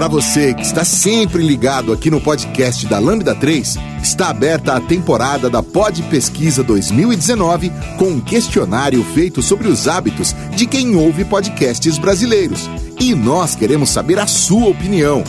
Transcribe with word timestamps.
Para 0.00 0.08
você 0.08 0.54
que 0.54 0.62
está 0.62 0.82
sempre 0.82 1.46
ligado 1.46 1.92
aqui 1.92 2.10
no 2.10 2.22
podcast 2.22 2.86
da 2.86 2.98
Lambda 2.98 3.34
3, 3.34 3.76
está 4.02 4.30
aberta 4.30 4.72
a 4.72 4.80
temporada 4.80 5.50
da 5.50 5.62
Pod 5.62 6.02
Pesquisa 6.04 6.64
2019 6.64 7.70
com 7.98 8.06
um 8.06 8.18
questionário 8.18 9.04
feito 9.04 9.42
sobre 9.42 9.68
os 9.68 9.86
hábitos 9.86 10.34
de 10.56 10.64
quem 10.64 10.96
ouve 10.96 11.22
podcasts 11.26 11.98
brasileiros. 11.98 12.66
E 12.98 13.14
nós 13.14 13.54
queremos 13.54 13.90
saber 13.90 14.18
a 14.18 14.26
sua 14.26 14.70
opinião. 14.70 15.22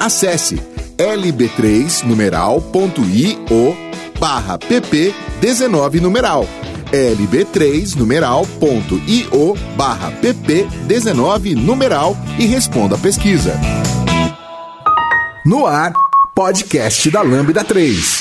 Acesse 0.00 0.58
lb3 0.96 2.02
numeral.io 2.04 3.76
barra 4.18 4.56
pp 4.56 5.14
19 5.42 6.00
numeral 6.00 6.48
lb3 6.90 7.96
numeral.io 7.96 9.54
barra 9.76 10.10
pp 10.10 10.66
19 10.86 11.54
numeral 11.54 12.16
e 12.38 12.46
responda 12.46 12.94
a 12.94 12.98
pesquisa. 12.98 13.52
No 15.46 15.64
ar, 15.64 15.92
podcast 16.34 17.08
da 17.08 17.22
Lambda 17.22 17.62
3. 17.62 18.20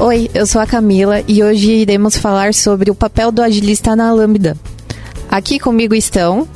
Oi, 0.00 0.28
eu 0.34 0.44
sou 0.44 0.60
a 0.60 0.66
Camila 0.66 1.22
e 1.28 1.44
hoje 1.44 1.70
iremos 1.70 2.16
falar 2.16 2.52
sobre 2.52 2.90
o 2.90 2.96
papel 2.96 3.30
do 3.30 3.40
agilista 3.40 3.94
na 3.94 4.12
Lambda. 4.12 4.56
Aqui 5.30 5.60
comigo 5.60 5.94
estão 5.94 6.48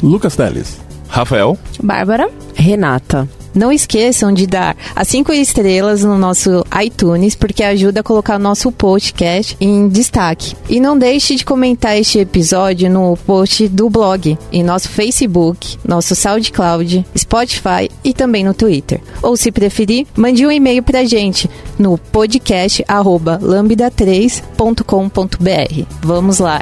Lucas 0.00 0.36
Teles, 0.36 0.80
Rafael, 1.08 1.58
Bárbara, 1.82 2.30
Renata. 2.54 3.28
Não 3.54 3.72
esqueçam 3.72 4.32
de 4.32 4.46
dar 4.46 4.76
as 4.94 5.08
cinco 5.08 5.32
estrelas 5.32 6.04
no 6.04 6.16
nosso 6.16 6.64
iTunes, 6.82 7.34
porque 7.34 7.62
ajuda 7.62 8.00
a 8.00 8.04
colocar 8.04 8.36
o 8.36 8.42
nosso 8.42 8.70
podcast 8.72 9.56
em 9.60 9.88
destaque. 9.88 10.54
E 10.68 10.80
não 10.80 10.98
deixe 10.98 11.34
de 11.34 11.44
comentar 11.44 11.98
este 11.98 12.18
episódio 12.18 12.90
no 12.90 13.16
post 13.16 13.68
do 13.68 13.90
blog, 13.90 14.38
em 14.52 14.62
nosso 14.62 14.88
Facebook, 14.88 15.78
nosso 15.84 16.14
SoundCloud, 16.14 17.04
Spotify 17.16 17.90
e 18.04 18.12
também 18.12 18.44
no 18.44 18.54
Twitter. 18.54 19.00
Ou 19.22 19.36
se 19.36 19.50
preferir, 19.50 20.06
mande 20.16 20.46
um 20.46 20.50
e-mail 20.50 20.82
pra 20.82 21.04
gente 21.04 21.50
no 21.78 21.98
podcast 21.98 22.84
lambda3.com.br. 22.88 25.84
Vamos 26.02 26.38
lá! 26.38 26.60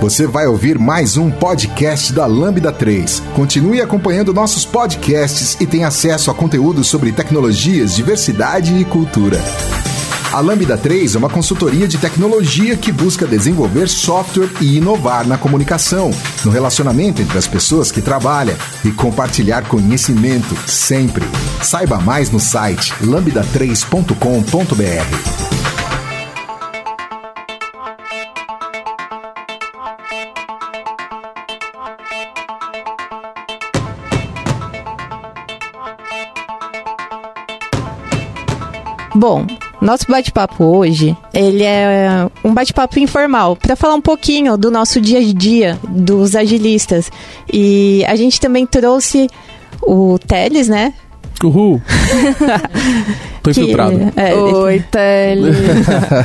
Você 0.00 0.26
vai 0.28 0.46
ouvir 0.46 0.78
mais 0.78 1.16
um 1.16 1.28
podcast 1.28 2.12
da 2.12 2.24
Lambda 2.24 2.70
3. 2.70 3.20
Continue 3.34 3.80
acompanhando 3.80 4.32
nossos 4.32 4.64
podcasts 4.64 5.56
e 5.60 5.66
tenha 5.66 5.88
acesso 5.88 6.30
a 6.30 6.34
conteúdos 6.34 6.86
sobre 6.86 7.10
tecnologias, 7.10 7.96
diversidade 7.96 8.78
e 8.78 8.84
cultura. 8.84 9.42
A 10.32 10.40
Lambda 10.40 10.78
3 10.78 11.16
é 11.16 11.18
uma 11.18 11.28
consultoria 11.28 11.88
de 11.88 11.98
tecnologia 11.98 12.76
que 12.76 12.92
busca 12.92 13.26
desenvolver 13.26 13.88
software 13.88 14.50
e 14.60 14.76
inovar 14.76 15.26
na 15.26 15.36
comunicação, 15.36 16.12
no 16.44 16.52
relacionamento 16.52 17.20
entre 17.20 17.36
as 17.36 17.48
pessoas 17.48 17.90
que 17.90 18.00
trabalham 18.00 18.54
e 18.84 18.92
compartilhar 18.92 19.66
conhecimento 19.66 20.56
sempre. 20.68 21.24
Saiba 21.60 21.98
mais 21.98 22.30
no 22.30 22.38
site 22.38 22.94
lambda3.com.br. 23.02 25.87
Bom, 39.18 39.44
nosso 39.82 40.04
bate-papo 40.08 40.62
hoje, 40.62 41.16
ele 41.34 41.64
é 41.64 42.30
um 42.44 42.54
bate-papo 42.54 43.00
informal, 43.00 43.56
para 43.56 43.74
falar 43.74 43.94
um 43.94 44.00
pouquinho 44.00 44.56
do 44.56 44.70
nosso 44.70 45.00
dia 45.00 45.18
a 45.18 45.32
dia 45.32 45.76
dos 45.88 46.36
agilistas. 46.36 47.10
E 47.52 48.04
a 48.06 48.14
gente 48.14 48.38
também 48.38 48.64
trouxe 48.64 49.28
o 49.82 50.20
Teles, 50.20 50.68
né? 50.68 50.94
Uhul! 51.42 51.82
Tô 53.42 53.50
infiltrado. 53.50 53.98
Que, 53.98 54.20
é, 54.20 54.34
Oi, 54.36 54.84
Teles! 54.88 55.56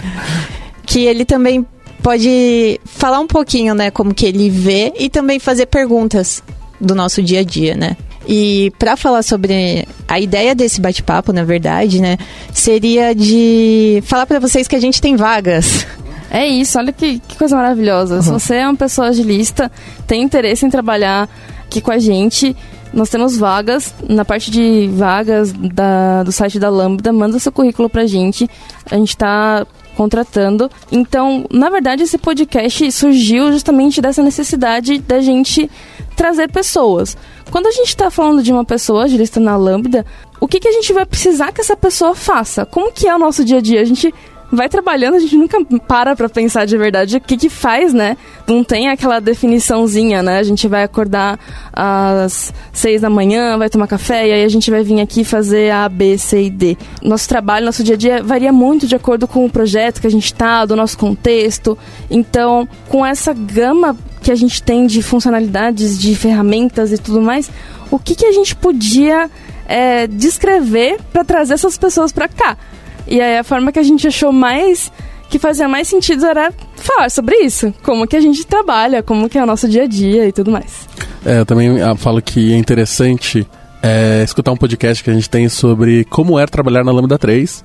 que 0.85 1.05
ele 1.05 1.25
também 1.25 1.65
pode 2.03 2.79
falar 2.85 3.19
um 3.19 3.27
pouquinho, 3.27 3.73
né, 3.73 3.89
como 3.89 4.13
que 4.13 4.27
ele 4.27 4.51
vê 4.51 4.93
e 4.99 5.09
também 5.09 5.39
fazer 5.39 5.65
perguntas 5.65 6.43
do 6.79 6.93
nosso 6.93 7.23
dia 7.23 7.39
a 7.39 7.43
dia, 7.43 7.75
né? 7.75 7.97
E 8.27 8.71
para 8.79 8.95
falar 8.95 9.23
sobre 9.23 9.87
a 10.07 10.19
ideia 10.19 10.55
desse 10.55 10.79
bate-papo, 10.79 11.33
na 11.33 11.43
verdade, 11.43 12.01
né, 12.01 12.17
seria 12.53 13.13
de 13.13 14.01
falar 14.05 14.25
para 14.25 14.39
vocês 14.39 14.67
que 14.67 14.75
a 14.75 14.79
gente 14.79 15.01
tem 15.01 15.15
vagas. 15.15 15.85
É 16.31 16.47
isso, 16.47 16.79
olha 16.79 16.91
que, 16.91 17.19
que 17.19 17.37
coisa 17.37 17.55
maravilhosa. 17.55 18.15
Uhum. 18.15 18.21
Se 18.23 18.31
você 18.31 18.55
é 18.55 18.67
uma 18.67 18.75
pessoa 18.75 19.09
agilista, 19.09 19.71
tem 20.07 20.23
interesse 20.23 20.65
em 20.65 20.69
trabalhar 20.69 21.29
aqui 21.65 21.79
com 21.79 21.91
a 21.91 21.99
gente, 21.99 22.55
nós 22.93 23.09
temos 23.09 23.37
vagas. 23.37 23.93
Na 24.07 24.23
parte 24.23 24.49
de 24.49 24.89
vagas 24.93 25.51
da, 25.51 26.23
do 26.23 26.31
site 26.31 26.59
da 26.59 26.69
Lambda, 26.69 27.11
manda 27.11 27.37
seu 27.39 27.51
currículo 27.51 27.89
pra 27.89 28.05
gente. 28.05 28.49
A 28.89 28.95
gente 28.95 29.17
tá 29.17 29.65
contratando. 29.95 30.69
Então, 30.91 31.45
na 31.51 31.69
verdade, 31.69 32.03
esse 32.03 32.17
podcast 32.17 32.91
surgiu 32.91 33.51
justamente 33.51 34.01
dessa 34.01 34.21
necessidade 34.21 34.99
da 34.99 35.19
gente 35.19 35.69
trazer 36.13 36.51
pessoas. 36.51 37.17
Quando 37.51 37.67
a 37.67 37.71
gente 37.71 37.89
está 37.89 38.09
falando 38.09 38.41
de 38.41 38.51
uma 38.51 38.65
pessoa 38.65 39.03
agilista 39.03 39.39
na 39.39 39.55
Lambda, 39.55 40.05
o 40.39 40.47
que, 40.47 40.59
que 40.59 40.67
a 40.67 40.71
gente 40.71 40.91
vai 40.93 41.05
precisar 41.05 41.51
que 41.51 41.61
essa 41.61 41.75
pessoa 41.75 42.15
faça? 42.15 42.65
Como 42.65 42.91
que 42.91 43.07
é 43.07 43.15
o 43.15 43.19
nosso 43.19 43.43
dia 43.43 43.57
a 43.57 43.61
dia? 43.61 43.81
A 43.81 43.85
gente 43.85 44.13
vai 44.53 44.69
trabalhando, 44.69 45.15
a 45.15 45.19
gente 45.19 45.35
nunca 45.35 45.57
para 45.87 46.15
pra 46.15 46.29
pensar 46.29 46.65
de 46.65 46.77
verdade 46.77 47.17
o 47.17 47.21
que 47.21 47.35
que 47.35 47.49
faz, 47.49 47.93
né? 47.93 48.15
Não 48.47 48.63
tem 48.63 48.87
aquela 48.87 49.19
definiçãozinha, 49.19 50.21
né? 50.21 50.37
A 50.37 50.43
gente 50.43 50.67
vai 50.67 50.83
acordar 50.83 51.39
às 51.73 52.53
seis 52.71 53.01
da 53.01 53.09
manhã, 53.09 53.57
vai 53.57 53.69
tomar 53.69 53.87
café 53.87 54.27
e 54.27 54.31
aí 54.31 54.43
a 54.43 54.49
gente 54.49 54.69
vai 54.69 54.83
vir 54.83 55.01
aqui 55.01 55.23
fazer 55.23 55.71
A, 55.71 55.89
B, 55.89 56.17
C 56.17 56.43
e 56.43 56.49
D. 56.49 56.77
Nosso 57.01 57.27
trabalho, 57.27 57.65
nosso 57.65 57.83
dia 57.83 57.95
a 57.95 57.97
dia 57.97 58.23
varia 58.23 58.53
muito 58.53 58.85
de 58.85 58.95
acordo 58.95 59.27
com 59.27 59.43
o 59.43 59.49
projeto 59.49 59.99
que 59.99 60.07
a 60.07 60.11
gente 60.11 60.31
tá, 60.33 60.65
do 60.65 60.75
nosso 60.75 60.97
contexto. 60.97 61.77
Então, 62.09 62.67
com 62.87 63.03
essa 63.03 63.33
gama 63.33 63.97
que 64.23 64.31
a 64.31 64.35
gente 64.35 64.63
tem 64.63 64.87
de 64.87 65.03
funcionalidades, 65.03 65.99
de 65.99 66.15
ferramentas 66.15 66.91
e 66.91 66.97
tudo 66.97 67.21
mais, 67.21 67.51
o 67.91 67.99
que 67.99 68.15
que 68.15 68.25
a 68.25 68.31
gente 68.31 68.55
podia 68.55 69.29
é, 69.67 70.07
descrever 70.07 70.97
para 71.11 71.23
trazer 71.23 71.53
essas 71.53 71.77
pessoas 71.77 72.11
para 72.11 72.27
cá? 72.27 72.57
E 73.05 73.21
aí 73.21 73.37
a 73.37 73.43
forma 73.43 73.71
que 73.71 73.79
a 73.79 73.83
gente 73.83 74.07
achou 74.07 74.31
mais 74.31 74.91
que 75.29 75.39
fazia 75.39 75.67
mais 75.67 75.87
sentido 75.87 76.25
era 76.25 76.53
falar 76.75 77.09
sobre 77.09 77.35
isso, 77.37 77.73
como 77.81 78.07
que 78.07 78.15
a 78.15 78.21
gente 78.21 78.45
trabalha, 78.45 79.01
como 79.01 79.27
que 79.27 79.37
é 79.37 79.43
o 79.43 79.45
nosso 79.47 79.67
dia 79.67 79.83
a 79.83 79.87
dia 79.87 80.27
e 80.27 80.31
tudo 80.31 80.51
mais. 80.51 80.87
É, 81.25 81.39
eu 81.39 81.45
também 81.45 81.81
ah, 81.81 81.95
falo 81.95 82.21
que 82.21 82.53
é 82.53 82.57
interessante 82.57 83.47
é, 83.83 84.23
escutar 84.23 84.53
um 84.53 84.57
podcast 84.57 85.03
que 85.03 85.09
a 85.09 85.13
gente 85.13 85.29
tem 85.29 85.49
sobre 85.49 86.05
como 86.05 86.39
é 86.39 86.45
trabalhar 86.45 86.85
na 86.85 86.91
Lambda 86.91 87.19
3, 87.19 87.61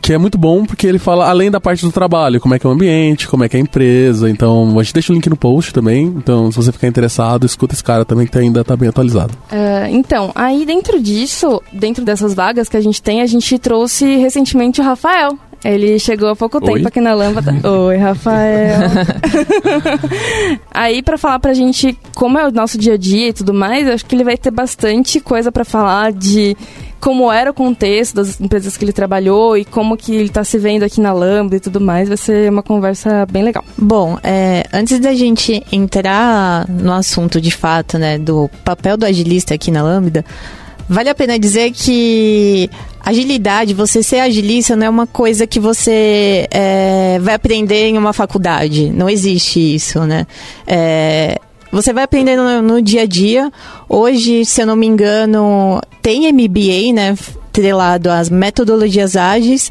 que 0.00 0.14
é 0.14 0.18
muito 0.18 0.38
bom 0.38 0.64
porque 0.64 0.86
ele 0.86 0.98
fala 0.98 1.28
além 1.28 1.50
da 1.50 1.60
parte 1.60 1.84
do 1.84 1.92
trabalho, 1.92 2.40
como 2.40 2.54
é 2.54 2.58
que 2.58 2.66
é 2.66 2.70
o 2.70 2.72
ambiente, 2.72 3.28
como 3.28 3.44
é 3.44 3.48
que 3.48 3.56
é 3.56 3.60
a 3.60 3.62
empresa. 3.62 4.30
Então, 4.30 4.78
a 4.78 4.82
gente 4.82 4.94
deixa 4.94 5.12
o 5.12 5.14
link 5.14 5.28
no 5.28 5.36
post 5.36 5.74
também. 5.74 6.06
Então, 6.06 6.50
se 6.50 6.56
você 6.56 6.72
ficar 6.72 6.88
interessado, 6.88 7.44
escuta 7.44 7.74
esse 7.74 7.84
cara 7.84 8.04
também 8.04 8.26
que 8.26 8.38
ainda 8.38 8.62
está 8.62 8.74
bem 8.74 8.88
atualizado. 8.88 9.34
Uh, 9.52 9.88
então, 9.90 10.32
aí 10.34 10.64
dentro 10.64 10.98
disso, 11.00 11.62
dentro 11.70 12.02
dessas 12.02 12.32
vagas 12.32 12.68
que 12.68 12.76
a 12.76 12.80
gente 12.80 13.02
tem, 13.02 13.20
a 13.20 13.26
gente 13.26 13.58
trouxe 13.58 14.16
recentemente 14.16 14.80
o 14.80 14.84
Rafael. 14.84 15.38
Ele 15.64 15.98
chegou 15.98 16.28
há 16.28 16.36
pouco 16.36 16.60
tempo 16.60 16.72
Oi? 16.74 16.84
aqui 16.86 17.00
na 17.00 17.14
Lambda. 17.14 17.54
Oi, 17.68 17.96
Rafael. 17.96 18.80
Aí, 20.72 21.02
pra 21.02 21.18
falar 21.18 21.40
pra 21.40 21.52
gente 21.52 21.98
como 22.14 22.38
é 22.38 22.46
o 22.46 22.52
nosso 22.52 22.78
dia 22.78 22.94
a 22.94 22.96
dia 22.96 23.28
e 23.28 23.32
tudo 23.32 23.52
mais, 23.52 23.88
acho 23.88 24.06
que 24.06 24.14
ele 24.14 24.24
vai 24.24 24.36
ter 24.36 24.50
bastante 24.50 25.20
coisa 25.20 25.50
pra 25.50 25.64
falar 25.64 26.12
de 26.12 26.56
como 27.00 27.30
era 27.30 27.50
o 27.50 27.54
contexto 27.54 28.14
das 28.14 28.40
empresas 28.40 28.76
que 28.76 28.84
ele 28.84 28.92
trabalhou 28.92 29.56
e 29.56 29.64
como 29.64 29.96
que 29.96 30.14
ele 30.14 30.28
tá 30.28 30.44
se 30.44 30.58
vendo 30.58 30.82
aqui 30.84 31.00
na 31.00 31.12
Lambda 31.12 31.56
e 31.56 31.60
tudo 31.60 31.80
mais. 31.80 32.08
Vai 32.08 32.16
ser 32.16 32.50
uma 32.50 32.62
conversa 32.62 33.26
bem 33.26 33.42
legal. 33.42 33.64
Bom, 33.76 34.18
é, 34.22 34.64
antes 34.72 34.98
da 35.00 35.12
gente 35.14 35.62
entrar 35.72 36.68
no 36.68 36.92
assunto 36.92 37.40
de 37.40 37.50
fato, 37.50 37.98
né, 37.98 38.16
do 38.18 38.48
papel 38.64 38.96
do 38.96 39.06
agilista 39.06 39.54
aqui 39.54 39.70
na 39.70 39.82
Lambda, 39.82 40.24
vale 40.88 41.08
a 41.08 41.14
pena 41.14 41.38
dizer 41.38 41.72
que 41.72 42.70
agilidade, 43.08 43.72
você 43.74 44.02
ser 44.02 44.20
agilista 44.20 44.76
não 44.76 44.86
é 44.86 44.90
uma 44.90 45.06
coisa 45.06 45.46
que 45.46 45.58
você 45.58 46.46
é, 46.50 47.18
vai 47.20 47.34
aprender 47.34 47.88
em 47.88 47.96
uma 47.96 48.12
faculdade. 48.12 48.90
Não 48.90 49.08
existe 49.08 49.74
isso, 49.74 50.00
né? 50.04 50.26
É, 50.66 51.38
você 51.72 51.92
vai 51.92 52.04
aprendendo 52.04 52.42
no, 52.42 52.62
no, 52.62 52.82
dia 52.82 53.02
a 53.02 53.06
dia. 53.06 53.50
Hoje, 53.88 54.44
se 54.44 54.62
eu 54.62 54.66
não 54.66 54.76
me 54.76 54.86
engano, 54.86 55.80
tem 56.02 56.30
MBA, 56.32 56.92
né? 56.94 57.16
Trelado 57.50 58.10
às 58.10 58.28
metodologias 58.28 59.16
ágeis. 59.16 59.70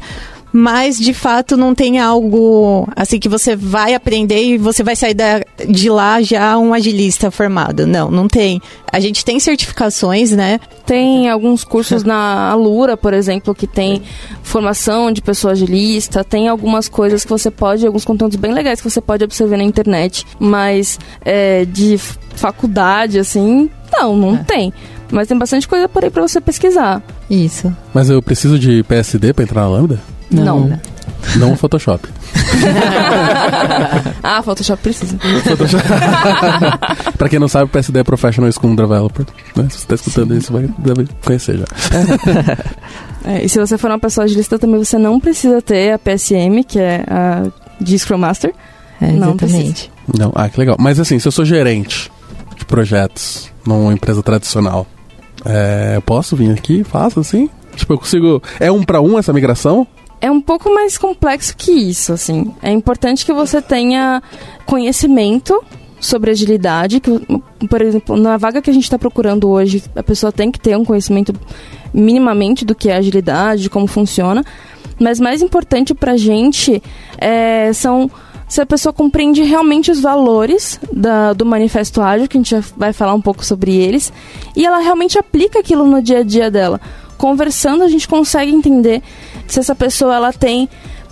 Mas 0.52 0.98
de 0.98 1.12
fato 1.12 1.56
não 1.56 1.74
tem 1.74 1.98
algo 1.98 2.88
assim 2.96 3.18
que 3.18 3.28
você 3.28 3.54
vai 3.54 3.94
aprender 3.94 4.42
e 4.42 4.58
você 4.58 4.82
vai 4.82 4.96
sair 4.96 5.14
da, 5.14 5.42
de 5.68 5.90
lá 5.90 6.20
já 6.22 6.56
um 6.58 6.72
agilista 6.72 7.30
formado. 7.30 7.86
Não, 7.86 8.10
não 8.10 8.28
tem. 8.28 8.60
A 8.90 9.00
gente 9.00 9.24
tem 9.24 9.38
certificações, 9.38 10.32
né? 10.32 10.58
Tem 10.86 11.28
alguns 11.28 11.64
cursos 11.64 12.02
na 12.02 12.50
Alura, 12.50 12.96
por 12.96 13.12
exemplo, 13.12 13.54
que 13.54 13.66
tem 13.66 14.02
formação 14.42 15.12
de 15.12 15.20
pessoa 15.20 15.52
agilista, 15.52 16.24
tem 16.24 16.48
algumas 16.48 16.88
coisas 16.88 17.24
que 17.24 17.30
você 17.30 17.50
pode, 17.50 17.86
alguns 17.86 18.04
conteúdos 18.04 18.36
bem 18.36 18.52
legais 18.52 18.80
que 18.80 18.88
você 18.88 19.00
pode 19.00 19.24
observar 19.24 19.58
na 19.58 19.64
internet, 19.64 20.24
mas 20.38 20.98
é, 21.24 21.66
de 21.66 21.98
faculdade, 22.34 23.18
assim, 23.18 23.68
não, 23.92 24.16
não 24.16 24.36
é. 24.36 24.44
tem. 24.44 24.72
Mas 25.10 25.28
tem 25.28 25.38
bastante 25.38 25.66
coisa 25.66 25.88
por 25.88 26.04
aí 26.04 26.10
pra 26.10 26.22
você 26.22 26.40
pesquisar. 26.40 27.02
Isso. 27.30 27.74
Mas 27.94 28.10
eu 28.10 28.22
preciso 28.22 28.58
de 28.58 28.82
PSD 28.82 29.32
pra 29.32 29.44
entrar 29.44 29.62
na 29.62 29.68
Lambda? 29.68 30.00
Não. 30.30 30.60
Não, 30.60 30.80
não 31.36 31.56
Photoshop. 31.56 32.08
ah, 34.22 34.42
Photoshop 34.42 34.82
precisa. 34.82 35.18
Photoshop. 35.44 35.84
pra 37.16 37.28
quem 37.28 37.38
não 37.38 37.48
sabe, 37.48 37.64
o 37.64 37.68
PSD 37.68 38.00
é 38.00 38.04
Professional 38.04 38.50
Scrum 38.50 38.74
Developer. 38.74 39.26
Né? 39.56 39.68
Se 39.70 39.78
você 39.78 39.86
tá 39.86 39.94
escutando 39.94 40.32
Sim. 40.32 40.38
isso, 40.38 40.52
vai 40.52 40.68
deve 40.78 41.08
conhecer 41.24 41.58
já. 41.58 41.64
é, 43.24 43.44
e 43.44 43.48
se 43.48 43.58
você 43.58 43.78
for 43.78 43.90
uma 43.90 43.98
pessoa 43.98 44.24
agilista, 44.24 44.58
também 44.58 44.82
você 44.82 44.98
não 44.98 45.18
precisa 45.18 45.62
ter 45.62 45.92
a 45.92 45.98
PSM, 45.98 46.62
que 46.66 46.78
é 46.78 47.04
a 47.08 47.46
de 47.80 47.98
Scrum 47.98 48.18
Master. 48.18 48.52
É, 49.00 49.12
exatamente. 49.12 49.90
Não, 50.06 50.26
não, 50.26 50.32
ah, 50.34 50.48
que 50.48 50.58
legal. 50.58 50.76
Mas 50.78 50.98
assim, 50.98 51.18
se 51.18 51.28
eu 51.28 51.32
sou 51.32 51.44
gerente 51.44 52.10
de 52.56 52.64
projetos 52.64 53.50
numa 53.64 53.92
empresa 53.92 54.22
tradicional, 54.22 54.86
é, 55.44 55.92
eu 55.96 56.02
posso 56.02 56.36
vir 56.36 56.50
aqui, 56.50 56.82
faço 56.82 57.20
assim? 57.20 57.48
Tipo, 57.76 57.94
eu 57.94 57.98
consigo. 57.98 58.42
É 58.58 58.72
um 58.72 58.82
para 58.82 59.00
um 59.00 59.18
essa 59.18 59.32
migração? 59.32 59.86
É 60.20 60.30
um 60.30 60.40
pouco 60.40 60.72
mais 60.72 60.98
complexo 60.98 61.56
que 61.56 61.72
isso, 61.72 62.12
assim. 62.12 62.52
É 62.62 62.70
importante 62.70 63.24
que 63.24 63.32
você 63.32 63.62
tenha 63.62 64.22
conhecimento 64.66 65.62
sobre 66.00 66.30
agilidade, 66.30 67.00
que, 67.00 67.10
por 67.68 67.82
exemplo, 67.82 68.16
na 68.16 68.36
vaga 68.36 68.62
que 68.62 68.70
a 68.70 68.72
gente 68.72 68.84
está 68.84 68.98
procurando 68.98 69.48
hoje, 69.48 69.82
a 69.96 70.02
pessoa 70.02 70.30
tem 70.30 70.50
que 70.50 70.60
ter 70.60 70.76
um 70.76 70.84
conhecimento 70.84 71.32
minimamente 71.92 72.64
do 72.64 72.74
que 72.74 72.88
é 72.88 72.96
agilidade, 72.96 73.62
de 73.62 73.70
como 73.70 73.86
funciona. 73.86 74.44
Mas 74.98 75.20
mais 75.20 75.42
importante 75.42 75.94
para 75.94 76.12
a 76.12 76.16
gente 76.16 76.82
é, 77.18 77.72
são 77.72 78.10
se 78.48 78.62
a 78.62 78.66
pessoa 78.66 78.92
compreende 78.92 79.42
realmente 79.42 79.90
os 79.90 80.00
valores 80.00 80.80
da, 80.90 81.34
do 81.34 81.44
manifesto 81.44 82.00
ágil, 82.00 82.26
que 82.26 82.38
a 82.38 82.40
gente 82.40 82.50
já 82.50 82.62
vai 82.76 82.92
falar 82.92 83.12
um 83.12 83.20
pouco 83.20 83.44
sobre 83.44 83.76
eles, 83.76 84.12
e 84.56 84.64
ela 84.64 84.78
realmente 84.78 85.18
aplica 85.18 85.60
aquilo 85.60 85.86
no 85.86 86.00
dia 86.00 86.20
a 86.20 86.22
dia 86.22 86.50
dela. 86.50 86.80
Conversando, 87.18 87.84
a 87.84 87.88
gente 87.88 88.08
consegue 88.08 88.50
entender 88.50 89.02
se 89.52 89.60
essa 89.60 89.74
pessoa 89.74 90.14
ela 90.14 90.32
tem 90.32 90.68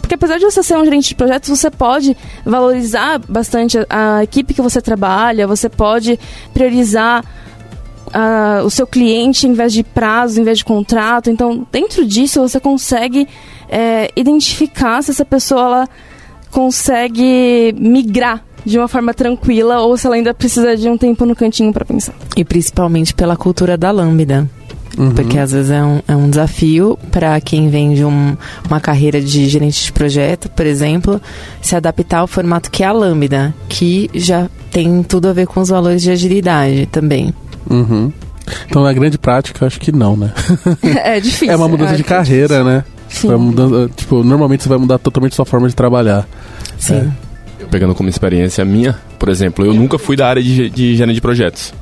porque 0.06 0.14
apesar 0.14 0.38
de 0.38 0.44
você 0.44 0.62
ser 0.62 0.76
um 0.76 0.84
gerente 0.84 1.08
de 1.08 1.14
projetos, 1.16 1.50
você 1.50 1.68
pode 1.68 2.16
valorizar 2.44 3.20
bastante 3.28 3.76
a, 3.90 4.18
a 4.18 4.22
equipe 4.22 4.54
que 4.54 4.62
você 4.62 4.80
trabalha, 4.80 5.48
você 5.48 5.68
pode 5.68 6.16
priorizar 6.54 7.24
o 8.64 8.70
seu 8.70 8.86
cliente 8.86 9.46
em 9.46 9.52
vez 9.52 9.72
de 9.72 9.82
prazo, 9.82 10.40
em 10.40 10.44
vez 10.44 10.58
de 10.58 10.64
contrato. 10.64 11.28
Então, 11.28 11.66
dentro 11.72 12.06
disso, 12.06 12.40
você 12.40 12.60
consegue 12.60 13.26
é, 13.68 14.10
identificar 14.14 15.02
se 15.02 15.10
essa 15.10 15.24
pessoa 15.24 15.60
ela 15.60 15.88
consegue 16.50 17.74
migrar 17.76 18.44
de 18.64 18.78
uma 18.78 18.88
forma 18.88 19.12
tranquila 19.12 19.80
ou 19.80 19.96
se 19.96 20.06
ela 20.06 20.16
ainda 20.16 20.32
precisa 20.32 20.76
de 20.76 20.88
um 20.88 20.96
tempo 20.96 21.26
no 21.26 21.36
cantinho 21.36 21.72
para 21.72 21.84
pensar. 21.84 22.14
E 22.36 22.44
principalmente 22.44 23.12
pela 23.12 23.36
cultura 23.36 23.76
da 23.76 23.90
Lambda. 23.90 24.48
Uhum. 24.96 25.10
Porque 25.10 25.38
às 25.38 25.52
vezes 25.52 25.70
é 25.70 25.82
um, 25.82 26.00
é 26.08 26.16
um 26.16 26.30
desafio 26.30 26.98
para 27.10 27.38
quem 27.40 27.68
vem 27.68 27.94
de 27.94 28.04
um, 28.04 28.36
uma 28.66 28.80
carreira 28.80 29.20
de 29.20 29.46
gerente 29.46 29.84
de 29.84 29.92
projeto, 29.92 30.48
por 30.48 30.64
exemplo, 30.64 31.20
se 31.60 31.76
adaptar 31.76 32.18
ao 32.18 32.26
formato 32.26 32.70
que 32.70 32.82
é 32.82 32.86
a 32.86 32.92
Lambda, 32.92 33.54
que 33.68 34.10
já 34.14 34.48
tem 34.70 35.02
tudo 35.02 35.28
a 35.28 35.32
ver 35.32 35.46
com 35.46 35.60
os 35.60 35.68
valores 35.68 36.02
de 36.02 36.10
agilidade 36.10 36.86
também. 36.86 37.34
Uhum. 37.68 38.10
Então, 38.68 38.82
na 38.82 38.92
grande 38.92 39.18
prática, 39.18 39.66
acho 39.66 39.78
que 39.80 39.92
não, 39.92 40.16
né? 40.16 40.32
É 40.82 41.20
difícil. 41.20 41.50
é 41.50 41.56
uma 41.56 41.68
mudança 41.68 41.96
de 41.96 42.04
carreira, 42.04 42.62
né? 42.62 42.84
Sim. 43.08 43.34
Mudando, 43.36 43.90
tipo, 43.94 44.22
normalmente 44.22 44.62
você 44.62 44.68
vai 44.68 44.78
mudar 44.78 44.98
totalmente 44.98 45.34
sua 45.34 45.44
forma 45.44 45.68
de 45.68 45.74
trabalhar. 45.74 46.26
Sim. 46.78 46.94
É. 46.94 47.26
Eu 47.60 47.68
pegando 47.68 47.94
como 47.94 48.08
experiência 48.08 48.64
minha, 48.64 48.96
por 49.18 49.28
exemplo, 49.28 49.64
eu 49.64 49.74
nunca 49.74 49.98
fui 49.98 50.16
da 50.16 50.28
área 50.28 50.42
de, 50.42 50.70
de 50.70 50.96
gerente 50.96 51.16
de 51.16 51.20
projetos. 51.20 51.72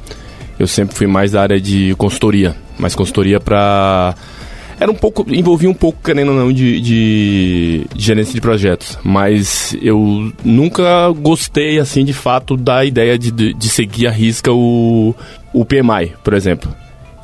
Eu 0.59 0.67
sempre 0.67 0.95
fui 0.95 1.07
mais 1.07 1.33
da 1.33 1.43
área 1.43 1.61
de 1.61 1.95
consultoria 1.97 2.57
mais 2.79 2.95
consultoria 2.95 3.41
para 3.41 4.15
era 4.79 4.91
um 4.91 4.95
pouco 4.95 5.25
envolvia 5.33 5.71
um 5.71 5.75
pouco 5.75 5.99
querendo 6.03 6.33
ou 6.33 6.37
não 6.37 6.53
de, 6.53 6.81
de, 6.81 7.87
de, 7.95 8.03
gerência 8.03 8.35
de 8.35 8.41
projetos 8.41 8.99
mas 9.05 9.77
eu 9.81 10.33
nunca 10.45 11.11
gostei 11.11 11.79
assim 11.79 12.05
de 12.05 12.13
fato 12.13 12.57
da 12.57 12.85
ideia 12.85 13.17
de, 13.17 13.31
de, 13.31 13.55
de, 13.55 13.69
seguir 13.69 14.09
a 14.09 14.11
risca 14.11 14.53
o, 14.53 15.15
o 15.53 15.65
PMI 15.65 16.13
por 16.23 16.35
exemplo. 16.35 16.75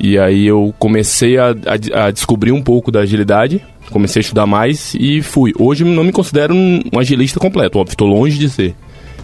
E 0.03 0.17
aí 0.17 0.47
eu 0.47 0.73
comecei 0.79 1.37
a, 1.37 1.49
a, 1.49 2.05
a, 2.05 2.11
descobrir 2.11 2.51
um 2.51 2.61
pouco 2.61 2.91
da 2.91 3.01
agilidade 3.01 3.61
comecei 3.91 4.21
a 4.21 4.23
estudar 4.23 4.45
mais 4.45 4.95
e 4.95 5.21
fui. 5.21 5.51
Hoje 5.59 5.83
não 5.83 6.03
me 6.03 6.13
considero 6.13 6.55
um, 6.55 6.79
um 6.93 6.97
agilista 6.97 7.39
completo 7.39 7.77
óbvio 7.77 7.93
estou 7.93 8.07
longe 8.07 8.37
de 8.39 8.49
ser. 8.49 8.73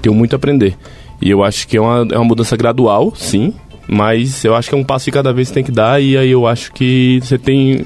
Tenho 0.02 0.14
muito 0.14 0.34
a 0.34 0.36
aprender. 0.36 0.78
E 1.22 1.30
eu 1.30 1.44
acho 1.44 1.68
que 1.68 1.78
é 1.78 1.82
uma, 1.82 2.06
é 2.12 2.18
uma 2.18 2.26
mudança 2.26 2.56
gradual 2.58 3.14
sim 3.16 3.54
mas 3.88 4.44
eu 4.44 4.56
acho 4.56 4.70
que 4.70 4.76
é 4.76 4.78
um 4.78 4.84
passo 4.84 5.06
de 5.06 5.12
cada 5.12 5.32
vez 5.32 5.48
que 5.48 5.54
tem 5.54 5.64
que 5.64 5.72
dar 5.72 6.02
e 6.02 6.18
aí 6.18 6.30
eu 6.30 6.46
acho 6.46 6.72
que 6.74 7.20
você 7.22 7.38
tem 7.38 7.86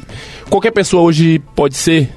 qualquer 0.50 0.72
pessoa 0.72 1.04
hoje 1.04 1.40
pode 1.56 1.76
ser 1.76 2.10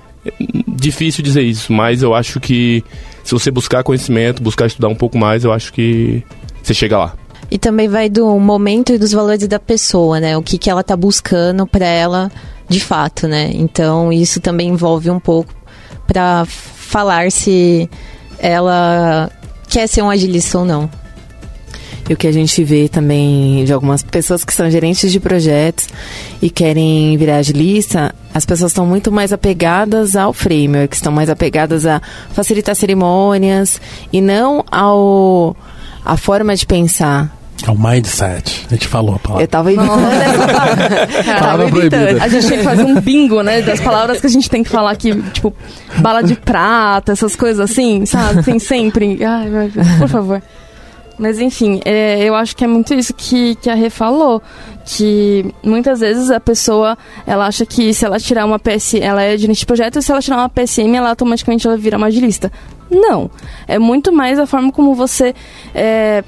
difícil 0.66 1.22
dizer 1.22 1.42
isso, 1.42 1.72
mas 1.72 2.02
eu 2.02 2.14
acho 2.14 2.40
que 2.40 2.82
se 3.22 3.32
você 3.32 3.50
buscar 3.50 3.82
conhecimento, 3.82 4.42
buscar 4.42 4.66
estudar 4.66 4.88
um 4.88 4.94
pouco 4.94 5.19
mais, 5.19 5.44
eu 5.44 5.52
acho 5.52 5.72
que 5.72 6.22
você 6.62 6.75
chega 6.75 6.98
lá. 6.98 7.14
E 7.50 7.58
também 7.58 7.88
vai 7.88 8.08
do 8.08 8.38
momento 8.38 8.92
e 8.92 8.98
dos 8.98 9.12
valores 9.12 9.46
da 9.46 9.58
pessoa, 9.58 10.19
né? 10.19 10.36
O 10.36 10.42
que, 10.42 10.58
que 10.58 10.70
ela 10.70 10.82
tá 10.82 10.96
buscando 10.96 11.66
para 11.66 11.86
ela 11.86 12.31
de 12.69 12.81
fato, 12.81 13.28
né? 13.28 13.50
Então 13.54 14.12
isso 14.12 14.40
também 14.40 14.69
envolve 14.69 15.10
um 15.10 15.20
pouco 15.20 15.54
para 16.06 16.44
falar 16.46 17.31
se 17.31 17.88
ela 18.38 19.31
quer 19.69 19.86
ser 19.86 20.02
um 20.02 20.10
agilista 20.10 20.58
ou 20.58 20.64
não. 20.64 20.90
E 22.08 22.12
o 22.12 22.16
que 22.16 22.26
a 22.26 22.32
gente 22.32 22.62
vê 22.62 22.88
também 22.88 23.64
de 23.64 23.72
algumas 23.72 24.02
pessoas 24.02 24.44
que 24.44 24.52
são 24.52 24.70
gerentes 24.70 25.10
de 25.10 25.18
projetos 25.18 25.88
e 26.40 26.50
querem 26.50 27.16
virar 27.16 27.36
agilista, 27.36 28.14
as 28.32 28.44
pessoas 28.44 28.72
estão 28.72 28.86
muito 28.86 29.10
mais 29.10 29.32
apegadas 29.32 30.14
ao 30.14 30.32
framework, 30.32 30.94
estão 30.94 31.12
mais 31.12 31.30
apegadas 31.30 31.86
a 31.86 32.02
facilitar 32.32 32.74
cerimônias 32.76 33.80
e 34.12 34.20
não 34.20 34.64
ao 34.70 35.56
a 36.04 36.16
forma 36.16 36.54
de 36.54 36.66
pensar. 36.66 37.34
É 37.67 37.70
o 37.70 37.79
mindset. 37.79 38.67
A 38.67 38.74
gente 38.74 38.86
falou 38.86 39.14
a 39.14 39.19
palavra. 39.19 39.44
Eu 39.44 39.48
tava 39.48 39.72
evitando 39.72 40.06
essa 40.06 41.34
palavra 41.40 41.69
proibida. 41.69 42.22
A 42.22 42.29
gente 42.29 42.46
tem 42.46 42.58
que 42.58 42.64
fazer 42.64 42.84
um 42.84 43.00
bingo, 43.00 43.43
né? 43.43 43.62
Das 43.62 43.81
palavras 43.81 44.20
que 44.20 44.26
a 44.26 44.31
gente 44.31 44.50
tem 44.50 44.62
que 44.62 44.69
falar 44.69 44.90
aqui, 44.90 45.14
tipo, 45.32 45.55
bala 45.98 46.22
de 46.22 46.34
prata, 46.34 47.12
essas 47.12 47.34
coisas 47.34 47.70
assim, 47.70 48.05
sabe? 48.05 48.43
Tem 48.43 48.58
sempre. 48.58 49.24
Ai, 49.24 49.48
por 49.98 50.08
favor. 50.08 50.43
Mas 51.18 51.38
enfim, 51.38 51.80
é, 51.84 52.22
eu 52.24 52.34
acho 52.34 52.56
que 52.56 52.64
é 52.64 52.66
muito 52.66 52.92
isso 52.92 53.14
que, 53.14 53.54
que 53.56 53.70
a 53.70 53.74
Rê 53.74 53.90
falou. 53.90 54.42
Que 54.84 55.54
muitas 55.62 56.00
vezes 56.00 56.30
a 56.30 56.40
pessoa 56.40 56.98
ela 57.26 57.46
acha 57.46 57.64
que 57.64 57.94
se 57.94 58.04
ela 58.04 58.18
tirar 58.18 58.44
uma 58.44 58.58
PS, 58.58 58.94
ela 58.94 59.22
é 59.22 59.36
gerente 59.36 59.60
de 59.60 59.66
projeto, 59.66 59.98
e 59.98 60.02
se 60.02 60.10
ela 60.10 60.20
tirar 60.20 60.36
uma 60.36 60.48
PSM, 60.48 60.94
ela 60.94 61.10
automaticamente 61.10 61.66
ela 61.66 61.76
vira 61.76 61.96
uma 61.96 62.08
agilista. 62.08 62.52
Não. 62.90 63.30
É 63.66 63.78
muito 63.78 64.12
mais 64.12 64.38
a 64.38 64.46
forma 64.46 64.70
como 64.70 64.94
você 64.94 65.34
é, 65.74 66.22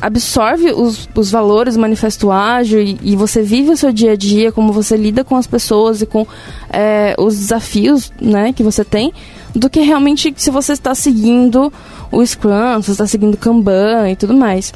absorve 0.00 0.72
os, 0.72 1.08
os 1.14 1.30
valores 1.30 1.74
do 1.74 1.80
manifesto 1.80 2.30
ágil 2.30 2.80
e, 2.80 2.98
e, 3.02 3.16
você 3.16 3.42
vive 3.42 3.70
o 3.70 3.76
seu 3.76 3.92
dia 3.92 4.12
a 4.12 4.16
dia, 4.16 4.50
como 4.50 4.72
você 4.72 4.96
lida 4.96 5.22
com 5.22 5.36
as 5.36 5.46
pessoas 5.46 6.00
e 6.00 6.06
com 6.06 6.26
é, 6.70 7.14
os 7.18 7.36
desafios 7.36 8.12
né, 8.20 8.52
que 8.52 8.62
você 8.62 8.84
tem, 8.84 9.12
do 9.54 9.68
que 9.68 9.80
realmente 9.80 10.32
se 10.36 10.50
você 10.50 10.72
está 10.72 10.94
seguindo 10.94 11.72
o 12.10 12.24
Scrum, 12.24 12.82
você 12.82 12.92
está 12.92 13.06
seguindo 13.06 13.34
o 13.34 13.38
Kanban 13.38 14.10
e 14.10 14.16
tudo 14.16 14.34
mais. 14.34 14.72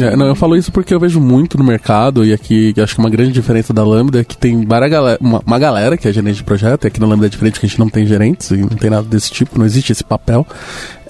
É, 0.00 0.16
não, 0.16 0.26
eu 0.26 0.34
falo 0.34 0.56
isso 0.56 0.72
porque 0.72 0.94
eu 0.94 1.00
vejo 1.00 1.20
muito 1.20 1.58
no 1.58 1.64
mercado 1.64 2.24
e 2.24 2.32
aqui 2.32 2.72
acho 2.78 2.94
que 2.94 3.00
uma 3.00 3.10
grande 3.10 3.30
diferença 3.30 3.74
da 3.74 3.84
Lambda 3.84 4.20
é 4.20 4.24
que 4.24 4.38
tem 4.38 4.66
galera, 4.66 5.18
uma, 5.20 5.42
uma, 5.46 5.58
galera 5.58 5.98
que 5.98 6.08
é 6.08 6.12
gerente 6.12 6.36
de 6.36 6.44
projeto, 6.44 6.84
e 6.84 6.86
aqui 6.86 6.98
na 6.98 7.06
Lambda 7.06 7.26
é 7.26 7.28
diferente 7.28 7.60
que 7.60 7.66
a 7.66 7.68
gente 7.68 7.78
não 7.78 7.90
tem 7.90 8.06
gerentes 8.06 8.50
e 8.50 8.56
não 8.56 8.68
tem 8.68 8.88
nada 8.88 9.06
desse 9.06 9.30
tipo, 9.30 9.58
não 9.58 9.66
existe 9.66 9.92
esse 9.92 10.02
papel. 10.02 10.46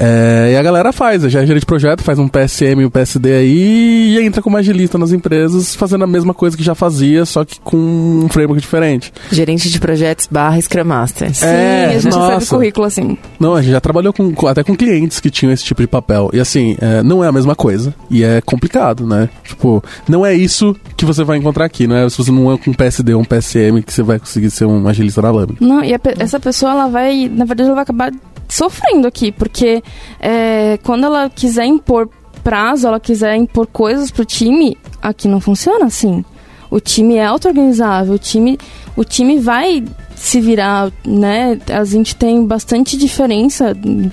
É, 0.04 0.50
e 0.52 0.56
a 0.56 0.62
galera 0.62 0.92
faz, 0.92 1.22
já 1.22 1.42
é 1.42 1.46
gerente 1.46 1.60
de 1.60 1.66
projeto, 1.66 2.02
faz 2.02 2.18
um 2.18 2.26
PSM 2.26 2.80
e 2.80 2.84
um 2.84 2.90
PSD 2.90 3.32
aí 3.32 4.16
e 4.16 4.20
entra 4.20 4.42
como 4.42 4.56
agilista 4.56 4.98
nas 4.98 5.12
empresas, 5.12 5.76
fazendo 5.76 6.02
a 6.02 6.06
mesma 6.08 6.34
coisa 6.34 6.56
que 6.56 6.62
já 6.64 6.74
fazia, 6.74 7.24
só 7.24 7.44
que 7.44 7.60
com 7.60 7.76
um 7.76 8.28
framework 8.28 8.60
diferente. 8.60 9.12
Gerente 9.30 9.70
de 9.70 9.78
projetos 9.78 10.26
barra 10.28 10.60
Scrum 10.60 10.84
Master. 10.84 11.32
Sim, 11.32 11.46
É, 11.46 11.84
a 11.86 11.92
gente 12.00 12.06
recebe 12.06 12.34
nossa. 12.34 12.54
currículo 12.56 12.86
assim. 12.86 13.16
Não, 13.38 13.54
a 13.54 13.62
gente 13.62 13.70
já 13.70 13.80
trabalhou 13.80 14.12
com, 14.12 14.34
até 14.48 14.64
com 14.64 14.74
clientes 14.74 15.20
que 15.20 15.30
tinham 15.30 15.52
esse 15.52 15.62
tipo 15.62 15.80
de 15.80 15.86
papel. 15.86 16.30
E 16.32 16.40
assim, 16.40 16.76
é, 16.80 17.00
não 17.04 17.22
é 17.22 17.28
a 17.28 17.32
mesma 17.32 17.54
coisa. 17.54 17.94
E 18.10 18.24
é 18.24 18.40
complicado, 18.40 19.06
né? 19.06 19.28
Tipo, 19.44 19.84
não 20.08 20.26
é 20.26 20.34
isso 20.34 20.74
que 20.96 21.04
você 21.04 21.22
vai 21.22 21.38
encontrar 21.38 21.64
aqui. 21.64 21.86
Não 21.86 21.94
é 21.94 22.10
se 22.10 22.18
você 22.18 22.32
não 22.32 22.52
é 22.52 22.58
com 22.58 22.72
um 22.72 22.74
PSD 22.74 23.14
ou 23.14 23.20
um 23.20 23.24
PSM 23.24 23.80
que 23.86 23.92
você 23.92 24.02
vai 24.02 24.18
conseguir 24.18 24.50
ser 24.50 24.64
um 24.64 24.88
agilista 24.88 25.22
na 25.22 25.30
lâmina. 25.30 25.58
Não, 25.60 25.84
e 25.84 25.94
a 25.94 26.00
essa 26.18 26.40
pessoa, 26.40 26.72
ela 26.72 26.88
vai, 26.88 27.28
na 27.28 27.44
verdade, 27.44 27.68
ela 27.68 27.76
vai 27.76 27.82
acabar 27.84 28.12
sofrendo 28.52 29.08
aqui, 29.08 29.32
porque 29.32 29.82
é, 30.20 30.78
quando 30.82 31.06
ela 31.06 31.30
quiser 31.30 31.64
impor 31.64 32.08
prazo, 32.44 32.86
ela 32.86 33.00
quiser 33.00 33.34
impor 33.36 33.66
coisas 33.66 34.10
pro 34.10 34.24
time, 34.24 34.76
aqui 35.00 35.26
não 35.26 35.40
funciona 35.40 35.86
assim. 35.86 36.22
O 36.70 36.78
time 36.78 37.16
é 37.16 37.24
auto-organizável, 37.24 38.14
o 38.14 38.18
time, 38.18 38.58
o 38.94 39.04
time 39.04 39.38
vai 39.38 39.82
se 40.14 40.40
virar, 40.40 40.92
né? 41.06 41.58
A 41.70 41.84
gente 41.84 42.14
tem 42.14 42.46
bastante 42.46 42.96
diferença 42.96 43.74
hum, 43.84 44.10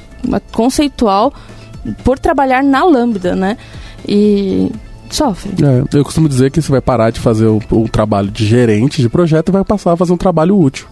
conceitual 0.54 1.34
por 2.04 2.18
trabalhar 2.18 2.64
na 2.64 2.84
Lambda, 2.84 3.36
né? 3.36 3.58
E 4.08 4.72
sofre. 5.10 5.52
É, 5.64 5.98
eu 5.98 6.04
costumo 6.04 6.30
dizer 6.30 6.50
que 6.50 6.62
você 6.62 6.72
vai 6.72 6.82
parar 6.82 7.12
de 7.12 7.20
fazer 7.20 7.46
o, 7.46 7.62
o 7.72 7.90
trabalho 7.90 8.30
de 8.30 8.46
gerente 8.46 9.02
de 9.02 9.10
projeto 9.10 9.50
e 9.50 9.52
vai 9.52 9.66
passar 9.66 9.94
a 9.94 9.98
fazer 9.98 10.14
um 10.14 10.18
trabalho 10.18 10.58
útil. 10.58 10.88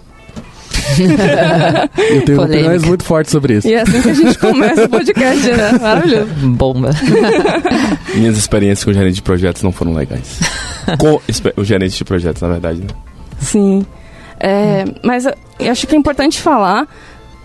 Eu 0.99 2.21
tenho 2.25 2.37
Polêmica. 2.37 2.43
opiniões 2.43 2.83
muito 2.83 3.03
fortes 3.03 3.31
sobre 3.31 3.55
isso. 3.57 3.67
E 3.67 3.73
é 3.73 3.81
assim 3.81 4.01
que 4.01 4.09
a 4.09 4.13
gente 4.13 4.37
começa 4.37 4.85
o 4.85 4.89
podcast, 4.89 5.47
né? 5.51 5.71
Maravilhoso. 5.81 6.29
Bomba. 6.41 6.89
Minhas 8.15 8.37
experiências 8.37 8.83
com 8.83 8.93
gerente 8.93 9.15
de 9.15 9.21
projetos 9.21 9.61
não 9.63 9.71
foram 9.71 9.93
legais. 9.93 10.39
com 10.99 11.19
o 11.55 11.63
gerente 11.63 11.97
de 11.97 12.03
projetos, 12.03 12.41
na 12.41 12.49
verdade, 12.49 12.79
né? 12.79 12.87
Sim. 13.39 13.85
É, 14.39 14.85
mas 15.03 15.25
eu 15.59 15.71
acho 15.71 15.87
que 15.87 15.95
é 15.95 15.97
importante 15.97 16.41
falar. 16.41 16.87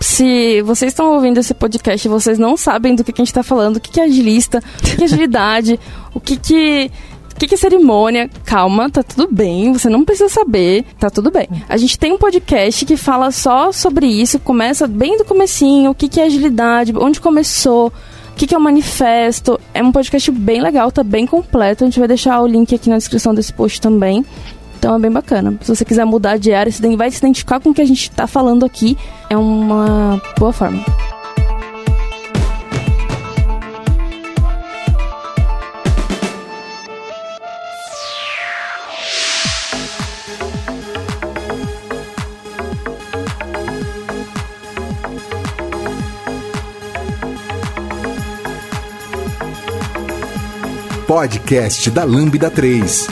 Se 0.01 0.61
vocês 0.63 0.91
estão 0.91 1.15
ouvindo 1.15 1.39
esse 1.39 1.55
podcast 1.55 2.09
e 2.09 2.11
vocês 2.11 2.37
não 2.37 2.57
sabem 2.57 2.97
do 2.97 3.05
que, 3.05 3.13
que 3.13 3.21
a 3.21 3.25
gente 3.25 3.31
está 3.31 3.45
falando, 3.45 3.77
o 3.77 3.81
que, 3.81 3.89
que 3.89 4.01
é 4.01 4.05
agilista, 4.05 4.59
o 4.59 4.83
que, 4.83 4.97
que 4.97 5.03
é 5.03 5.05
agilidade, 5.05 5.79
o 6.13 6.19
que, 6.19 6.37
que, 6.37 6.91
o 7.12 7.12
que, 7.43 7.49
que 7.49 7.55
é 7.55 7.59
cerimônia, 7.59 8.31
calma, 8.45 8.89
tá 8.89 9.03
tudo 9.03 9.29
bem, 9.33 9.73
você 9.73 9.89
não 9.89 10.05
precisa 10.05 10.29
saber, 10.29 10.85
tá 10.99 11.11
tudo 11.11 11.31
bem. 11.31 11.49
A 11.69 11.77
gente 11.77 11.99
tem 11.99 12.13
um 12.13 12.19
podcast 12.19 12.85
que 12.85 12.97
fala 12.97 13.33
só 13.33 13.73
sobre 13.73 14.07
isso, 14.07 14.39
começa 14.39 14.87
bem 14.87 15.19
do 15.19 15.25
comecinho, 15.25 15.91
o 15.91 15.95
que, 15.95 16.09
que 16.09 16.21
é 16.21 16.25
agilidade, 16.25 16.93
onde 16.97 17.21
começou, 17.21 17.89
o 17.89 18.35
que, 18.37 18.47
que 18.47 18.55
é 18.55 18.59
o 18.59 18.61
manifesto. 18.61 19.59
É 19.75 19.83
um 19.83 19.91
podcast 19.91 20.31
bem 20.31 20.61
legal, 20.61 20.93
tá 20.93 21.03
bem 21.03 21.27
completo. 21.27 21.83
A 21.83 21.87
gente 21.87 21.99
vai 21.99 22.09
deixar 22.09 22.41
o 22.41 22.47
link 22.47 22.75
aqui 22.75 22.89
na 22.89 22.97
descrição 22.97 23.35
desse 23.35 23.53
post 23.53 23.81
também. 23.81 24.25
Então 24.79 24.95
é 24.95 24.99
bem 24.99 25.11
bacana. 25.11 25.59
Se 25.63 25.75
você 25.75 25.85
quiser 25.85 26.05
mudar 26.05 26.39
de 26.39 26.53
área, 26.53 26.73
vai 26.97 27.11
se 27.11 27.19
identificar 27.19 27.61
com 27.61 27.71
o 27.71 27.75
que 27.75 27.83
a 27.83 27.87
gente 27.87 28.03
está 28.03 28.27
falando 28.27 28.65
aqui, 28.65 28.97
é 29.29 29.37
uma 29.37 30.21
boa 30.39 30.53
forma. 30.53 30.83
Podcast 51.13 51.91
da 51.91 52.05
Lambda 52.05 52.51
3. 52.51 53.07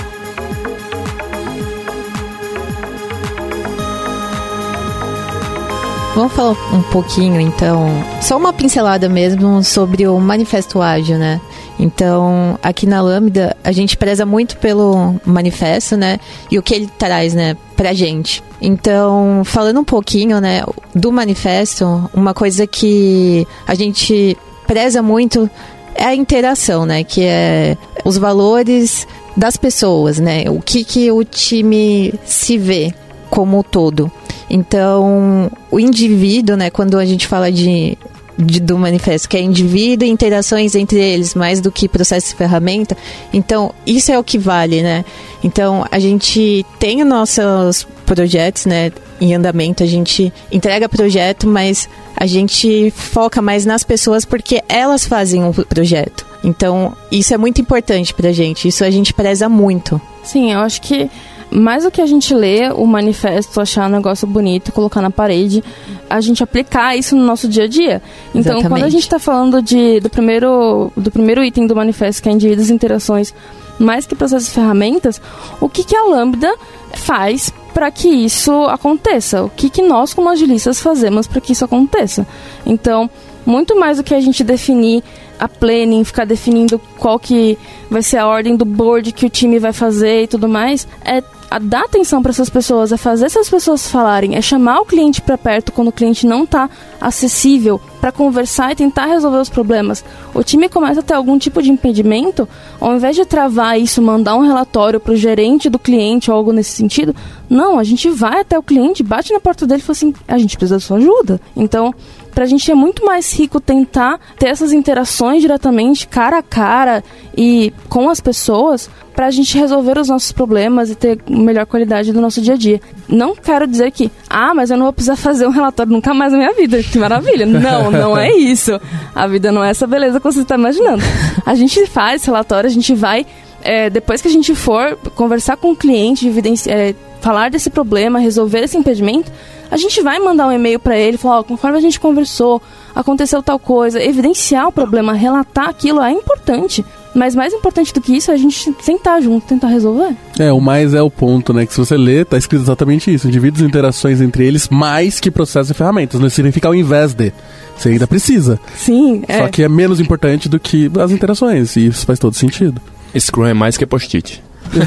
Vamos 6.14 6.32
falar 6.32 6.56
um 6.72 6.80
pouquinho, 6.84 7.38
então, 7.38 7.88
só 8.22 8.38
uma 8.38 8.54
pincelada 8.54 9.06
mesmo 9.06 9.62
sobre 9.62 10.08
o 10.08 10.18
Manifesto 10.18 10.80
Ágil, 10.80 11.18
né? 11.18 11.42
Então, 11.78 12.58
aqui 12.62 12.86
na 12.86 13.02
Lambda, 13.02 13.54
a 13.62 13.70
gente 13.70 13.98
preza 13.98 14.24
muito 14.24 14.56
pelo 14.56 15.20
manifesto, 15.26 15.94
né? 15.94 16.18
E 16.50 16.58
o 16.58 16.62
que 16.62 16.74
ele 16.74 16.90
traz, 16.98 17.34
né, 17.34 17.54
pra 17.76 17.92
gente. 17.92 18.42
Então, 18.62 19.42
falando 19.44 19.78
um 19.78 19.84
pouquinho, 19.84 20.40
né, 20.40 20.62
do 20.94 21.12
manifesto, 21.12 22.10
uma 22.14 22.32
coisa 22.32 22.66
que 22.66 23.46
a 23.66 23.74
gente 23.74 24.38
preza 24.66 25.02
muito 25.02 25.50
é 25.94 26.04
a 26.04 26.14
interação, 26.14 26.86
né? 26.86 27.04
Que 27.04 27.24
é 27.24 27.76
os 28.04 28.16
valores 28.16 29.06
das 29.36 29.56
pessoas, 29.56 30.18
né? 30.18 30.44
O 30.48 30.60
que, 30.60 30.84
que 30.84 31.10
o 31.10 31.24
time 31.24 32.14
se 32.24 32.58
vê 32.58 32.92
como 33.28 33.58
um 33.58 33.62
todo. 33.62 34.10
Então, 34.48 35.50
o 35.70 35.78
indivíduo, 35.78 36.56
né, 36.56 36.70
quando 36.70 36.98
a 36.98 37.04
gente 37.04 37.28
fala 37.28 37.52
de, 37.52 37.96
de- 38.40 38.60
do 38.60 38.78
manifesto, 38.78 39.28
que 39.28 39.36
é 39.36 39.40
indivíduo 39.40 40.06
e 40.06 40.10
interações 40.10 40.74
entre 40.74 40.98
eles, 40.98 41.34
mais 41.34 41.60
do 41.60 41.70
que 41.70 41.88
processo 41.88 42.32
e 42.32 42.36
ferramenta, 42.36 42.96
então, 43.32 43.72
isso 43.86 44.10
é 44.10 44.18
o 44.18 44.24
que 44.24 44.38
vale, 44.38 44.82
né? 44.82 45.04
Então, 45.42 45.84
a 45.90 45.98
gente 45.98 46.64
tem 46.78 47.02
os 47.02 47.08
nossos 47.08 47.86
projetos, 48.04 48.66
né, 48.66 48.90
em 49.20 49.34
andamento, 49.34 49.82
a 49.82 49.86
gente 49.86 50.32
entrega 50.50 50.88
projeto, 50.88 51.46
mas 51.46 51.88
a 52.16 52.26
gente 52.26 52.90
foca 52.96 53.40
mais 53.40 53.64
nas 53.66 53.84
pessoas 53.84 54.24
porque 54.24 54.62
elas 54.68 55.04
fazem 55.06 55.44
o 55.44 55.52
projeto. 55.52 56.26
Então, 56.42 56.96
isso 57.12 57.32
é 57.34 57.36
muito 57.38 57.60
importante 57.60 58.14
pra 58.14 58.32
gente, 58.32 58.66
isso 58.66 58.82
a 58.82 58.90
gente 58.90 59.12
preza 59.12 59.48
muito. 59.48 60.00
Sim, 60.24 60.52
eu 60.52 60.60
acho 60.60 60.80
que 60.82 61.08
mais 61.50 61.84
do 61.84 61.90
que 61.90 62.00
a 62.00 62.06
gente 62.06 62.32
ler 62.34 62.72
o 62.72 62.86
manifesto, 62.86 63.60
achar 63.60 63.88
um 63.88 63.92
negócio 63.92 64.26
bonito, 64.26 64.72
colocar 64.72 65.02
na 65.02 65.10
parede, 65.10 65.62
a 66.08 66.20
gente 66.20 66.42
aplicar 66.42 66.96
isso 66.96 67.16
no 67.16 67.24
nosso 67.24 67.48
dia 67.48 67.64
a 67.64 67.66
dia. 67.66 68.02
Então, 68.34 68.54
quando 68.54 68.56
a 68.56 68.60
Exatamente. 68.60 68.90
gente 68.92 69.02
está 69.02 69.18
falando 69.18 69.60
de, 69.60 70.00
do, 70.00 70.08
primeiro, 70.08 70.92
do 70.96 71.10
primeiro 71.10 71.42
item 71.42 71.66
do 71.66 71.74
manifesto, 71.74 72.22
que 72.22 72.28
é 72.28 72.32
indivíduos 72.32 72.70
e 72.70 72.72
interações, 72.72 73.34
mais 73.78 74.06
que 74.06 74.14
processos 74.14 74.48
e 74.48 74.52
ferramentas, 74.52 75.20
o 75.60 75.68
que, 75.68 75.82
que 75.82 75.96
a 75.96 76.04
Lambda 76.04 76.54
faz 76.94 77.52
para 77.72 77.90
que 77.90 78.08
isso 78.08 78.52
aconteça? 78.64 79.42
O 79.42 79.50
que, 79.50 79.70
que 79.70 79.82
nós, 79.82 80.12
como 80.14 80.28
agilistas, 80.28 80.80
fazemos 80.80 81.26
para 81.26 81.40
que 81.40 81.52
isso 81.52 81.64
aconteça? 81.64 82.26
Então, 82.64 83.08
muito 83.44 83.78
mais 83.78 83.96
do 83.96 84.04
que 84.04 84.14
a 84.14 84.20
gente 84.20 84.44
definir 84.44 85.02
a 85.38 85.48
planning, 85.48 86.04
ficar 86.04 86.26
definindo 86.26 86.78
qual 86.98 87.18
que 87.18 87.58
vai 87.90 88.02
ser 88.02 88.18
a 88.18 88.26
ordem 88.26 88.54
do 88.54 88.66
board 88.66 89.10
que 89.12 89.24
o 89.24 89.30
time 89.30 89.58
vai 89.58 89.72
fazer 89.72 90.24
e 90.24 90.26
tudo 90.26 90.46
mais, 90.46 90.86
é 91.02 91.22
a 91.50 91.58
dar 91.58 91.84
atenção 91.84 92.22
para 92.22 92.30
essas 92.30 92.48
pessoas, 92.48 92.92
é 92.92 92.96
fazer 92.96 93.26
essas 93.26 93.50
pessoas 93.50 93.88
falarem, 93.90 94.36
é 94.36 94.40
chamar 94.40 94.80
o 94.80 94.84
cliente 94.84 95.20
para 95.20 95.36
perto 95.36 95.72
quando 95.72 95.88
o 95.88 95.92
cliente 95.92 96.24
não 96.24 96.44
está 96.44 96.70
acessível 97.00 97.80
para 98.00 98.12
conversar 98.12 98.70
e 98.70 98.76
tentar 98.76 99.06
resolver 99.06 99.38
os 99.38 99.48
problemas. 99.48 100.04
O 100.32 100.44
time 100.44 100.68
começa 100.68 101.00
a 101.00 101.02
ter 101.02 101.14
algum 101.14 101.38
tipo 101.38 101.60
de 101.60 101.70
impedimento, 101.70 102.48
ao 102.80 102.94
invés 102.94 103.16
de 103.16 103.24
travar 103.24 103.80
isso, 103.80 104.00
mandar 104.00 104.36
um 104.36 104.42
relatório 104.42 105.00
para 105.00 105.12
o 105.12 105.16
gerente 105.16 105.68
do 105.68 105.78
cliente 105.78 106.30
ou 106.30 106.36
algo 106.36 106.52
nesse 106.52 106.70
sentido, 106.70 107.14
não, 107.48 107.80
a 107.80 107.84
gente 107.84 108.08
vai 108.08 108.40
até 108.40 108.56
o 108.56 108.62
cliente, 108.62 109.02
bate 109.02 109.32
na 109.32 109.40
porta 109.40 109.66
dele 109.66 109.80
e 109.80 109.84
fala 109.84 109.96
assim: 109.96 110.14
a 110.28 110.38
gente 110.38 110.56
precisa 110.56 110.76
da 110.76 110.80
sua 110.80 110.98
ajuda. 110.98 111.40
Então, 111.56 111.92
pra 112.34 112.46
gente 112.46 112.70
é 112.70 112.74
muito 112.74 113.04
mais 113.04 113.32
rico 113.32 113.60
tentar 113.60 114.18
ter 114.38 114.48
essas 114.48 114.72
interações 114.72 115.40
diretamente, 115.42 116.06
cara 116.06 116.38
a 116.38 116.42
cara 116.42 117.02
e 117.36 117.72
com 117.88 118.08
as 118.08 118.20
pessoas, 118.20 118.88
pra 119.14 119.30
gente 119.30 119.58
resolver 119.58 119.98
os 119.98 120.08
nossos 120.08 120.32
problemas 120.32 120.90
e 120.90 120.94
ter 120.94 121.18
melhor 121.28 121.66
qualidade 121.66 122.12
do 122.12 122.20
nosso 122.20 122.40
dia 122.40 122.54
a 122.54 122.56
dia. 122.56 122.80
Não 123.08 123.34
quero 123.34 123.66
dizer 123.66 123.90
que, 123.90 124.10
ah, 124.28 124.54
mas 124.54 124.70
eu 124.70 124.76
não 124.76 124.84
vou 124.86 124.92
precisar 124.92 125.16
fazer 125.16 125.46
um 125.46 125.50
relatório 125.50 125.92
nunca 125.92 126.14
mais 126.14 126.32
na 126.32 126.38
minha 126.38 126.54
vida. 126.54 126.82
Que 126.82 126.98
maravilha. 126.98 127.44
Não, 127.44 127.90
não 127.90 128.16
é 128.16 128.34
isso. 128.34 128.80
A 129.14 129.26
vida 129.26 129.52
não 129.52 129.62
é 129.62 129.70
essa 129.70 129.86
beleza 129.86 130.18
que 130.18 130.24
você 130.24 130.40
está 130.40 130.54
imaginando. 130.54 131.02
A 131.44 131.54
gente 131.54 131.84
faz 131.86 132.24
relatório, 132.24 132.68
a 132.68 132.72
gente 132.72 132.94
vai 132.94 133.26
é, 133.62 133.90
depois 133.90 134.22
que 134.22 134.28
a 134.28 134.30
gente 134.30 134.54
for 134.54 134.96
conversar 135.14 135.56
com 135.58 135.72
o 135.72 135.76
cliente, 135.76 136.26
evidenci- 136.26 136.70
é, 136.70 136.94
falar 137.20 137.50
desse 137.50 137.68
problema, 137.68 138.18
resolver 138.18 138.60
esse 138.60 138.78
impedimento, 138.78 139.30
a 139.70 139.76
gente 139.76 140.02
vai 140.02 140.18
mandar 140.18 140.48
um 140.48 140.52
e-mail 140.52 140.78
para 140.78 140.98
ele, 140.98 141.16
falar, 141.16 141.40
ó, 141.40 141.42
conforme 141.42 141.78
a 141.78 141.80
gente 141.80 142.00
conversou, 142.00 142.60
aconteceu 142.94 143.42
tal 143.42 143.58
coisa, 143.58 144.02
evidenciar 144.02 144.68
o 144.68 144.72
problema, 144.72 145.12
relatar 145.12 145.68
aquilo 145.68 146.02
é 146.02 146.10
importante. 146.10 146.84
Mas 147.14 147.34
mais 147.34 147.52
importante 147.52 147.92
do 147.92 148.00
que 148.00 148.16
isso 148.16 148.30
é 148.30 148.34
a 148.34 148.36
gente 148.36 148.72
sentar 148.82 149.20
junto, 149.20 149.46
tentar 149.46 149.68
resolver. 149.68 150.14
É, 150.38 150.52
o 150.52 150.60
mais 150.60 150.94
é 150.94 151.02
o 151.02 151.10
ponto, 151.10 151.52
né? 151.52 151.66
Que 151.66 151.72
se 151.72 151.78
você 151.78 151.96
ler, 151.96 152.24
tá 152.24 152.38
escrito 152.38 152.62
exatamente 152.62 153.12
isso. 153.12 153.26
Indivíduos 153.26 153.62
e 153.62 153.64
interações 153.64 154.20
entre 154.20 154.46
eles, 154.46 154.68
mais 154.68 155.18
que 155.18 155.28
processos 155.30 155.70
e 155.70 155.74
ferramentas. 155.74 156.20
Não 156.20 156.30
significa 156.30 156.68
ao 156.68 156.74
invés 156.74 157.12
de. 157.12 157.32
Você 157.76 157.88
ainda 157.88 158.06
precisa. 158.06 158.60
Sim, 158.76 159.24
é. 159.26 159.38
Só 159.38 159.48
que 159.48 159.62
é 159.64 159.68
menos 159.68 159.98
importante 159.98 160.48
do 160.48 160.60
que 160.60 160.90
as 161.00 161.10
interações. 161.10 161.74
E 161.74 161.86
isso 161.86 162.06
faz 162.06 162.18
todo 162.18 162.34
sentido. 162.34 162.80
Scrum 163.18 163.46
é 163.46 163.54
mais 163.54 163.76
que 163.76 163.84
post-it. 163.84 164.40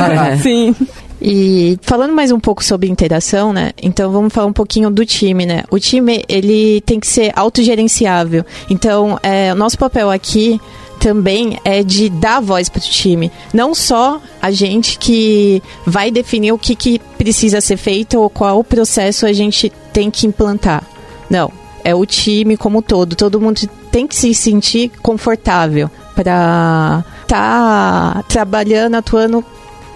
Sim. 0.42 0.74
E 1.20 1.78
falando 1.82 2.14
mais 2.14 2.30
um 2.30 2.38
pouco 2.38 2.62
sobre 2.62 2.88
interação, 2.88 3.52
né? 3.52 3.72
Então 3.82 4.10
vamos 4.12 4.32
falar 4.32 4.46
um 4.46 4.52
pouquinho 4.52 4.90
do 4.90 5.04
time, 5.04 5.44
né? 5.44 5.64
O 5.70 5.78
time 5.78 6.24
ele 6.28 6.80
tem 6.82 7.00
que 7.00 7.06
ser 7.06 7.32
autogerenciável. 7.34 8.44
Então, 8.70 9.18
é, 9.22 9.52
o 9.52 9.56
nosso 9.56 9.76
papel 9.76 10.10
aqui 10.10 10.60
também 10.98 11.58
é 11.64 11.82
de 11.82 12.08
dar 12.08 12.40
voz 12.40 12.68
para 12.68 12.78
o 12.78 12.82
time. 12.82 13.32
Não 13.52 13.74
só 13.74 14.20
a 14.40 14.50
gente 14.50 14.98
que 14.98 15.62
vai 15.84 16.10
definir 16.10 16.52
o 16.52 16.58
que, 16.58 16.76
que 16.76 16.98
precisa 17.16 17.60
ser 17.60 17.76
feito 17.76 18.20
ou 18.20 18.28
qual 18.28 18.62
processo 18.62 19.26
a 19.26 19.32
gente 19.32 19.72
tem 19.92 20.10
que 20.10 20.26
implantar. 20.26 20.84
Não. 21.28 21.50
É 21.84 21.94
o 21.94 22.04
time 22.04 22.56
como 22.56 22.82
todo. 22.82 23.16
Todo 23.16 23.40
mundo 23.40 23.60
tem 23.90 24.06
que 24.06 24.14
se 24.14 24.34
sentir 24.34 24.90
confortável 25.02 25.90
para 26.14 27.04
estar 27.22 28.14
tá 28.14 28.24
trabalhando, 28.28 28.96
atuando 28.96 29.44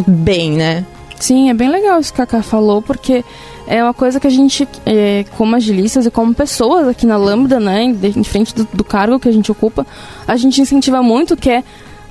bem, 0.07 0.53
né? 0.53 0.87
Sim, 1.23 1.51
é 1.51 1.55
bem 1.55 1.71
legal 1.71 2.01
isso 2.01 2.13
que 2.13 2.21
a 2.21 2.27
Kaká 2.27 2.43
falou, 2.43 2.83
porque 2.83 3.25
é 3.65 3.81
uma 3.81 3.95
coisa 3.95 4.19
que 4.19 4.27
a 4.27 4.31
gente, 4.31 4.69
é, 4.85 5.25
como 5.39 5.55
agilistas 5.55 6.05
e 6.05 6.11
como 6.11 6.35
pessoas 6.35 6.89
aqui 6.89 7.07
na 7.07 7.17
Lambda, 7.17 7.61
né, 7.61 7.93
diferente 7.93 8.53
do, 8.53 8.67
do 8.75 8.83
cargo 8.83 9.21
que 9.21 9.29
a 9.29 9.33
gente 9.33 9.53
ocupa, 9.53 9.87
a 10.27 10.37
gente 10.37 10.61
incentiva 10.61 11.01
muito 11.01 11.37
que 11.37 11.49
é 11.49 11.63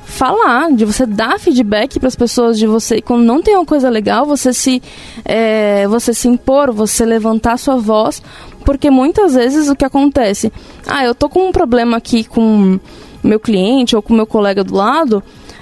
falar, 0.06 0.72
de 0.72 0.86
você 0.86 1.06
dar 1.06 1.38
feedback 1.42 2.00
para 2.00 2.08
as 2.08 2.16
pessoas, 2.16 2.58
de 2.58 2.66
você 2.66 3.02
quando 3.02 3.24
não 3.24 3.42
tem 3.42 3.54
uma 3.54 3.66
coisa 3.66 3.90
legal, 3.90 4.26
você 4.26 4.54
se 4.54 4.82
é, 5.26 5.86
você 5.90 6.14
se 6.14 6.30
impor, 6.30 6.72
você 6.72 7.04
levantar 7.04 7.58
sua 7.58 7.76
voz, 7.76 8.24
porque 8.64 8.90
muitas 8.90 9.34
vezes 9.34 9.68
o 9.68 9.76
que 9.76 9.84
acontece, 9.84 10.54
ah, 10.88 11.04
eu 11.04 11.14
tô 11.14 11.28
com 11.28 11.50
um 11.50 11.52
problema 11.52 11.98
aqui 11.98 12.24
com 12.24 12.80
meu 13.22 13.42
cliente 13.42 13.94
ou 13.94 14.02
com 14.02 14.14
meu 14.14 14.26
colega 14.26 14.64
do 14.64 14.74
lado, 14.74 15.22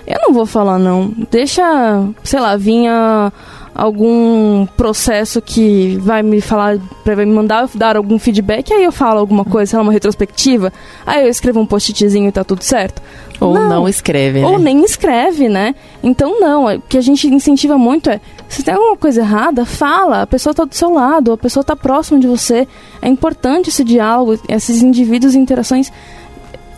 eu 0.10 0.20
não 0.28 0.34
vou 0.34 0.46
falar 0.46 0.80
não. 0.80 1.14
Deixa, 1.30 1.64
sei 2.24 2.40
lá, 2.40 2.58
vinha 2.58 3.32
algum 3.76 4.66
processo 4.76 5.42
que 5.42 5.98
vai 6.02 6.24
me 6.24 6.42
falar, 6.42 6.78
vai 7.06 7.26
me 7.26 7.34
mandar 7.34 7.70
dar 7.76 7.96
algum 7.96 8.18
feedback, 8.20 8.74
aí 8.74 8.84
eu 8.84 8.92
falo 8.92 9.20
alguma 9.20 9.46
coisa, 9.46 9.70
sei 9.70 9.78
lá, 9.78 9.84
uma 9.84 9.94
retrospectiva, 9.94 10.74
aí 11.06 11.24
eu 11.24 11.30
escrevo 11.30 11.60
um 11.60 11.66
post-itzinho 11.66 12.28
e 12.28 12.32
tá 12.32 12.44
tudo 12.44 12.64
certo. 12.64 13.02
Ou 13.40 13.54
não, 13.54 13.70
não 13.70 13.88
escreve, 13.88 14.42
né? 14.42 14.48
Ou 14.48 14.60
nem 14.60 14.84
escreve, 14.84 15.48
né? 15.48 15.74
Então 16.04 16.42
não, 16.42 16.66
o 16.76 16.82
que 16.82 16.98
a 16.98 17.02
gente 17.02 17.28
incentiva 17.28 17.78
muito 17.78 18.10
é, 18.10 18.20
se 18.50 18.64
tem 18.64 18.74
alguma 18.74 18.98
coisa 18.98 19.22
errada, 19.22 19.64
fala, 19.64 20.24
a 20.24 20.28
pessoa 20.28 20.54
tá 20.54 20.66
do 20.66 20.76
seu 20.76 20.90
lado, 20.90 21.32
a 21.32 21.38
pessoa 21.38 21.64
tá 21.64 21.76
próxima 21.76 22.20
de 22.20 22.28
você. 22.28 22.68
É 23.02 23.08
importante 23.08 23.70
esse 23.70 23.84
diálogo, 23.84 24.38
esses 24.50 24.82
indivíduos 24.82 25.36
e 25.36 25.40
interações 25.40 25.90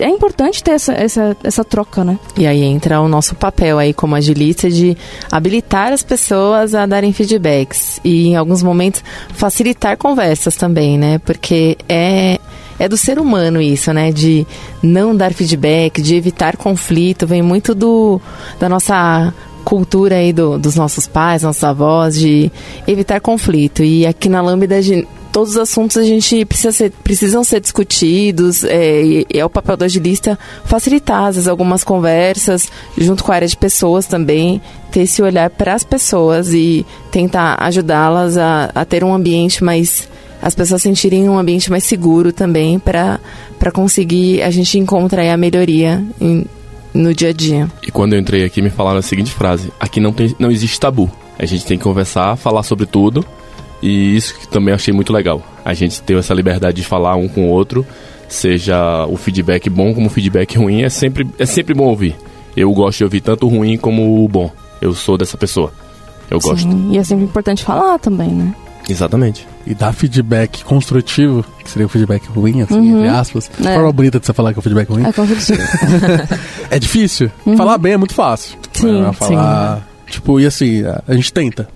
é 0.01 0.10
importante 0.10 0.63
ter 0.63 0.72
essa, 0.72 0.93
essa, 0.93 1.38
essa 1.43 1.63
troca, 1.63 2.03
né? 2.03 2.20
E 2.38 2.46
aí 2.48 2.63
entra 2.63 3.00
o 3.00 3.08
nosso 3.08 3.36
papel 3.36 3.77
aí 3.77 3.93
como 3.93 4.15
agilista 4.15 4.70
de 4.70 4.98
habilitar 5.31 5.93
as 5.93 6.03
pessoas 6.03 6.74
a 6.75 6.86
darem 6.86 7.13
feedbacks 7.13 8.00
e 8.03 8.27
em 8.29 8.36
alguns 8.36 8.63
momentos 8.63 9.03
facilitar 9.34 9.98
conversas 9.98 10.55
também, 10.55 10.98
né? 10.98 11.20
Porque 11.20 11.77
é 11.88 12.39
é 12.79 12.89
do 12.89 12.98
ser 12.98 13.20
humano 13.20 13.62
isso, 13.62 13.93
né? 13.93 14.12
De 14.12 14.46
não 14.81 15.15
dar 15.15 15.34
feedback, 15.34 16.01
de 16.01 16.15
evitar 16.15 16.58
conflito, 16.58 17.27
vem 17.27 17.43
muito 17.43 17.75
do 17.75 18.20
da 18.60 18.67
nossa 18.67 19.31
cultura 19.63 20.15
aí 20.15 20.34
do, 20.34 20.58
dos 20.58 20.75
nossos 20.75 21.05
pais, 21.05 21.43
nossos 21.43 21.63
avós, 21.63 22.17
de 22.17 22.51
evitar 22.88 23.22
conflito. 23.22 23.84
E 23.84 24.05
aqui 24.08 24.27
na 24.27 24.41
Lambda 24.41 24.81
todos 25.32 25.52
os 25.52 25.58
assuntos 25.58 25.98
a 25.98 26.04
gente 26.04 26.46
precisa 26.46 26.72
ser, 26.72 26.92
precisam 27.04 27.44
ser 27.44 27.62
discutidos 27.62 28.64
é, 28.64 29.04
e 29.04 29.28
é 29.34 29.46
o 29.46 29.50
papel 29.50 29.78
do 29.78 29.86
agilista 29.86 30.38
facilitar 30.66 31.26
às 31.26 31.36
vezes, 31.36 31.48
algumas 31.48 31.84
conversas 31.84 32.70
junto 32.98 33.24
com 33.24 33.32
a 33.32 33.36
área 33.36 33.48
de 33.48 33.56
pessoas 33.56 34.06
também 34.06 34.62
ter 34.92 35.02
esse 35.02 35.22
olhar 35.22 35.50
para 35.50 35.74
as 35.74 35.84
pessoas 35.84 36.54
e 36.54 36.86
tentar 37.12 37.56
ajudá-las 37.62 38.38
a, 38.38 38.72
a 38.76 38.86
ter 38.86 39.04
um 39.04 39.14
ambiente 39.14 39.64
mais 39.64 40.10
as 40.42 40.56
pessoas 40.56 40.82
sentirem 40.82 41.30
um 41.30 41.38
ambiente 41.38 41.70
mais 41.70 41.84
seguro 41.84 42.34
também 42.34 42.80
para 42.80 43.20
conseguir 43.72 44.42
a 44.42 44.50
gente 44.50 44.78
encontrar 44.80 45.32
a 45.32 45.38
melhoria 45.38 46.04
em, 46.20 46.46
no 46.94 47.14
dia 47.14 47.30
a 47.30 47.34
dia. 47.34 47.70
E 47.86 47.92
quando 47.92 48.14
eu 48.14 48.20
entrei 48.20 48.44
aqui 48.44 48.60
me 48.60 48.72
falaram 48.72 48.98
a 48.98 49.04
seguinte 49.04 49.32
frase: 49.32 49.72
aqui 49.80 50.00
não 50.00 50.12
tem 50.12 50.36
não 50.40 50.50
existe 50.50 50.80
tabu. 50.80 51.12
A 51.38 51.46
gente 51.46 51.64
tem 51.66 51.78
que 51.78 51.84
conversar, 51.84 52.36
falar 52.38 52.64
sobre 52.64 52.88
tudo 52.88 53.24
e 53.82 54.16
isso 54.16 54.36
que 54.36 54.48
também 54.48 54.74
achei 54.74 54.94
muito 54.94 55.12
legal. 55.12 55.42
A 55.66 55.74
gente 55.74 56.02
ter 56.02 56.18
essa 56.18 56.34
liberdade 56.34 56.78
de 56.78 56.88
falar 56.88 57.16
um 57.16 57.28
com 57.28 57.48
o 57.48 57.50
outro, 57.50 57.86
seja 58.28 59.06
o 59.08 59.18
feedback 59.18 59.70
bom 59.70 59.94
como 59.94 60.08
o 60.08 60.10
feedback 60.10 60.58
ruim, 60.58 60.84
é 60.84 60.90
sempre, 60.90 61.28
é 61.40 61.46
sempre 61.46 61.74
bom 61.74 61.86
ouvir. 61.86 62.16
Eu 62.56 62.72
gosto 62.74 63.00
de 63.00 63.04
ouvir 63.06 63.22
tanto 63.22 63.48
o 63.48 63.50
ruim 63.50 63.78
como 63.78 64.24
o 64.24 64.28
bom. 64.28 64.52
Eu 64.82 64.94
sou 64.94 65.18
dessa 65.18 65.38
pessoa. 65.38 65.72
Eu 66.30 66.40
Sim, 66.40 66.50
gosto. 66.50 66.70
E 66.92 66.98
é 66.98 67.04
sempre 67.04 67.26
importante 67.26 67.64
falar 67.64 67.98
também, 67.98 68.30
né? 68.30 68.54
Exatamente. 68.90 69.48
E 69.66 69.74
dar 69.76 69.94
feedback 69.94 70.64
construtivo, 70.64 71.46
que 71.64 71.70
seria 71.70 71.86
o 71.86 71.90
feedback 71.90 72.26
ruim, 72.28 72.62
assim, 72.62 72.76
uhum. 72.76 72.98
entre 72.98 73.10
aspas. 73.10 73.50
É. 73.64 73.76
Forma 73.76 73.92
bonita 73.92 74.20
de 74.20 74.26
você 74.26 74.34
falar 74.34 74.54
que 74.54 74.60
é 74.60 74.62
o 74.62 74.64
feedback 74.64 74.90
ruim. 74.90 75.06
É 75.06 75.14
construtivo. 75.14 75.62
é 76.70 76.80
difícil. 76.80 77.32
Uhum. 77.46 77.56
Falar 77.56 77.78
bem 77.78 77.94
é 77.94 77.98
muito 77.98 78.14
fácil. 78.14 78.58
Sim, 78.74 79.06
é, 79.08 79.14
falar, 79.14 79.78
sim. 79.78 79.84
Tipo, 80.14 80.40
e 80.40 80.46
assim, 80.46 80.84
a 81.08 81.14
gente 81.14 81.32
tenta 81.32 81.70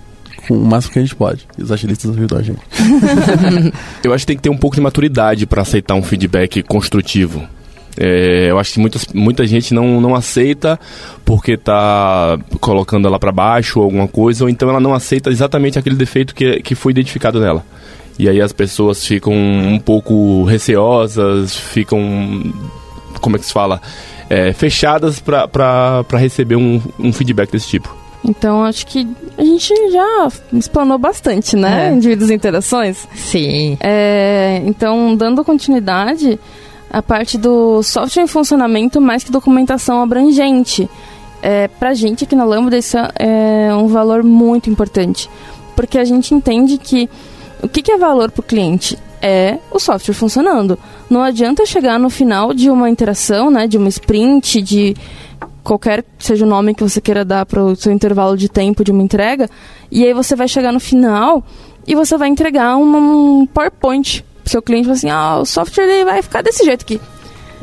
com 0.47 0.55
o 0.55 0.65
máximo 0.65 0.93
que 0.93 0.99
a 0.99 1.01
gente 1.01 1.15
pode. 1.15 1.47
E 1.57 1.63
os 1.63 1.71
agilistas 1.71 2.11
ajudam 2.11 2.39
a 2.39 2.41
gente. 2.41 2.59
eu 4.03 4.13
acho 4.13 4.23
que 4.23 4.27
tem 4.27 4.37
que 4.37 4.43
ter 4.43 4.49
um 4.49 4.57
pouco 4.57 4.75
de 4.75 4.81
maturidade 4.81 5.45
para 5.45 5.61
aceitar 5.61 5.95
um 5.95 6.03
feedback 6.03 6.61
construtivo. 6.63 7.43
É, 7.97 8.47
eu 8.49 8.59
acho 8.59 8.73
que 8.73 8.79
muitas, 8.79 9.07
muita 9.13 9.47
gente 9.47 9.73
não, 9.73 10.01
não 10.01 10.15
aceita 10.15 10.77
porque 11.23 11.55
tá 11.55 12.37
colocando 12.59 13.07
ela 13.07 13.17
para 13.17 13.31
baixo 13.31 13.79
ou 13.79 13.85
alguma 13.85 14.07
coisa, 14.07 14.43
ou 14.43 14.49
então 14.49 14.69
ela 14.69 14.81
não 14.81 14.93
aceita 14.93 15.29
exatamente 15.29 15.79
aquele 15.79 15.95
defeito 15.95 16.35
que, 16.35 16.61
que 16.61 16.75
foi 16.75 16.91
identificado 16.91 17.39
nela. 17.39 17.63
E 18.17 18.29
aí 18.29 18.41
as 18.41 18.53
pessoas 18.53 19.05
ficam 19.05 19.33
um 19.33 19.79
pouco 19.79 20.43
receosas, 20.45 21.55
ficam. 21.55 22.53
Como 23.19 23.35
é 23.35 23.39
que 23.39 23.45
se 23.45 23.53
fala? 23.53 23.81
É, 24.29 24.53
fechadas 24.53 25.19
para 25.19 26.03
receber 26.13 26.55
um, 26.55 26.81
um 26.99 27.11
feedback 27.11 27.51
desse 27.51 27.67
tipo. 27.67 28.04
Então 28.27 28.63
acho 28.63 28.87
que 28.87 29.07
a 29.37 29.43
gente 29.43 29.73
já 29.91 30.27
explanou 30.51 30.97
bastante, 30.97 31.55
né? 31.55 31.89
É. 31.89 31.93
Indivíduos 31.93 32.29
e 32.29 32.33
interações. 32.33 33.07
Sim. 33.13 33.77
É, 33.79 34.61
então, 34.65 35.15
dando 35.15 35.43
continuidade, 35.43 36.39
a 36.89 37.01
parte 37.01 37.37
do 37.37 37.83
software 37.83 38.23
em 38.23 38.27
funcionamento 38.27 38.99
mais 38.99 39.23
que 39.23 39.31
documentação 39.31 40.01
abrangente. 40.01 40.89
É, 41.41 41.67
pra 41.67 41.93
gente 41.93 42.23
aqui 42.23 42.35
na 42.35 42.43
Lambda 42.43 42.77
isso 42.77 42.97
é 43.19 43.73
um 43.75 43.87
valor 43.87 44.23
muito 44.23 44.69
importante. 44.69 45.29
Porque 45.75 45.97
a 45.97 46.03
gente 46.03 46.33
entende 46.33 46.77
que 46.77 47.09
o 47.61 47.67
que, 47.67 47.81
que 47.81 47.91
é 47.91 47.97
valor 47.97 48.31
para 48.31 48.41
o 48.41 48.43
cliente? 48.43 48.97
É 49.21 49.57
o 49.71 49.79
software 49.79 50.13
funcionando. 50.13 50.77
Não 51.09 51.21
adianta 51.21 51.65
chegar 51.65 51.99
no 51.99 52.09
final 52.09 52.53
de 52.53 52.69
uma 52.69 52.89
interação, 52.89 53.49
né, 53.51 53.67
de 53.67 53.77
uma 53.77 53.89
sprint, 53.89 54.61
de 54.61 54.95
qualquer 55.65 56.05
seja 56.19 56.45
o 56.45 56.47
nome 56.47 56.75
que 56.75 56.83
você 56.83 57.01
queira 57.01 57.25
dar 57.25 57.45
para 57.45 57.61
o 57.61 57.75
seu 57.75 57.91
intervalo 57.91 58.37
de 58.37 58.47
tempo 58.47 58.83
de 58.83 58.91
uma 58.91 59.01
entrega, 59.01 59.49
e 59.91 60.05
aí 60.05 60.13
você 60.13 60.35
vai 60.35 60.47
chegar 60.47 60.71
no 60.71 60.79
final 60.79 61.43
e 61.87 61.95
você 61.95 62.17
vai 62.17 62.29
entregar 62.29 62.77
uma, 62.77 62.99
um 62.99 63.45
PowerPoint 63.47 64.23
pro 64.43 64.51
seu 64.51 64.61
cliente, 64.61 64.89
assim, 64.91 65.09
ah, 65.09 65.39
o 65.39 65.45
software 65.45 65.85
ele 65.85 66.05
vai 66.05 66.21
ficar 66.21 66.41
desse 66.41 66.63
jeito 66.63 66.83
aqui. 66.83 67.01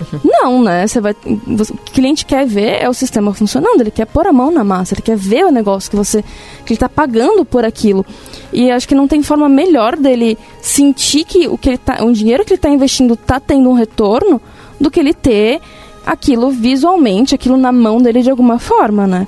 Uhum. 0.00 0.20
Não, 0.24 0.62
né? 0.62 0.86
Você 0.86 1.00
vai, 1.00 1.14
você, 1.46 1.72
o 1.72 1.76
cliente 1.76 2.26
quer 2.26 2.44
ver 2.44 2.82
é 2.82 2.88
o 2.88 2.94
sistema 2.94 3.32
funcionando, 3.32 3.80
ele 3.80 3.90
quer 3.90 4.06
pôr 4.06 4.26
a 4.26 4.32
mão 4.32 4.50
na 4.50 4.64
massa, 4.64 4.94
ele 4.94 5.02
quer 5.02 5.16
ver 5.16 5.44
o 5.44 5.52
negócio 5.52 5.88
que 5.88 5.96
você 5.96 6.22
que 6.64 6.72
ele 6.72 6.76
está 6.76 6.88
pagando 6.88 7.44
por 7.44 7.64
aquilo. 7.64 8.04
E 8.52 8.70
acho 8.70 8.88
que 8.88 8.94
não 8.94 9.06
tem 9.06 9.22
forma 9.22 9.48
melhor 9.48 9.96
dele 9.96 10.36
sentir 10.60 11.24
que 11.24 11.46
o 11.46 11.56
que 11.56 11.68
ele 11.68 11.78
tá, 11.78 12.02
o 12.04 12.12
dinheiro 12.12 12.44
que 12.44 12.52
ele 12.52 12.58
está 12.58 12.68
investindo 12.68 13.14
está 13.14 13.38
tendo 13.38 13.70
um 13.70 13.74
retorno 13.74 14.40
do 14.80 14.90
que 14.90 14.98
ele 14.98 15.14
ter 15.14 15.60
aquilo 16.04 16.50
visualmente, 16.50 17.34
aquilo 17.34 17.56
na 17.56 17.72
mão 17.72 18.00
dele 18.00 18.22
de 18.22 18.30
alguma 18.30 18.58
forma, 18.58 19.06
né? 19.06 19.26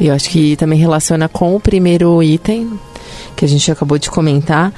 Eu 0.00 0.12
acho 0.12 0.28
que 0.28 0.56
também 0.56 0.78
relaciona 0.78 1.28
com 1.28 1.56
o 1.56 1.60
primeiro 1.60 2.22
item 2.22 2.78
que 3.34 3.44
a 3.44 3.48
gente 3.48 3.70
acabou 3.70 3.98
de 3.98 4.10
comentar, 4.10 4.72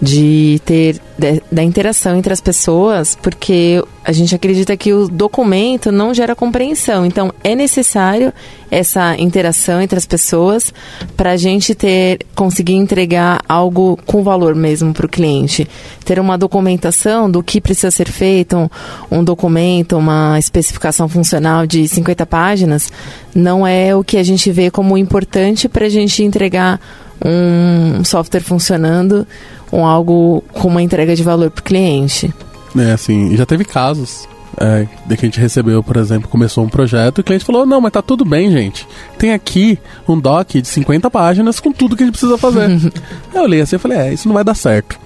de 0.00 0.60
ter 0.64 1.00
de, 1.18 1.42
da 1.52 1.62
interação 1.62 2.16
entre 2.16 2.32
as 2.32 2.40
pessoas, 2.40 3.14
porque 3.20 3.84
a 4.02 4.12
gente 4.12 4.34
acredita 4.34 4.74
que 4.74 4.94
o 4.94 5.06
documento 5.06 5.92
não 5.92 6.14
gera 6.14 6.34
compreensão. 6.34 7.04
Então 7.04 7.30
é 7.44 7.54
necessário 7.54 8.32
essa 8.70 9.14
interação 9.18 9.82
entre 9.82 9.98
as 9.98 10.06
pessoas 10.06 10.72
para 11.16 11.32
a 11.32 11.36
gente 11.36 11.74
ter 11.74 12.20
conseguir 12.34 12.74
entregar 12.74 13.42
algo 13.46 13.98
com 14.06 14.22
valor 14.22 14.54
mesmo 14.54 14.94
para 14.94 15.04
o 15.04 15.08
cliente. 15.08 15.68
Ter 16.02 16.18
uma 16.18 16.38
documentação 16.38 17.30
do 17.30 17.42
que 17.42 17.60
precisa 17.60 17.90
ser 17.90 18.08
feito, 18.08 18.56
um, 18.56 19.18
um 19.18 19.22
documento, 19.22 19.98
uma 19.98 20.38
especificação 20.38 21.06
funcional 21.06 21.66
de 21.66 21.86
50 21.86 22.24
páginas, 22.24 22.90
não 23.34 23.66
é 23.66 23.94
o 23.94 24.02
que 24.02 24.16
a 24.16 24.22
gente 24.22 24.50
vê 24.50 24.70
como 24.70 24.96
importante 24.96 25.68
para 25.68 25.84
a 25.84 25.90
gente 25.90 26.22
entregar 26.24 26.80
um 27.24 28.04
software 28.04 28.40
funcionando, 28.40 29.26
um 29.72 29.84
algo 29.84 30.42
com 30.52 30.68
uma 30.68 30.82
entrega 30.82 31.14
de 31.14 31.22
valor 31.22 31.50
para 31.50 31.60
o 31.60 31.64
cliente. 31.64 32.32
É, 32.76 32.92
assim, 32.92 33.36
já 33.36 33.44
teve 33.44 33.64
casos 33.64 34.28
é, 34.56 34.86
de 35.06 35.16
que 35.16 35.26
a 35.26 35.28
gente 35.28 35.40
recebeu, 35.40 35.82
por 35.82 35.96
exemplo, 35.96 36.28
começou 36.28 36.64
um 36.64 36.68
projeto 36.68 37.18
e 37.18 37.20
o 37.20 37.24
cliente 37.24 37.44
falou: 37.44 37.64
Não, 37.64 37.80
mas 37.80 37.92
tá 37.92 38.02
tudo 38.02 38.24
bem, 38.24 38.50
gente. 38.50 38.86
Tem 39.20 39.34
aqui 39.34 39.78
um 40.08 40.18
doc 40.18 40.52
de 40.52 40.66
50 40.66 41.10
páginas 41.10 41.60
com 41.60 41.70
tudo 41.70 41.94
que 41.94 42.02
a 42.02 42.06
gente 42.06 42.14
precisa 42.14 42.38
fazer. 42.38 42.70
eu 43.34 43.42
olhei 43.42 43.60
assim 43.60 43.76
e 43.76 43.78
falei, 43.78 43.98
é, 43.98 44.14
isso 44.14 44.26
não 44.26 44.34
vai 44.34 44.42
dar 44.42 44.54
certo. 44.54 44.98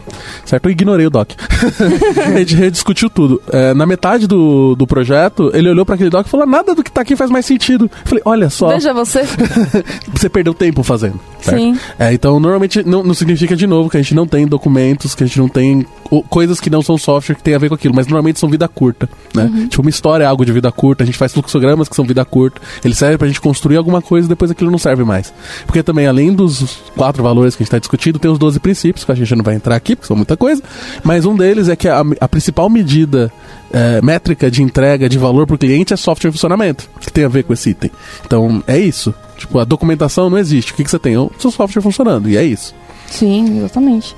Certo? 0.45 0.67
Eu 0.67 0.71
ignorei 0.71 1.05
o 1.05 1.11
doc. 1.11 1.33
a 2.25 2.39
gente 2.39 2.55
rediscutiu 2.55 3.11
tudo. 3.11 3.43
É, 3.51 3.75
na 3.75 3.85
metade 3.85 4.29
do, 4.29 4.77
do 4.77 4.87
projeto, 4.87 5.51
ele 5.53 5.69
olhou 5.69 5.85
para 5.85 5.97
aquele 5.97 6.11
doc 6.11 6.29
e 6.29 6.31
falou, 6.31 6.47
nada 6.47 6.77
do 6.77 6.85
que 6.85 6.93
tá 6.93 7.01
aqui 7.01 7.17
faz 7.17 7.29
mais 7.29 7.45
sentido. 7.45 7.87
Eu 7.87 8.09
falei, 8.09 8.23
olha 8.25 8.49
só. 8.49 8.69
Veja 8.69 8.95
você. 8.95 9.25
você 10.15 10.29
perdeu 10.29 10.55
tempo 10.55 10.85
fazendo. 10.85 11.19
Certo? 11.41 11.59
Sim. 11.59 11.77
É, 11.99 12.13
então, 12.13 12.39
normalmente, 12.39 12.85
não, 12.85 13.03
não 13.03 13.15
significa, 13.15 13.57
de 13.57 13.67
novo, 13.67 13.91
que 13.91 13.97
a 13.97 14.03
gente 14.03 14.15
não 14.15 14.29
tem 14.29 14.47
documentos, 14.47 15.13
que 15.17 15.25
a 15.25 15.27
gente 15.27 15.41
não 15.41 15.49
tem 15.49 15.85
coisas 16.29 16.61
que 16.61 16.71
não 16.71 16.83
são 16.83 16.97
software 16.97 17.35
que 17.35 17.43
tem 17.43 17.55
a 17.55 17.59
ver 17.59 17.69
com 17.69 17.75
aquilo, 17.75 17.95
mas 17.95 18.07
normalmente 18.07 18.39
são 18.39 18.49
vida 18.49 18.69
curta, 18.69 19.09
né? 19.35 19.51
Tipo, 19.69 19.83
uma 19.83 19.91
história 19.91 20.25
é 20.25 20.27
algo 20.27 20.45
de 20.45 20.53
vida 20.53 20.71
curta, 20.71 21.03
a 21.03 21.07
gente 21.07 21.19
faz 21.19 21.33
fluxogramas 21.33 21.89
que 21.89 21.97
são 21.97 22.05
vida 22.05 22.25
curta, 22.25 22.61
ele 22.85 22.95
serve 22.95 23.19
pra 23.19 23.27
gente 23.27 23.41
construir 23.41 23.77
alguma 23.77 24.01
coisa 24.05 24.27
e 24.27 24.29
depois 24.29 24.51
aquilo 24.51 24.71
não 24.71 24.79
serve 24.79 25.05
mais. 25.05 25.33
Porque 25.67 25.83
também, 25.83 26.07
além 26.07 26.33
dos 26.33 26.83
quatro 26.97 27.23
valores 27.23 27.57
que 27.57 27.63
a 27.63 27.65
gente 27.65 27.69
está 27.69 27.79
discutindo, 27.79 28.19
tem 28.19 28.31
os 28.31 28.39
12 28.39 28.61
princípios, 28.61 29.05
que 29.05 29.13
a 29.13 29.15
gente 29.15 29.35
não 29.35 29.45
vai 29.45 29.55
entrar 29.55 29.75
aqui, 29.75 29.97
porque 29.97 30.07
são 30.07 30.17
muita 30.17 30.37
coisa, 30.37 30.63
mas 31.03 31.25
um 31.25 31.37
deles 31.37 31.69
é 31.69 31.77
que 31.77 31.89
a, 31.89 32.03
a 32.21 32.29
principal 32.29 32.69
medida 32.71 33.33
é, 33.73 34.01
métrica 34.03 34.51
de 34.51 34.63
entrega 34.63 35.09
de 35.09 35.19
valor 35.19 35.47
para 35.47 35.57
o 35.57 35.59
cliente 35.59 35.93
é 35.93 35.97
software 35.97 36.31
funcionamento, 36.31 36.89
que 37.01 37.13
tem 37.13 37.25
a 37.25 37.29
ver 37.29 37.45
com 37.45 37.53
esse 37.53 37.71
item. 37.71 37.91
Então, 38.25 38.63
é 38.67 38.79
isso. 38.79 39.15
Tipo, 39.37 39.59
a 39.59 39.65
documentação 39.65 40.31
não 40.31 40.39
existe. 40.39 40.73
O 40.73 40.75
que, 40.77 40.85
que 40.85 40.91
você 40.91 40.99
tem? 40.99 41.17
O 41.17 41.31
seu 41.39 41.51
software 41.51 41.83
funcionando, 41.83 42.29
e 42.29 42.37
é 42.37 42.45
isso. 42.45 42.75
Sim, 43.07 43.59
exatamente. 43.59 44.15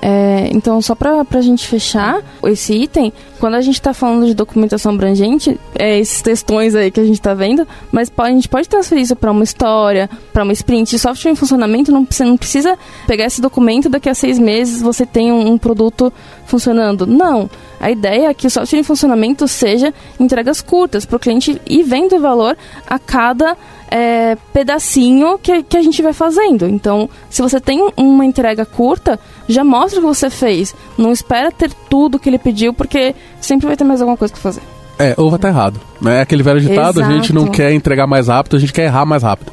É, 0.00 0.48
então, 0.52 0.80
só 0.80 0.94
pra, 0.94 1.24
pra 1.24 1.40
gente 1.40 1.66
fechar 1.66 2.22
esse 2.44 2.72
item, 2.72 3.12
quando 3.40 3.54
a 3.54 3.60
gente 3.60 3.80
tá 3.82 3.92
falando 3.92 4.26
de 4.26 4.34
documentação 4.34 4.92
abrangente, 4.92 5.58
é 5.74 5.98
esses 5.98 6.22
textões 6.22 6.74
aí 6.74 6.90
que 6.90 7.00
a 7.00 7.04
gente 7.04 7.20
tá 7.20 7.34
vendo, 7.34 7.66
mas 7.90 8.10
a 8.16 8.30
gente 8.30 8.48
pode 8.48 8.68
transferir 8.68 9.04
isso 9.04 9.16
para 9.16 9.30
uma 9.30 9.44
história, 9.44 10.08
para 10.32 10.44
uma 10.44 10.52
sprint. 10.52 10.98
Software 10.98 11.32
em 11.32 11.36
funcionamento, 11.36 11.90
não, 11.90 12.06
você 12.08 12.24
não 12.24 12.36
precisa 12.36 12.78
pegar 13.06 13.24
esse 13.24 13.40
documento 13.40 13.88
daqui 13.88 14.08
a 14.08 14.14
seis 14.14 14.38
meses 14.38 14.80
você 14.80 15.04
tem 15.04 15.32
um, 15.32 15.52
um 15.52 15.58
produto 15.58 16.12
funcionando. 16.46 17.06
Não. 17.06 17.50
A 17.80 17.90
ideia 17.90 18.28
é 18.28 18.34
que 18.34 18.46
o 18.46 18.50
software 18.50 18.80
em 18.80 18.84
funcionamento 18.84 19.46
seja 19.46 19.94
entregas 20.18 20.60
curtas, 20.60 21.04
para 21.04 21.16
o 21.16 21.20
cliente 21.20 21.60
ir 21.66 21.82
vendo 21.82 22.16
o 22.16 22.20
valor 22.20 22.56
a 22.86 22.98
cada 22.98 23.56
é, 23.90 24.36
pedacinho 24.52 25.38
que, 25.38 25.62
que 25.62 25.76
a 25.76 25.82
gente 25.82 26.02
vai 26.02 26.12
fazendo. 26.12 26.66
Então, 26.66 27.08
se 27.28 27.42
você 27.42 27.60
tem 27.60 27.90
uma 27.96 28.24
entrega 28.24 28.64
curta, 28.64 29.18
já 29.48 29.64
mostra 29.64 29.98
o 29.98 30.02
que 30.02 30.08
você 30.08 30.30
fez. 30.30 30.74
Não 30.96 31.12
espera 31.12 31.50
ter 31.50 31.72
tudo 31.88 32.18
que 32.18 32.28
ele 32.28 32.38
pediu, 32.38 32.72
porque 32.72 33.14
sempre 33.40 33.66
vai 33.66 33.76
ter 33.76 33.84
mais 33.84 34.00
alguma 34.00 34.16
coisa 34.16 34.32
que 34.32 34.40
fazer. 34.40 34.62
É, 34.98 35.14
ou 35.16 35.30
vai 35.30 35.38
estar 35.38 35.48
errado. 35.48 35.80
Né? 36.00 36.20
Aquele 36.20 36.42
velho 36.42 36.60
ditado, 36.60 37.00
a 37.00 37.08
gente 37.08 37.32
não 37.32 37.42
Exato. 37.42 37.56
quer 37.56 37.72
entregar 37.72 38.06
mais 38.06 38.26
rápido, 38.26 38.56
a 38.56 38.58
gente 38.58 38.72
quer 38.72 38.86
errar 38.86 39.06
mais 39.06 39.22
rápido. 39.22 39.52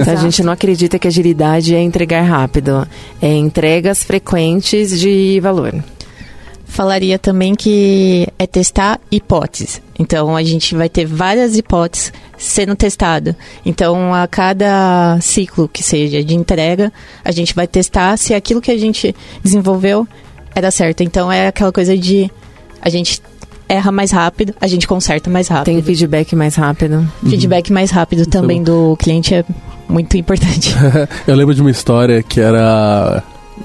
Então, 0.00 0.12
a 0.12 0.16
gente 0.16 0.42
não 0.44 0.52
acredita 0.52 0.98
que 0.98 1.08
agilidade 1.08 1.74
é 1.74 1.82
entregar 1.82 2.22
rápido. 2.22 2.86
É 3.20 3.34
entregas 3.34 4.04
frequentes 4.04 4.98
de 4.98 5.40
valor. 5.40 5.74
Falaria 6.66 7.18
também 7.18 7.54
que 7.54 8.26
é 8.38 8.46
testar 8.46 9.00
hipóteses. 9.10 9.80
Então 9.98 10.36
a 10.36 10.42
gente 10.42 10.74
vai 10.74 10.88
ter 10.88 11.06
várias 11.06 11.56
hipóteses 11.56 12.12
sendo 12.36 12.74
testado. 12.76 13.34
Então 13.64 14.12
a 14.12 14.26
cada 14.26 15.18
ciclo 15.20 15.68
que 15.68 15.82
seja 15.82 16.22
de 16.22 16.34
entrega, 16.34 16.92
a 17.24 17.30
gente 17.30 17.54
vai 17.54 17.66
testar 17.66 18.16
se 18.18 18.34
aquilo 18.34 18.60
que 18.60 18.70
a 18.70 18.76
gente 18.76 19.14
desenvolveu 19.42 20.06
era 20.54 20.70
certo. 20.70 21.02
Então 21.02 21.30
é 21.30 21.48
aquela 21.48 21.72
coisa 21.72 21.96
de 21.96 22.30
a 22.82 22.88
gente 22.88 23.22
erra 23.68 23.90
mais 23.90 24.10
rápido, 24.10 24.54
a 24.60 24.66
gente 24.66 24.86
conserta 24.86 25.30
mais 25.30 25.48
rápido. 25.48 25.74
Tem 25.74 25.82
feedback 25.82 26.34
mais 26.36 26.54
rápido. 26.56 27.06
feedback 27.28 27.72
mais 27.72 27.90
rápido 27.90 28.26
também 28.26 28.62
do 28.62 28.96
cliente 28.98 29.34
é 29.34 29.44
muito 29.88 30.16
importante. 30.16 30.74
Eu 31.26 31.34
lembro 31.34 31.54
de 31.54 31.60
uma 31.60 31.70
história 31.70 32.22
que 32.22 32.40
era. 32.40 33.22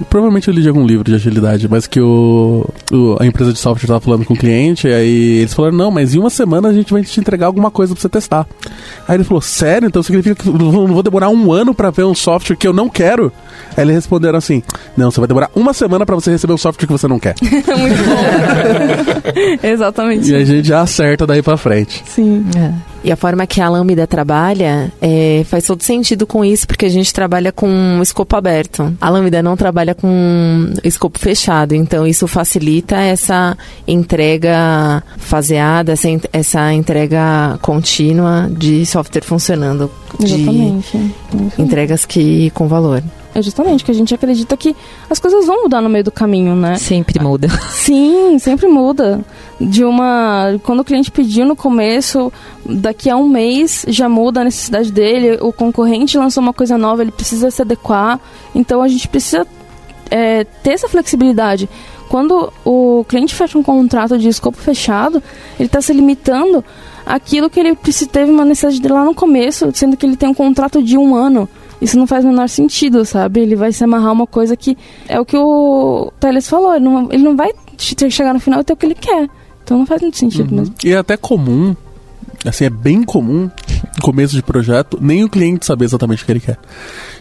Provavelmente 0.08 0.48
eu 0.48 0.54
li 0.54 0.62
de 0.62 0.68
algum 0.68 0.86
livro 0.86 1.04
de 1.04 1.14
agilidade, 1.14 1.68
mas 1.68 1.86
que 1.86 2.00
o, 2.00 2.66
o- 2.92 3.16
a 3.20 3.26
empresa 3.26 3.52
de 3.52 3.58
software 3.58 3.84
estava 3.84 4.00
falando 4.00 4.24
com 4.24 4.34
o 4.34 4.36
cliente, 4.36 4.88
e 4.88 4.92
aí 4.92 5.38
eles 5.40 5.54
falaram, 5.54 5.76
não, 5.76 5.90
mas 5.90 6.14
em 6.14 6.18
uma 6.18 6.30
semana 6.30 6.68
a 6.68 6.72
gente 6.72 6.92
vai 6.92 7.02
te 7.02 7.20
entregar 7.20 7.46
alguma 7.46 7.70
coisa 7.70 7.94
pra 7.94 8.00
você 8.00 8.08
testar. 8.08 8.46
Aí 9.06 9.16
ele 9.16 9.24
falou, 9.24 9.40
sério? 9.40 9.86
Então 9.86 10.02
significa 10.02 10.34
que 10.34 10.48
eu 10.48 10.52
não 10.54 10.86
vou 10.88 11.02
demorar 11.02 11.28
um 11.28 11.52
ano 11.52 11.74
pra 11.74 11.90
ver 11.90 12.04
um 12.04 12.14
software 12.14 12.56
que 12.56 12.66
eu 12.66 12.72
não 12.72 12.88
quero? 12.88 13.32
Aí 13.76 13.84
eles 13.84 13.94
responderam 13.96 14.38
assim, 14.38 14.62
não, 14.96 15.10
você 15.10 15.20
vai 15.20 15.28
demorar 15.28 15.50
uma 15.54 15.72
semana 15.72 16.04
pra 16.06 16.14
você 16.16 16.30
receber 16.30 16.52
um 16.54 16.58
software 16.58 16.86
que 16.86 16.92
você 16.92 17.06
não 17.06 17.18
quer. 17.18 17.34
Muito 17.42 18.02
bom. 18.04 19.58
Exatamente. 19.66 20.30
e 20.30 20.34
a 20.34 20.44
gente 20.44 20.68
já 20.68 20.80
acerta 20.80 21.26
daí 21.26 21.42
pra 21.42 21.56
frente. 21.56 22.02
Sim. 22.06 22.44
É. 22.56 22.91
E 23.04 23.10
a 23.10 23.16
forma 23.16 23.46
que 23.46 23.60
a 23.60 23.68
Lambda 23.68 24.06
trabalha 24.06 24.92
é, 25.00 25.44
faz 25.48 25.64
todo 25.64 25.82
sentido 25.82 26.26
com 26.26 26.44
isso, 26.44 26.66
porque 26.66 26.86
a 26.86 26.88
gente 26.88 27.12
trabalha 27.12 27.50
com 27.50 27.68
um 27.68 28.02
escopo 28.02 28.36
aberto. 28.36 28.94
A 29.00 29.08
Lambda 29.08 29.42
não 29.42 29.56
trabalha 29.56 29.94
com 29.94 30.72
escopo 30.84 31.18
fechado, 31.18 31.74
então 31.74 32.06
isso 32.06 32.26
facilita 32.26 32.96
essa 32.96 33.56
entrega 33.86 35.02
faseada, 35.18 35.92
essa, 35.92 36.08
essa 36.32 36.72
entrega 36.72 37.58
contínua 37.60 38.48
de 38.50 38.86
software 38.86 39.22
funcionando, 39.22 39.90
de 40.18 40.34
Exatamente. 40.34 41.14
entregas 41.58 42.04
que 42.04 42.50
com 42.50 42.68
valor. 42.68 43.02
É 43.34 43.40
justamente 43.40 43.84
que 43.84 43.90
a 43.90 43.94
gente 43.94 44.14
acredita 44.14 44.56
que 44.56 44.76
as 45.08 45.18
coisas 45.18 45.46
vão 45.46 45.62
mudar 45.62 45.80
no 45.80 45.88
meio 45.88 46.04
do 46.04 46.10
caminho, 46.10 46.54
né? 46.54 46.76
Sempre 46.76 47.18
muda. 47.18 47.48
Sim, 47.70 48.38
sempre 48.38 48.68
muda. 48.68 49.24
De 49.60 49.84
uma. 49.84 50.58
Quando 50.62 50.80
o 50.80 50.84
cliente 50.84 51.10
pediu 51.10 51.46
no 51.46 51.56
começo, 51.56 52.32
daqui 52.64 53.08
a 53.08 53.16
um 53.16 53.28
mês 53.28 53.84
já 53.88 54.08
muda 54.08 54.40
a 54.40 54.44
necessidade 54.44 54.92
dele, 54.92 55.38
o 55.40 55.52
concorrente 55.52 56.18
lançou 56.18 56.42
uma 56.42 56.52
coisa 56.52 56.76
nova, 56.76 57.02
ele 57.02 57.12
precisa 57.12 57.50
se 57.50 57.62
adequar. 57.62 58.20
Então 58.54 58.82
a 58.82 58.88
gente 58.88 59.08
precisa 59.08 59.46
é, 60.10 60.44
ter 60.44 60.72
essa 60.72 60.88
flexibilidade. 60.88 61.68
Quando 62.10 62.52
o 62.62 63.06
cliente 63.08 63.34
fecha 63.34 63.56
um 63.56 63.62
contrato 63.62 64.18
de 64.18 64.28
escopo 64.28 64.58
fechado, 64.58 65.22
ele 65.58 65.66
está 65.66 65.80
se 65.80 65.94
limitando 65.94 66.62
àquilo 67.06 67.48
que 67.48 67.58
ele 67.58 67.74
teve 68.10 68.30
uma 68.30 68.44
necessidade 68.44 68.80
de 68.80 68.88
lá 68.88 69.02
no 69.02 69.14
começo, 69.14 69.70
sendo 69.72 69.96
que 69.96 70.04
ele 70.04 70.16
tem 70.16 70.28
um 70.28 70.34
contrato 70.34 70.82
de 70.82 70.98
um 70.98 71.14
ano. 71.14 71.48
Isso 71.82 71.98
não 71.98 72.06
faz 72.06 72.24
o 72.24 72.28
menor 72.28 72.48
sentido, 72.48 73.04
sabe? 73.04 73.40
Ele 73.40 73.56
vai 73.56 73.72
se 73.72 73.82
amarrar 73.82 74.08
a 74.08 74.12
uma 74.12 74.26
coisa 74.26 74.56
que 74.56 74.76
é 75.08 75.18
o 75.20 75.24
que 75.24 75.36
o 75.36 76.12
Teles 76.20 76.48
falou. 76.48 76.74
Ele 76.76 76.84
não, 76.84 77.08
ele 77.12 77.22
não 77.24 77.36
vai 77.36 77.50
che- 77.76 78.08
chegar 78.10 78.32
no 78.32 78.40
final 78.40 78.60
e 78.60 78.64
ter 78.64 78.72
o 78.72 78.76
que 78.76 78.86
ele 78.86 78.94
quer. 78.94 79.28
Então 79.64 79.78
não 79.78 79.86
faz 79.86 80.00
muito 80.00 80.16
sentido 80.16 80.54
mesmo. 80.54 80.74
E 80.84 80.92
é 80.92 80.96
até 80.96 81.16
comum, 81.16 81.74
assim, 82.44 82.64
é 82.64 82.70
bem 82.70 83.02
comum, 83.02 83.50
no 83.96 84.02
começo 84.02 84.34
de 84.34 84.42
projeto, 84.42 84.98
nem 85.00 85.24
o 85.24 85.28
cliente 85.28 85.66
saber 85.66 85.84
exatamente 85.86 86.22
o 86.22 86.26
que 86.26 86.32
ele 86.32 86.40
quer. 86.40 86.58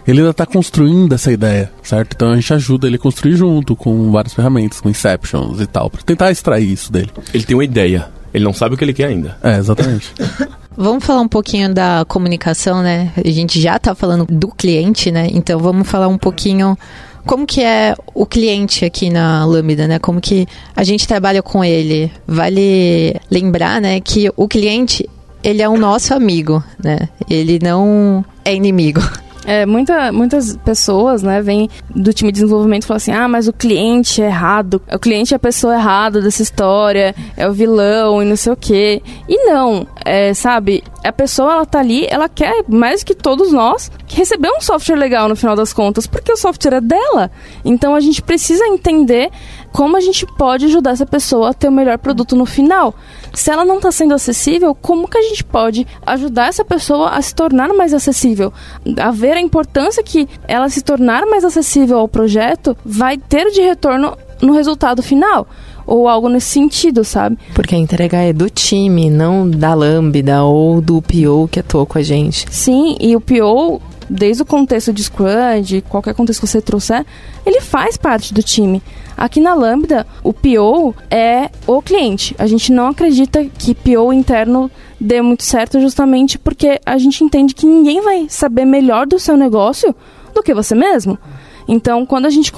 Ele 0.08 0.20
ainda 0.20 0.32
está 0.32 0.46
construindo 0.46 1.14
essa 1.14 1.32
ideia, 1.32 1.72
certo? 1.84 2.14
Então 2.16 2.30
a 2.32 2.36
gente 2.36 2.54
ajuda 2.54 2.88
ele 2.88 2.96
a 2.96 3.00
construir 3.00 3.36
junto 3.36 3.76
com 3.76 4.12
várias 4.12 4.34
ferramentas, 4.34 4.80
com 4.82 4.90
Inceptions 4.90 5.60
e 5.60 5.66
tal, 5.68 5.90
para 5.90 6.02
tentar 6.04 6.32
extrair 6.32 6.72
isso 6.72 6.92
dele. 6.92 7.10
Ele 7.34 7.44
tem 7.44 7.56
uma 7.56 7.64
ideia. 7.66 8.10
Ele 8.34 8.44
não 8.46 8.54
sabe 8.54 8.76
o 8.76 8.78
que 8.78 8.84
ele 8.84 8.94
quer 8.94 9.06
ainda. 9.08 9.38
É, 9.44 9.58
exatamente. 9.58 10.14
Vamos 10.76 11.04
falar 11.04 11.22
um 11.22 11.28
pouquinho 11.28 11.74
da 11.74 12.06
comunicação, 12.08 12.82
né? 12.82 13.12
A 13.18 13.30
gente 13.30 13.60
já 13.60 13.78
tá 13.78 13.94
falando 13.94 14.26
do 14.26 14.48
cliente, 14.48 15.12
né? 15.12 15.28
Então 15.32 15.60
vamos 15.60 15.88
falar 15.88 16.08
um 16.08 16.18
pouquinho 16.18 16.78
como 17.26 17.46
que 17.46 17.62
é 17.62 17.96
o 18.14 18.26
cliente 18.26 18.86
aqui 18.86 19.10
na 19.10 19.46
Lambda, 19.46 19.88
né? 19.88 20.00
Como 20.00 20.22
que 20.22 20.48
a 20.76 20.84
gente 20.84 21.08
trabalha 21.08 21.44
com 21.44 21.64
ele. 21.64 22.12
Vale 22.26 23.16
lembrar, 23.30 23.82
né, 23.82 24.00
que 24.00 24.32
o 24.36 24.48
cliente, 24.48 25.08
ele 25.44 25.62
é 25.62 25.70
o 25.70 25.78
nosso 25.78 26.14
amigo, 26.14 26.64
né? 26.82 27.10
Ele 27.30 27.60
não 27.62 28.24
é 28.44 28.56
inimigo. 28.56 29.02
É, 29.46 29.66
muita, 29.66 30.12
muitas 30.12 30.56
pessoas, 30.58 31.24
né, 31.24 31.42
vêm 31.42 31.70
do 31.96 32.14
time 32.14 32.32
de 32.32 32.40
desenvolvimento 32.40 32.84
e 32.84 32.88
falam 32.88 32.98
assim, 32.98 33.12
ah, 33.12 33.28
mas 33.28 33.48
o 33.48 33.54
cliente 33.54 34.22
é 34.22 34.28
errado, 34.28 34.82
o 34.92 35.00
cliente 35.00 35.34
é 35.34 35.38
a 35.38 35.40
pessoa 35.40 35.74
errada 35.74 36.22
dessa 36.22 36.44
história, 36.44 37.16
é 37.36 37.48
o 37.48 37.54
vilão 37.54 38.22
e 38.22 38.26
não 38.26 38.36
sei 38.36 38.54
o 38.54 38.56
quê. 38.56 39.02
E 39.28 39.46
não, 39.46 39.88
é, 40.06 40.34
sabe, 40.34 40.84
a 41.04 41.12
pessoa, 41.12 41.54
ela 41.54 41.66
tá 41.66 41.80
ali, 41.80 42.06
ela 42.08 42.30
quer, 42.30 42.64
mais 42.68 43.04
que 43.04 43.16
todos 43.16 43.52
nós, 43.52 43.92
receber 44.08 44.50
um 44.50 44.62
software 44.62 44.96
legal 44.96 45.28
no 45.28 45.36
final 45.36 45.56
das 45.56 45.74
contas, 45.74 46.06
porque 46.06 46.32
o 46.32 46.38
software 46.38 46.76
é 46.76 46.82
dela. 46.82 47.32
Então 47.66 47.96
a 47.96 48.00
gente 48.00 48.22
precisa 48.22 48.66
entender 48.68 49.32
como 49.72 49.98
a 49.98 50.02
gente 50.02 50.26
pode 50.38 50.66
ajudar 50.66 50.92
essa 50.92 51.06
pessoa 51.06 51.50
a 51.50 51.54
ter 51.54 51.68
o 51.68 51.72
melhor 51.72 51.98
produto 51.98 52.36
no 52.36 52.46
final. 52.46 52.94
Se 53.34 53.50
ela 53.50 53.64
não 53.64 53.78
está 53.78 53.92
sendo 53.92 54.14
acessível, 54.14 54.76
como 54.76 55.08
que 55.08 55.18
a 55.18 55.22
gente 55.22 55.44
pode 55.44 55.88
ajudar 56.06 56.48
essa 56.48 56.66
pessoa 56.66 57.10
a 57.10 57.22
se 57.22 57.34
tornar 57.34 57.70
mais 57.74 57.94
acessível? 57.94 58.52
A 58.98 59.12
ver 59.12 59.34
a 59.34 59.42
importância 59.42 60.04
que 60.04 60.28
ela 60.48 60.70
se 60.70 60.82
tornar 60.82 61.26
mais 61.26 61.44
acessível 61.44 61.98
ao 62.00 62.08
projeto 62.08 62.76
vai 62.84 63.18
ter 63.18 63.50
de 63.52 63.62
retorno 63.62 64.18
no 64.42 64.54
resultado 64.54 65.02
final. 65.02 65.48
Ou 65.86 66.08
algo 66.08 66.30
nesse 66.30 66.48
sentido, 66.48 67.04
sabe? 67.04 67.38
Porque 67.54 67.76
a 67.76 67.78
entrega 67.78 68.18
é 68.18 68.32
do 68.34 68.50
time, 68.50 69.10
não 69.10 69.50
da 69.50 69.74
Lambda 69.74 70.44
ou 70.44 70.82
do 70.82 71.02
PO 71.02 71.48
que 71.50 71.60
atuou 71.60 71.86
com 71.86 71.98
a 71.98 72.02
gente. 72.02 72.46
Sim, 72.50 72.98
e 73.00 73.16
o 73.16 73.22
PO, 73.22 73.82
desde 74.10 74.44
o 74.44 74.46
contexto 74.46 74.94
de 74.94 75.04
Scrum, 75.04 75.62
de 75.64 75.82
qualquer 75.82 76.14
contexto 76.14 76.42
que 76.42 76.48
você 76.48 76.62
trouxer, 76.62 77.06
ele 77.46 77.62
faz 77.62 77.98
parte 77.98 78.34
do 78.34 78.44
time. 78.44 78.82
Aqui 79.22 79.40
na 79.40 79.54
Lambda, 79.54 80.08
o 80.24 80.34
PO 80.34 80.96
é 81.08 81.52
o 81.68 81.80
cliente. 81.80 82.36
A 82.40 82.48
gente 82.48 82.72
não 82.72 82.88
acredita 82.88 83.46
que 83.46 83.76
PO 83.76 84.12
interno 84.12 84.70
dê 85.00 85.22
muito 85.22 85.44
certo 85.44 85.80
justamente 85.80 86.40
porque 86.40 86.82
a 86.84 86.98
gente 86.98 87.24
entende 87.24 87.54
que 87.54 87.68
ninguém 87.68 88.02
vai 88.02 88.26
saber 88.28 88.66
melhor 88.66 89.06
do 89.06 89.20
seu 89.20 89.38
negócio 89.38 89.96
do 90.34 90.42
que 90.42 90.56
você 90.56 90.74
mesmo. 90.74 91.20
Então, 91.68 92.04
quando 92.04 92.26
a 92.26 92.32
gente 92.32 92.52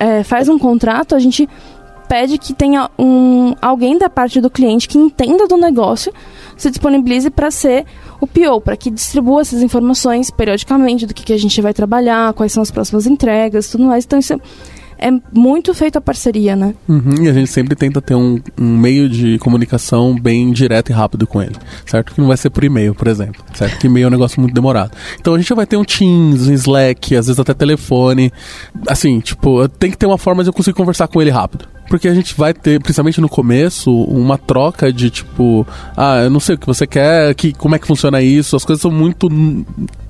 é, 0.00 0.24
faz 0.24 0.48
um 0.48 0.58
contrato, 0.58 1.14
a 1.14 1.20
gente 1.20 1.48
pede 2.08 2.36
que 2.36 2.52
tenha 2.52 2.90
um, 2.98 3.54
alguém 3.62 3.96
da 3.96 4.10
parte 4.10 4.40
do 4.40 4.50
cliente 4.50 4.88
que 4.88 4.98
entenda 4.98 5.46
do 5.46 5.56
negócio, 5.56 6.12
se 6.56 6.68
disponibilize 6.68 7.30
para 7.30 7.48
ser 7.48 7.86
o 8.20 8.26
PO, 8.26 8.60
para 8.60 8.76
que 8.76 8.90
distribua 8.90 9.42
essas 9.42 9.62
informações 9.62 10.32
periodicamente 10.32 11.06
do 11.06 11.14
que, 11.14 11.22
que 11.22 11.32
a 11.32 11.38
gente 11.38 11.62
vai 11.62 11.72
trabalhar, 11.72 12.32
quais 12.32 12.50
são 12.50 12.60
as 12.60 12.72
próximas 12.72 13.06
entregas, 13.06 13.70
tudo 13.70 13.84
mais. 13.84 14.04
Então, 14.04 14.18
isso 14.18 14.32
é 14.32 14.38
é 14.98 15.10
muito 15.32 15.72
feito 15.72 15.96
a 15.96 16.00
parceria, 16.00 16.56
né? 16.56 16.74
Uhum, 16.88 17.22
e 17.22 17.28
a 17.28 17.32
gente 17.32 17.50
sempre 17.50 17.76
tenta 17.76 18.02
ter 18.02 18.14
um, 18.14 18.40
um, 18.58 18.76
meio 18.76 19.08
de 19.08 19.38
comunicação 19.38 20.14
bem 20.14 20.50
direto 20.52 20.90
e 20.90 20.92
rápido 20.92 21.26
com 21.26 21.40
ele, 21.40 21.54
certo? 21.86 22.12
Que 22.12 22.20
não 22.20 22.28
vai 22.28 22.36
ser 22.36 22.50
por 22.50 22.64
e-mail, 22.64 22.94
por 22.94 23.06
exemplo, 23.06 23.42
certo? 23.54 23.78
Que 23.78 23.86
e-mail 23.86 24.04
é 24.04 24.08
um 24.08 24.10
negócio 24.10 24.40
muito 24.40 24.54
demorado. 24.54 24.90
Então 25.20 25.34
a 25.34 25.38
gente 25.38 25.54
vai 25.54 25.66
ter 25.66 25.76
um 25.76 25.84
Teams, 25.84 26.48
um 26.48 26.52
Slack, 26.52 27.16
às 27.16 27.26
vezes 27.26 27.38
até 27.38 27.54
telefone. 27.54 28.32
Assim, 28.88 29.20
tipo, 29.20 29.68
tem 29.68 29.90
que 29.90 29.96
ter 29.96 30.06
uma 30.06 30.18
forma 30.18 30.42
de 30.42 30.50
eu 30.50 30.52
conseguir 30.52 30.76
conversar 30.76 31.08
com 31.08 31.22
ele 31.22 31.30
rápido. 31.30 31.77
Porque 31.88 32.08
a 32.08 32.14
gente 32.14 32.34
vai 32.36 32.52
ter, 32.52 32.80
principalmente 32.80 33.20
no 33.20 33.28
começo, 33.28 33.90
uma 34.04 34.36
troca 34.36 34.92
de 34.92 35.10
tipo, 35.10 35.66
ah, 35.96 36.22
eu 36.22 36.30
não 36.30 36.40
sei 36.40 36.54
o 36.54 36.58
que 36.58 36.66
você 36.66 36.86
quer, 36.86 37.34
que, 37.34 37.52
como 37.52 37.74
é 37.74 37.78
que 37.78 37.86
funciona 37.86 38.20
isso, 38.20 38.56
as 38.56 38.64
coisas 38.64 38.80
são 38.82 38.90
muito 38.90 39.28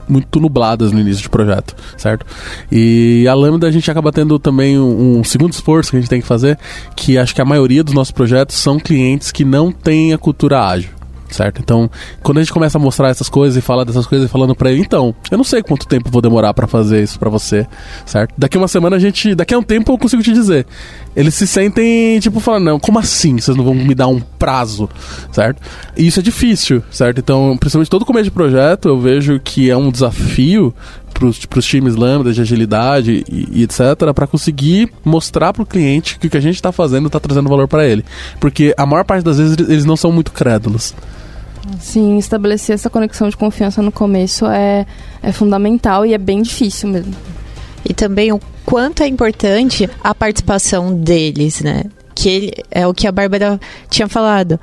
muito 0.08 0.40
nubladas 0.40 0.90
no 0.90 0.98
início 0.98 1.22
de 1.22 1.28
projeto, 1.28 1.76
certo? 1.96 2.24
E 2.72 3.26
a 3.28 3.34
Lambda 3.34 3.66
a 3.66 3.70
gente 3.70 3.90
acaba 3.90 4.10
tendo 4.10 4.38
também 4.38 4.78
um, 4.78 5.18
um, 5.18 5.24
segundo 5.24 5.52
esforço 5.52 5.90
que 5.90 5.98
a 5.98 6.00
gente 6.00 6.08
tem 6.08 6.20
que 6.20 6.26
fazer, 6.26 6.58
que 6.96 7.18
acho 7.18 7.34
que 7.34 7.42
a 7.42 7.44
maioria 7.44 7.84
dos 7.84 7.92
nossos 7.92 8.10
projetos 8.10 8.56
são 8.56 8.78
clientes 8.78 9.30
que 9.30 9.44
não 9.44 9.70
têm 9.70 10.14
a 10.14 10.18
cultura 10.18 10.66
ágil 10.66 10.97
certo? 11.30 11.60
Então, 11.60 11.90
quando 12.22 12.38
a 12.38 12.40
gente 12.42 12.52
começa 12.52 12.78
a 12.78 12.80
mostrar 12.80 13.08
essas 13.08 13.28
coisas 13.28 13.56
e 13.56 13.60
falar 13.60 13.84
dessas 13.84 14.06
coisas 14.06 14.28
e 14.28 14.30
falando 14.30 14.54
para 14.54 14.70
ele, 14.70 14.80
então, 14.80 15.14
eu 15.30 15.36
não 15.36 15.44
sei 15.44 15.62
quanto 15.62 15.86
tempo 15.86 16.10
vou 16.10 16.22
demorar 16.22 16.54
para 16.54 16.66
fazer 16.66 17.02
isso 17.02 17.18
para 17.18 17.30
você, 17.30 17.66
certo? 18.06 18.34
Daqui 18.36 18.56
uma 18.56 18.68
semana 18.68 18.96
a 18.96 18.98
gente, 18.98 19.34
daqui 19.34 19.54
a 19.54 19.58
um 19.58 19.62
tempo 19.62 19.92
eu 19.92 19.98
consigo 19.98 20.22
te 20.22 20.32
dizer. 20.32 20.66
Eles 21.14 21.34
se 21.34 21.46
sentem 21.46 22.18
tipo 22.20 22.40
falando, 22.40 22.64
não, 22.64 22.80
como 22.80 22.98
assim? 22.98 23.38
Vocês 23.38 23.56
não 23.56 23.64
vão 23.64 23.74
me 23.74 23.94
dar 23.94 24.06
um 24.08 24.20
prazo, 24.20 24.88
certo? 25.32 25.60
E 25.96 26.06
isso 26.06 26.20
é 26.20 26.22
difícil, 26.22 26.82
certo? 26.90 27.18
Então, 27.18 27.56
principalmente 27.58 27.90
todo 27.90 28.04
começo 28.04 28.24
de 28.24 28.30
projeto, 28.30 28.88
eu 28.88 29.00
vejo 29.00 29.40
que 29.40 29.70
é 29.70 29.76
um 29.76 29.90
desafio 29.90 30.74
para 31.12 31.58
os 31.58 31.66
times 31.66 31.96
lambda 31.96 32.32
de 32.32 32.40
agilidade 32.40 33.24
e, 33.28 33.48
e 33.50 33.62
etc 33.64 33.78
para 34.14 34.26
conseguir 34.26 34.92
mostrar 35.04 35.52
para 35.52 35.62
o 35.62 35.66
cliente 35.66 36.18
que 36.18 36.26
o 36.26 36.30
que 36.30 36.36
a 36.36 36.40
gente 36.40 36.54
está 36.54 36.70
fazendo 36.70 37.06
está 37.06 37.18
trazendo 37.18 37.48
valor 37.48 37.66
para 37.66 37.86
ele 37.86 38.04
porque 38.38 38.74
a 38.76 38.86
maior 38.86 39.04
parte 39.04 39.24
das 39.24 39.38
vezes 39.38 39.56
eles 39.58 39.84
não 39.84 39.96
são 39.96 40.12
muito 40.12 40.30
crédulos 40.30 40.94
Sim, 41.80 42.18
estabelecer 42.18 42.74
essa 42.74 42.90
conexão 42.90 43.28
de 43.28 43.36
confiança 43.36 43.82
no 43.82 43.92
começo 43.92 44.46
é, 44.46 44.86
é 45.22 45.32
fundamental 45.32 46.04
e 46.04 46.14
é 46.14 46.18
bem 46.18 46.42
difícil 46.42 46.88
mesmo. 46.88 47.14
E 47.84 47.94
também 47.94 48.32
o 48.32 48.40
quanto 48.64 49.02
é 49.02 49.06
importante 49.06 49.88
a 50.02 50.14
participação 50.14 50.94
deles, 50.94 51.62
né? 51.62 51.84
Que 52.14 52.28
ele, 52.28 52.52
é 52.70 52.86
o 52.86 52.92
que 52.92 53.06
a 53.06 53.12
Bárbara 53.12 53.60
tinha 53.88 54.08
falado. 54.08 54.60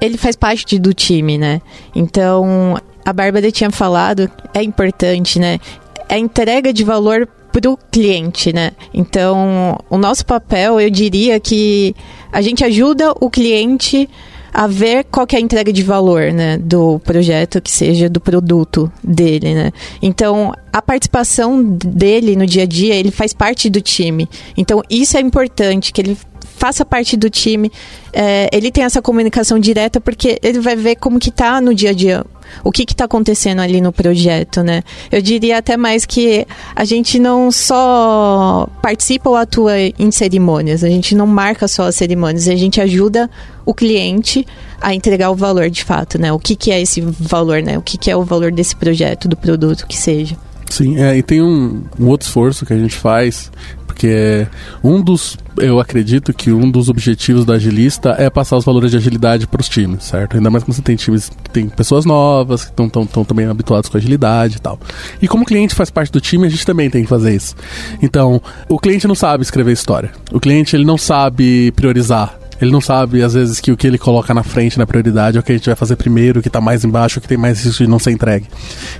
Ele 0.00 0.16
faz 0.16 0.36
parte 0.36 0.78
do 0.78 0.94
time, 0.94 1.36
né? 1.36 1.60
Então, 1.94 2.76
a 3.04 3.12
Bárbara 3.12 3.50
tinha 3.50 3.70
falado, 3.70 4.30
é 4.54 4.62
importante, 4.62 5.38
né? 5.38 5.58
É 6.08 6.14
a 6.14 6.18
entrega 6.18 6.72
de 6.72 6.84
valor 6.84 7.28
para 7.52 7.70
o 7.70 7.76
cliente, 7.90 8.52
né? 8.52 8.72
Então, 8.94 9.78
o 9.90 9.98
nosso 9.98 10.24
papel, 10.24 10.80
eu 10.80 10.90
diria 10.90 11.40
que 11.40 11.94
a 12.32 12.40
gente 12.40 12.64
ajuda 12.64 13.12
o 13.20 13.28
cliente 13.28 14.08
a 14.52 14.66
ver 14.66 15.04
qual 15.04 15.26
que 15.26 15.36
é 15.36 15.38
a 15.38 15.42
entrega 15.42 15.72
de 15.72 15.82
valor, 15.82 16.32
né, 16.32 16.58
do 16.58 16.98
projeto, 17.00 17.60
que 17.60 17.70
seja 17.70 18.08
do 18.08 18.20
produto 18.20 18.90
dele, 19.02 19.54
né. 19.54 19.72
Então, 20.02 20.52
a 20.72 20.82
participação 20.82 21.62
dele 21.62 22.36
no 22.36 22.46
dia 22.46 22.62
a 22.62 22.66
dia, 22.66 22.94
ele 22.94 23.10
faz 23.10 23.32
parte 23.32 23.68
do 23.68 23.80
time. 23.80 24.28
Então, 24.56 24.82
isso 24.88 25.16
é 25.16 25.20
importante, 25.20 25.92
que 25.92 26.00
ele 26.00 26.16
faça 26.40 26.84
parte 26.84 27.16
do 27.16 27.30
time, 27.30 27.70
é, 28.12 28.48
ele 28.52 28.70
tem 28.70 28.84
essa 28.84 29.00
comunicação 29.00 29.58
direta, 29.58 30.00
porque 30.00 30.38
ele 30.42 30.58
vai 30.58 30.74
ver 30.74 30.96
como 30.96 31.18
que 31.18 31.30
tá 31.30 31.60
no 31.60 31.74
dia 31.74 31.90
a 31.90 31.92
dia 31.92 32.24
o 32.64 32.70
que 32.70 32.82
está 32.82 33.04
acontecendo 33.04 33.60
ali 33.60 33.80
no 33.80 33.92
projeto, 33.92 34.62
né? 34.62 34.82
Eu 35.10 35.20
diria 35.22 35.58
até 35.58 35.76
mais 35.76 36.04
que 36.04 36.46
a 36.74 36.84
gente 36.84 37.18
não 37.18 37.50
só 37.50 38.68
participa 38.82 39.30
ou 39.30 39.36
atua 39.36 39.74
em 39.78 40.10
cerimônias, 40.10 40.84
a 40.84 40.88
gente 40.88 41.14
não 41.14 41.26
marca 41.26 41.68
só 41.68 41.84
as 41.84 41.94
cerimônias, 41.94 42.48
a 42.48 42.56
gente 42.56 42.80
ajuda 42.80 43.30
o 43.64 43.74
cliente 43.74 44.46
a 44.80 44.94
entregar 44.94 45.30
o 45.30 45.34
valor 45.34 45.68
de 45.68 45.84
fato, 45.84 46.18
né? 46.18 46.32
O 46.32 46.38
que, 46.38 46.56
que 46.56 46.70
é 46.70 46.80
esse 46.80 47.00
valor, 47.00 47.62
né? 47.62 47.76
O 47.76 47.82
que, 47.82 47.98
que 47.98 48.10
é 48.10 48.16
o 48.16 48.24
valor 48.24 48.50
desse 48.50 48.74
projeto, 48.74 49.28
do 49.28 49.36
produto 49.36 49.86
que 49.86 49.96
seja. 49.96 50.36
Sim, 50.70 50.98
é, 50.98 51.16
e 51.16 51.22
tem 51.22 51.42
um, 51.42 51.82
um 51.98 52.08
outro 52.08 52.26
esforço 52.26 52.66
que 52.66 52.72
a 52.72 52.78
gente 52.78 52.94
faz, 52.94 53.50
porque 53.98 54.46
um 54.84 55.02
dos, 55.02 55.36
eu 55.56 55.80
acredito 55.80 56.32
que 56.32 56.52
um 56.52 56.70
dos 56.70 56.88
objetivos 56.88 57.44
da 57.44 57.54
agilista 57.54 58.14
é 58.16 58.30
passar 58.30 58.56
os 58.56 58.64
valores 58.64 58.92
de 58.92 58.96
agilidade 58.96 59.44
para 59.48 59.60
os 59.60 59.68
times, 59.68 60.04
certo? 60.04 60.36
Ainda 60.36 60.48
mais 60.50 60.62
quando 60.62 60.76
você 60.76 60.82
tem 60.82 60.94
times 60.94 61.28
que 61.28 61.50
tem 61.50 61.68
pessoas 61.68 62.04
novas, 62.04 62.64
que 62.64 62.80
estão 62.80 63.24
também 63.24 63.46
habituados 63.46 63.90
com 63.90 63.98
agilidade 63.98 64.58
e 64.58 64.60
tal. 64.60 64.78
E 65.20 65.26
como 65.26 65.42
o 65.42 65.46
cliente 65.46 65.74
faz 65.74 65.90
parte 65.90 66.12
do 66.12 66.20
time, 66.20 66.46
a 66.46 66.48
gente 66.48 66.64
também 66.64 66.88
tem 66.88 67.02
que 67.02 67.08
fazer 67.08 67.34
isso. 67.34 67.56
Então, 68.00 68.40
o 68.68 68.78
cliente 68.78 69.08
não 69.08 69.16
sabe 69.16 69.42
escrever 69.42 69.72
história. 69.72 70.12
O 70.30 70.38
cliente 70.38 70.76
ele 70.76 70.84
não 70.84 70.96
sabe 70.96 71.72
priorizar 71.72 72.38
ele 72.60 72.72
não 72.72 72.80
sabe, 72.80 73.22
às 73.22 73.34
vezes, 73.34 73.60
que 73.60 73.70
o 73.70 73.76
que 73.76 73.86
ele 73.86 73.98
coloca 73.98 74.34
na 74.34 74.42
frente, 74.42 74.76
na 74.78 74.84
prioridade, 74.84 75.36
é 75.36 75.40
o 75.40 75.44
que 75.44 75.52
a 75.52 75.54
gente 75.54 75.66
vai 75.66 75.76
fazer 75.76 75.94
primeiro, 75.94 76.40
o 76.40 76.42
que 76.42 76.48
está 76.48 76.60
mais 76.60 76.84
embaixo, 76.84 77.20
o 77.20 77.22
que 77.22 77.28
tem 77.28 77.38
mais 77.38 77.64
risco 77.64 77.84
de 77.84 77.88
não 77.88 78.00
ser 78.00 78.10
entregue. 78.10 78.46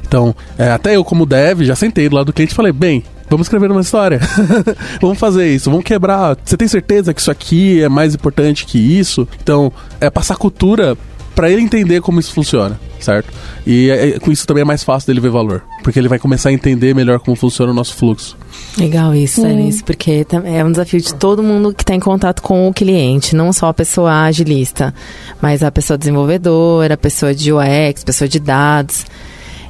Então, 0.06 0.32
é, 0.56 0.70
até 0.70 0.94
eu, 0.94 1.04
como 1.04 1.26
dev, 1.26 1.62
já 1.62 1.74
sentei 1.74 2.08
do 2.08 2.14
lado 2.14 2.26
do 2.26 2.32
cliente 2.32 2.52
e 2.52 2.54
falei, 2.54 2.70
bem, 2.70 3.02
vamos 3.28 3.46
escrever 3.46 3.70
uma 3.70 3.80
história. 3.80 4.20
vamos 5.00 5.18
fazer 5.18 5.48
isso, 5.48 5.70
vamos 5.70 5.84
quebrar. 5.84 6.36
Você 6.44 6.56
tem 6.56 6.68
certeza 6.68 7.12
que 7.14 7.20
isso 7.20 7.30
aqui 7.30 7.82
é 7.82 7.88
mais 7.88 8.14
importante 8.14 8.66
que 8.66 8.78
isso? 8.78 9.26
Então, 9.40 9.72
é 10.00 10.10
passar 10.10 10.36
cultura 10.36 10.96
para 11.38 11.48
ele 11.48 11.62
entender 11.62 12.00
como 12.00 12.18
isso 12.18 12.32
funciona, 12.32 12.80
certo? 12.98 13.32
E 13.64 13.88
é, 13.90 14.08
é, 14.08 14.18
com 14.18 14.32
isso 14.32 14.44
também 14.44 14.62
é 14.62 14.64
mais 14.64 14.82
fácil 14.82 15.06
dele 15.06 15.20
ver 15.20 15.30
valor, 15.30 15.62
porque 15.84 15.96
ele 15.96 16.08
vai 16.08 16.18
começar 16.18 16.48
a 16.48 16.52
entender 16.52 16.92
melhor 16.96 17.20
como 17.20 17.36
funciona 17.36 17.70
o 17.70 17.74
nosso 17.74 17.94
fluxo. 17.94 18.36
Legal 18.76 19.14
isso, 19.14 19.46
é 19.46 19.52
isso, 19.52 19.84
porque 19.84 20.26
é 20.44 20.64
um 20.64 20.72
desafio 20.72 21.00
de 21.00 21.14
todo 21.14 21.40
mundo 21.40 21.72
que 21.72 21.84
está 21.84 21.94
em 21.94 22.00
contato 22.00 22.42
com 22.42 22.66
o 22.66 22.74
cliente, 22.74 23.36
não 23.36 23.52
só 23.52 23.68
a 23.68 23.74
pessoa 23.74 24.24
agilista, 24.24 24.92
mas 25.40 25.62
a 25.62 25.70
pessoa 25.70 25.96
desenvolvedora, 25.96 26.94
a 26.94 26.98
pessoa 26.98 27.32
de 27.32 27.52
UX, 27.52 28.02
pessoa 28.02 28.26
de 28.26 28.40
dados 28.40 29.04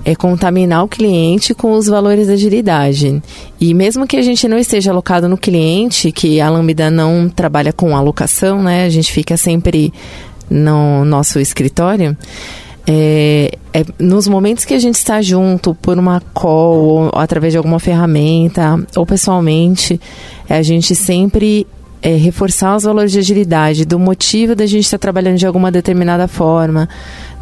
é 0.09 0.15
contaminar 0.15 0.83
o 0.83 0.89
cliente 0.89 1.53
com 1.53 1.73
os 1.73 1.87
valores 1.87 2.29
da 2.29 2.33
agilidade. 2.33 3.23
E 3.61 3.75
mesmo 3.75 4.07
que 4.07 4.17
a 4.17 4.23
gente 4.23 4.49
não 4.49 4.59
esteja 4.59 4.91
alocado 4.91 5.29
no 5.29 5.37
cliente, 5.37 6.11
que 6.11 6.41
a 6.41 6.49
Lambda 6.49 6.91
não 6.91 7.29
trabalha 7.29 7.75
com 7.75 7.95
alocação, 7.95 8.63
né? 8.63 8.87
A 8.87 8.89
gente 8.89 9.13
fica 9.13 9.37
sempre 9.37 9.93
no 10.49 11.05
nosso 11.05 11.39
escritório, 11.39 12.17
é, 12.87 13.51
é, 13.75 13.85
nos 13.99 14.27
momentos 14.27 14.65
que 14.65 14.73
a 14.73 14.79
gente 14.79 14.95
está 14.95 15.21
junto 15.21 15.75
por 15.75 15.99
uma 15.99 16.23
call 16.33 16.77
ou 16.79 17.11
através 17.13 17.53
de 17.53 17.59
alguma 17.59 17.79
ferramenta 17.79 18.83
ou 18.97 19.05
pessoalmente, 19.05 20.01
é 20.49 20.57
a 20.57 20.63
gente 20.63 20.95
sempre 20.95 21.67
é, 22.01 22.15
reforçar 22.17 22.77
os 22.77 22.85
valores 22.85 23.13
de 23.13 23.19
agilidade, 23.19 23.85
do 23.85 23.99
motivo 23.99 24.55
da 24.55 24.67
gente 24.67 24.85
estar 24.85 24.99
trabalhando 24.99 25.37
de 25.37 25.47
alguma 25.47 25.71
determinada 25.71 26.27
forma, 26.29 26.89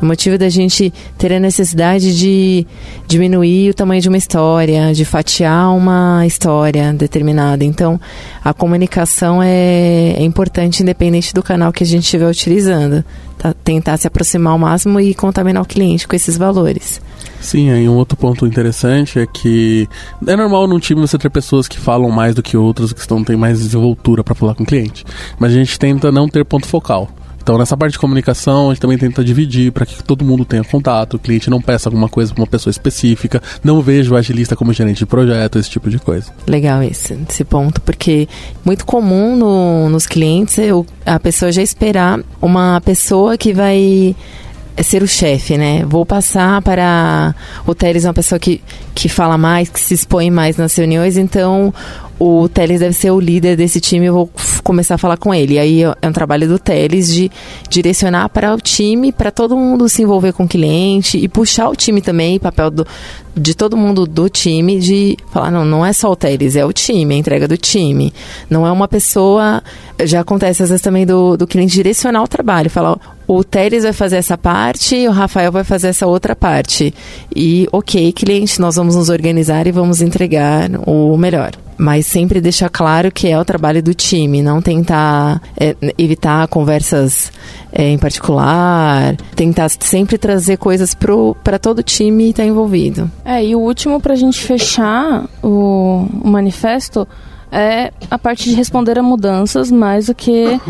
o 0.01 0.07
motivo 0.07 0.37
da 0.37 0.49
gente 0.49 0.93
ter 1.17 1.33
a 1.33 1.41
necessidade 1.41 2.17
de 2.19 2.67
diminuir 3.07 3.71
o 3.71 3.75
tamanho 3.75 4.01
de 4.01 4.09
uma 4.09 4.19
história, 4.19 4.93
de 4.93 5.05
fatiar 5.05 5.75
uma 5.75 6.27
história 6.27 6.93
determinada. 6.93 7.65
Então, 7.65 8.01
a 8.45 8.53
comunicação 8.53 9.43
é, 9.43 10.15
é 10.17 10.23
importante, 10.23 10.83
independente 10.83 11.33
do 11.33 11.43
canal 11.43 11.73
que 11.73 11.83
a 11.83 11.87
gente 11.87 12.05
estiver 12.05 12.29
utilizando. 12.29 13.05
Tá? 13.39 13.55
Tentar 13.65 13.97
se 13.99 14.07
aproximar 14.07 14.53
ao 14.53 14.59
máximo 14.59 14.99
e 14.99 15.15
contaminar 15.15 15.63
o 15.63 15.67
cliente 15.67 16.09
com 16.09 16.17
esses 16.17 16.37
valores. 16.37 17.01
Sim, 17.41 17.71
aí 17.71 17.89
um 17.89 17.95
outro 17.95 18.17
ponto 18.17 18.47
interessante 18.47 19.19
é 19.19 19.27
que 19.27 19.89
é 20.27 20.37
normal 20.37 20.67
num 20.67 20.79
time 20.79 21.01
você 21.01 21.19
ter 21.19 21.31
pessoas 21.31 21.69
que 21.69 21.79
falam 21.79 22.11
mais 22.11 22.35
do 22.35 22.43
que 22.43 22.57
outras, 22.57 22.93
que 22.93 23.01
estão, 23.01 23.23
têm 23.23 23.37
mais 23.37 23.59
desenvoltura 23.59 24.25
para 24.25 24.35
falar 24.35 24.55
com 24.55 24.63
o 24.63 24.67
cliente. 24.67 25.05
Mas 25.39 25.53
a 25.53 25.55
gente 25.55 25.79
tenta 25.79 26.11
não 26.11 26.29
ter 26.29 26.45
ponto 26.45 26.67
focal. 26.67 27.09
Então, 27.47 27.57
nessa 27.57 27.77
parte 27.77 27.93
de 27.93 28.01
comunicação, 28.01 28.71
a 28.71 28.75
gente 28.75 28.81
também 28.81 28.99
tenta 28.99 29.23
dividir 29.23 29.71
para 29.71 29.87
que 29.87 30.03
todo 30.03 30.25
mundo 30.25 30.45
tenha 30.45 30.65
contato, 30.65 31.15
o 31.15 31.19
cliente 31.21 31.49
não 31.49 31.63
peça 31.63 31.89
alguma 31.89 32.09
coisa 32.09 32.35
para 32.35 32.43
uma 32.43 32.47
pessoa 32.49 32.73
específica, 32.73 33.41
não 33.63 33.81
veja 33.81 34.13
o 34.13 34.17
agilista 34.17 34.57
como 34.57 34.73
gerente 34.73 34.99
de 34.99 35.07
projeto, 35.07 35.57
esse 35.57 35.71
tipo 35.71 35.89
de 35.89 35.97
coisa. 36.01 36.33
Legal 36.45 36.83
esse, 36.83 37.17
esse 37.31 37.45
ponto, 37.45 37.81
porque 37.83 38.29
muito 38.65 38.85
comum 38.85 39.37
no, 39.37 39.89
nos 39.89 40.09
clientes 40.09 40.59
eu, 40.59 40.85
a 41.07 41.21
pessoa 41.21 41.53
já 41.53 41.63
esperar 41.63 42.19
uma 42.43 42.81
pessoa 42.81 43.39
que 43.39 43.53
vai 43.53 44.17
ser 44.83 45.05
o 45.05 45.07
chefe, 45.07 45.57
né? 45.57 45.85
Vou 45.87 46.05
passar 46.05 46.61
para 46.63 47.33
o 47.65 47.77
Teres, 47.77 48.05
uma 48.05 48.13
pessoa 48.13 48.41
que, 48.41 48.61
que 48.93 49.09
fala 49.09 49.39
mais, 49.39 49.69
que 49.69 49.79
se 49.79 49.95
expõe 49.95 50.33
mais 50.33 50.57
nas 50.57 50.75
reuniões, 50.75 51.17
então 51.17 51.73
o 52.19 52.49
Teles 52.49 52.81
deve 52.81 52.95
ser 52.95 53.11
o 53.11 53.21
líder 53.21 53.57
desse 53.57 53.81
time, 53.81 54.07
eu 54.07 54.15
vou 54.15 54.31
começar 54.63 54.95
a 54.95 54.99
falar 54.99 55.17
com 55.17 55.35
ele. 55.35 55.55
E 55.55 55.59
aí 55.59 55.83
é 55.83 56.09
um 56.09 56.13
trabalho 56.13 56.49
do 56.49 56.59
Teles 56.59 57.13
de 57.13 57.31
direcionar 57.69 58.29
para 58.31 58.55
o 58.55 58.61
time, 58.61 59.13
para 59.13 59.31
todo 59.31 59.57
mundo 59.57 59.89
se 59.89 60.03
envolver 60.03 60.33
com 60.33 60.45
o 60.45 60.49
cliente 60.49 61.19
e 61.19 61.29
puxar 61.29 61.69
o 61.69 61.77
time 61.77 62.01
também, 62.01 62.39
papel 62.39 62.71
do, 62.71 62.87
de 63.37 63.55
todo 63.55 63.77
mundo 63.77 64.07
do 64.07 64.29
time, 64.29 64.79
de 64.81 65.17
falar, 65.31 65.51
não, 65.51 65.65
não 65.65 65.85
é 65.85 65.93
só 65.93 66.11
o 66.11 66.17
Teles, 66.17 66.57
é 66.57 66.65
o 66.65 66.73
time, 66.73 67.15
a 67.15 67.19
entrega 67.19 67.47
do 67.47 67.57
time. 67.57 68.13
Não 68.49 68.67
é 68.67 68.73
uma 68.73 68.89
pessoa. 68.89 69.63
Já 70.03 70.21
acontece 70.21 70.63
às 70.63 70.71
vezes 70.71 70.83
também 70.83 71.05
do, 71.05 71.37
do 71.37 71.47
cliente 71.47 71.75
direcionar 71.75 72.23
o 72.23 72.29
trabalho, 72.29 72.71
falar, 72.71 72.99
o 73.29 73.45
Teles 73.45 73.83
vai 73.83 73.93
fazer 73.93 74.17
essa 74.17 74.39
parte, 74.39 75.07
o 75.07 75.11
Rafael 75.11 75.53
vai 75.53 75.65
fazer 75.65 75.89
essa 75.89 76.07
outra 76.07 76.35
parte. 76.35 76.95
E, 77.35 77.69
ok, 77.73 78.11
cliente, 78.13 78.59
nós 78.61 78.77
vamos 78.77 78.97
nos 78.97 79.11
organizar 79.11 79.67
e 79.67 79.73
vamos 79.73 80.01
entregar 80.01 80.71
o 80.87 81.17
melhor 81.17 81.53
mas 81.77 82.07
sempre 82.07 82.41
deixar 82.41 82.69
claro 82.69 83.11
que 83.13 83.29
é 83.29 83.39
o 83.39 83.45
trabalho 83.45 83.83
do 83.83 83.95
time, 83.95 84.43
não 84.43 84.63
tentar 84.63 85.41
é, 85.57 85.77
evitar 85.99 86.47
conversas 86.49 87.33
é, 87.73 87.91
em 87.91 87.99
particular, 87.99 89.17
tentar 89.35 89.69
sempre 89.69 90.19
trazer 90.19 90.57
coisas 90.57 90.97
para 91.43 91.59
todo 91.59 91.81
o 91.81 91.83
time 91.83 92.31
estar 92.31 92.43
tá 92.43 92.49
envolvido. 92.49 93.11
É, 93.25 93.45
e 93.45 93.55
o 93.55 93.61
último 93.61 94.01
para 94.01 94.15
a 94.15 94.17
gente 94.17 94.41
fechar 94.41 95.27
o, 95.43 96.07
o 96.23 96.29
manifesto 96.29 97.07
é 97.51 97.93
a 98.11 98.19
parte 98.19 98.49
de 98.49 98.55
responder 98.55 98.99
a 98.99 99.03
mudanças 99.03 99.71
mais 99.71 100.07
do 100.07 100.15
que 100.15 100.61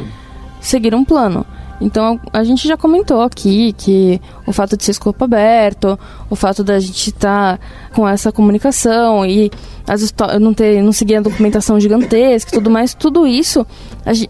seguir 0.60 0.94
um 0.94 1.04
plano. 1.04 1.46
Então 1.80 2.18
a 2.32 2.42
gente 2.42 2.66
já 2.66 2.76
comentou 2.76 3.20
aqui 3.22 3.72
que 3.74 4.20
o 4.46 4.52
fato 4.52 4.76
de 4.76 4.84
ser 4.84 4.92
escopo 4.92 5.24
aberto, 5.24 5.98
o 6.30 6.36
fato 6.36 6.64
da 6.64 6.78
gente 6.78 7.10
estar 7.10 7.58
tá 7.58 7.64
com 7.94 8.08
essa 8.08 8.32
comunicação 8.32 9.26
e 9.26 9.50
as 9.86 10.12
não 10.40 10.54
ter 10.54 10.82
não 10.82 10.92
seguir 10.92 11.16
a 11.16 11.20
documentação 11.20 11.78
gigantesca 11.78 12.50
tudo 12.50 12.70
mais, 12.70 12.94
tudo 12.94 13.26
isso 13.26 13.66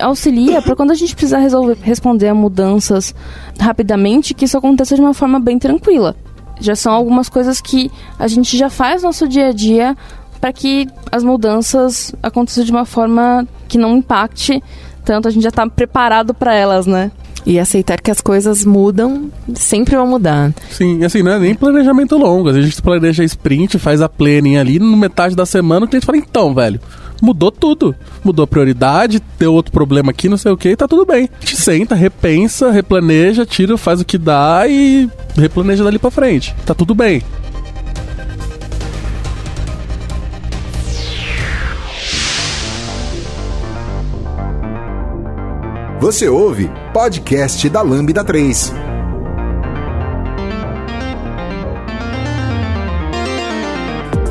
auxilia 0.01 0.61
para 0.61 0.75
quando 0.75 0.91
a 0.91 0.95
gente 0.95 1.15
precisar 1.15 1.39
resolver 1.39 1.79
responder 1.83 2.29
a 2.29 2.35
mudanças 2.35 3.15
rapidamente, 3.61 4.35
que 4.35 4.45
isso 4.45 4.59
aconteça 4.59 4.97
de 4.97 5.01
uma 5.01 5.15
forma 5.15 5.39
bem 5.39 5.59
tranquila. 5.59 6.17
Já 6.59 6.75
são 6.75 6.93
algumas 6.93 7.29
coisas 7.29 7.61
que 7.61 7.91
a 8.19 8.27
gente 8.27 8.57
já 8.57 8.71
faz 8.71 9.03
no 9.03 9.09
nosso 9.09 9.29
dia 9.29 9.49
a 9.49 9.53
dia 9.53 9.97
para 10.41 10.53
que 10.53 10.87
as 11.13 11.23
mudanças 11.23 12.15
aconteçam 12.23 12.65
de 12.65 12.71
uma 12.71 12.85
forma 12.85 13.47
que 13.69 13.79
não 13.79 13.97
impacte 13.97 14.63
tanto, 15.07 15.29
a 15.29 15.31
gente 15.31 15.45
já 15.45 15.51
está 15.51 15.65
preparado 15.69 16.35
para 16.35 16.53
elas, 16.53 16.85
né? 16.85 17.13
E 17.47 17.61
aceitar 17.61 18.01
que 18.01 18.11
as 18.11 18.21
coisas 18.21 18.65
mudam, 18.65 19.31
sempre 19.55 19.95
vão 19.95 20.07
mudar. 20.07 20.53
Sim, 20.69 21.05
assim, 21.05 21.23
não 21.23 21.33
é 21.33 21.39
nem 21.39 21.55
planejamento 21.55 22.19
longo. 22.19 22.49
A 22.49 22.61
gente 22.61 22.83
planeja 22.83 23.23
sprint, 23.23 23.79
faz 23.79 24.03
a 24.03 24.09
planning 24.09 24.57
ali, 24.57 24.81
no 24.81 24.97
metade 24.97 25.37
da 25.37 25.47
semana 25.47 25.87
o 25.87 25.89
cliente 25.89 26.05
fala, 26.05 26.19
então, 26.19 26.53
velho, 26.53 26.81
mudou 27.23 27.53
tudo. 27.53 27.95
Mudou 28.25 28.43
a 28.43 28.47
prioridade, 28.47 29.23
deu 29.39 29.55
outro 29.55 29.73
problema 29.73 30.11
aqui, 30.11 30.29
não 30.29 30.37
sei 30.37 30.51
o 30.51 30.57
que, 30.57 30.75
tá 30.75 30.89
tudo 30.89 31.07
bem. 31.07 31.31
A 31.41 31.41
gente 31.41 31.57
senta, 31.57 31.95
repensa, 31.95 32.71
replaneja, 32.73 33.47
tira, 33.47 33.79
faz 33.79 34.01
o 34.01 34.05
que 34.05 34.19
dá 34.19 34.65
e 34.67 35.09
replaneja 35.37 35.85
dali 35.85 35.99
pra 35.99 36.11
frente. 36.11 36.55
Tá 36.67 36.75
tudo 36.75 36.95
bem. 36.95 37.23
Você 45.99 46.29
ouve 46.29 46.71
podcast 46.93 47.69
da 47.71 47.81
Lambda 47.81 48.23
3. 48.23 48.73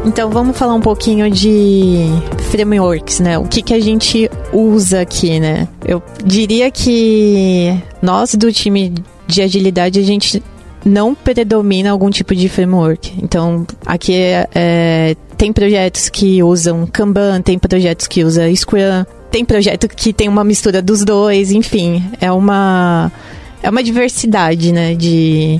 Então 0.05 0.29
vamos 0.29 0.55
falar 0.55 0.75
um 0.75 0.79
pouquinho 0.79 1.29
de 1.31 2.05
frameworks, 2.51 3.19
né? 3.19 3.39
O 3.39 3.45
que, 3.45 3.63
que 3.63 3.73
a 3.73 3.79
gente 3.79 4.29
usa 4.53 5.01
aqui, 5.01 5.39
né? 5.39 5.67
Eu 5.83 6.03
diria 6.23 6.69
que 6.69 7.75
nós 7.99 8.35
do 8.35 8.53
time 8.53 8.93
de 9.25 9.41
agilidade 9.41 9.99
a 9.99 10.03
gente 10.03 10.43
não 10.85 11.15
predomina 11.15 11.89
algum 11.89 12.11
tipo 12.11 12.35
de 12.35 12.47
framework. 12.47 13.11
Então 13.21 13.65
aqui 13.83 14.13
é, 14.13 14.47
é, 14.53 15.15
tem 15.35 15.51
projetos 15.51 16.09
que 16.09 16.43
usam 16.43 16.85
Kanban, 16.85 17.41
tem 17.41 17.57
projetos 17.57 18.07
que 18.07 18.23
usam 18.23 18.55
Scrum, 18.55 19.03
tem 19.35 19.43
projeto 19.43 19.89
que 19.89 20.13
tem 20.13 20.29
uma 20.29 20.45
mistura 20.45 20.81
dos 20.81 21.03
dois, 21.03 21.51
enfim, 21.51 22.01
é 22.21 22.31
uma 22.31 23.11
é 23.61 23.69
uma 23.69 23.83
diversidade, 23.83 24.71
né, 24.71 24.95
de 24.95 25.59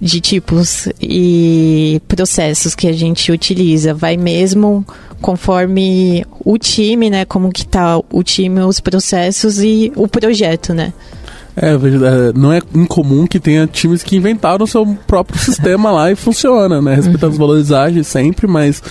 de 0.00 0.20
tipos 0.20 0.88
e 1.00 2.02
processos 2.08 2.74
que 2.74 2.88
a 2.88 2.92
gente 2.92 3.30
utiliza, 3.30 3.94
vai 3.94 4.16
mesmo 4.16 4.84
conforme 5.20 6.26
o 6.44 6.58
time, 6.58 7.08
né, 7.08 7.24
como 7.24 7.52
que 7.52 7.64
tá 7.64 8.00
o 8.10 8.22
time, 8.24 8.60
os 8.62 8.80
processos 8.80 9.62
e 9.62 9.92
o 9.94 10.08
projeto, 10.08 10.74
né? 10.74 10.92
É, 11.56 11.70
é, 11.70 12.32
não 12.34 12.52
é 12.52 12.60
incomum 12.74 13.26
que 13.26 13.38
tenha 13.38 13.66
times 13.66 14.02
que 14.02 14.16
inventaram 14.16 14.64
o 14.64 14.68
seu 14.68 14.86
próprio 15.06 15.38
sistema 15.40 15.90
lá 15.90 16.10
e 16.10 16.16
funciona, 16.16 16.82
né? 16.82 16.94
Respeitando 16.96 17.32
os 17.32 17.38
valores 17.38 17.70
ágeis 17.70 18.06
sempre, 18.06 18.46
mas 18.46 18.82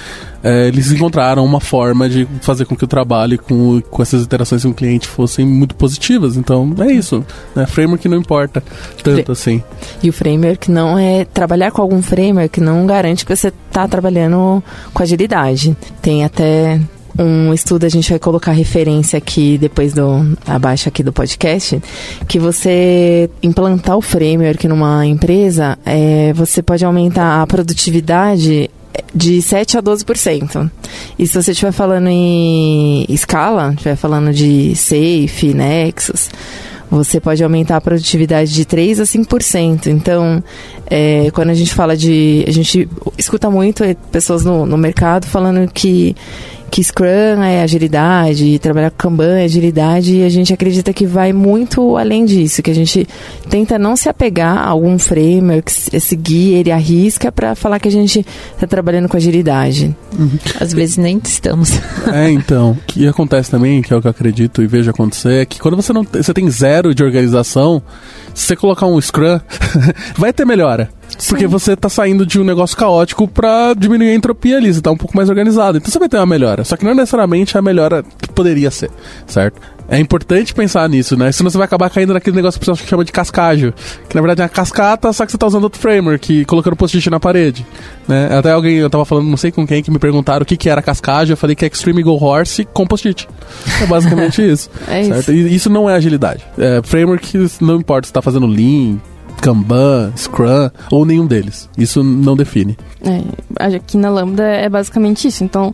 é, 0.44 0.68
eles 0.68 0.92
encontraram 0.92 1.44
uma 1.44 1.60
forma 1.60 2.10
de 2.10 2.28
fazer 2.42 2.66
com 2.66 2.76
que 2.76 2.84
o 2.84 2.88
trabalho 2.88 3.38
com, 3.38 3.82
com 3.82 4.02
essas 4.02 4.24
interações 4.24 4.64
com 4.64 4.70
o 4.70 4.74
cliente 4.74 5.08
fossem 5.08 5.46
muito 5.46 5.76
positivas. 5.76 6.38
Então, 6.38 6.74
é 6.80 6.92
isso. 6.92 7.26
Né? 7.56 7.66
Framework 7.66 8.08
não 8.08 8.18
importa 8.18 8.64
tanto 9.02 9.32
assim. 9.32 9.64
E 10.02 10.10
o 10.10 10.14
framework 10.14 10.70
não 10.70 10.98
é... 10.98 11.26
Trabalhar 11.26 11.72
com 11.72 11.82
algum 11.82 12.02
framework 12.02 12.60
não 12.60 12.86
garante 12.86 13.26
que 13.26 13.36
você 13.36 13.48
está 13.48 13.88
trabalhando 13.88 14.64
com 14.94 15.04
agilidade. 15.04 15.76
Tem 16.02 16.24
até 16.24 16.80
um 17.18 17.54
estudo, 17.54 17.86
a 17.86 17.90
gente 17.90 18.10
vai 18.10 18.20
colocar 18.20 18.52
referência 18.52 19.18
aqui 19.18 19.58
depois 19.58 19.94
do 19.94 20.36
abaixo 20.48 20.90
aqui 20.90 21.04
do 21.04 21.14
podcast, 21.14 21.82
que 22.28 22.40
você 22.40 23.30
implantar 23.42 23.98
o 23.98 24.02
framework 24.02 24.68
numa 24.68 25.06
empresa, 25.06 25.78
é, 25.86 26.34
você 26.34 26.62
pode 26.62 26.84
aumentar 26.84 27.42
a 27.42 27.48
produtividade 27.48 28.70
de 29.14 29.42
7 29.42 29.78
a 29.78 29.82
12%. 29.82 30.72
E 31.18 31.28
se 31.28 31.42
você 31.42 31.52
estiver 31.52 31.72
falando 31.72 32.08
em 32.08 33.06
escala, 33.10 33.72
estiver 33.72 33.96
falando 33.96 34.34
de 34.34 34.76
Safe, 34.76 35.54
Nexus, 35.54 36.30
você 36.90 37.20
pode 37.20 37.44
aumentar 37.44 37.78
a 37.78 37.82
produtividade 37.82 38.54
de 38.54 38.66
3 38.66 39.00
a 39.00 39.04
5%. 39.04 39.88
Então, 39.88 40.44
é, 40.90 41.32
quando 41.32 41.50
a 41.50 41.54
gente 41.54 41.74
fala 41.74 41.98
de. 41.98 42.46
A 42.48 42.52
gente 42.52 42.88
escuta 43.18 43.50
muito 43.50 43.84
pessoas 44.12 44.46
no, 44.46 44.66
no 44.66 44.78
mercado 44.78 45.26
falando 45.26 45.68
que 45.72 46.16
que 46.74 46.84
Scrum 46.84 47.44
é 47.44 47.62
agilidade, 47.62 48.58
trabalhar 48.58 48.90
com 48.90 48.98
Kanban 48.98 49.38
é 49.38 49.44
agilidade, 49.44 50.16
e 50.16 50.24
a 50.24 50.30
gente 50.30 50.52
acredita 50.52 50.92
que 50.92 51.06
vai 51.06 51.32
muito 51.32 51.98
além 51.98 52.26
disso, 52.26 52.64
que 52.64 52.72
a 52.72 52.74
gente 52.74 53.08
tenta 53.48 53.78
não 53.78 53.96
se 53.96 54.10
apegar 54.10 54.58
a 54.58 54.70
algum 54.70 54.98
framework, 54.98 55.72
seguir 56.02 56.56
ele 56.56 56.72
arrisca 56.72 57.32
para 57.32 57.54
falar 57.54 57.78
que 57.78 57.88
a 57.88 57.92
gente 57.92 58.26
está 58.56 58.66
trabalhando 58.66 59.08
com 59.08 59.16
agilidade. 59.16 59.96
Uhum. 60.18 60.32
Às 60.60 60.74
vezes 60.74 60.98
nem 60.98 61.22
estamos. 61.24 61.74
É, 62.12 62.30
então, 62.30 62.72
o 62.72 62.78
que 62.86 63.08
acontece 63.08 63.50
também, 63.50 63.82
que 63.82 63.94
é 63.94 63.96
o 63.96 64.02
que 64.02 64.08
eu 64.08 64.12
acredito 64.12 64.62
e 64.62 64.68
vejo 64.68 64.90
acontecer, 64.90 65.42
é 65.42 65.46
que 65.46 65.60
quando 65.60 65.76
você 65.76 65.94
não 65.94 66.04
você 66.04 66.34
tem 66.34 66.50
zero 66.50 66.94
de 66.94 67.04
organização, 67.04 67.82
se 68.34 68.46
você 68.46 68.56
colocar 68.56 68.86
um 68.86 69.00
Scrum, 69.00 69.40
vai 70.18 70.34
ter 70.34 70.46
melhora. 70.46 70.90
Porque 71.28 71.48
você 71.48 71.76
tá 71.76 71.90
saindo 71.90 72.26
de 72.26 72.40
um 72.40 72.44
negócio 72.44 72.76
caótico 72.76 73.28
pra 73.28 73.74
diminuir 73.74 74.10
a 74.10 74.16
entropia 74.16 74.58
ali, 74.58 74.74
você 74.74 74.82
tá 74.82 74.92
um 74.92 74.98
pouco 74.98 75.16
mais 75.16 75.30
organizado. 75.30 75.78
Então 75.78 75.92
você 75.92 76.00
vai 76.00 76.10
ter 76.10 76.18
uma 76.18 76.26
melhora. 76.26 76.64
Só 76.64 76.78
que 76.78 76.84
não 76.84 76.92
é 76.92 76.96
necessariamente 76.96 77.58
a 77.58 77.62
melhora 77.62 78.04
que 78.22 78.30
poderia 78.30 78.72
ser, 78.72 78.90
certo? 79.28 79.62
É 79.90 80.00
importante 80.00 80.54
pensar 80.54 80.88
nisso, 80.88 81.18
né? 81.18 81.32
Senão 81.32 81.50
você 81.52 81.58
vai 81.58 81.66
acabar 81.66 81.90
caindo 81.90 82.14
naquele 82.14 82.36
negócio 82.36 82.60
que 82.60 82.66
você 82.66 82.84
chama 82.86 83.04
de 83.04 83.12
cascagem. 83.12 83.74
Que 84.08 84.16
na 84.16 84.22
verdade 84.22 84.42
é 84.42 84.44
uma 84.44 84.50
cascata, 84.50 85.12
só 85.12 85.26
que 85.26 85.32
você 85.32 85.38
tá 85.38 85.46
usando 85.46 85.66
outro 85.66 85.80
framework, 85.80 86.46
colocando 86.46 86.76
post-it 86.76 87.10
na 87.10 87.20
parede. 87.20 87.66
Né? 88.08 88.30
Até 88.36 88.52
alguém, 88.52 88.78
eu 88.78 88.90
tava 88.90 89.06
falando, 89.06 89.28
não 89.28 89.38
sei 89.38 89.52
com 89.52 89.68
quem, 89.68 89.84
que 89.84 89.92
me 89.92 90.00
perguntaram 90.00 90.44
o 90.44 90.46
que, 90.46 90.56
que 90.56 90.70
era 90.70 90.82
cascagem. 90.82 91.34
Eu 91.34 91.38
falei 91.38 91.56
que 91.56 91.66
é 91.66 91.68
Extreme 91.68 92.02
Go 92.02 92.14
Horse 92.14 92.66
com 92.74 92.88
post-it. 92.88 93.28
É 93.82 93.86
basicamente 93.86 94.42
isso. 94.50 94.70
é 94.88 95.04
certo? 95.04 95.32
isso. 95.32 95.32
E 95.32 95.56
isso 95.56 95.70
não 95.70 95.90
é 95.90 95.96
agilidade. 95.96 96.44
É, 96.58 96.82
framework, 96.84 97.50
não 97.60 97.76
importa 97.76 98.08
se 98.08 98.14
tá 98.14 98.22
fazendo 98.22 98.48
Lean, 98.48 99.00
Kanban, 99.42 100.12
Scrum 100.16 100.70
ou 100.92 101.06
nenhum 101.06 101.26
deles. 101.26 101.70
Isso 101.78 102.04
não 102.04 102.36
define. 102.36 102.78
É, 103.02 103.66
aqui 103.76 103.98
na 103.98 104.10
Lambda 104.10 104.44
é 104.44 104.70
basicamente 104.70 105.28
isso. 105.28 105.44
Então, 105.44 105.74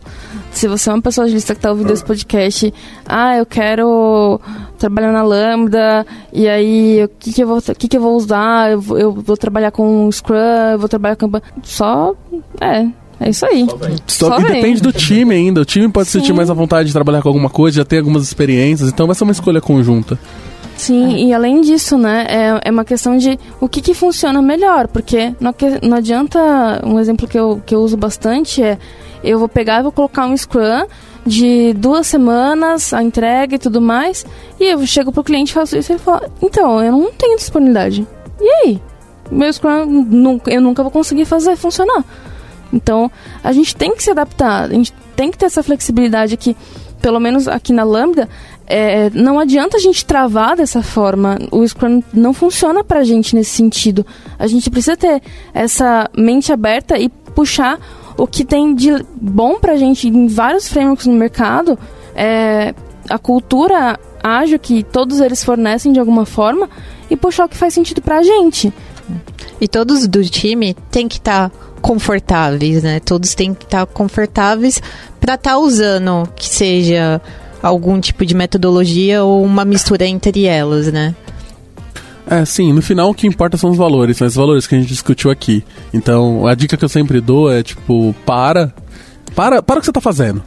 se 0.50 0.66
você 0.66 0.90
é 0.90 0.92
uma 0.92 1.02
pessoa 1.02 1.24
agilista 1.26 1.54
que 1.54 1.58
está 1.58 1.70
ouvindo 1.70 1.92
esse 1.92 2.04
podcast, 2.04 2.72
ah, 3.06 3.36
eu 3.36 3.46
quero 3.46 4.40
trabalhar 4.78 5.12
na 5.12 5.22
Lambda, 5.22 6.04
e 6.32 6.48
aí 6.48 7.04
o 7.04 7.08
que, 7.08 7.32
que, 7.32 7.42
eu, 7.42 7.46
vou, 7.46 7.60
que, 7.60 7.88
que 7.88 7.96
eu 7.96 8.00
vou 8.00 8.16
usar? 8.16 8.72
Eu, 8.72 8.82
eu 8.98 9.12
vou 9.12 9.36
trabalhar 9.36 9.70
com 9.70 10.10
Scrum, 10.10 10.36
eu 10.72 10.78
vou 10.78 10.88
trabalhar 10.88 11.16
com 11.16 11.26
Kanban. 11.26 11.42
Só, 11.62 12.14
é, 12.60 12.88
é 13.20 13.30
isso 13.30 13.46
aí. 13.46 13.66
Só, 14.06 14.28
Só 14.28 14.38
depende 14.38 14.80
do 14.80 14.92
time 14.92 15.34
ainda. 15.34 15.60
O 15.60 15.64
time 15.64 15.88
pode 15.88 16.08
Sim. 16.08 16.18
sentir 16.18 16.32
mais 16.32 16.50
à 16.50 16.54
vontade 16.54 16.88
de 16.88 16.92
trabalhar 16.92 17.22
com 17.22 17.28
alguma 17.28 17.50
coisa, 17.50 17.76
já 17.76 17.84
ter 17.84 17.98
algumas 17.98 18.22
experiências, 18.22 18.88
então 18.88 19.06
vai 19.06 19.14
ser 19.14 19.24
uma 19.24 19.32
escolha 19.32 19.60
conjunta. 19.60 20.18
Sim, 20.80 21.14
é. 21.14 21.18
e 21.18 21.34
além 21.34 21.60
disso, 21.60 21.98
né, 21.98 22.26
é, 22.28 22.68
é 22.68 22.70
uma 22.70 22.84
questão 22.84 23.16
de 23.18 23.38
o 23.60 23.68
que, 23.68 23.82
que 23.82 23.92
funciona 23.92 24.40
melhor, 24.40 24.88
porque 24.88 25.34
não, 25.38 25.54
não 25.82 25.98
adianta, 25.98 26.80
um 26.84 26.98
exemplo 26.98 27.28
que 27.28 27.38
eu, 27.38 27.62
que 27.66 27.74
eu 27.74 27.80
uso 27.80 27.96
bastante 27.96 28.62
é, 28.62 28.78
eu 29.22 29.38
vou 29.38 29.48
pegar 29.48 29.80
e 29.80 29.82
vou 29.82 29.92
colocar 29.92 30.26
um 30.26 30.34
Scrum 30.34 30.86
de 31.26 31.74
duas 31.74 32.06
semanas 32.06 32.94
a 32.94 33.02
entrega 33.02 33.56
e 33.56 33.58
tudo 33.58 33.80
mais. 33.80 34.24
E 34.58 34.64
eu 34.64 34.86
chego 34.86 35.12
pro 35.12 35.22
cliente 35.22 35.50
e 35.50 35.54
faço 35.54 35.76
isso 35.76 35.92
e 35.92 35.94
ele 35.94 36.00
fala: 36.00 36.30
Então, 36.40 36.82
eu 36.82 36.92
não 36.92 37.12
tenho 37.12 37.36
disponibilidade. 37.36 38.06
E 38.40 38.48
aí? 38.48 38.82
Meu 39.30 39.52
Scrum, 39.52 39.84
nunca, 39.84 40.50
eu 40.50 40.60
nunca 40.60 40.82
vou 40.82 40.90
conseguir 40.90 41.24
fazer 41.24 41.56
funcionar. 41.56 42.04
Então, 42.72 43.10
a 43.42 43.52
gente 43.52 43.76
tem 43.76 43.94
que 43.94 44.02
se 44.02 44.10
adaptar, 44.10 44.64
a 44.64 44.72
gente 44.72 44.92
tem 45.14 45.30
que 45.30 45.36
ter 45.36 45.46
essa 45.46 45.62
flexibilidade 45.62 46.36
que, 46.36 46.56
pelo 47.02 47.20
menos 47.20 47.46
aqui 47.48 47.72
na 47.72 47.82
Lambda, 47.82 48.28
é, 48.72 49.10
não 49.10 49.40
adianta 49.40 49.76
a 49.76 49.80
gente 49.80 50.04
travar 50.04 50.56
dessa 50.56 50.80
forma. 50.80 51.36
O 51.50 51.66
Scrum 51.66 52.00
não 52.14 52.32
funciona 52.32 52.84
pra 52.84 53.02
gente 53.02 53.34
nesse 53.34 53.50
sentido. 53.50 54.06
A 54.38 54.46
gente 54.46 54.70
precisa 54.70 54.96
ter 54.96 55.20
essa 55.52 56.08
mente 56.16 56.52
aberta 56.52 56.96
e 56.96 57.08
puxar 57.08 57.80
o 58.16 58.28
que 58.28 58.44
tem 58.44 58.72
de 58.72 59.04
bom 59.20 59.58
pra 59.58 59.76
gente 59.76 60.06
em 60.06 60.28
vários 60.28 60.68
frameworks 60.68 61.06
no 61.06 61.14
mercado. 61.14 61.76
É, 62.14 62.72
a 63.08 63.18
cultura 63.18 63.98
ágil 64.22 64.58
que 64.58 64.84
todos 64.84 65.18
eles 65.20 65.42
fornecem 65.42 65.92
de 65.92 65.98
alguma 65.98 66.24
forma 66.24 66.70
e 67.10 67.16
puxar 67.16 67.46
o 67.46 67.48
que 67.48 67.56
faz 67.56 67.74
sentido 67.74 68.00
pra 68.00 68.22
gente. 68.22 68.72
E 69.60 69.66
todos 69.66 70.06
do 70.06 70.22
time 70.22 70.74
têm 70.92 71.08
que 71.08 71.16
estar 71.16 71.50
tá 71.50 71.56
confortáveis, 71.82 72.84
né? 72.84 73.00
Todos 73.00 73.34
têm 73.34 73.52
que 73.52 73.64
estar 73.64 73.84
tá 73.84 73.92
confortáveis 73.92 74.80
para 75.20 75.34
estar 75.34 75.50
tá 75.50 75.58
usando 75.58 76.28
que 76.36 76.48
seja 76.48 77.20
algum 77.62 78.00
tipo 78.00 78.24
de 78.24 78.34
metodologia 78.34 79.22
ou 79.22 79.44
uma 79.44 79.64
mistura 79.64 80.06
entre 80.06 80.46
elas, 80.46 80.92
né? 80.92 81.14
É, 82.26 82.44
sim, 82.44 82.72
no 82.72 82.80
final 82.80 83.10
o 83.10 83.14
que 83.14 83.26
importa 83.26 83.56
são 83.56 83.70
os 83.70 83.76
valores, 83.76 84.16
são 84.16 84.26
os 84.26 84.36
valores 84.36 84.66
que 84.66 84.74
a 84.74 84.78
gente 84.78 84.88
discutiu 84.88 85.30
aqui. 85.30 85.64
Então, 85.92 86.46
a 86.46 86.54
dica 86.54 86.76
que 86.76 86.84
eu 86.84 86.88
sempre 86.88 87.20
dou 87.20 87.50
é, 87.52 87.62
tipo, 87.62 88.14
para, 88.24 88.72
para, 89.34 89.62
para 89.62 89.76
o 89.76 89.80
que 89.80 89.86
você 89.86 89.90
está 89.90 90.00
fazendo. 90.00 90.42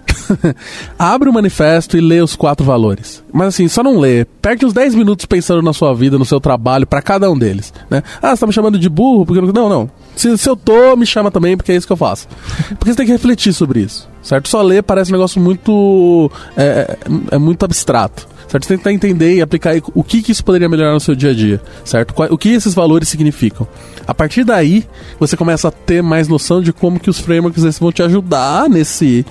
Abre 0.97 1.29
o 1.29 1.33
manifesto 1.33 1.97
e 1.97 2.01
lê 2.01 2.21
os 2.21 2.35
quatro 2.35 2.65
valores. 2.65 3.23
Mas 3.31 3.49
assim, 3.49 3.67
só 3.67 3.83
não 3.83 3.99
lê. 3.99 4.25
Perde 4.41 4.65
uns 4.65 4.73
10 4.73 4.95
minutos 4.95 5.25
pensando 5.25 5.61
na 5.61 5.73
sua 5.73 5.93
vida, 5.93 6.17
no 6.17 6.25
seu 6.25 6.39
trabalho, 6.39 6.87
para 6.87 7.01
cada 7.01 7.29
um 7.29 7.37
deles. 7.37 7.73
Né? 7.89 8.03
Ah, 8.21 8.35
você 8.35 8.41
tá 8.41 8.47
me 8.47 8.53
chamando 8.53 8.79
de 8.79 8.89
burro? 8.89 9.25
Porque... 9.25 9.41
Não, 9.41 9.69
não. 9.69 9.89
Se, 10.15 10.37
se 10.37 10.49
eu 10.49 10.55
tô, 10.55 10.95
me 10.95 11.05
chama 11.05 11.31
também, 11.31 11.57
porque 11.57 11.71
é 11.71 11.75
isso 11.75 11.87
que 11.87 11.93
eu 11.93 11.97
faço. 11.97 12.27
Porque 12.77 12.91
você 12.91 12.97
tem 12.97 13.05
que 13.05 13.11
refletir 13.11 13.53
sobre 13.53 13.79
isso. 13.79 14.07
Certo? 14.21 14.47
Só 14.47 14.61
ler 14.61 14.83
parece 14.83 15.11
um 15.11 15.13
negócio 15.13 15.41
muito. 15.41 16.31
é, 16.55 16.97
é, 17.31 17.35
é 17.35 17.37
muito 17.37 17.63
abstrato 17.65 18.32
certo? 18.53 18.65
Você 18.65 18.77
tentar 18.77 18.93
entender 18.93 19.35
e 19.35 19.41
aplicar 19.41 19.73
o 19.93 20.03
que, 20.03 20.21
que 20.21 20.31
isso 20.31 20.43
poderia 20.43 20.69
melhorar 20.69 20.93
no 20.93 20.99
seu 20.99 21.15
dia 21.15 21.31
a 21.31 21.33
dia, 21.33 21.61
certo? 21.83 22.13
O 22.29 22.37
que 22.37 22.49
esses 22.49 22.73
valores 22.73 23.09
significam. 23.09 23.67
A 24.05 24.13
partir 24.13 24.43
daí, 24.43 24.85
você 25.19 25.35
começa 25.35 25.69
a 25.69 25.71
ter 25.71 26.03
mais 26.03 26.27
noção 26.27 26.61
de 26.61 26.71
como 26.71 26.99
que 26.99 27.09
os 27.09 27.19
frameworks 27.19 27.79
vão 27.79 27.91
te 27.91 28.03
ajudar 28.03 28.69
nesse 28.69 29.25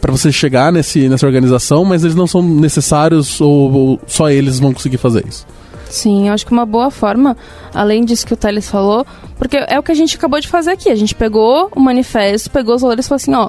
para 0.00 0.12
você 0.12 0.30
chegar 0.30 0.70
nesse, 0.70 1.08
nessa 1.08 1.26
organização, 1.26 1.84
mas 1.84 2.04
eles 2.04 2.14
não 2.14 2.26
são 2.26 2.42
necessários 2.42 3.40
ou, 3.40 3.72
ou 3.72 4.00
só 4.06 4.28
eles 4.28 4.58
vão 4.58 4.72
conseguir 4.72 4.98
fazer 4.98 5.26
isso. 5.26 5.46
Sim, 5.88 6.28
eu 6.28 6.34
acho 6.34 6.44
que 6.44 6.52
uma 6.52 6.66
boa 6.66 6.90
forma, 6.90 7.36
além 7.72 8.04
disso 8.04 8.26
que 8.26 8.34
o 8.34 8.36
Thales 8.36 8.68
falou, 8.68 9.06
porque 9.38 9.56
é 9.56 9.78
o 9.78 9.82
que 9.82 9.92
a 9.92 9.94
gente 9.94 10.16
acabou 10.16 10.40
de 10.40 10.48
fazer 10.48 10.72
aqui. 10.72 10.90
A 10.90 10.96
gente 10.96 11.14
pegou 11.14 11.70
o 11.74 11.80
manifesto, 11.80 12.50
pegou 12.50 12.74
os 12.74 12.82
valores 12.82 13.06
e 13.06 13.08
falou 13.08 13.16
assim, 13.16 13.34
ó, 13.34 13.48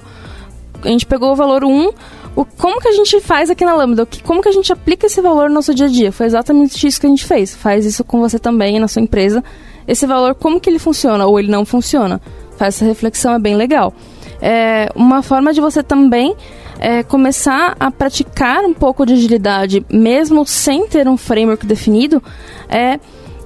a 0.84 0.88
gente 0.88 1.06
pegou 1.06 1.32
o 1.32 1.36
valor 1.36 1.64
1, 1.64 1.92
o, 2.38 2.46
como 2.46 2.80
que 2.80 2.88
a 2.88 2.92
gente 2.92 3.20
faz 3.20 3.50
aqui 3.50 3.66
na 3.66 3.74
Lambda? 3.74 4.08
Como 4.24 4.44
que 4.44 4.48
a 4.48 4.52
gente 4.52 4.72
aplica 4.72 5.08
esse 5.08 5.20
valor 5.20 5.50
no 5.50 5.56
nosso 5.56 5.74
dia 5.74 5.88
a 5.88 5.90
dia? 5.90 6.12
Foi 6.12 6.28
exatamente 6.28 6.86
isso 6.86 7.02
que 7.02 7.08
a 7.08 7.10
gente 7.10 7.26
fez. 7.26 7.56
Faz 7.56 7.84
isso 7.84 8.04
com 8.04 8.20
você 8.20 8.38
também, 8.38 8.80
na 8.80 8.88
sua 8.88 9.02
empresa. 9.02 9.44
Esse 9.88 10.06
valor, 10.06 10.36
como 10.36 10.60
que 10.60 10.70
ele 10.70 10.78
funciona 10.78 11.26
ou 11.26 11.40
ele 11.40 11.50
não 11.50 11.66
funciona? 11.66 12.22
Faz 12.56 12.76
essa 12.76 12.86
reflexão, 12.86 13.34
é 13.34 13.40
bem 13.40 13.56
legal. 13.56 13.92
É 14.40 14.88
uma 14.96 15.24
forma 15.24 15.52
de 15.52 15.60
você 15.60 15.82
também 15.82 16.36
é, 16.78 17.02
começar 17.02 17.76
a 17.80 17.90
praticar 17.90 18.64
um 18.66 18.74
pouco 18.74 19.04
de 19.04 19.14
agilidade, 19.14 19.84
mesmo 19.92 20.46
sem 20.46 20.88
ter 20.88 21.08
um 21.08 21.18
framework 21.18 21.66
definido, 21.66 22.22
é 22.70 23.00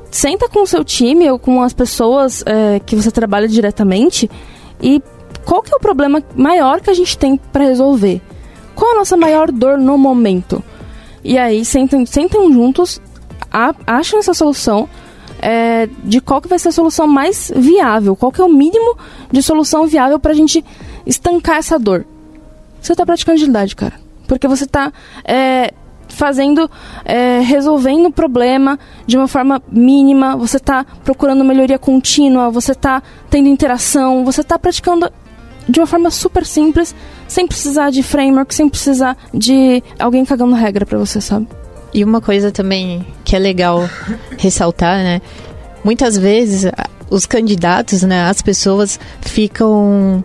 senta 0.10 0.50
com 0.50 0.64
o 0.64 0.68
seu 0.68 0.84
time 0.84 1.32
ou 1.32 1.40
com 1.40 1.64
as 1.64 1.72
pessoas 1.72 2.44
é, 2.46 2.82
que 2.82 2.98
você 2.98 3.10
trabalha 3.10 3.48
diretamente 3.48 4.30
e 4.82 5.02
qual 5.46 5.62
que 5.62 5.74
é 5.74 5.78
o 5.78 5.80
problema 5.80 6.22
maior 6.36 6.82
que 6.82 6.90
a 6.90 6.94
gente 6.94 7.18
tem 7.18 7.38
para 7.38 7.64
resolver? 7.64 8.22
Qual 8.76 8.94
a 8.94 8.96
nossa 8.96 9.18
maior 9.18 9.52
dor 9.52 9.78
no 9.78 9.98
momento? 9.98 10.64
E 11.24 11.38
aí 11.38 11.64
sentem, 11.64 12.06
sentem 12.06 12.52
juntos, 12.52 13.02
a, 13.52 13.74
acham 13.86 14.20
essa 14.20 14.34
solução 14.34 14.90
é, 15.42 15.90
de 16.04 16.22
qual 16.22 16.42
que 16.42 16.48
vai 16.48 16.60
ser 16.60 16.70
a 16.70 16.72
solução 16.72 17.08
mais 17.08 17.52
viável, 17.56 18.16
qual 18.16 18.32
que 18.32 18.42
é 18.42 18.44
o 18.44 18.50
mínimo 18.50 18.98
de 19.32 19.42
solução 19.42 19.88
viável 19.88 20.20
para 20.20 20.32
a 20.32 20.36
gente 20.36 20.64
estancar 21.06 21.58
essa 21.58 21.80
dor. 21.80 22.06
Você 22.80 22.94
está 22.94 23.06
praticando 23.06 23.36
agilidade, 23.36 23.76
cara. 23.76 23.94
Porque 24.28 24.48
você 24.48 24.64
está 24.64 24.92
é, 25.26 25.74
fazendo, 26.08 26.70
é, 27.04 27.40
resolvendo 27.40 28.08
o 28.08 28.12
problema 28.12 28.80
de 29.06 29.18
uma 29.18 29.28
forma 29.28 29.62
mínima, 29.72 30.36
você 30.36 30.58
está 30.58 30.86
procurando 31.04 31.44
melhoria 31.44 31.80
contínua, 31.80 32.50
você 32.50 32.72
está 32.72 33.02
tendo 33.30 33.48
interação, 33.48 34.24
você 34.24 34.42
está 34.42 34.58
praticando 34.58 35.12
de 35.68 35.80
uma 35.80 35.88
forma 35.88 36.10
super 36.10 36.46
simples, 36.46 36.96
sem 37.32 37.48
precisar 37.48 37.92
de 37.92 38.04
framework, 38.04 38.54
sem 38.54 38.68
precisar 38.68 39.16
de 39.34 39.82
alguém 39.98 40.26
cagando 40.26 40.54
regra 40.54 40.86
para 40.86 40.98
você, 40.98 41.22
sabe? 41.22 41.48
E 41.94 42.04
uma 42.04 42.20
coisa 42.20 42.52
também 42.52 43.08
que 43.24 43.38
é 43.38 43.40
legal 43.40 43.90
ressaltar, 44.38 44.98
né? 44.98 45.22
Muitas 45.82 46.18
vezes 46.18 46.70
os 47.10 47.26
candidatos, 47.26 48.04
né, 48.04 48.24
as 48.24 48.42
pessoas 48.42 49.00
ficam 49.22 50.22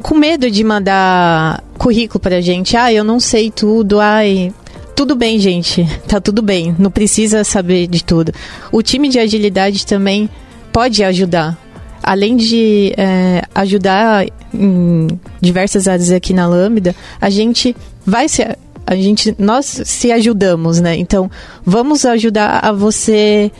com 0.00 0.14
medo 0.14 0.50
de 0.50 0.64
mandar 0.64 1.62
currículo 1.76 2.20
pra 2.20 2.40
gente. 2.40 2.74
Ah, 2.74 2.90
eu 2.90 3.04
não 3.04 3.20
sei 3.20 3.50
tudo. 3.50 4.00
Ai, 4.00 4.50
tudo 4.94 5.14
bem, 5.14 5.38
gente. 5.38 5.86
Tá 6.08 6.22
tudo 6.22 6.40
bem. 6.40 6.74
Não 6.78 6.90
precisa 6.90 7.44
saber 7.44 7.86
de 7.86 8.02
tudo. 8.02 8.32
O 8.72 8.82
time 8.82 9.10
de 9.10 9.18
agilidade 9.18 9.84
também 9.84 10.30
pode 10.72 11.04
ajudar 11.04 11.65
além 12.06 12.36
de 12.36 12.94
é, 12.96 13.42
ajudar 13.52 14.24
em 14.54 15.08
diversas 15.40 15.88
áreas 15.88 16.12
aqui 16.12 16.32
na 16.32 16.46
Lambda, 16.46 16.94
a 17.20 17.28
gente 17.28 17.74
vai 18.06 18.28
se 18.28 18.46
a 18.86 18.94
gente 18.94 19.34
nós 19.36 19.66
se 19.84 20.12
ajudamos, 20.12 20.80
né? 20.80 20.94
Então, 20.94 21.28
vamos 21.64 22.06
ajudar 22.06 22.60
a 22.62 22.70
você 22.70 23.50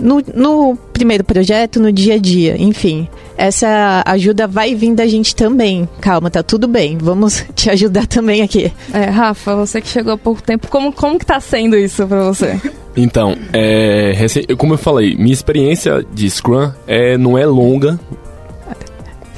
no, 0.00 0.22
no 0.34 0.76
primeiro 0.92 1.24
projeto, 1.24 1.80
no 1.80 1.92
dia 1.92 2.14
a 2.14 2.18
dia, 2.18 2.56
enfim. 2.58 3.08
Essa 3.36 4.02
ajuda 4.06 4.46
vai 4.46 4.74
vir 4.74 4.94
da 4.94 5.06
gente 5.06 5.34
também. 5.34 5.88
Calma, 6.00 6.30
tá 6.30 6.42
tudo 6.42 6.66
bem. 6.66 6.98
Vamos 6.98 7.44
te 7.54 7.70
ajudar 7.70 8.06
também 8.06 8.42
aqui. 8.42 8.72
É, 8.92 9.04
Rafa, 9.04 9.54
você 9.54 9.80
que 9.80 9.88
chegou 9.88 10.14
há 10.14 10.18
pouco 10.18 10.42
tempo, 10.42 10.68
como, 10.68 10.92
como 10.92 11.18
que 11.18 11.26
tá 11.26 11.40
sendo 11.40 11.76
isso 11.76 12.06
pra 12.06 12.24
você? 12.24 12.60
Então, 12.96 13.36
é, 13.52 14.12
como 14.56 14.74
eu 14.74 14.78
falei, 14.78 15.14
minha 15.14 15.32
experiência 15.32 16.04
de 16.12 16.28
Scrum 16.28 16.72
é, 16.86 17.16
não 17.16 17.38
é 17.38 17.46
longa. 17.46 17.98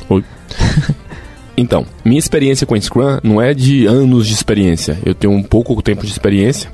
Oi. 0.09 0.25
Então, 1.61 1.85
minha 2.03 2.19
experiência 2.19 2.67
com 2.67 2.81
Scrum 2.81 3.19
não 3.23 3.39
é 3.39 3.53
de 3.53 3.85
anos 3.85 4.27
de 4.27 4.33
experiência. 4.33 4.99
Eu 5.05 5.15
tenho 5.15 5.35
um 5.35 5.43
pouco 5.43 5.83
tempo 5.83 6.07
de 6.07 6.11
experiência. 6.11 6.71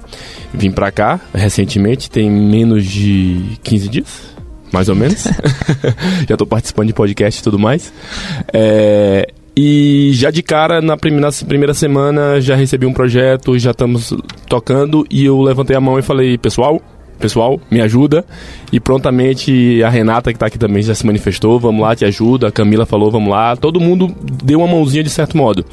Vim 0.57 0.71
pra 0.71 0.91
cá 0.91 1.21
recentemente, 1.35 2.11
tem 2.11 2.31
menos 2.31 2.85
de 2.85 3.59
15 3.63 3.89
dias, 3.89 4.37
mais 4.73 4.89
ou 4.89 4.95
menos. 4.95 5.25
já 6.29 6.37
tô 6.37 6.47
participando 6.47 6.89
de 6.89 6.95
podcast 6.95 7.41
e 7.41 7.45
tudo 7.45 7.59
mais. 7.59 7.93
É, 8.53 9.29
e 9.59 10.11
já 10.13 10.31
de 10.31 10.43
cara, 10.43 10.83
na 10.83 10.99
primeira, 10.99 11.31
primeira 11.47 11.73
semana, 11.73 12.41
já 12.43 12.55
recebi 12.55 12.85
um 12.85 12.93
projeto, 12.93 13.59
já 13.59 13.71
estamos 13.71 14.15
tocando. 14.49 15.07
E 15.11 15.25
eu 15.25 15.41
levantei 15.41 15.75
a 15.75 15.81
mão 15.81 15.99
e 15.99 16.03
falei, 16.03 16.37
pessoal, 16.37 16.81
pessoal, 17.19 17.61
me 17.71 17.81
ajuda. 17.81 18.25
E 18.73 18.81
prontamente 18.81 19.83
a 19.83 19.89
Renata, 19.89 20.31
que 20.31 20.37
está 20.37 20.47
aqui 20.47 20.59
também, 20.59 20.83
já 20.83 20.95
se 20.95 21.07
manifestou, 21.07 21.59
vamos 21.59 21.83
lá, 21.83 21.95
te 21.95 22.05
ajuda. 22.05 22.49
A 22.49 22.53
Camila 22.53 22.87
falou, 22.87 23.11
vamos 23.11 23.31
lá. 23.31 23.57
Todo 23.57 23.81
mundo 23.81 24.15
deu 24.43 24.61
uma 24.61 24.69
mãozinha 24.69 25.03
de 25.03 25.11
certo 25.11 25.37
modo. 25.37 25.65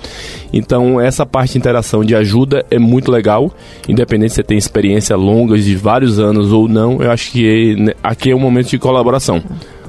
Então, 0.51 0.99
essa 0.99 1.25
parte 1.25 1.53
de 1.53 1.57
interação 1.59 2.03
de 2.03 2.15
ajuda 2.15 2.65
é 2.69 2.79
muito 2.79 3.11
legal. 3.11 3.51
Independente 3.87 4.31
se 4.31 4.35
você 4.35 4.43
tem 4.43 4.57
experiência 4.57 5.15
longa 5.15 5.57
de 5.57 5.75
vários 5.75 6.19
anos 6.19 6.51
ou 6.51 6.67
não, 6.67 7.01
eu 7.01 7.11
acho 7.11 7.31
que 7.31 7.75
né, 7.75 7.93
aqui 8.03 8.31
é 8.31 8.35
um 8.35 8.39
momento 8.39 8.69
de 8.69 8.77
colaboração. 8.77 9.41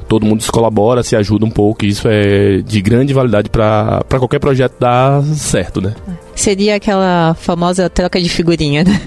Todo 0.09 0.27
mundo 0.27 0.43
se 0.43 0.53
colabora, 0.53 1.03
se 1.03 1.17
ajuda 1.17 1.47
um 1.47 1.51
pouco, 1.51 1.85
e 1.85 1.89
isso 1.89 2.07
é 2.09 2.59
de 2.59 2.81
grande 2.83 3.15
validade 3.15 3.49
para 3.49 4.05
qualquer 4.11 4.39
projeto 4.39 4.75
dar 4.79 5.23
certo, 5.23 5.81
né? 5.81 5.95
Seria 6.35 6.77
aquela 6.77 7.35
famosa 7.35 7.89
troca 7.89 8.21
de 8.21 8.29
figurinha, 8.29 8.85
né? 8.85 9.01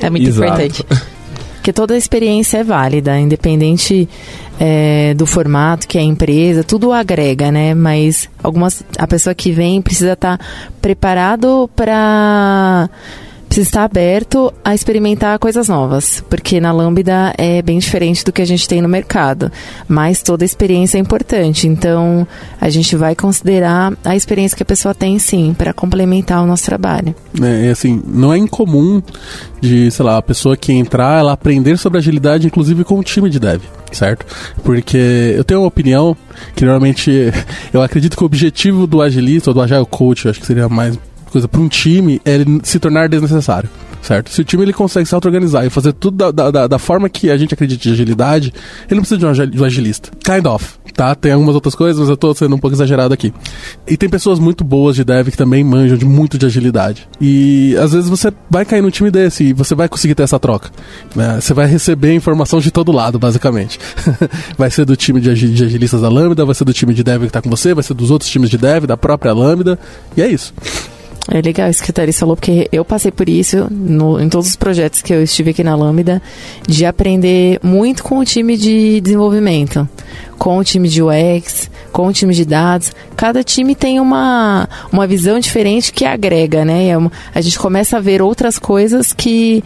É 0.00 0.08
muito 0.08 0.28
Exato. 0.28 0.62
importante. 0.62 0.84
Porque 1.68 1.74
toda 1.74 1.92
a 1.92 1.98
experiência 1.98 2.56
é 2.56 2.64
válida, 2.64 3.20
independente 3.20 4.08
é, 4.58 5.12
do 5.12 5.26
formato 5.26 5.86
que 5.86 5.98
é 5.98 6.00
a 6.00 6.04
empresa, 6.04 6.64
tudo 6.64 6.94
agrega, 6.94 7.52
né? 7.52 7.74
Mas 7.74 8.26
algumas, 8.42 8.82
a 8.96 9.06
pessoa 9.06 9.34
que 9.34 9.52
vem 9.52 9.82
precisa 9.82 10.14
estar 10.14 10.38
tá 10.38 10.44
preparado 10.80 11.68
para 11.76 12.88
precisa 13.48 13.68
estar 13.68 13.84
aberto 13.84 14.52
a 14.64 14.74
experimentar 14.74 15.38
coisas 15.38 15.68
novas, 15.68 16.22
porque 16.28 16.60
na 16.60 16.70
Lambda 16.70 17.34
é 17.36 17.62
bem 17.62 17.78
diferente 17.78 18.24
do 18.24 18.30
que 18.30 18.42
a 18.42 18.46
gente 18.46 18.68
tem 18.68 18.82
no 18.82 18.88
mercado, 18.88 19.50
mas 19.88 20.22
toda 20.22 20.44
experiência 20.44 20.98
é 20.98 21.00
importante, 21.00 21.66
então 21.66 22.26
a 22.60 22.68
gente 22.68 22.94
vai 22.94 23.14
considerar 23.14 23.92
a 24.04 24.14
experiência 24.14 24.56
que 24.56 24.62
a 24.62 24.66
pessoa 24.66 24.94
tem 24.94 25.18
sim, 25.18 25.54
para 25.56 25.72
complementar 25.72 26.42
o 26.42 26.46
nosso 26.46 26.64
trabalho. 26.64 27.14
É, 27.42 27.70
assim, 27.70 28.02
não 28.06 28.32
é 28.32 28.38
incomum 28.38 29.02
de, 29.60 29.90
sei 29.90 30.04
lá, 30.04 30.18
a 30.18 30.22
pessoa 30.22 30.56
que 30.56 30.72
entrar, 30.72 31.18
ela 31.18 31.32
aprender 31.32 31.78
sobre 31.78 31.98
agilidade, 31.98 32.46
inclusive 32.46 32.84
com 32.84 32.98
o 32.98 33.02
time 33.02 33.30
de 33.30 33.40
dev, 33.40 33.62
certo? 33.90 34.26
Porque 34.62 35.34
eu 35.36 35.44
tenho 35.44 35.60
uma 35.60 35.68
opinião 35.68 36.16
que 36.54 36.64
normalmente 36.64 37.32
eu 37.72 37.82
acredito 37.82 38.16
que 38.16 38.22
o 38.22 38.26
objetivo 38.26 38.86
do 38.86 39.00
agilista 39.00 39.50
ou 39.50 39.54
do 39.54 39.62
agile 39.62 39.86
coach, 39.86 40.28
acho 40.28 40.40
que 40.40 40.46
seria 40.46 40.68
mais 40.68 40.98
coisa 41.30 41.48
para 41.48 41.60
um 41.60 41.68
time 41.68 42.20
é 42.24 42.34
ele 42.34 42.60
se 42.62 42.78
tornar 42.78 43.08
desnecessário. 43.08 43.68
Certo? 44.02 44.30
Se 44.30 44.40
o 44.40 44.44
time 44.44 44.62
ele 44.62 44.72
consegue 44.72 45.06
se 45.06 45.14
auto-organizar 45.14 45.66
e 45.66 45.70
fazer 45.70 45.92
tudo 45.92 46.30
da, 46.32 46.50
da, 46.50 46.66
da, 46.66 46.78
forma 46.78 47.08
que 47.08 47.30
a 47.30 47.36
gente 47.36 47.52
acredita 47.52 47.82
de 47.82 47.90
agilidade, 47.90 48.54
ele 48.86 48.94
não 48.94 49.02
precisa 49.02 49.46
de 49.46 49.60
um 49.60 49.64
agilista. 49.64 50.10
Kind 50.24 50.46
of, 50.46 50.74
tá? 50.94 51.14
Tem 51.14 51.32
algumas 51.32 51.54
outras 51.54 51.74
coisas, 51.74 52.00
mas 52.00 52.08
eu 52.08 52.16
tô 52.16 52.32
sendo 52.32 52.54
um 52.54 52.58
pouco 52.58 52.74
exagerado 52.74 53.12
aqui. 53.12 53.34
E 53.86 53.96
tem 53.96 54.08
pessoas 54.08 54.38
muito 54.38 54.64
boas 54.64 54.96
de 54.96 55.04
dev 55.04 55.28
que 55.28 55.36
também 55.36 55.64
manjam 55.64 55.96
de 55.96 56.04
muito 56.04 56.38
de 56.38 56.46
agilidade. 56.46 57.08
E 57.20 57.76
às 57.76 57.92
vezes 57.92 58.08
você 58.08 58.32
vai 58.48 58.64
cair 58.64 58.82
num 58.82 58.90
time 58.90 59.10
desse 59.10 59.44
e 59.44 59.52
você 59.52 59.74
vai 59.74 59.88
conseguir 59.88 60.14
ter 60.14 60.22
essa 60.22 60.38
troca. 60.38 60.70
Né? 61.14 61.40
Você 61.40 61.52
vai 61.52 61.66
receber 61.66 62.14
informação 62.14 62.60
de 62.60 62.70
todo 62.70 62.92
lado, 62.92 63.18
basicamente. 63.18 63.78
vai 64.56 64.70
ser 64.70 64.84
do 64.84 64.96
time 64.96 65.20
de, 65.20 65.34
de 65.34 65.64
agilistas 65.64 66.00
da 66.00 66.08
Lambda, 66.08 66.44
vai 66.44 66.54
ser 66.54 66.64
do 66.64 66.72
time 66.72 66.94
de 66.94 67.02
dev 67.02 67.24
que 67.24 67.32
tá 67.32 67.42
com 67.42 67.50
você, 67.50 67.74
vai 67.74 67.82
ser 67.82 67.94
dos 67.94 68.10
outros 68.10 68.30
times 68.30 68.48
de 68.48 68.56
dev, 68.56 68.84
da 68.86 68.96
própria 68.96 69.32
Lambda. 69.32 69.78
E 70.16 70.22
é 70.22 70.28
isso. 70.28 70.54
É 71.30 71.42
legal 71.42 71.68
isso 71.68 71.82
que 71.82 71.90
a 71.90 71.94
Thalys 71.94 72.18
falou, 72.18 72.34
porque 72.34 72.68
eu 72.72 72.84
passei 72.84 73.10
por 73.10 73.28
isso 73.28 73.68
no, 73.70 74.18
em 74.18 74.30
todos 74.30 74.48
os 74.48 74.56
projetos 74.56 75.02
que 75.02 75.12
eu 75.12 75.22
estive 75.22 75.50
aqui 75.50 75.62
na 75.62 75.76
Lambda, 75.76 76.22
de 76.66 76.86
aprender 76.86 77.60
muito 77.62 78.02
com 78.02 78.18
o 78.18 78.24
time 78.24 78.56
de 78.56 78.98
desenvolvimento, 79.02 79.86
com 80.38 80.56
o 80.56 80.64
time 80.64 80.88
de 80.88 81.02
UX, 81.02 81.70
com 81.92 82.06
o 82.06 82.12
time 82.12 82.34
de 82.34 82.46
dados. 82.46 82.92
Cada 83.14 83.44
time 83.44 83.74
tem 83.74 84.00
uma, 84.00 84.66
uma 84.90 85.06
visão 85.06 85.38
diferente 85.38 85.92
que 85.92 86.06
agrega, 86.06 86.64
né? 86.64 86.88
É 86.88 86.96
a 87.34 87.40
gente 87.42 87.58
começa 87.58 87.98
a 87.98 88.00
ver 88.00 88.22
outras 88.22 88.58
coisas 88.58 89.12
que, 89.12 89.62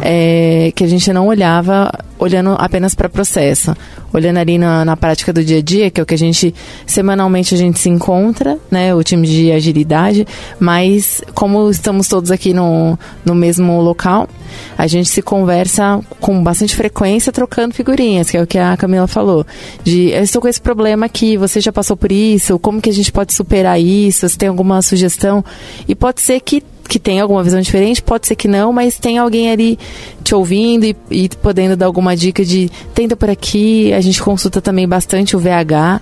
é, 0.00 0.72
que 0.74 0.82
a 0.82 0.88
gente 0.88 1.12
não 1.12 1.28
olhava 1.28 1.92
olhando 2.24 2.56
apenas 2.58 2.94
para 2.94 3.08
processo, 3.08 3.76
olhando 4.12 4.38
ali 4.38 4.58
na, 4.58 4.84
na 4.84 4.96
prática 4.96 5.32
do 5.32 5.44
dia 5.44 5.58
a 5.58 5.62
dia, 5.62 5.90
que 5.90 6.00
é 6.00 6.02
o 6.02 6.06
que 6.06 6.14
a 6.14 6.18
gente 6.18 6.54
semanalmente 6.86 7.54
a 7.54 7.58
gente 7.58 7.78
se 7.78 7.88
encontra, 7.88 8.58
né, 8.70 8.94
o 8.94 9.02
time 9.02 9.26
de 9.26 9.52
agilidade, 9.52 10.26
mas 10.58 11.22
como 11.34 11.70
estamos 11.70 12.08
todos 12.08 12.30
aqui 12.30 12.54
no, 12.54 12.98
no 13.24 13.34
mesmo 13.34 13.80
local, 13.80 14.28
a 14.76 14.86
gente 14.86 15.08
se 15.08 15.20
conversa 15.20 16.00
com 16.20 16.42
bastante 16.42 16.74
frequência 16.74 17.32
trocando 17.32 17.74
figurinhas, 17.74 18.30
que 18.30 18.36
é 18.36 18.42
o 18.42 18.46
que 18.46 18.58
a 18.58 18.76
Camila 18.76 19.06
falou, 19.06 19.46
de 19.82 20.10
eu 20.10 20.22
estou 20.22 20.40
com 20.40 20.48
esse 20.48 20.60
problema 20.60 21.06
aqui, 21.06 21.36
você 21.36 21.60
já 21.60 21.72
passou 21.72 21.96
por 21.96 22.10
isso, 22.10 22.58
como 22.58 22.80
que 22.80 22.90
a 22.90 22.92
gente 22.92 23.12
pode 23.12 23.34
superar 23.34 23.80
isso, 23.80 24.28
se 24.28 24.38
tem 24.38 24.48
alguma 24.48 24.80
sugestão, 24.80 25.44
e 25.86 25.94
pode 25.94 26.20
ser 26.22 26.40
que 26.40 26.62
que 26.88 26.98
tem 26.98 27.20
alguma 27.20 27.42
visão 27.42 27.60
diferente, 27.60 28.02
pode 28.02 28.26
ser 28.26 28.36
que 28.36 28.46
não, 28.46 28.72
mas 28.72 28.98
tem 28.98 29.18
alguém 29.18 29.50
ali 29.50 29.78
te 30.22 30.34
ouvindo 30.34 30.84
e, 30.84 30.96
e, 31.10 31.28
podendo 31.28 31.76
dar 31.76 31.86
alguma 31.86 32.16
dica 32.16 32.44
de 32.44 32.70
tenta 32.94 33.16
por 33.16 33.30
aqui. 33.30 33.92
A 33.92 34.00
gente 34.00 34.22
consulta 34.22 34.60
também 34.60 34.86
bastante 34.86 35.36
o 35.36 35.38
VH, 35.38 36.00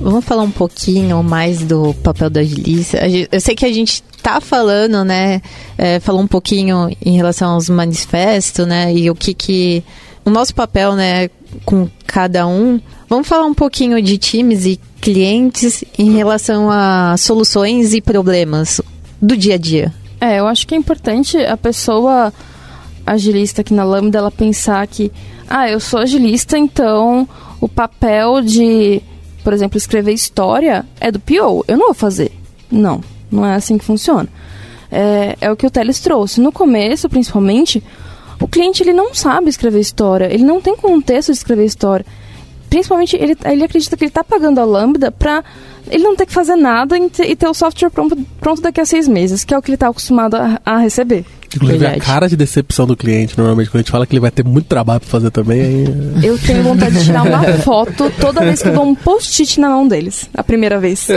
Vamos 0.00 0.24
falar 0.24 0.44
um 0.44 0.50
pouquinho 0.50 1.22
mais 1.22 1.60
do 1.60 1.94
papel 1.94 2.28
da 2.30 2.40
agilista. 2.40 2.98
Eu 3.30 3.40
sei 3.40 3.54
que 3.56 3.66
a 3.66 3.72
gente 3.72 4.02
tá 4.26 4.40
falando, 4.40 5.04
né? 5.04 5.40
É, 5.78 6.00
falou 6.00 6.20
um 6.20 6.26
pouquinho 6.26 6.90
em 7.00 7.16
relação 7.16 7.52
aos 7.52 7.70
manifestos, 7.70 8.66
né? 8.66 8.92
E 8.92 9.08
o 9.08 9.14
que 9.14 9.32
que 9.32 9.84
o 10.24 10.30
nosso 10.30 10.52
papel, 10.52 10.96
né? 10.96 11.30
Com 11.64 11.88
cada 12.04 12.44
um. 12.44 12.80
Vamos 13.08 13.28
falar 13.28 13.46
um 13.46 13.54
pouquinho 13.54 14.02
de 14.02 14.18
times 14.18 14.66
e 14.66 14.80
clientes 15.00 15.84
em 15.96 16.10
relação 16.10 16.68
a 16.68 17.14
soluções 17.16 17.94
e 17.94 18.00
problemas 18.00 18.80
do 19.22 19.36
dia 19.36 19.54
a 19.54 19.58
dia. 19.58 19.94
É, 20.20 20.40
eu 20.40 20.48
acho 20.48 20.66
que 20.66 20.74
é 20.74 20.78
importante 20.78 21.38
a 21.38 21.56
pessoa 21.56 22.32
agilista 23.06 23.60
aqui 23.60 23.72
na 23.72 23.84
Lambda 23.84 24.18
ela 24.18 24.30
pensar 24.32 24.84
que, 24.88 25.12
ah, 25.48 25.70
eu 25.70 25.78
sou 25.78 26.00
agilista, 26.00 26.58
então 26.58 27.28
o 27.60 27.68
papel 27.68 28.42
de, 28.42 29.00
por 29.44 29.52
exemplo, 29.52 29.78
escrever 29.78 30.12
história 30.12 30.84
é 30.98 31.12
do 31.12 31.20
PO. 31.20 31.64
Eu 31.68 31.76
não 31.78 31.86
vou 31.86 31.94
fazer. 31.94 32.32
Não. 32.68 33.00
Não 33.30 33.44
é 33.44 33.54
assim 33.54 33.78
que 33.78 33.84
funciona. 33.84 34.28
É, 34.90 35.36
é 35.40 35.50
o 35.50 35.56
que 35.56 35.66
o 35.66 35.70
Teles 35.70 36.00
trouxe. 36.00 36.40
No 36.40 36.52
começo, 36.52 37.08
principalmente, 37.08 37.82
o 38.40 38.46
cliente 38.46 38.82
ele 38.82 38.92
não 38.92 39.14
sabe 39.14 39.48
escrever 39.48 39.80
história, 39.80 40.32
ele 40.32 40.44
não 40.44 40.60
tem 40.60 40.76
contexto 40.76 41.32
de 41.32 41.38
escrever 41.38 41.64
história. 41.64 42.06
Principalmente, 42.68 43.16
ele, 43.16 43.36
ele 43.44 43.64
acredita 43.64 43.96
que 43.96 44.04
ele 44.04 44.10
está 44.10 44.24
pagando 44.24 44.60
a 44.60 44.64
Lambda 44.64 45.10
para 45.10 45.44
ele 45.88 46.02
não 46.02 46.16
ter 46.16 46.26
que 46.26 46.32
fazer 46.32 46.56
nada 46.56 46.98
e 46.98 47.36
ter, 47.36 47.48
o 47.48 47.54
software 47.54 47.90
pronto, 47.90 48.16
pronto, 48.40 48.60
daqui 48.60 48.80
a 48.80 48.84
seis 48.84 49.06
meses, 49.06 49.44
que 49.44 49.54
é 49.54 49.58
o 49.58 49.62
que 49.62 49.70
ele 49.70 49.76
está 49.76 49.88
acostumado 49.88 50.34
a, 50.34 50.60
a 50.64 50.78
receber. 50.78 51.24
Inclusive, 51.56 51.78
Verdade. 51.78 52.00
a 52.00 52.04
cara 52.04 52.28
de 52.28 52.36
decepção 52.36 52.86
do 52.86 52.96
cliente, 52.96 53.36
normalmente, 53.36 53.70
quando 53.70 53.76
a 53.76 53.82
gente 53.82 53.90
fala 53.90 54.06
que 54.06 54.12
ele 54.12 54.20
vai 54.20 54.30
ter 54.30 54.44
muito 54.44 54.66
trabalho 54.66 55.00
para 55.00 55.08
fazer 55.08 55.30
também. 55.30 55.60
Aí... 55.60 56.26
Eu 56.26 56.38
tenho 56.38 56.62
vontade 56.62 56.98
de 56.98 57.04
tirar 57.04 57.22
uma 57.22 57.42
foto 57.62 58.10
toda 58.20 58.40
vez 58.40 58.62
que 58.62 58.68
eu 58.68 58.74
dou 58.74 58.84
um 58.84 58.94
post-it 58.94 59.60
na 59.60 59.68
mão 59.70 59.86
deles, 59.86 60.28
a 60.34 60.42
primeira 60.42 60.78
vez. 60.78 61.08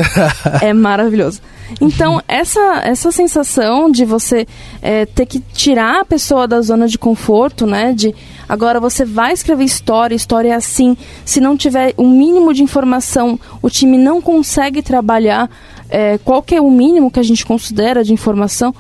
É 0.62 0.74
maravilhoso. 0.74 1.42
Então, 1.80 2.22
essa, 2.28 2.82
essa 2.84 3.12
sensação 3.12 3.92
de 3.92 4.06
você 4.06 4.48
é, 4.82 5.06
ter 5.06 5.26
que 5.26 5.40
tirar 5.40 6.02
a 6.02 6.06
pessoa 6.06 6.48
da 6.48 6.62
zona 6.62 6.88
de 6.88 6.98
conforto, 6.98 7.66
né? 7.66 7.94
De 7.94 8.14
agora 8.48 8.80
você 8.80 9.06
vai 9.06 9.34
escrever 9.34 9.64
história, 9.64 10.16
história 10.16 10.50
é 10.50 10.56
assim. 10.56 10.98
Se 11.24 11.40
não 11.40 11.56
tiver 11.56 11.94
o 11.98 12.04
um 12.04 12.10
mínimo 12.10 12.54
de 12.54 12.64
informação, 12.64 13.40
o 13.62 13.70
time 13.70 13.98
não 13.98 14.22
consegue 14.22 14.82
trabalhar. 14.82 15.50
É, 15.90 16.20
qual 16.20 16.42
que 16.42 16.56
é 16.56 16.62
o 16.62 16.70
mínimo 16.70 17.12
que 17.12 17.20
a 17.20 17.24
gente 17.24 17.46
considera 17.46 18.04
de 18.04 18.14
informação? 18.14 18.74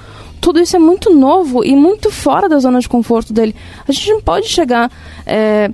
Tudo 0.49 0.61
isso 0.61 0.75
é 0.75 0.79
muito 0.79 1.13
novo 1.13 1.63
e 1.63 1.75
muito 1.75 2.09
fora 2.09 2.49
da 2.49 2.57
zona 2.57 2.79
de 2.79 2.89
conforto 2.89 3.31
dele. 3.31 3.53
A 3.87 3.91
gente 3.91 4.09
não 4.09 4.19
pode 4.19 4.47
chegar. 4.47 4.91
É, 5.23 5.69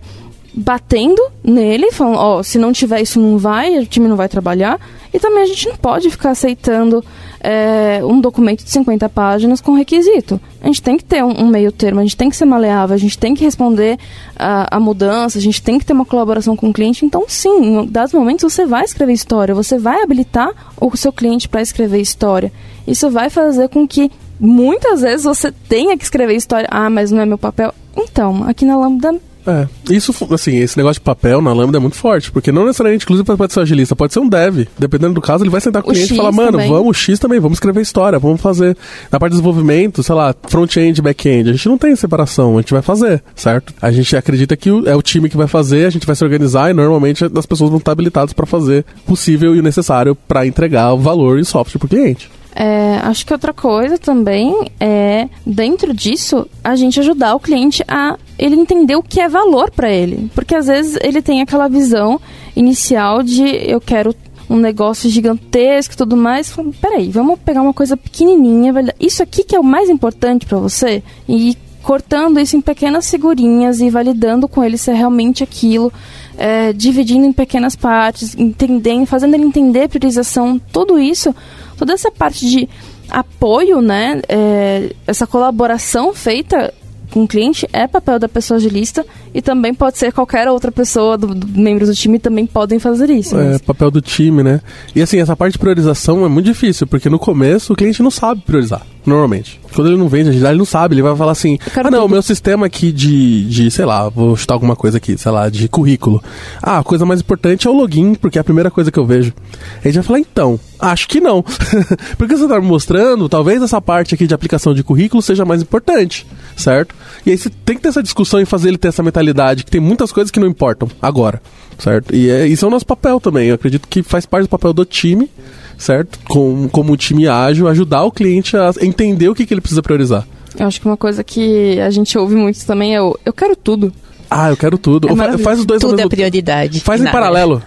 batendo 0.53 1.21
nele, 1.43 1.91
falando, 1.91 2.17
ó, 2.17 2.39
oh, 2.39 2.43
se 2.43 2.57
não 2.57 2.71
tiver 2.71 3.01
isso 3.01 3.19
não 3.19 3.37
vai, 3.37 3.77
o 3.77 3.85
time 3.85 4.07
não 4.07 4.15
vai 4.15 4.27
trabalhar. 4.29 4.79
E 5.13 5.19
também 5.19 5.43
a 5.43 5.45
gente 5.45 5.67
não 5.67 5.77
pode 5.77 6.09
ficar 6.09 6.31
aceitando 6.31 7.03
é, 7.41 8.01
um 8.03 8.19
documento 8.19 8.63
de 8.63 8.69
50 8.69 9.07
páginas 9.09 9.61
com 9.61 9.73
requisito. 9.73 10.39
A 10.61 10.67
gente 10.67 10.81
tem 10.81 10.97
que 10.97 11.05
ter 11.05 11.23
um, 11.23 11.43
um, 11.43 11.47
meio 11.47 11.71
termo, 11.71 12.01
a 12.01 12.03
gente 12.03 12.17
tem 12.17 12.29
que 12.29 12.35
ser 12.35 12.45
maleável, 12.45 12.95
a 12.95 12.97
gente 12.97 13.17
tem 13.17 13.33
que 13.33 13.43
responder 13.43 13.97
a, 14.37 14.75
a 14.75 14.79
mudança, 14.79 15.37
a 15.37 15.41
gente 15.41 15.61
tem 15.61 15.79
que 15.79 15.85
ter 15.85 15.93
uma 15.93 16.05
colaboração 16.05 16.55
com 16.55 16.69
o 16.69 16.73
cliente. 16.73 17.05
Então, 17.05 17.23
sim, 17.27 17.79
em 17.79 17.85
dados 17.85 18.13
momentos 18.13 18.51
você 18.51 18.65
vai 18.65 18.83
escrever 18.83 19.13
história, 19.13 19.55
você 19.55 19.77
vai 19.77 20.03
habilitar 20.03 20.51
o 20.79 20.95
seu 20.97 21.13
cliente 21.13 21.47
para 21.47 21.61
escrever 21.61 22.01
história. 22.01 22.51
Isso 22.85 23.09
vai 23.09 23.29
fazer 23.29 23.69
com 23.69 23.87
que 23.87 24.11
muitas 24.39 25.01
vezes 25.01 25.23
você 25.23 25.51
tenha 25.51 25.97
que 25.97 26.03
escrever 26.03 26.35
história. 26.35 26.67
Ah, 26.71 26.89
mas 26.89 27.11
não 27.11 27.21
é 27.21 27.25
meu 27.25 27.37
papel. 27.37 27.73
Então, 27.95 28.43
aqui 28.47 28.65
na 28.65 28.77
Lambda 28.77 29.15
é, 29.47 29.67
isso, 29.91 30.11
assim, 30.33 30.57
esse 30.57 30.75
negócio 30.75 30.95
de 30.99 31.01
papel 31.01 31.39
na 31.39 31.53
Lambda 31.53 31.77
é 31.77 31.79
muito 31.79 31.95
forte, 31.95 32.31
porque 32.31 32.51
não 32.51 32.65
necessariamente, 32.65 33.05
inclusive, 33.05 33.37
pode 33.37 33.53
ser 33.53 33.59
um 33.59 33.63
agilista, 33.63 33.95
pode 33.95 34.11
ser 34.11 34.19
um 34.19 34.27
dev. 34.27 34.67
Dependendo 34.77 35.13
do 35.13 35.21
caso, 35.21 35.43
ele 35.43 35.51
vai 35.51 35.61
sentar 35.61 35.83
com 35.83 35.89
o, 35.89 35.93
cliente 35.93 36.09
X 36.09 36.15
e 36.15 36.17
falar, 36.17 36.31
mano, 36.31 36.53
também. 36.53 36.69
vamos 36.69 36.97
X 36.97 37.19
também, 37.19 37.39
vamos 37.39 37.57
escrever 37.57 37.81
história, 37.81 38.17
vamos 38.17 38.41
fazer. 38.41 38.75
Na 39.11 39.19
parte 39.19 39.33
de 39.33 39.37
desenvolvimento, 39.37 40.01
sei 40.01 40.15
lá, 40.15 40.33
front-end, 40.47 40.99
back-end, 41.01 41.49
a 41.49 41.53
gente 41.53 41.69
não 41.69 41.77
tem 41.77 41.95
separação, 41.95 42.57
a 42.57 42.61
gente 42.61 42.73
vai 42.73 42.81
fazer, 42.81 43.23
certo? 43.35 43.73
A 43.79 43.91
gente 43.91 44.17
acredita 44.17 44.57
que 44.57 44.69
é 44.85 44.95
o 44.95 45.01
time 45.01 45.29
que 45.29 45.37
vai 45.37 45.47
fazer, 45.47 45.85
a 45.85 45.91
gente 45.91 46.07
vai 46.07 46.15
se 46.15 46.23
organizar 46.23 46.71
e 46.71 46.73
normalmente 46.73 47.23
as 47.23 47.45
pessoas 47.45 47.69
vão 47.69 47.77
estar 47.77 47.91
habilitadas 47.91 48.33
para 48.33 48.47
fazer 48.47 48.83
o 49.03 49.09
possível 49.09 49.55
e 49.55 49.59
o 49.59 49.63
necessário 49.63 50.15
para 50.15 50.47
entregar 50.47 50.91
o 50.93 50.97
valor 50.97 51.37
e 51.37 51.41
o 51.41 51.45
software 51.45 51.79
pro 51.79 51.87
cliente. 51.87 52.29
É, 52.57 52.99
acho 53.03 53.25
que 53.25 53.33
outra 53.33 53.51
coisa 53.51 53.97
também 53.97 54.71
é, 54.79 55.27
dentro 55.45 55.93
disso, 55.93 56.47
a 56.63 56.73
gente 56.73 56.97
ajudar 57.01 57.35
o 57.35 57.39
cliente 57.39 57.83
a 57.85 58.17
ele 58.39 58.55
entender 58.55 58.95
o 58.95 59.03
que 59.03 59.19
é 59.19 59.27
valor 59.27 59.69
para 59.71 59.91
ele. 59.91 60.31
Porque 60.33 60.55
às 60.55 60.67
vezes 60.67 60.97
ele 61.01 61.21
tem 61.21 61.41
aquela 61.41 61.67
visão 61.67 62.19
inicial 62.55 63.21
de 63.21 63.43
eu 63.43 63.81
quero 63.81 64.15
um 64.49 64.55
negócio 64.55 65.09
gigantesco 65.09 65.93
e 65.93 65.97
tudo 65.97 66.15
mais. 66.15 66.55
Peraí, 66.79 67.09
vamos 67.09 67.39
pegar 67.39 67.61
uma 67.61 67.73
coisa 67.73 67.97
pequenininha, 67.97 68.73
isso 68.99 69.21
aqui 69.21 69.43
que 69.43 69.55
é 69.55 69.59
o 69.59 69.63
mais 69.63 69.89
importante 69.89 70.45
para 70.45 70.57
você 70.57 71.03
e 71.27 71.57
cortando 71.83 72.39
isso 72.39 72.57
em 72.57 72.61
pequenas 72.61 73.09
figurinhas 73.11 73.79
e 73.79 73.91
validando 73.91 74.47
com 74.47 74.63
ele 74.63 74.75
se 74.75 74.89
é 74.89 74.93
realmente 74.93 75.43
aquilo, 75.43 75.93
é, 76.35 76.73
dividindo 76.73 77.27
em 77.27 77.31
pequenas 77.31 77.75
partes, 77.75 78.35
entendendo, 78.35 79.05
fazendo 79.05 79.35
ele 79.35 79.43
entender 79.43 79.87
priorização, 79.87 80.59
tudo 80.71 80.97
isso, 80.97 81.35
toda 81.77 81.93
essa 81.93 82.11
parte 82.11 82.49
de 82.49 82.67
apoio, 83.09 83.81
né, 83.81 84.21
é, 84.27 84.91
essa 85.05 85.27
colaboração 85.27 86.13
feita 86.13 86.73
com 87.11 87.23
o 87.23 87.27
cliente 87.27 87.67
é 87.71 87.87
papel 87.87 88.17
da 88.19 88.27
pessoa 88.27 88.57
agilista 88.57 89.05
e 89.33 89.41
também 89.41 89.73
pode 89.73 89.97
ser 89.97 90.11
qualquer 90.11 90.49
outra 90.49 90.71
pessoa, 90.71 91.17
do, 91.17 91.33
do- 91.35 91.47
membros 91.47 91.87
do 91.87 91.95
time 91.95 92.17
também 92.19 92.45
podem 92.45 92.79
fazer 92.79 93.09
isso. 93.09 93.37
É, 93.37 93.51
mas- 93.51 93.61
papel 93.61 93.91
do 93.91 94.01
time, 94.01 94.41
né? 94.43 94.59
E 94.95 95.01
assim, 95.01 95.19
essa 95.19 95.35
parte 95.35 95.53
de 95.53 95.59
priorização 95.59 96.25
é 96.25 96.27
muito 96.29 96.47
difícil, 96.47 96.87
porque 96.87 97.09
no 97.09 97.19
começo 97.19 97.71
o 97.71 97.75
cliente 97.75 98.01
não 98.03 98.11
sabe 98.11 98.41
priorizar, 98.41 98.81
normalmente. 99.05 99.59
Quando 99.73 99.87
ele 99.87 99.97
não 99.97 100.07
vende 100.07 100.29
agilidade, 100.29 100.53
ele 100.53 100.59
não 100.59 100.65
sabe, 100.65 100.95
ele 100.95 101.01
vai 101.01 101.15
falar 101.15 101.33
assim: 101.33 101.57
ah, 101.75 101.91
não, 101.91 101.99
o 101.99 102.01
tudo." 102.03 102.11
meu 102.11 102.21
sistema 102.21 102.65
aqui 102.65 102.91
de, 102.91 103.45
de, 103.45 103.69
sei 103.69 103.85
lá, 103.85 104.09
vou 104.09 104.35
chutar 104.35 104.55
alguma 104.55 104.75
coisa 104.75 104.97
aqui, 104.97 105.17
sei 105.17 105.31
lá, 105.31 105.49
de 105.49 105.67
currículo. 105.67 106.23
Ah, 106.61 106.79
a 106.79 106.83
coisa 106.83 107.05
mais 107.05 107.19
importante 107.19 107.67
é 107.67 107.69
o 107.69 107.73
login, 107.73 108.15
porque 108.15 108.37
é 108.37 108.41
a 108.41 108.43
primeira 108.43 108.71
coisa 108.71 108.91
que 108.91 108.97
eu 108.97 109.05
vejo. 109.05 109.33
Aí 109.75 109.81
a 109.83 109.87
gente 109.87 109.95
vai 109.95 110.03
falar: 110.03 110.19
então, 110.19 110.59
acho 110.79 111.07
que 111.07 111.19
não. 111.19 111.43
porque 112.17 112.35
você 112.35 112.47
tá 112.47 112.59
me 112.59 112.67
mostrando, 112.67 113.27
talvez 113.29 113.61
essa 113.61 113.81
parte 113.81 114.15
aqui 114.15 114.27
de 114.27 114.33
aplicação 114.33 114.73
de 114.73 114.83
currículo 114.83 115.21
seja 115.21 115.45
mais 115.45 115.61
importante, 115.61 116.25
certo? 116.55 116.95
E 117.25 117.31
aí 117.31 117.37
você 117.37 117.49
tem 117.49 117.75
que 117.75 117.81
ter 117.81 117.89
essa 117.89 118.03
discussão 118.03 118.39
e 118.39 118.45
fazer 118.45 118.69
ele 118.69 118.77
ter 118.77 118.89
essa 118.89 119.03
mentalidade, 119.03 119.63
que 119.63 119.71
tem 119.71 119.81
muitas 119.81 120.11
coisas 120.11 120.31
que 120.31 120.39
não 120.39 120.47
importam 120.47 120.87
agora, 121.01 121.41
certo? 121.77 122.15
E 122.15 122.29
é, 122.29 122.47
isso 122.47 122.65
é 122.65 122.67
o 122.67 122.71
nosso 122.71 122.85
papel 122.85 123.19
também. 123.19 123.49
Eu 123.49 123.55
acredito 123.55 123.87
que 123.87 124.03
faz 124.03 124.25
parte 124.25 124.45
do 124.45 124.49
papel 124.49 124.73
do 124.73 124.85
time, 124.85 125.29
certo? 125.77 126.19
Com, 126.27 126.67
como 126.69 126.93
um 126.93 126.95
time 126.95 127.27
ágil, 127.27 127.67
ajudar 127.67 128.03
o 128.03 128.11
cliente 128.11 128.55
a 128.55 128.73
entender 128.95 129.29
o 129.29 129.35
que, 129.35 129.45
que 129.45 129.53
ele 129.53 129.61
precisa 129.61 129.81
priorizar. 129.81 130.25
Eu 130.57 130.65
acho 130.67 130.79
que 130.79 130.85
uma 130.87 130.95
coisa 130.97 131.23
que 131.23 131.79
a 131.81 131.89
gente 131.89 132.17
ouve 132.17 132.35
muito 132.35 132.65
também 132.65 132.95
é 132.95 133.01
o 133.01 133.17
eu 133.25 133.33
quero 133.33 133.55
tudo. 133.55 133.93
Ah, 134.29 134.49
eu 134.49 134.57
quero 134.57 134.77
tudo. 134.77 135.09
É 135.09 135.15
fa- 135.15 135.37
faz 135.37 135.59
os 135.59 135.65
dois 135.65 135.81
Tudo 135.81 135.99
é 135.99 136.07
prioridade. 136.07 136.79
Faz 136.79 137.01
em 137.01 137.05
paralelo. 137.11 137.61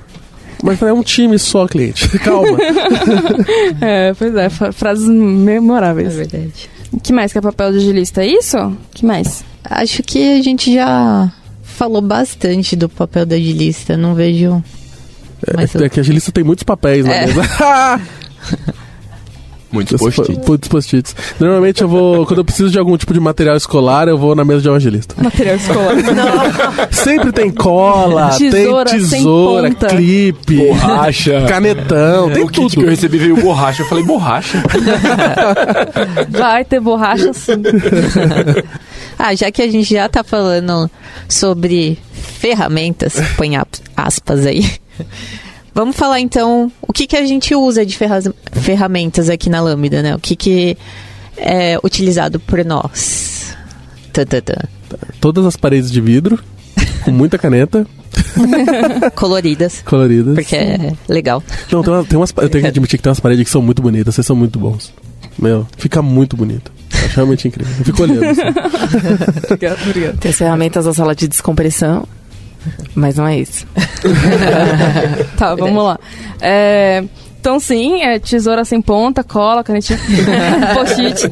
Mas 0.63 0.83
é 0.83 0.93
um 0.93 1.03
time 1.03 1.39
só, 1.39 1.69
cliente. 1.69 2.09
Calma. 2.19 2.59
É, 3.81 4.13
pois 4.15 4.35
é, 4.35 4.49
fra- 4.51 4.73
frases 4.73 5.07
É 5.09 5.13
memoráveis. 5.13 6.15
verdade. 6.17 6.69
O 6.91 6.99
que 6.99 7.13
mais 7.13 7.31
que 7.31 7.39
é 7.39 7.41
papel 7.41 7.71
de 7.73 7.79
agilista? 7.79 8.23
É 8.25 8.27
isso? 8.27 8.57
O 8.59 8.77
que 8.95 9.05
mais? 9.07 9.45
Acho 9.63 10.03
que 10.03 10.39
a 10.39 10.43
gente 10.43 10.73
já 10.75 11.31
falou 11.63 12.01
bastante 12.01 12.75
do 12.75 12.89
papel 12.89 13.25
da 13.27 13.37
agilista. 13.37 13.97
Não 13.97 14.15
vejo. 14.15 14.63
mais 15.55 15.75
É 15.77 15.89
que 15.89 16.01
a 16.01 16.03
agilista 16.03 16.33
tem 16.33 16.43
muitos 16.43 16.65
papéis 16.65 17.05
na 17.05 17.13
É. 19.71 19.75
Muitos 19.75 20.01
post-its. 20.01 20.69
post-its. 20.69 21.17
Normalmente 21.39 21.83
eu 21.83 21.89
vou, 21.89 22.25
quando 22.27 22.39
eu 22.39 22.45
preciso 22.45 22.71
de 22.71 22.79
algum 22.79 22.97
tipo 22.97 23.13
de 23.13 23.21
material 23.21 23.57
escolar, 23.57 24.09
eu 24.09 24.17
vou 24.17 24.35
na 24.35 24.45
mesa 24.45 24.63
de 24.63 24.71
agilista. 24.71 25.15
Material 25.23 25.57
escolar. 25.57 25.95
Sempre 26.91 27.33
tem 27.33 27.51
cola, 27.51 28.31
Tesoura 28.31 28.91
tem 28.91 28.99
tesoura, 29.01 29.71
clipe, 29.71 30.57
Borracha. 30.57 31.45
canetão, 31.49 32.31
tem 32.31 32.43
o 32.43 32.47
kit 32.49 32.61
tudo. 32.61 32.71
que 32.81 32.83
eu 32.87 32.91
recebi 32.91 33.19
veio 33.19 33.37
borracha. 33.37 33.83
Eu 33.83 33.87
falei, 33.87 34.05
borracha? 34.05 34.63
Vai 36.31 36.65
ter 36.65 36.81
borracha 36.81 37.33
sim. 37.33 37.63
Ah, 39.21 39.35
já 39.35 39.51
que 39.51 39.61
a 39.61 39.69
gente 39.69 39.93
já 39.93 40.09
tá 40.09 40.23
falando 40.23 40.89
sobre 41.29 41.99
ferramentas, 42.13 43.15
põe 43.37 43.55
aspas 43.97 44.47
aí. 44.47 44.65
Vamos 45.79 45.95
falar 45.95 46.19
então 46.19 46.73
o 46.83 46.93
que, 46.93 47.07
que 47.07 47.17
a 47.17 47.25
gente 47.25 47.55
usa 47.55 47.87
de 47.87 47.97
ferra- 47.97 48.21
ferramentas 48.51 49.31
aqui 49.31 49.49
na 49.49 49.61
Lambda, 49.61 50.03
né? 50.03 50.17
O 50.17 50.19
que, 50.19 50.35
que 50.35 50.77
é 51.37 51.79
utilizado 51.85 52.41
por 52.41 52.65
nós. 52.65 53.55
Tã, 54.13 54.25
tã, 54.25 54.41
tã. 54.41 54.55
Todas 55.21 55.47
as 55.47 55.55
paredes 55.57 55.93
de 55.93 56.01
vidro, 56.01 56.37
com 57.05 57.13
muita 57.13 57.39
caneta, 57.39 57.87
Coloridas, 59.15 59.81
coloridas. 59.85 60.35
porque 60.35 60.57
é 60.57 60.93
legal. 61.09 61.43
Não, 61.71 61.81
tem, 61.83 61.93
uma- 61.93 62.05
tem 62.05 62.19
umas, 62.19 62.33
eu 62.37 62.49
tenho 62.49 62.63
que 62.63 62.69
admitir 62.69 62.97
que 62.99 63.03
tem 63.05 63.11
umas 63.11 63.21
paredes 63.21 63.45
que 63.45 63.51
são 63.51 63.63
muito 63.63 63.81
bonitas, 63.81 64.17
vocês 64.17 64.27
são 64.27 64.35
muito 64.35 64.59
bons. 64.59 64.93
Meu, 65.39 65.65
fica 65.77 66.03
muito 66.03 66.37
bonito. 66.37 66.73
Acho 66.93 67.15
realmente 67.17 67.47
incrível. 67.47 67.73
Eu 67.79 67.85
fico 67.85 68.03
olhando. 68.03 68.25
assim. 68.25 68.41
Obrigado, 69.47 69.83
obrigado. 69.87 70.19
Tem 70.19 70.31
as 70.33 70.37
ferramentas 70.37 70.85
da 70.87 70.93
sala 70.93 71.15
de 71.15 71.29
descompressão, 71.29 72.05
mas 72.95 73.17
não 73.17 73.27
é 73.27 73.39
isso. 73.39 73.67
Tá, 75.37 75.55
vamos 75.55 75.85
lá. 75.85 75.99
É, 76.41 77.05
então, 77.41 77.61
sim, 77.61 78.03
é 78.03 78.19
tesoura 78.19 78.65
sem 78.65 78.83
ponta, 78.83 79.23
cola, 79.23 79.63
canetinha, 79.63 79.99
post-it. 80.75 81.31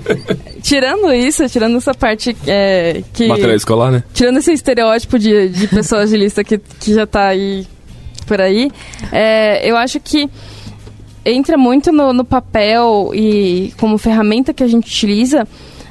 Tirando 0.63 1.13
isso, 1.13 1.49
tirando 1.49 1.77
essa 1.77 1.93
parte 1.93 2.37
é, 2.47 3.03
que... 3.13 3.27
Material 3.27 3.57
escolar, 3.57 3.91
né? 3.91 4.05
Tirando 4.15 4.39
esse 4.39 4.53
estereótipo 4.53 5.19
de, 5.19 5.49
de 5.49 5.67
pessoa 5.69 6.03
agilista 6.03 6.45
que, 6.45 6.59
que 6.59 6.95
já 6.95 7.07
tá 7.07 7.27
aí 7.29 7.67
por 8.27 8.41
aí, 8.41 8.71
é, 9.13 9.69
eu 9.69 9.77
acho 9.77 10.01
que 10.01 10.29
entra 11.25 11.59
muito 11.59 11.91
no, 11.93 12.13
no 12.13 12.25
papel 12.25 13.11
e 13.13 13.73
como 13.79 13.99
ferramenta 13.99 14.55
que 14.55 14.63
a 14.63 14.69
gente 14.69 14.87
utiliza 14.87 15.47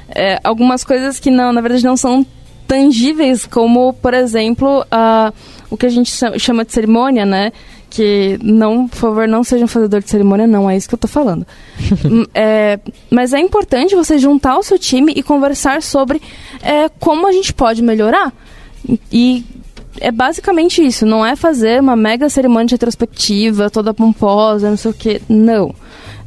é, 0.10 0.40
algumas 0.44 0.84
coisas 0.84 1.20
que 1.20 1.30
não, 1.30 1.52
na 1.52 1.62
verdade 1.62 1.84
não 1.84 1.98
são 1.98 2.26
tangíveis, 2.68 3.46
como, 3.46 3.94
por 3.94 4.14
exemplo, 4.14 4.86
a, 4.92 5.32
o 5.70 5.78
que 5.78 5.86
a 5.86 5.90
gente 5.90 6.12
cha- 6.12 6.38
chama 6.38 6.66
de 6.66 6.72
cerimônia, 6.72 7.26
né? 7.26 7.52
Que 7.90 8.38
não, 8.44 8.88
por 8.88 8.98
favor, 8.98 9.28
não 9.28 9.44
seja 9.44 9.64
um 9.64 9.68
fazedor 9.68 10.02
de 10.02 10.10
cerimônia, 10.10 10.46
não, 10.46 10.70
é 10.70 10.76
isso 10.76 10.88
que 10.90 10.96
eu 10.96 11.00
tô 11.00 11.08
falando. 11.08 11.46
Hum, 12.06 12.26
é, 12.34 12.80
mas 13.10 13.34
é 13.34 13.40
importante 13.40 13.96
você 13.96 14.18
juntar 14.18 14.58
o 14.58 14.64
seu 14.64 14.78
time 14.78 15.14
e 15.16 15.24
conversar 15.24 15.82
sobre 15.82 16.22
é, 16.62 16.90
como 17.00 17.28
a 17.28 17.32
gente 17.32 17.54
pode 17.54 17.82
melhorar. 17.82 18.34
E 19.12 19.44
é 20.00 20.12
basicamente 20.12 20.86
isso, 20.86 21.06
não 21.06 21.26
é 21.26 21.36
fazer 21.36 21.80
uma 21.82 21.96
mega 21.96 22.28
cerimônia 22.30 22.68
de 22.68 22.74
retrospectiva, 22.76 23.70
toda 23.70 23.94
pomposa, 23.94 24.70
não 24.70 24.78
sei 24.78 24.92
o 24.92 24.94
que. 24.94 25.22
Não. 25.30 25.74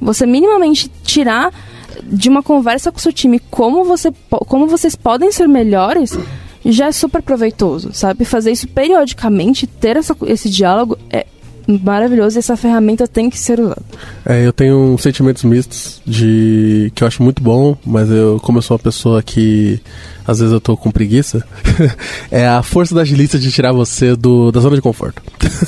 Você 0.01 0.27
minimamente 0.27 0.91
tirar 1.03 1.53
de 2.03 2.29
uma 2.29 2.43
conversa 2.43 2.91
com 2.93 2.99
o 2.99 3.01
seu 3.01 3.13
time 3.13 3.39
como, 3.51 3.85
você, 3.85 4.13
como 4.47 4.67
vocês 4.67 4.95
podem 4.95 5.33
ser 5.33 5.49
melhores 5.49 6.17
já 6.65 6.87
é 6.87 6.93
super 6.93 7.23
proveitoso, 7.23 7.91
sabe? 7.93 8.25
Fazer 8.25 8.53
isso 8.53 8.69
periodicamente, 8.69 9.67
ter 9.67 9.97
essa, 9.97 10.17
esse 10.27 10.51
diálogo 10.51 10.99
é 11.11 11.27
maravilhoso 11.67 12.39
e 12.39 12.41
essa 12.41 12.57
ferramenta 12.57 13.07
tem 13.07 13.29
que 13.29 13.39
ser 13.39 13.61
usada. 13.61 13.83
É, 14.25 14.47
eu 14.47 14.53
tenho 14.53 14.97
sentimentos 14.99 15.45
mistos 15.45 16.01
de 16.07 16.91
que 16.95 17.05
eu 17.05 17.09
acho 17.09 17.23
muito 17.23 17.43
bom, 17.43 17.77
mas 17.85 18.11
eu, 18.11 18.41
como 18.43 18.59
eu 18.59 18.63
sou 18.63 18.77
uma 18.77 18.83
pessoa 18.83 19.23
que 19.23 19.81
às 20.29 20.41
vezes 20.41 20.53
eu 20.53 20.61
tô 20.61 20.77
com 20.77 20.91
preguiça, 20.91 21.43
é 22.31 22.47
a 22.47 22.63
força 22.63 22.95
da 22.95 23.01
agilista 23.01 23.39
de 23.39 23.51
tirar 23.51 23.73
você 23.73 24.15
do, 24.15 24.53
da 24.53 24.61
zona 24.61 24.77
de 24.77 24.83
conforto. 24.83 25.23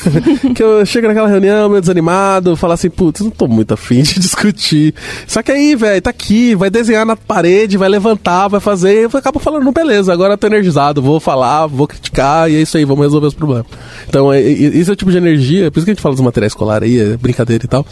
que 0.55 0.63
eu 0.63 0.85
chego 0.85 1.09
naquela 1.09 1.29
reunião 1.29 1.71
meio 1.71 1.81
desanimado, 1.81 2.55
falar 2.57 2.75
assim, 2.75 2.91
putz, 2.91 3.23
não 3.23 3.31
tô 3.31 3.49
muito 3.49 3.73
afim 3.73 4.03
de 4.03 4.15
discutir. 4.21 4.95
Só 5.27 5.43
que 5.43 5.51
aí, 5.51 5.75
velho, 5.75 6.03
tá 6.03 6.11
aqui, 6.11 6.55
vai 6.55 6.69
desenhar 6.69 7.07
na 7.07 7.17
parede, 7.17 7.79
vai 7.79 7.89
levantar, 7.89 8.49
vai 8.49 8.61
fazer, 8.61 9.09
eu 9.11 9.19
acabo 9.19 9.39
falando, 9.39 9.73
beleza, 9.73 10.13
agora 10.13 10.35
eu 10.35 10.39
tô 10.39 10.47
energizado, 10.47 11.01
vou 11.01 11.19
falar, 11.19 11.67
vou 11.67 11.89
criticar, 11.89 12.51
e 12.51 12.57
é 12.57 12.61
isso 12.61 12.77
aí, 12.77 12.85
vamos 12.85 13.03
resolver 13.03 13.29
os 13.29 13.35
problemas. 13.35 13.65
Então, 14.09 14.31
é, 14.31 14.43
é- 14.43 14.51
esse 14.51 14.91
é 14.91 14.93
o 14.93 14.97
tipo 14.97 15.11
de 15.11 15.17
energia, 15.17 15.71
por 15.71 15.79
isso 15.79 15.87
que 15.87 15.93
a 15.93 15.95
gente 15.95 16.03
fala 16.03 16.15
dos 16.15 16.25
materiais 16.25 16.53
escolares 16.53 16.87
aí, 16.87 17.13
é 17.15 17.17
brincadeira 17.17 17.65
e 17.65 17.69
tal, 17.69 17.87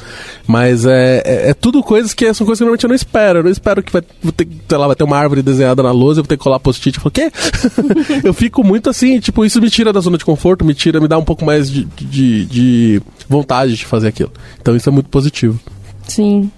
mas 0.47 0.85
é, 0.85 1.23
é, 1.25 1.51
é 1.51 1.55
tudo 1.55 1.83
coisas 1.83 2.13
que 2.13 2.27
são 2.35 2.45
coisas 2.45 2.59
que 2.59 2.65
normalmente 2.65 2.85
eu 2.85 2.89
não 2.89 2.95
espero, 2.95 3.39
eu 3.39 3.45
não 3.45 3.51
espero 3.51 3.83
que 3.83 3.91
vai, 3.91 4.03
ter, 4.03 4.47
sei 4.69 4.79
lá, 4.79 4.87
vai 4.87 4.97
ter 4.97 5.05
uma 5.05 5.17
árvore 5.17 5.41
desenhada 5.41 5.83
na 5.83 5.93
lousa, 5.93 6.21
eu 6.21 6.25
vou 6.25 6.29
ter 6.29 6.37
que 6.37 6.43
colar 6.43 6.58
post-it, 6.59 6.97
eu 6.97 7.03
falo, 7.03 7.11
o 7.11 7.13
quê? 7.13 7.33
eu 8.25 8.35
fico 8.35 8.65
muito 8.65 8.91
assim, 8.91 9.19
tipo, 9.21 9.45
isso 9.45 9.61
me 9.61 9.71
tira 9.71 9.93
da 9.93 10.01
zona 10.01 10.19
de 10.19 10.25
conforto, 10.25 10.65
me 10.65 10.75
tira, 10.75 11.01
me 11.01 11.09
dá 11.09 11.19
um 11.19 11.25
pouco 11.25 11.45
mais 11.45 11.71
de, 11.71 11.85
de, 11.85 12.45
de 12.47 13.03
vontade 13.29 13.77
de 13.77 13.85
fazer 13.85 14.09
aquilo. 14.09 14.33
Então 14.61 14.77
isso 14.77 14.89
é 14.89 14.93
muito 14.93 15.09
positivo. 15.09 15.59
Sim. 16.07 16.51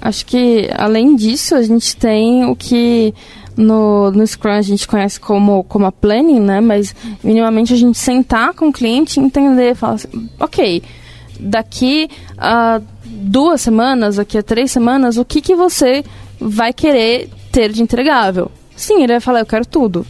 Acho 0.00 0.24
que, 0.24 0.70
além 0.76 1.14
disso, 1.14 1.54
a 1.54 1.62
gente 1.62 1.94
tem 1.94 2.44
o 2.46 2.56
que 2.56 3.12
no, 3.56 4.10
no 4.10 4.26
Scrum 4.26 4.52
a 4.52 4.62
gente 4.62 4.88
conhece 4.88 5.20
como, 5.20 5.62
como 5.64 5.84
a 5.84 5.92
planning, 5.92 6.40
né? 6.40 6.60
Mas, 6.60 6.94
minimamente, 7.22 7.74
a 7.74 7.76
gente 7.76 7.98
sentar 7.98 8.54
com 8.54 8.68
o 8.68 8.72
cliente 8.72 9.20
e 9.20 9.22
entender, 9.22 9.74
falar 9.74 9.94
assim, 9.94 10.28
ok, 10.38 10.82
daqui 11.38 12.08
a 12.38 12.80
duas 13.04 13.60
semanas, 13.60 14.16
daqui 14.16 14.38
a 14.38 14.42
três 14.42 14.70
semanas, 14.70 15.18
o 15.18 15.24
que, 15.24 15.40
que 15.40 15.54
você 15.54 16.02
vai 16.40 16.72
querer 16.72 17.28
ter 17.52 17.70
de 17.70 17.82
entregável? 17.82 18.50
Sim, 18.80 19.02
ele 19.02 19.12
vai 19.12 19.20
falar, 19.20 19.40
eu 19.40 19.46
quero 19.46 19.66
tudo. 19.66 20.06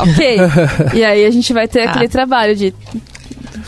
Ok. 0.00 0.36
e 0.98 1.04
aí 1.04 1.26
a 1.26 1.30
gente 1.30 1.52
vai 1.52 1.68
ter 1.68 1.82
aquele 1.86 2.08
trabalho 2.08 2.56
de... 2.56 2.74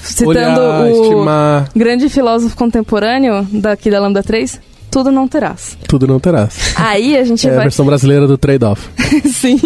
Citando 0.03 0.31
Olhar, 0.31 0.83
o 0.83 1.03
estimar. 1.03 1.69
grande 1.75 2.09
filósofo 2.09 2.57
contemporâneo 2.57 3.47
daqui 3.53 3.91
da 3.91 4.01
Lambda 4.01 4.23
3, 4.23 4.61
tudo 4.91 5.11
não 5.11 5.27
terás. 5.29 5.77
Tudo 5.87 6.07
não 6.07 6.19
terás. 6.19 6.75
Aí 6.77 7.17
a 7.17 7.25
gente 7.25 7.47
É 7.47 7.51
a 7.51 7.55
vai. 7.55 7.65
versão 7.65 7.85
brasileira 7.85 8.27
do 8.27 8.39
trade-off. 8.39 8.89
Sim. 9.29 9.59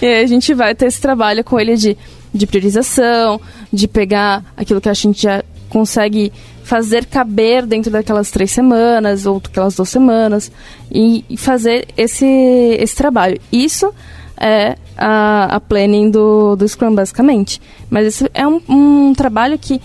E 0.00 0.06
aí 0.06 0.22
a 0.24 0.26
gente 0.26 0.54
vai 0.54 0.74
ter 0.74 0.86
esse 0.86 1.00
trabalho 1.00 1.44
com 1.44 1.58
ele 1.60 1.76
de, 1.76 1.96
de 2.32 2.46
priorização, 2.46 3.40
de 3.72 3.86
pegar 3.86 4.42
aquilo 4.56 4.80
que 4.80 4.88
a 4.88 4.94
gente 4.94 5.22
já 5.22 5.42
consegue 5.68 6.32
fazer 6.64 7.04
caber 7.04 7.66
dentro 7.66 7.90
daquelas 7.90 8.30
três 8.30 8.50
semanas 8.50 9.26
ou 9.26 9.38
daquelas 9.38 9.76
duas 9.76 9.88
semanas 9.90 10.50
e, 10.90 11.24
fazer 11.36 11.86
esse, 11.96 12.26
esse 12.26 12.96
trabalho. 12.96 13.38
Isso 13.52 13.94
é 14.36 14.76
a, 14.96 15.56
a 15.56 15.60
planning 15.60 16.10
do, 16.10 16.56
do 16.56 16.66
Scrum, 16.66 16.94
basicamente. 16.94 17.60
Mas 17.90 18.06
esse 18.06 18.30
é 18.32 18.46
um, 18.48 18.60
um 18.66 19.12
trabalho 19.12 19.58
que 19.58 19.80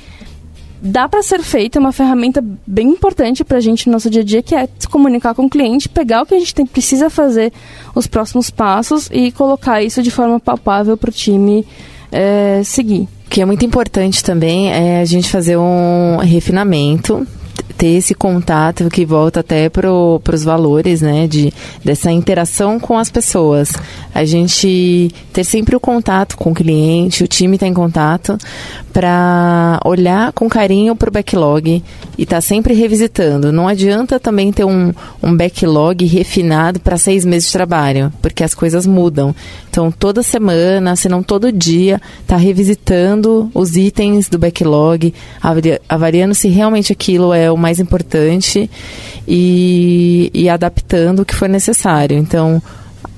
dá 0.82 1.10
para 1.10 1.22
ser 1.22 1.42
feito, 1.42 1.78
é 1.78 1.80
uma 1.82 1.92
ferramenta 1.92 2.42
bem 2.66 2.88
importante 2.88 3.44
para 3.44 3.58
a 3.58 3.62
gente 3.62 3.88
no 3.88 3.94
nosso 3.94 4.10
dia 4.10 4.22
a 4.22 4.24
dia, 4.24 4.42
que 4.42 4.56
é 4.56 4.68
se 4.80 4.88
comunicar 4.88 5.36
com 5.36 5.46
o 5.46 5.50
cliente, 5.50 5.90
pegar 5.90 6.22
o 6.22 6.26
que 6.26 6.34
a 6.34 6.40
gente 6.40 6.56
tem, 6.56 6.66
precisa 6.66 7.10
fazer, 7.10 7.52
os 7.94 8.08
próximos 8.08 8.50
passos 8.50 9.10
e 9.12 9.34
colocar 9.34 9.84
isso 9.84 10.02
de 10.02 10.10
forma 10.10 10.40
palpável 10.40 10.96
para 10.96 11.10
o 11.10 11.14
time 11.14 11.68
é, 12.12 12.62
seguir. 12.64 13.08
O 13.26 13.30
que 13.30 13.42
é 13.42 13.46
muito 13.46 13.66
importante 13.66 14.24
também 14.24 14.72
é 14.72 15.02
a 15.02 15.06
gente 15.06 15.30
fazer 15.30 15.58
um 15.58 16.18
refinamento, 16.18 17.28
ter 17.80 17.96
esse 17.96 18.14
contato 18.14 18.90
que 18.90 19.06
volta 19.06 19.40
até 19.40 19.70
para 19.70 19.90
os 19.90 20.44
valores, 20.44 21.02
né, 21.02 21.28
de, 21.28 21.54
dessa 21.82 22.12
interação 22.12 22.78
com 22.78 22.98
as 22.98 23.10
pessoas. 23.10 23.72
A 24.14 24.26
gente 24.26 25.10
ter 25.32 25.46
sempre 25.46 25.78
o 25.78 25.80
contato 25.80 26.36
com 26.36 26.52
o 26.52 26.54
cliente, 26.54 27.24
o 27.24 27.28
time 27.28 27.56
está 27.56 27.66
em 27.66 27.74
contato, 27.74 28.38
para 28.92 29.80
olhar 29.86 30.34
com 30.34 30.50
carinho 30.50 30.94
para 30.94 31.08
o 31.08 31.12
backlog 31.12 31.82
e 32.18 32.24
estar 32.24 32.38
tá 32.38 32.42
sempre 32.42 32.74
revisitando. 32.74 33.50
Não 33.50 33.66
adianta 33.66 34.20
também 34.20 34.52
ter 34.52 34.66
um, 34.66 34.92
um 35.24 35.38
backlog 35.38 36.06
refinado 36.06 36.82
para 36.82 36.98
seis 36.98 37.24
meses 37.24 37.48
de 37.48 37.54
trabalho, 37.54 38.12
porque 38.22 38.44
as 38.44 38.54
coisas 38.54 38.86
mudam. 38.86 39.34
Então, 39.70 39.90
toda 39.90 40.22
semana, 40.22 40.98
se 40.98 41.08
não 41.08 41.24
todo 41.24 41.50
dia, 41.50 42.02
tá 42.28 42.36
revisitando 42.36 43.50
os 43.54 43.78
itens 43.78 44.28
do 44.28 44.38
backlog, 44.38 45.14
avalia, 45.42 45.80
avaliando 45.88 46.36
se 46.36 46.50
realmente 46.50 46.92
aquilo 46.92 47.34
é 47.34 47.50
o 47.50 47.56
mais 47.70 47.80
importante 47.80 48.70
e, 49.28 50.32
e 50.34 50.50
adaptando 50.50 51.22
o 51.22 51.26
que 51.26 51.36
for 51.36 51.48
necessário. 51.48 52.18
Então, 52.18 52.62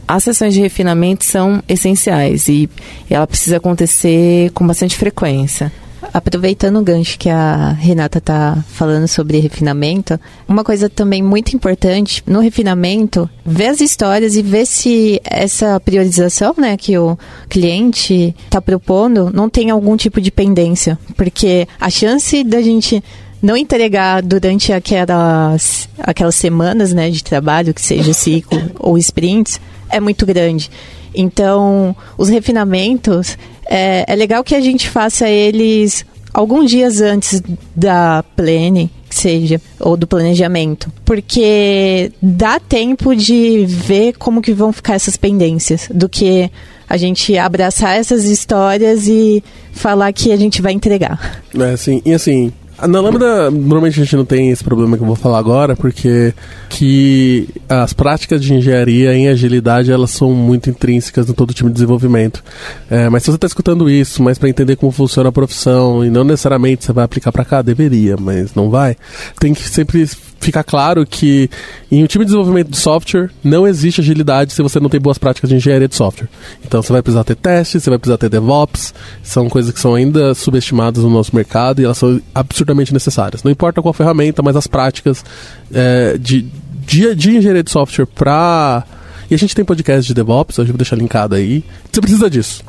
as 0.05 0.25
sessões 0.25 0.53
de 0.53 0.59
refinamento 0.59 1.23
são 1.23 1.63
essenciais 1.69 2.49
e 2.49 2.69
ela 3.09 3.25
precisa 3.25 3.57
acontecer 3.57 4.51
com 4.51 4.67
bastante 4.67 4.97
frequência. 4.97 5.71
Aproveitando 6.13 6.77
o 6.79 6.83
gancho 6.83 7.17
que 7.17 7.29
a 7.29 7.71
Renata 7.71 8.17
está 8.17 8.61
falando 8.73 9.07
sobre 9.07 9.39
refinamento, 9.39 10.19
uma 10.45 10.63
coisa 10.63 10.89
também 10.89 11.23
muito 11.23 11.55
importante 11.55 12.21
no 12.27 12.41
refinamento, 12.41 13.29
ver 13.45 13.67
as 13.67 13.79
histórias 13.79 14.35
e 14.35 14.41
ver 14.41 14.65
se 14.65 15.21
essa 15.23 15.79
priorização 15.79 16.53
né, 16.57 16.75
que 16.75 16.97
o 16.97 17.17
cliente 17.47 18.35
está 18.43 18.61
propondo 18.61 19.31
não 19.33 19.49
tem 19.49 19.69
algum 19.69 19.95
tipo 19.95 20.19
de 20.19 20.31
pendência. 20.31 20.99
Porque 21.15 21.65
a 21.79 21.89
chance 21.89 22.43
da 22.43 22.61
gente 22.61 23.01
não 23.41 23.57
entregar 23.57 24.21
durante 24.21 24.71
aquelas, 24.71 25.89
aquelas 25.99 26.35
semanas 26.35 26.93
né, 26.93 27.09
de 27.09 27.23
trabalho, 27.23 27.73
que 27.73 27.81
seja 27.81 28.13
ciclo 28.13 28.61
ou 28.79 28.97
sprints, 28.97 29.59
é 29.89 29.99
muito 29.99 30.25
grande. 30.25 30.69
Então, 31.13 31.95
os 32.17 32.29
refinamentos, 32.29 33.37
é, 33.65 34.05
é 34.07 34.15
legal 34.15 34.43
que 34.43 34.55
a 34.55 34.61
gente 34.61 34.89
faça 34.89 35.27
eles 35.27 36.05
alguns 36.33 36.69
dias 36.69 37.01
antes 37.01 37.41
da 37.75 38.23
plane, 38.35 38.89
que 39.09 39.15
seja, 39.15 39.61
ou 39.79 39.97
do 39.97 40.07
planejamento, 40.07 40.91
porque 41.03 42.11
dá 42.21 42.59
tempo 42.59 43.13
de 43.13 43.65
ver 43.65 44.13
como 44.13 44.41
que 44.41 44.53
vão 44.53 44.71
ficar 44.71 44.95
essas 44.95 45.17
pendências, 45.17 45.89
do 45.93 46.07
que 46.07 46.49
a 46.87 46.97
gente 46.97 47.37
abraçar 47.37 47.97
essas 47.97 48.25
histórias 48.25 49.07
e 49.07 49.43
falar 49.73 50.11
que 50.13 50.31
a 50.31 50.37
gente 50.37 50.61
vai 50.61 50.73
entregar. 50.73 51.41
É, 51.57 51.71
assim, 51.71 52.01
e 52.05 52.13
assim, 52.13 52.51
na 52.87 53.01
Lambda, 53.01 53.51
normalmente 53.51 53.99
a 53.99 54.03
gente 54.03 54.15
não 54.15 54.25
tem 54.25 54.49
esse 54.49 54.63
problema 54.63 54.97
que 54.97 55.03
eu 55.03 55.07
vou 55.07 55.15
falar 55.15 55.39
agora, 55.39 55.75
porque 55.75 56.33
que 56.69 57.47
as 57.69 57.93
práticas 57.93 58.41
de 58.41 58.53
engenharia 58.53 59.13
em 59.13 59.27
agilidade 59.27 59.91
elas 59.91 60.11
são 60.11 60.31
muito 60.31 60.69
intrínsecas 60.69 61.27
no 61.27 61.33
todo 61.33 61.53
time 61.53 61.69
de 61.69 61.75
desenvolvimento. 61.75 62.43
É, 62.89 63.09
mas 63.09 63.23
se 63.23 63.31
você 63.31 63.35
está 63.35 63.47
escutando 63.47 63.89
isso, 63.89 64.23
mas 64.23 64.37
para 64.37 64.49
entender 64.49 64.75
como 64.75 64.91
funciona 64.91 65.29
a 65.29 65.31
profissão 65.31 66.03
e 66.03 66.09
não 66.09 66.23
necessariamente 66.23 66.85
você 66.85 66.93
vai 66.93 67.03
aplicar 67.03 67.31
para 67.31 67.45
cá, 67.45 67.61
deveria, 67.61 68.17
mas 68.17 68.53
não 68.55 68.69
vai. 68.69 68.95
Tem 69.39 69.53
que 69.53 69.67
sempre 69.69 70.07
ficar 70.41 70.63
claro 70.63 71.05
que 71.05 71.49
em 71.91 72.03
um 72.03 72.07
time 72.07 72.25
de 72.25 72.31
desenvolvimento 72.31 72.71
de 72.71 72.77
software 72.77 73.29
não 73.43 73.67
existe 73.67 74.01
agilidade 74.01 74.53
se 74.53 74.61
você 74.61 74.79
não 74.79 74.89
tem 74.89 74.99
boas 74.99 75.17
práticas 75.17 75.49
de 75.49 75.55
engenharia 75.55 75.87
de 75.87 75.95
software. 75.95 76.27
Então 76.65 76.81
você 76.81 76.91
vai 76.91 77.01
precisar 77.01 77.23
ter 77.23 77.35
testes, 77.35 77.83
você 77.83 77.89
vai 77.89 77.99
precisar 77.99 78.17
ter 78.17 78.29
DevOps, 78.29 78.93
são 79.21 79.47
coisas 79.47 79.71
que 79.71 79.79
são 79.79 79.93
ainda 79.93 80.33
subestimadas 80.33 81.03
no 81.03 81.09
nosso 81.09 81.35
mercado 81.35 81.81
e 81.81 81.85
elas 81.85 81.97
são 81.97 82.19
absurdamente 82.33 82.91
necessárias. 82.91 83.43
Não 83.43 83.51
importa 83.51 83.81
qual 83.81 83.93
ferramenta, 83.93 84.41
mas 84.41 84.55
as 84.55 84.65
práticas 84.65 85.23
é, 85.71 86.17
de, 86.17 86.47
de, 86.85 87.15
de 87.15 87.37
engenharia 87.37 87.63
de 87.63 87.71
software 87.71 88.07
para 88.07 88.83
e 89.31 89.33
a 89.33 89.37
gente 89.37 89.55
tem 89.55 89.63
podcast 89.63 90.05
de 90.05 90.13
DevOps, 90.13 90.57
eu 90.57 90.65
vou 90.65 90.75
deixar 90.75 90.97
linkado 90.97 91.35
aí. 91.35 91.63
Você 91.89 92.01
precisa 92.01 92.29
disso. 92.29 92.61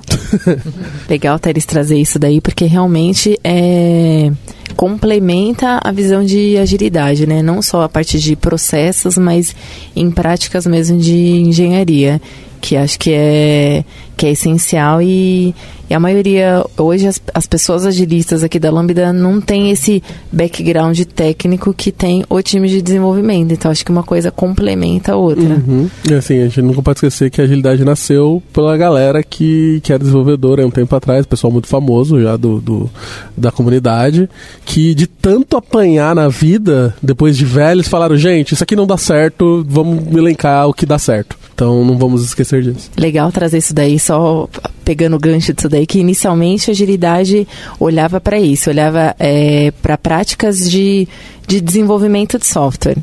Legal, 1.11 1.37
Teres, 1.37 1.67
trazer 1.67 1.99
isso 1.99 2.21
daí, 2.21 2.41
porque 2.41 2.67
realmente 2.67 3.37
é 3.43 4.31
complementa 4.77 5.81
a 5.83 5.91
visão 5.91 6.25
de 6.25 6.57
agilidade, 6.57 7.27
né? 7.27 7.43
Não 7.43 7.61
só 7.61 7.83
a 7.83 7.89
parte 7.89 8.19
de 8.21 8.37
processos, 8.37 9.19
mas 9.19 9.57
em 9.95 10.09
práticas 10.09 10.65
mesmo 10.65 10.99
de 10.99 11.41
engenharia, 11.41 12.23
que 12.61 12.77
acho 12.77 12.97
que 12.97 13.11
é 13.13 13.85
que 14.17 14.27
é 14.27 14.31
essencial 14.31 15.03
e, 15.03 15.53
e 15.93 15.95
a 15.95 16.01
maioria 16.01 16.65
hoje 16.79 17.07
as, 17.07 17.21
as 17.35 17.47
pessoas 17.47 17.85
agilistas 17.85 18.43
aqui 18.43 18.59
da 18.59 18.71
Lambda 18.71 19.13
não 19.13 19.43
tem 19.43 19.71
esse 19.71 20.03
background 20.33 20.99
técnico 21.03 21.75
que 21.75 21.93
tem 21.93 22.25
o 22.31 22.41
time 22.41 22.67
de 22.67 22.81
desenvolvimento. 22.81 23.53
Então 23.53 23.71
acho 23.71 23.85
que 23.85 23.91
uma 23.91 24.03
coisa 24.03 24.31
complementa 24.31 25.13
a 25.13 25.17
outra. 25.17 25.45
Uhum. 25.45 25.91
E 26.09 26.15
assim, 26.15 26.39
a 26.39 26.45
gente 26.45 26.63
nunca 26.63 26.81
pode 26.81 26.97
esquecer 26.97 27.29
que 27.31 27.43
a 27.43 27.45
agilidade 27.45 27.85
nasceu 27.85 28.43
pela 28.55 28.75
galera 28.75 29.23
que, 29.23 29.81
que 29.83 29.93
era 29.93 29.99
desenvolvedora 29.99 30.63
há 30.63 30.67
um 30.67 30.71
tempo 30.71 30.97
atrás, 30.97 31.27
pessoal 31.27 31.53
muito 31.53 31.69
famoso 31.69 32.19
já 32.23 32.39
do, 32.39 32.59
do 32.59 32.91
da 33.37 33.53
comunidade, 33.53 34.31
que 34.65 34.95
de 34.95 35.07
tanto 35.07 35.59
apanhar 35.59 36.15
na 36.15 36.29
vida, 36.31 36.95
depois 37.03 37.37
de 37.37 37.45
velhos, 37.45 37.87
falaram, 37.87 38.17
gente, 38.17 38.55
isso 38.55 38.65
aqui 38.65 38.75
não 38.75 38.87
dá 38.87 38.97
certo, 38.97 39.63
vamos 39.69 40.07
elencar 40.17 40.67
o 40.69 40.73
que 40.73 40.87
dá 40.87 40.99
certo. 40.99 41.37
Então 41.55 41.85
não 41.85 41.99
vamos 41.99 42.25
esquecer 42.25 42.63
disso. 42.63 42.91
Legal 42.97 43.31
trazer 43.31 43.59
isso 43.59 43.75
daí, 43.75 43.99
só 43.99 44.49
pegando 44.85 45.17
o 45.17 45.19
gancho 45.19 45.53
disso 45.53 45.69
daí, 45.69 45.82
que 45.87 45.99
inicialmente 45.99 46.71
a 46.71 46.73
agilidade 46.73 47.47
olhava 47.79 48.21
para 48.21 48.39
isso, 48.39 48.71
olhava 48.71 49.15
é, 49.19 49.73
para 49.83 49.97
práticas 49.97 50.71
de, 50.71 51.09
de 51.47 51.61
desenvolvimento 51.61 52.39
de 52.39 52.47
software. 52.47 52.99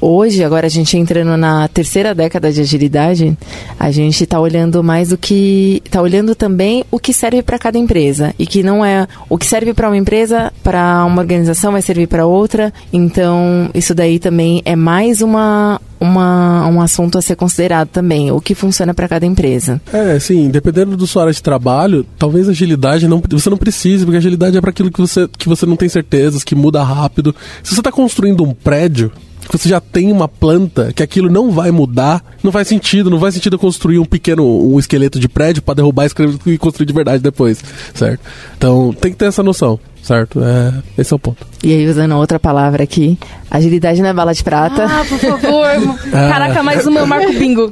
Hoje, 0.00 0.42
agora 0.44 0.66
a 0.66 0.70
gente 0.70 0.96
entrando 0.96 1.36
na 1.36 1.68
terceira 1.68 2.14
década 2.14 2.52
de 2.52 2.60
agilidade, 2.60 3.36
a 3.78 3.90
gente 3.90 4.24
está 4.24 4.40
olhando 4.40 4.82
mais 4.82 5.12
o 5.12 5.18
que. 5.18 5.82
está 5.84 6.00
olhando 6.00 6.34
também 6.34 6.84
o 6.90 6.98
que 6.98 7.12
serve 7.12 7.42
para 7.42 7.58
cada 7.58 7.78
empresa. 7.78 8.34
E 8.38 8.46
que 8.46 8.62
não 8.62 8.84
é. 8.84 9.06
O 9.28 9.38
que 9.38 9.46
serve 9.46 9.72
para 9.72 9.88
uma 9.88 9.96
empresa, 9.96 10.52
para 10.62 11.04
uma 11.04 11.20
organização, 11.20 11.72
vai 11.72 11.82
servir 11.82 12.06
para 12.06 12.26
outra. 12.26 12.72
Então, 12.92 13.70
isso 13.74 13.94
daí 13.94 14.18
também 14.18 14.62
é 14.64 14.76
mais 14.76 15.22
uma, 15.22 15.80
uma, 16.04 16.66
um 16.68 16.80
assunto 16.80 17.18
a 17.18 17.22
ser 17.22 17.36
considerado 17.36 17.88
também, 17.88 18.30
o 18.30 18.40
que 18.40 18.54
funciona 18.54 18.92
para 18.92 19.08
cada 19.08 19.24
empresa. 19.24 19.80
É, 19.92 20.18
sim, 20.18 20.50
dependendo 20.50 20.96
do 20.96 21.06
sua 21.06 21.22
área 21.22 21.32
de 21.32 21.42
trabalho, 21.42 22.06
talvez 22.18 22.48
agilidade 22.48 23.08
não, 23.08 23.22
você 23.28 23.48
não 23.50 23.56
precise, 23.56 24.04
porque 24.04 24.18
agilidade 24.18 24.56
é 24.56 24.60
para 24.60 24.70
aquilo 24.70 24.90
que 24.90 25.00
você, 25.00 25.28
que 25.38 25.48
você 25.48 25.64
não 25.66 25.76
tem 25.76 25.88
certezas, 25.88 26.44
que 26.44 26.54
muda 26.54 26.82
rápido. 26.82 27.34
Se 27.62 27.74
você 27.74 27.80
está 27.80 27.90
construindo 27.94 28.42
um 28.42 28.52
prédio, 28.52 29.12
que 29.48 29.56
você 29.56 29.68
já 29.68 29.80
tem 29.80 30.10
uma 30.10 30.26
planta, 30.26 30.92
que 30.92 31.02
aquilo 31.02 31.30
não 31.30 31.50
vai 31.50 31.70
mudar, 31.70 32.22
não 32.42 32.50
faz 32.50 32.66
sentido, 32.66 33.08
não 33.08 33.20
faz 33.20 33.34
sentido 33.34 33.58
construir 33.58 33.98
um 33.98 34.04
pequeno 34.04 34.44
um 34.44 34.78
esqueleto 34.78 35.20
de 35.20 35.28
prédio 35.28 35.62
para 35.62 35.74
derrubar 35.74 36.06
e 36.46 36.58
construir 36.58 36.86
de 36.86 36.92
verdade 36.92 37.22
depois, 37.22 37.62
certo? 37.94 38.20
Então 38.56 38.92
tem 38.92 39.12
que 39.12 39.18
ter 39.18 39.26
essa 39.26 39.42
noção, 39.42 39.78
certo? 40.02 40.42
É, 40.42 40.74
esse 40.98 41.12
é 41.12 41.16
o 41.16 41.18
ponto. 41.18 41.46
E 41.62 41.72
aí, 41.72 41.88
usando 41.88 42.16
outra 42.16 42.40
palavra 42.40 42.82
aqui, 42.82 43.18
agilidade 43.50 44.02
não 44.02 44.08
é 44.08 44.12
bala 44.12 44.34
de 44.34 44.42
prata. 44.42 44.86
Ah, 44.86 45.04
por 45.08 45.18
favor. 45.18 45.98
Caraca, 46.10 46.62
mais 46.62 46.86
uma, 46.86 47.00
eu 47.00 47.06
marco 47.06 47.32
bingo. 47.32 47.70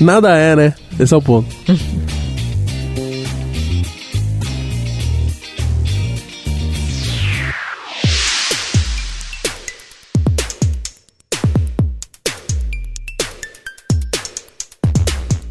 Nada 0.00 0.36
é, 0.36 0.54
né? 0.54 0.74
Esse 0.98 1.14
é 1.14 1.16
o 1.16 1.22
ponto. 1.22 1.48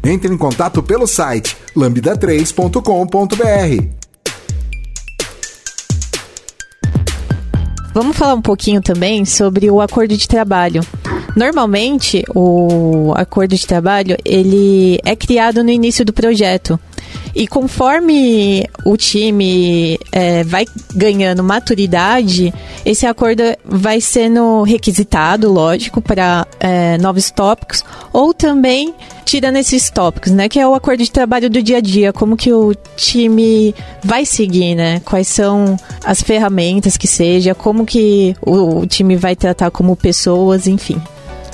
Entre 0.02 0.32
em 0.32 0.38
contato 0.38 0.82
pelo 0.82 1.06
site 1.06 1.56
lambda3.com.br. 1.76 4.00
Vamos 7.92 8.16
falar 8.16 8.34
um 8.34 8.42
pouquinho 8.42 8.80
também 8.80 9.24
sobre 9.24 9.68
o 9.70 9.80
acordo 9.80 10.16
de 10.16 10.28
trabalho. 10.28 10.80
Normalmente, 11.36 12.24
o 12.34 13.12
acordo 13.16 13.56
de 13.56 13.66
trabalho 13.66 14.16
ele 14.24 14.98
é 15.04 15.16
criado 15.16 15.62
no 15.62 15.70
início 15.70 16.04
do 16.04 16.12
projeto. 16.12 16.78
E 17.34 17.46
conforme 17.46 18.66
o 18.84 18.96
time 18.96 19.98
é, 20.12 20.42
vai 20.44 20.66
ganhando 20.94 21.42
maturidade, 21.42 22.52
esse 22.84 23.06
acordo 23.06 23.42
vai 23.64 24.00
sendo 24.00 24.62
requisitado, 24.62 25.52
lógico, 25.52 26.00
para 26.00 26.46
é, 26.58 26.98
novos 26.98 27.30
tópicos, 27.30 27.84
ou 28.12 28.34
também 28.34 28.94
tirando 29.24 29.56
esses 29.56 29.90
tópicos, 29.90 30.32
né? 30.32 30.48
Que 30.48 30.58
é 30.58 30.66
o 30.66 30.74
acordo 30.74 31.04
de 31.04 31.10
trabalho 31.10 31.48
do 31.48 31.62
dia 31.62 31.76
a 31.78 31.80
dia, 31.80 32.12
como 32.12 32.36
que 32.36 32.52
o 32.52 32.74
time 32.96 33.74
vai 34.02 34.26
seguir, 34.26 34.74
né? 34.74 35.00
Quais 35.04 35.28
são 35.28 35.76
as 36.04 36.20
ferramentas 36.20 36.96
que 36.96 37.06
seja, 37.06 37.54
como 37.54 37.86
que 37.86 38.34
o, 38.44 38.80
o 38.80 38.86
time 38.86 39.14
vai 39.16 39.36
tratar 39.36 39.70
como 39.70 39.94
pessoas, 39.94 40.66
enfim. 40.66 41.00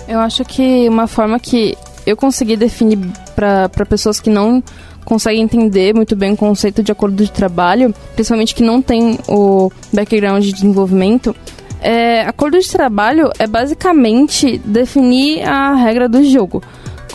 Eu 0.09 0.21
acho 0.21 0.45
que 0.45 0.89
uma 0.89 1.07
forma 1.07 1.39
que 1.39 1.77
eu 2.07 2.17
consegui 2.17 2.57
definir 2.57 2.99
para 3.35 3.69
pessoas 3.89 4.21
que 4.21 4.31
não 4.31 4.63
conseguem 5.05 5.43
entender 5.43 5.95
muito 5.95 6.17
bem 6.17 6.33
o 6.33 6.37
conceito 6.37 6.83
de 6.83 6.91
acordo 6.91 7.23
de 7.23 7.31
trabalho, 7.31 7.95
principalmente 8.15 8.55
que 8.55 8.63
não 8.63 8.81
tem 8.81 9.19
o 9.29 9.71
background 9.93 10.43
de 10.43 10.53
desenvolvimento, 10.53 11.35
é, 11.81 12.23
acordo 12.23 12.59
de 12.59 12.69
trabalho 12.71 13.31
é 13.39 13.47
basicamente 13.47 14.59
definir 14.59 15.43
a 15.45 15.75
regra 15.75 16.09
do 16.09 16.25
jogo. 16.25 16.63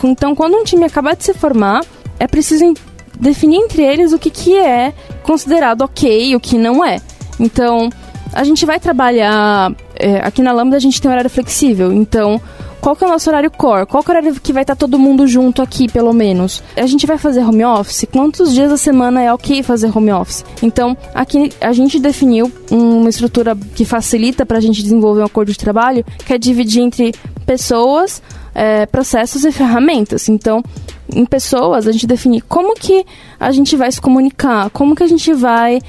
Então, 0.04 0.34
quando 0.34 0.56
um 0.56 0.64
time 0.64 0.86
acaba 0.86 1.16
de 1.16 1.24
se 1.24 1.34
formar, 1.34 1.82
é 2.20 2.28
preciso 2.28 2.74
definir 3.20 3.58
entre 3.58 3.84
eles 3.84 4.14
o 4.14 4.20
que, 4.20 4.30
que 4.30 4.56
é 4.56 4.94
considerado 5.24 5.82
ok 5.82 6.30
e 6.30 6.36
o 6.36 6.40
que 6.40 6.58
não 6.58 6.84
é. 6.84 7.02
Então, 7.40 7.90
a 8.34 8.44
gente 8.44 8.66
vai 8.66 8.80
trabalhar. 8.80 9.74
É, 9.96 10.18
aqui 10.20 10.42
na 10.42 10.52
Lambda 10.52 10.78
a 10.78 10.80
gente 10.80 11.02
tem 11.02 11.12
horário 11.12 11.30
flexível, 11.30 11.92
então 11.92 12.42
qual 12.82 12.96
que 12.96 13.04
é 13.04 13.08
o 13.08 13.12
nosso 13.12 13.30
horário 13.30 13.52
core? 13.52 13.86
Qual 13.86 14.04
que 14.04 14.10
é 14.10 14.14
o 14.14 14.18
horário 14.18 14.42
que 14.42 14.52
vai 14.52 14.64
estar 14.64 14.76
todo 14.76 14.98
mundo 14.98 15.28
junto 15.28 15.62
aqui, 15.62 15.90
pelo 15.90 16.12
menos? 16.12 16.64
A 16.76 16.88
gente 16.88 17.06
vai 17.06 17.18
fazer 17.18 17.42
home 17.42 17.64
office? 17.64 18.08
Quantos 18.12 18.52
dias 18.54 18.72
da 18.72 18.78
semana 18.78 19.22
é 19.22 19.32
ok 19.32 19.62
fazer 19.62 19.96
home 19.96 20.12
office? 20.12 20.44
Então, 20.64 20.98
aqui 21.14 21.52
a 21.62 21.72
gente 21.72 22.00
definiu 22.00 22.52
uma 22.72 23.08
estrutura 23.08 23.56
que 23.76 23.86
facilita 23.86 24.46
para 24.46 24.58
a 24.58 24.62
gente 24.62 24.82
desenvolver 24.82 25.22
um 25.22 25.26
acordo 25.26 25.52
de 25.52 25.58
trabalho, 25.60 26.04
que 26.26 26.34
é 26.34 26.40
dividir 26.40 26.82
entre 26.82 27.14
pessoas, 27.46 28.22
é, 28.56 28.88
processos 28.88 29.46
e 29.46 29.52
ferramentas. 29.52 30.28
Então, 30.28 30.64
em 31.14 31.26
pessoas, 31.26 31.88
a 31.88 31.92
gente 31.92 32.08
define 32.08 32.42
como 32.42 32.74
que 32.74 33.06
a 33.40 33.52
gente 33.52 33.76
vai 33.76 33.92
se 33.92 34.02
comunicar, 34.02 34.72
como 34.72 34.96
que 34.96 35.04
a 35.04 35.08
gente 35.08 35.34
vai 35.34 35.80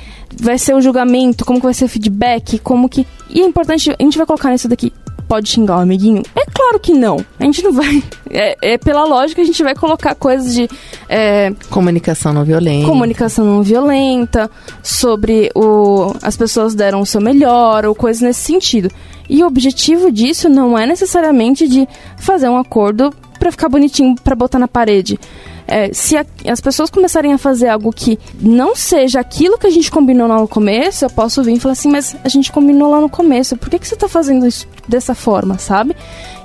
vai 0.41 0.59
ser 0.59 0.75
o 0.75 0.81
julgamento, 0.81 1.45
como 1.45 1.59
que 1.59 1.67
vai 1.67 1.75
ser 1.75 1.85
o 1.85 1.89
feedback, 1.89 2.59
como 2.59 2.89
que... 2.89 3.07
E 3.31 3.41
é 3.43 3.45
importante, 3.45 3.91
a 3.91 4.03
gente 4.03 4.17
vai 4.17 4.27
colocar 4.27 4.51
nisso 4.51 4.67
daqui, 4.67 4.93
pode 5.33 5.49
xingar 5.49 5.79
o 5.79 5.81
amiguinho? 5.81 6.23
É 6.37 6.45
claro 6.45 6.79
que 6.79 6.93
não. 6.93 7.25
A 7.41 7.45
gente 7.45 7.63
não 7.63 7.73
vai. 7.73 8.03
É, 8.35 8.57
é 8.63 8.79
pela 8.79 9.05
lógica, 9.05 9.43
a 9.43 9.45
gente 9.45 9.63
vai 9.63 9.75
colocar 9.75 10.15
coisas 10.15 10.55
de. 10.55 10.67
É, 11.07 11.53
comunicação 11.69 12.33
não 12.33 12.45
violenta. 12.45 12.87
Comunicação 12.87 13.45
não 13.45 13.63
violenta, 13.63 14.51
sobre 14.83 15.51
o. 15.55 16.15
As 16.23 16.35
pessoas 16.35 16.75
deram 16.75 17.03
o 17.03 17.05
seu 17.05 17.21
melhor, 17.21 17.85
ou 17.85 17.95
coisas 17.95 18.23
nesse 18.23 18.41
sentido. 18.41 18.91
E 19.29 19.43
o 19.43 19.47
objetivo 19.47 20.11
disso 20.11 20.49
não 20.49 20.79
é 20.79 20.87
necessariamente 20.87 21.69
de 21.69 21.87
fazer 22.17 22.49
um 22.49 22.57
acordo 22.57 23.13
para 23.39 23.51
ficar 23.51 23.69
bonitinho 23.69 24.15
para 24.25 24.35
botar 24.35 24.59
na 24.59 24.67
parede. 24.67 25.21
É, 25.67 25.93
se 25.93 26.17
a, 26.17 26.27
as 26.49 26.61
pessoas 26.61 26.91
começarem 26.91 27.33
a 27.33 27.39
fazer 27.39 27.69
algo 27.69 27.93
que 27.93 28.19
não 28.41 28.75
seja 28.75 29.21
aquilo 29.21 29.59
que 29.59 29.67
a 29.67 29.71
gente 29.71 29.91
combinou 29.91 30.27
lá 30.27 30.39
no 30.39 30.49
começo, 30.49 31.05
eu 31.05 31.11
posso 31.11 31.43
vir 31.43 31.55
e 31.55 31.61
falar 31.61 31.73
assim, 31.73 31.91
mas 31.91 32.17
a 32.25 32.29
gente 32.29 32.53
combinou 32.53 32.91
lá 32.91 33.01
no 33.01 33.09
começo, 33.09 33.57
por 33.57 33.71
que, 33.71 33.79
que 33.79 33.87
você 33.87 33.95
está 33.95 34.09
fazendo 34.09 34.47
isso 34.47 34.67
dessa 34.87 35.15
forma, 35.15 35.59
sabe? 35.59 35.97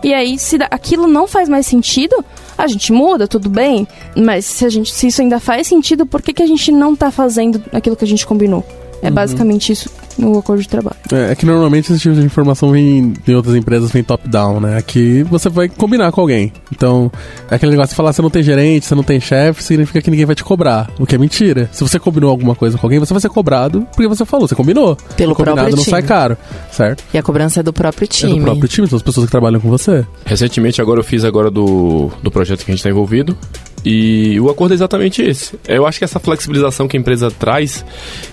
E 0.03 0.13
aí, 0.13 0.37
se 0.37 0.57
aquilo 0.69 1.07
não 1.07 1.27
faz 1.27 1.49
mais 1.49 1.65
sentido, 1.65 2.23
a 2.57 2.67
gente 2.67 2.93
muda, 2.93 3.27
tudo 3.27 3.49
bem, 3.49 3.87
mas 4.15 4.45
se, 4.45 4.65
a 4.65 4.69
gente, 4.69 4.93
se 4.93 5.07
isso 5.07 5.21
ainda 5.21 5.39
faz 5.39 5.67
sentido, 5.67 6.05
por 6.05 6.21
que, 6.21 6.33
que 6.33 6.43
a 6.43 6.47
gente 6.47 6.71
não 6.71 6.93
está 6.93 7.11
fazendo 7.11 7.63
aquilo 7.73 7.95
que 7.95 8.05
a 8.05 8.07
gente 8.07 8.25
combinou? 8.25 8.65
É 9.01 9.07
uhum. 9.07 9.13
basicamente 9.13 9.71
isso 9.71 9.89
no 10.17 10.39
acordo 10.39 10.61
de 10.61 10.67
trabalho. 10.67 10.97
É, 11.11 11.31
é, 11.31 11.35
que 11.35 11.45
normalmente 11.45 11.91
esse 11.91 12.01
tipo 12.01 12.15
de 12.15 12.25
informação 12.25 12.71
vem 12.71 13.13
em 13.27 13.35
outras 13.35 13.55
empresas, 13.55 13.91
vem 13.91 14.03
top-down, 14.03 14.59
né? 14.59 14.77
Aqui 14.77 15.23
você 15.23 15.49
vai 15.49 15.69
combinar 15.69 16.11
com 16.11 16.21
alguém. 16.21 16.51
Então, 16.71 17.11
é 17.49 17.55
aquele 17.55 17.71
negócio 17.71 17.91
de 17.91 17.95
falar, 17.95 18.13
você 18.13 18.21
não 18.21 18.29
tem 18.29 18.41
gerente, 18.43 18.85
você 18.85 18.95
não 18.95 19.03
tem 19.03 19.19
chefe, 19.19 19.63
significa 19.63 20.01
que 20.01 20.09
ninguém 20.09 20.25
vai 20.25 20.35
te 20.35 20.43
cobrar. 20.43 20.89
O 20.99 21.05
que 21.05 21.15
é 21.15 21.17
mentira. 21.17 21.69
Se 21.71 21.83
você 21.83 21.99
combinou 21.99 22.29
alguma 22.29 22.55
coisa 22.55 22.77
com 22.77 22.85
alguém, 22.85 22.99
você 22.99 23.13
vai 23.13 23.21
ser 23.21 23.29
cobrado 23.29 23.87
porque 23.91 24.07
você 24.07 24.25
falou, 24.25 24.47
você 24.47 24.55
combinou. 24.55 24.95
Pelo 25.15 25.35
combinado 25.35 25.57
próprio 25.57 25.75
não 25.75 25.83
time. 25.83 25.91
sai 25.91 26.03
caro, 26.03 26.37
certo? 26.71 27.03
E 27.13 27.17
a 27.17 27.23
cobrança 27.23 27.59
é 27.59 27.63
do 27.63 27.73
próprio 27.73 28.07
time. 28.07 28.33
É 28.33 28.35
do 28.35 28.41
próprio 28.41 28.67
time, 28.67 28.87
são 28.87 28.97
as 28.97 29.03
pessoas 29.03 29.25
que 29.25 29.31
trabalham 29.31 29.59
com 29.59 29.69
você. 29.69 30.05
Recentemente, 30.25 30.81
agora 30.81 30.99
eu 30.99 31.03
fiz 31.03 31.23
agora 31.23 31.51
do, 31.51 32.11
do 32.23 32.31
projeto 32.31 32.65
que 32.65 32.71
a 32.71 32.73
gente 32.73 32.79
está 32.79 32.89
envolvido. 32.89 33.37
E 33.85 34.39
o 34.39 34.49
acordo 34.49 34.73
é 34.73 34.75
exatamente 34.75 35.21
esse. 35.21 35.57
Eu 35.67 35.85
acho 35.85 35.99
que 35.99 36.03
essa 36.03 36.19
flexibilização 36.19 36.87
que 36.87 36.97
a 36.97 36.99
empresa 36.99 37.31
traz 37.31 37.85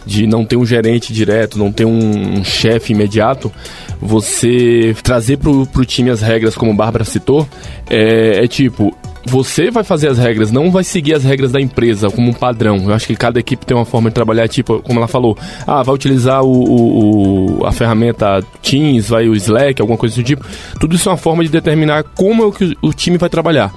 de 0.04 0.26
não 0.26 0.44
ter 0.44 0.56
um 0.56 0.66
gerente 0.66 1.12
direto, 1.12 1.58
não 1.58 1.70
ter 1.70 1.84
um, 1.84 2.42
chefe 2.42 2.92
imediato, 2.92 3.52
você 4.00 4.96
trazer 5.02 5.36
pro, 5.36 5.66
pro 5.66 5.84
time 5.84 6.10
as 6.10 6.20
regras, 6.20 6.56
como 6.56 6.72
a 6.72 6.74
Bárbara 6.74 7.04
citou, 7.04 7.46
é, 7.88 8.44
é 8.44 8.48
tipo, 8.48 8.96
você 9.26 9.70
vai 9.70 9.82
fazer 9.84 10.08
as 10.08 10.18
regras, 10.18 10.50
não 10.50 10.70
vai 10.70 10.84
seguir 10.84 11.14
as 11.14 11.24
regras 11.24 11.50
da 11.50 11.60
empresa 11.60 12.10
como 12.10 12.30
um 12.30 12.32
padrão. 12.32 12.76
Eu 12.88 12.94
acho 12.94 13.06
que 13.06 13.16
cada 13.16 13.38
equipe 13.38 13.64
tem 13.64 13.76
uma 13.76 13.84
forma 13.86 14.10
de 14.10 14.14
trabalhar, 14.14 14.48
tipo, 14.48 14.80
como 14.82 14.98
ela 14.98 15.08
falou, 15.08 15.36
ah, 15.66 15.82
vai 15.82 15.94
utilizar 15.94 16.42
o, 16.42 16.50
o, 16.50 17.60
o 17.60 17.66
a 17.66 17.72
ferramenta 17.72 18.42
Teams, 18.62 19.08
vai 19.08 19.28
o 19.28 19.34
Slack, 19.34 19.80
alguma 19.80 19.98
coisa 19.98 20.14
do 20.16 20.22
tipo. 20.22 20.44
Tudo 20.78 20.94
isso 20.94 21.08
é 21.08 21.12
uma 21.12 21.18
forma 21.18 21.42
de 21.42 21.50
determinar 21.50 22.02
como 22.02 22.46
é 22.46 22.50
que 22.50 22.76
o, 22.82 22.88
o 22.88 22.92
time 22.92 23.16
vai 23.16 23.28
trabalhar. 23.28 23.72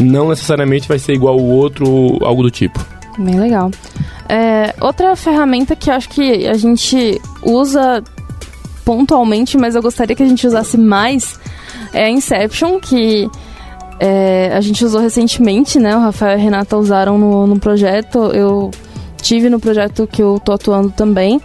Não 0.00 0.28
necessariamente 0.28 0.88
vai 0.88 0.98
ser 0.98 1.12
igual 1.12 1.38
o 1.38 1.48
outro, 1.48 2.18
algo 2.22 2.42
do 2.42 2.50
tipo. 2.50 2.84
Bem 3.18 3.38
legal. 3.38 3.70
É, 4.28 4.74
outra 4.80 5.14
ferramenta 5.14 5.76
que 5.76 5.90
acho 5.90 6.08
que 6.08 6.46
a 6.46 6.54
gente 6.54 7.20
usa 7.42 8.02
pontualmente, 8.84 9.56
mas 9.56 9.74
eu 9.74 9.82
gostaria 9.82 10.14
que 10.14 10.22
a 10.22 10.28
gente 10.28 10.46
usasse 10.46 10.76
mais, 10.76 11.38
é 11.92 12.04
a 12.04 12.10
Inception, 12.10 12.80
que 12.80 13.28
é, 14.00 14.50
a 14.54 14.60
gente 14.60 14.84
usou 14.84 15.00
recentemente, 15.00 15.78
né? 15.78 15.96
O 15.96 16.00
Rafael 16.00 16.32
e 16.32 16.40
a 16.40 16.42
Renata 16.42 16.76
usaram 16.76 17.18
no, 17.18 17.46
no 17.46 17.58
projeto. 17.58 18.18
Eu 18.32 18.70
tive 19.22 19.48
no 19.48 19.60
projeto 19.60 20.06
que 20.06 20.22
eu 20.22 20.40
tô 20.44 20.52
atuando 20.52 20.90
também. 20.90 21.40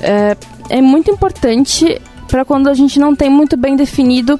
É, 0.00 0.36
é 0.68 0.80
muito 0.80 1.10
importante 1.10 2.00
para 2.28 2.44
quando 2.44 2.68
a 2.68 2.74
gente 2.74 3.00
não 3.00 3.16
tem 3.16 3.30
muito 3.30 3.56
bem 3.56 3.74
definido 3.74 4.38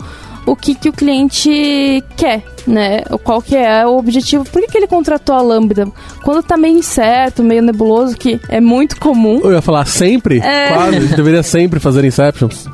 o 0.48 0.56
que, 0.56 0.74
que 0.74 0.88
o 0.88 0.92
cliente 0.92 2.02
quer, 2.16 2.42
né? 2.66 3.02
Qual 3.22 3.42
que 3.42 3.54
é 3.54 3.86
o 3.86 3.98
objetivo, 3.98 4.44
por 4.44 4.62
que, 4.62 4.68
que 4.68 4.78
ele 4.78 4.86
contratou 4.86 5.34
a 5.34 5.42
Lambda? 5.42 5.86
Quando 6.22 6.42
tá 6.42 6.56
meio 6.56 6.78
incerto, 6.78 7.42
meio 7.42 7.62
nebuloso, 7.62 8.16
que 8.16 8.40
é 8.48 8.60
muito 8.60 8.98
comum. 8.98 9.40
Eu 9.42 9.52
ia 9.52 9.62
falar 9.62 9.84
sempre? 9.84 10.38
É. 10.38 10.68
Quase, 10.68 10.96
a 10.96 11.00
gente 11.00 11.14
deveria 11.14 11.42
sempre 11.42 11.78
fazer 11.78 12.04
Inceptions. 12.04 12.66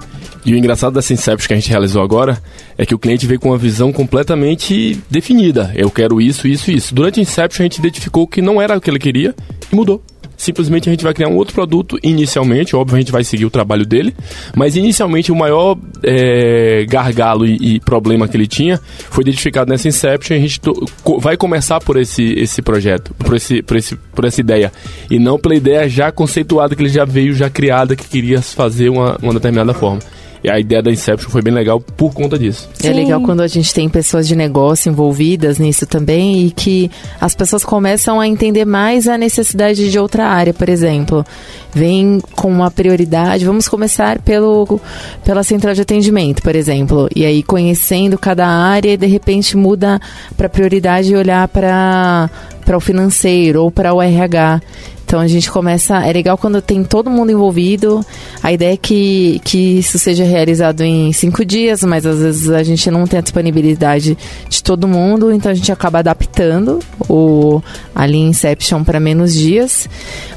E 0.46 0.52
o 0.52 0.56
engraçado 0.56 0.94
dessa 0.94 1.12
Inception 1.12 1.48
que 1.48 1.54
a 1.54 1.56
gente 1.56 1.70
realizou 1.70 2.02
agora 2.02 2.38
é 2.76 2.84
que 2.84 2.94
o 2.94 2.98
cliente 2.98 3.26
veio 3.26 3.40
com 3.40 3.48
uma 3.48 3.58
visão 3.58 3.92
completamente 3.92 5.00
definida. 5.10 5.72
Eu 5.74 5.90
quero 5.90 6.20
isso, 6.20 6.46
isso 6.46 6.70
e 6.70 6.76
isso. 6.76 6.94
Durante 6.94 7.18
a 7.18 7.22
Inception 7.22 7.62
a 7.62 7.64
gente 7.64 7.78
identificou 7.78 8.26
que 8.26 8.42
não 8.42 8.60
era 8.60 8.76
o 8.76 8.80
que 8.80 8.90
ele 8.90 8.98
queria 8.98 9.34
e 9.72 9.74
mudou. 9.74 10.02
Simplesmente 10.36 10.88
a 10.88 10.92
gente 10.92 11.04
vai 11.04 11.14
criar 11.14 11.28
um 11.28 11.36
outro 11.36 11.54
produto 11.54 11.98
inicialmente, 12.02 12.74
óbvio 12.74 12.96
a 12.96 12.98
gente 12.98 13.12
vai 13.12 13.24
seguir 13.24 13.44
o 13.44 13.50
trabalho 13.50 13.86
dele, 13.86 14.14
mas 14.56 14.76
inicialmente 14.76 15.30
o 15.30 15.36
maior 15.36 15.76
é, 16.02 16.84
gargalo 16.88 17.46
e, 17.46 17.76
e, 17.76 17.80
problema 17.80 18.26
que 18.28 18.36
ele 18.36 18.46
tinha 18.46 18.80
foi 19.10 19.22
identificado 19.22 19.70
nessa 19.70 19.88
Inception 19.88 20.36
e 20.36 20.38
a 20.38 20.42
gente 20.42 20.60
co 21.02 21.18
vai 21.18 21.36
começar 21.36 21.80
por 21.80 21.96
esse, 21.96 22.32
esse 22.34 22.60
projeto, 22.62 23.14
por, 23.14 23.36
esse, 23.36 23.62
por, 23.62 23.76
esse, 23.76 23.96
por 23.96 24.24
essa 24.24 24.40
ideia, 24.40 24.72
e 25.10 25.18
não 25.18 25.38
pela 25.38 25.54
ideia 25.54 25.88
já 25.88 26.10
conceituada 26.10 26.74
que 26.74 26.82
ele 26.82 26.88
já 26.88 27.04
veio, 27.04 27.34
já 27.34 27.48
criada, 27.48 27.96
que 27.96 28.06
queria 28.06 28.42
fazer 28.42 28.88
uma, 28.88 29.16
uma 29.22 29.32
determinada 29.32 29.72
forma. 29.72 30.00
E 30.44 30.50
a 30.50 30.60
ideia 30.60 30.82
da 30.82 30.92
Inception 30.92 31.30
foi 31.30 31.40
bem 31.40 31.54
legal 31.54 31.80
por 31.80 32.12
conta 32.12 32.38
disso. 32.38 32.68
É 32.82 32.92
legal 32.92 33.18
quando 33.22 33.40
a 33.40 33.46
gente 33.46 33.72
tem 33.72 33.88
pessoas 33.88 34.28
de 34.28 34.36
negócio 34.36 34.90
envolvidas 34.90 35.58
nisso 35.58 35.86
também 35.86 36.44
e 36.44 36.50
que 36.50 36.90
as 37.18 37.34
pessoas 37.34 37.64
começam 37.64 38.20
a 38.20 38.28
entender 38.28 38.66
mais 38.66 39.08
a 39.08 39.16
necessidade 39.16 39.90
de 39.90 39.98
outra 39.98 40.26
área, 40.26 40.52
por 40.52 40.68
exemplo. 40.68 41.24
Vem 41.72 42.20
com 42.36 42.48
uma 42.48 42.70
prioridade, 42.70 43.46
vamos 43.46 43.68
começar 43.68 44.20
pelo, 44.20 44.78
pela 45.24 45.42
central 45.42 45.72
de 45.72 45.80
atendimento, 45.80 46.42
por 46.42 46.54
exemplo. 46.54 47.08
E 47.16 47.24
aí 47.24 47.42
conhecendo 47.42 48.18
cada 48.18 48.46
área 48.46 48.92
e 48.92 48.98
de 48.98 49.06
repente 49.06 49.56
muda 49.56 49.98
para 50.36 50.46
prioridade 50.46 51.10
e 51.10 51.16
olhar 51.16 51.48
para 51.48 52.28
para 52.64 52.76
o 52.78 52.80
financeiro 52.80 53.62
ou 53.62 53.70
para 53.70 53.92
o 53.92 54.00
RH. 54.00 54.60
Então 55.04 55.20
a 55.20 55.26
gente 55.26 55.50
começa. 55.50 56.04
É 56.04 56.12
legal 56.12 56.36
quando 56.36 56.60
tem 56.60 56.82
todo 56.82 57.10
mundo 57.10 57.30
envolvido. 57.30 58.04
A 58.42 58.52
ideia 58.52 58.74
é 58.74 58.76
que, 58.76 59.40
que 59.44 59.78
isso 59.78 59.98
seja 59.98 60.24
realizado 60.24 60.82
em 60.82 61.12
cinco 61.12 61.44
dias, 61.44 61.82
mas 61.84 62.06
às 62.06 62.20
vezes 62.20 62.50
a 62.50 62.62
gente 62.62 62.90
não 62.90 63.06
tem 63.06 63.18
a 63.18 63.22
disponibilidade 63.22 64.16
de 64.48 64.62
todo 64.62 64.88
mundo, 64.88 65.32
então 65.32 65.52
a 65.52 65.54
gente 65.54 65.70
acaba 65.70 65.98
adaptando 65.98 66.78
o 67.08 67.62
ali 67.94 68.18
Inception 68.18 68.82
para 68.82 68.98
menos 68.98 69.34
dias, 69.34 69.88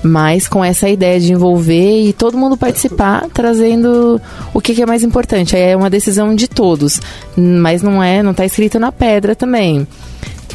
mas 0.03 0.47
com 0.47 0.63
essa 0.63 0.89
ideia 0.89 1.19
de 1.19 1.31
envolver 1.31 2.03
e 2.03 2.13
todo 2.13 2.37
mundo 2.37 2.57
participar, 2.57 3.27
trazendo 3.33 4.21
o 4.53 4.61
que, 4.61 4.75
que 4.75 4.81
é 4.81 4.85
mais 4.85 5.03
importante. 5.03 5.55
Aí 5.55 5.63
é 5.63 5.75
uma 5.75 5.89
decisão 5.89 6.35
de 6.35 6.47
todos, 6.47 6.99
mas 7.35 7.81
não 7.81 8.03
é, 8.03 8.21
não 8.21 8.31
está 8.31 8.45
escrito 8.45 8.79
na 8.79 8.91
pedra 8.91 9.35
também. 9.35 9.87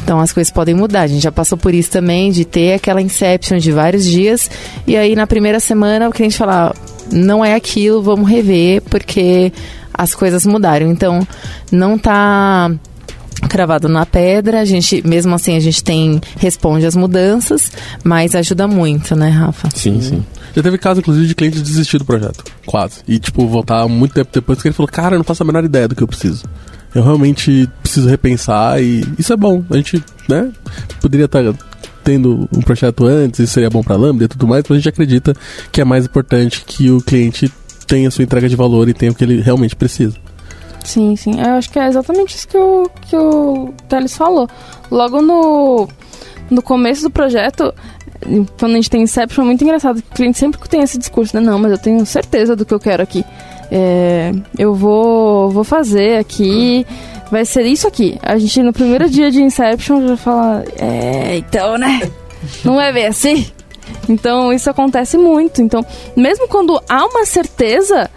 Então 0.03 0.19
as 0.19 0.31
coisas 0.31 0.51
podem 0.51 0.75
mudar. 0.75 1.01
A 1.01 1.07
gente 1.07 1.23
já 1.23 1.31
passou 1.31 1.57
por 1.57 1.73
isso 1.73 1.89
também, 1.89 2.31
de 2.31 2.45
ter 2.45 2.73
aquela 2.73 3.01
inception 3.01 3.57
de 3.57 3.71
vários 3.71 4.05
dias, 4.05 4.51
e 4.85 4.95
aí 4.95 5.15
na 5.15 5.25
primeira 5.25 5.59
semana 5.59 6.09
o 6.09 6.11
cliente 6.11 6.37
falar, 6.37 6.75
não 7.11 7.43
é 7.43 7.55
aquilo, 7.55 8.01
vamos 8.01 8.29
rever, 8.29 8.81
porque 8.83 9.51
as 9.93 10.13
coisas 10.13 10.45
mudaram. 10.45 10.87
Então 10.91 11.25
não 11.71 11.97
tá 11.97 12.71
cravado 13.49 13.89
na 13.89 14.05
pedra, 14.05 14.61
a 14.61 14.65
gente, 14.65 15.05
mesmo 15.05 15.33
assim, 15.35 15.55
a 15.55 15.59
gente 15.59 15.83
tem, 15.83 16.21
responde 16.37 16.85
às 16.85 16.95
mudanças, 16.95 17.71
mas 18.03 18.35
ajuda 18.35 18.67
muito, 18.67 19.15
né, 19.15 19.29
Rafa? 19.29 19.69
Sim, 19.73 20.01
sim. 20.01 20.23
Já 20.55 20.61
teve 20.61 20.77
caso, 20.77 20.99
inclusive, 20.99 21.27
de 21.27 21.35
cliente 21.35 21.61
desistir 21.61 21.97
do 21.97 22.05
projeto. 22.05 22.43
Quase. 22.65 23.01
E, 23.07 23.19
tipo, 23.19 23.45
voltar 23.47 23.87
muito 23.87 24.13
tempo 24.13 24.29
depois 24.31 24.61
que 24.61 24.67
ele 24.67 24.75
falou, 24.75 24.89
cara, 24.89 25.15
eu 25.15 25.19
não 25.19 25.23
faço 25.25 25.43
a 25.43 25.45
menor 25.45 25.63
ideia 25.63 25.87
do 25.87 25.95
que 25.95 26.03
eu 26.03 26.07
preciso. 26.07 26.43
Eu 26.93 27.03
realmente 27.03 27.69
preciso 27.81 28.07
repensar 28.07 28.81
e 28.81 29.03
isso 29.17 29.33
é 29.33 29.37
bom. 29.37 29.63
A 29.69 29.77
gente, 29.77 30.03
né, 30.27 30.51
poderia 31.01 31.25
estar 31.25 31.41
tendo 32.03 32.47
um 32.55 32.61
projeto 32.61 33.05
antes, 33.05 33.39
isso 33.39 33.53
seria 33.53 33.69
bom 33.69 33.81
para 33.81 33.95
Lambda 33.95 34.25
e 34.25 34.27
tudo 34.27 34.47
mais, 34.47 34.63
mas 34.67 34.71
a 34.71 34.79
gente 34.79 34.89
acredita 34.89 35.33
que 35.71 35.81
é 35.81 35.85
mais 35.85 36.05
importante 36.05 36.63
que 36.65 36.91
o 36.91 37.01
cliente 37.01 37.51
tenha 37.87 38.11
sua 38.11 38.23
entrega 38.23 38.47
de 38.47 38.55
valor 38.55 38.89
e 38.89 38.93
tenha 38.93 39.11
o 39.11 39.15
que 39.15 39.23
ele 39.23 39.41
realmente 39.41 39.75
precisa. 39.75 40.15
Sim, 40.83 41.15
sim. 41.15 41.39
Eu 41.39 41.53
acho 41.53 41.69
que 41.69 41.79
é 41.79 41.87
exatamente 41.87 42.35
isso 42.35 42.47
que 42.47 42.57
o, 42.57 42.89
que 43.01 43.15
o 43.15 43.73
Teles 43.87 44.15
falou. 44.15 44.49
Logo 44.91 45.21
no, 45.21 45.87
no 46.49 46.61
começo 46.61 47.03
do 47.03 47.09
projeto, 47.09 47.73
quando 48.59 48.73
a 48.73 48.75
gente 48.75 48.89
tem 48.89 49.01
Inception, 49.01 49.43
é 49.43 49.45
muito 49.45 49.63
engraçado. 49.63 49.99
O 49.99 50.15
cliente 50.15 50.37
sempre 50.37 50.59
tem 50.67 50.81
esse 50.81 50.97
discurso, 50.97 51.35
né? 51.35 51.41
Não, 51.41 51.57
mas 51.57 51.71
eu 51.71 51.77
tenho 51.77 52.05
certeza 52.05 52.55
do 52.55 52.65
que 52.65 52.73
eu 52.73 52.79
quero 52.79 53.01
aqui. 53.01 53.23
É, 53.75 54.31
eu 54.55 54.75
vou, 54.75 55.49
vou 55.49 55.63
fazer 55.63 56.19
aqui. 56.19 56.85
Vai 57.31 57.43
ser 57.43 57.63
isso 57.63 57.87
aqui. 57.87 58.19
A 58.21 58.37
gente, 58.37 58.61
no 58.61 58.71
primeiro 58.71 59.09
dia 59.09 59.31
de 59.31 59.41
Inception, 59.41 60.07
já 60.07 60.15
fala... 60.15 60.63
É, 60.77 61.37
então, 61.37 61.75
né? 61.79 61.99
Não 62.63 62.79
é 62.79 62.93
bem 62.93 63.07
assim? 63.07 63.47
Então, 64.07 64.53
isso 64.53 64.69
acontece 64.69 65.17
muito. 65.17 65.59
Então, 65.59 65.83
mesmo 66.15 66.47
quando 66.47 66.79
há 66.87 67.03
uma 67.07 67.25
certeza 67.25 68.11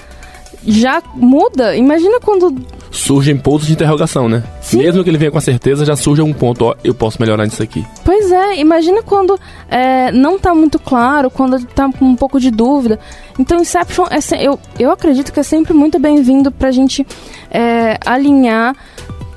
já 0.67 1.03
muda. 1.15 1.75
Imagina 1.75 2.21
quando. 2.21 2.55
Surgem 2.91 3.37
pontos 3.37 3.67
de 3.67 3.73
interrogação, 3.73 4.29
né? 4.29 4.43
Sim. 4.61 4.79
Mesmo 4.79 5.03
que 5.05 5.11
ele 5.11 5.19
venha 5.19 5.31
com 5.31 5.39
a 5.39 5.41
certeza, 5.41 5.85
já 5.85 5.95
surge 5.97 6.23
um 6.23 6.33
ponto, 6.33 6.65
ó, 6.65 6.75
eu 6.83 6.95
posso 6.95 7.21
melhorar 7.21 7.45
nisso 7.45 7.63
aqui. 7.63 7.85
Pois 8.05 8.31
é, 8.33 8.59
imagina 8.59 9.03
quando 9.03 9.39
é, 9.69 10.11
não 10.13 10.39
tá 10.39 10.55
muito 10.55 10.79
claro, 10.79 11.31
quando 11.31 11.63
tá 11.67 11.91
com 11.93 12.05
um 12.05 12.17
pouco 12.17 12.41
de 12.41 12.51
dúvida. 12.51 12.99
Então, 13.39 13.59
Inception, 13.61 14.07
é 14.11 14.21
se- 14.21 14.43
eu, 14.43 14.59
eu 14.79 14.91
acredito 14.91 15.33
que 15.33 15.41
é 15.41 15.43
sempre 15.43 15.75
muito 15.75 15.99
bem-vindo 15.99 16.51
pra 16.51 16.71
gente 16.71 17.07
é, 17.51 17.99
alinhar 18.05 18.75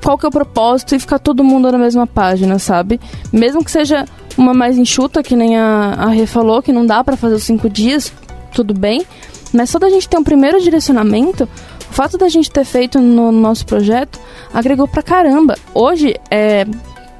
qual 0.02 0.16
que 0.16 0.24
é 0.24 0.28
o 0.28 0.32
propósito 0.32 0.94
e 0.94 0.98
ficar 0.98 1.18
todo 1.18 1.44
mundo 1.44 1.70
na 1.70 1.76
mesma 1.76 2.06
página, 2.06 2.58
sabe? 2.58 2.98
Mesmo 3.30 3.62
que 3.62 3.70
seja 3.70 4.06
uma 4.38 4.54
mais 4.54 4.78
enxuta, 4.78 5.22
que 5.22 5.36
nem 5.36 5.58
a, 5.58 5.94
a 5.98 6.06
Rê 6.08 6.24
falou, 6.24 6.62
que 6.62 6.72
não 6.72 6.86
dá 6.86 7.04
pra 7.04 7.16
fazer 7.16 7.34
os 7.34 7.42
cinco 7.42 7.68
dias, 7.68 8.10
tudo 8.54 8.72
bem. 8.72 9.04
Mas 9.52 9.68
só 9.68 9.78
da 9.78 9.90
gente 9.90 10.08
ter 10.08 10.16
um 10.16 10.22
primeiro 10.24 10.60
direcionamento, 10.60 11.46
o 11.90 11.92
fato 11.92 12.16
da 12.16 12.28
gente 12.28 12.50
ter 12.50 12.64
feito 12.64 13.00
no 13.00 13.32
nosso 13.32 13.66
projeto 13.66 14.18
agregou 14.54 14.86
pra 14.86 15.02
caramba. 15.02 15.58
Hoje, 15.74 16.14
é, 16.30 16.64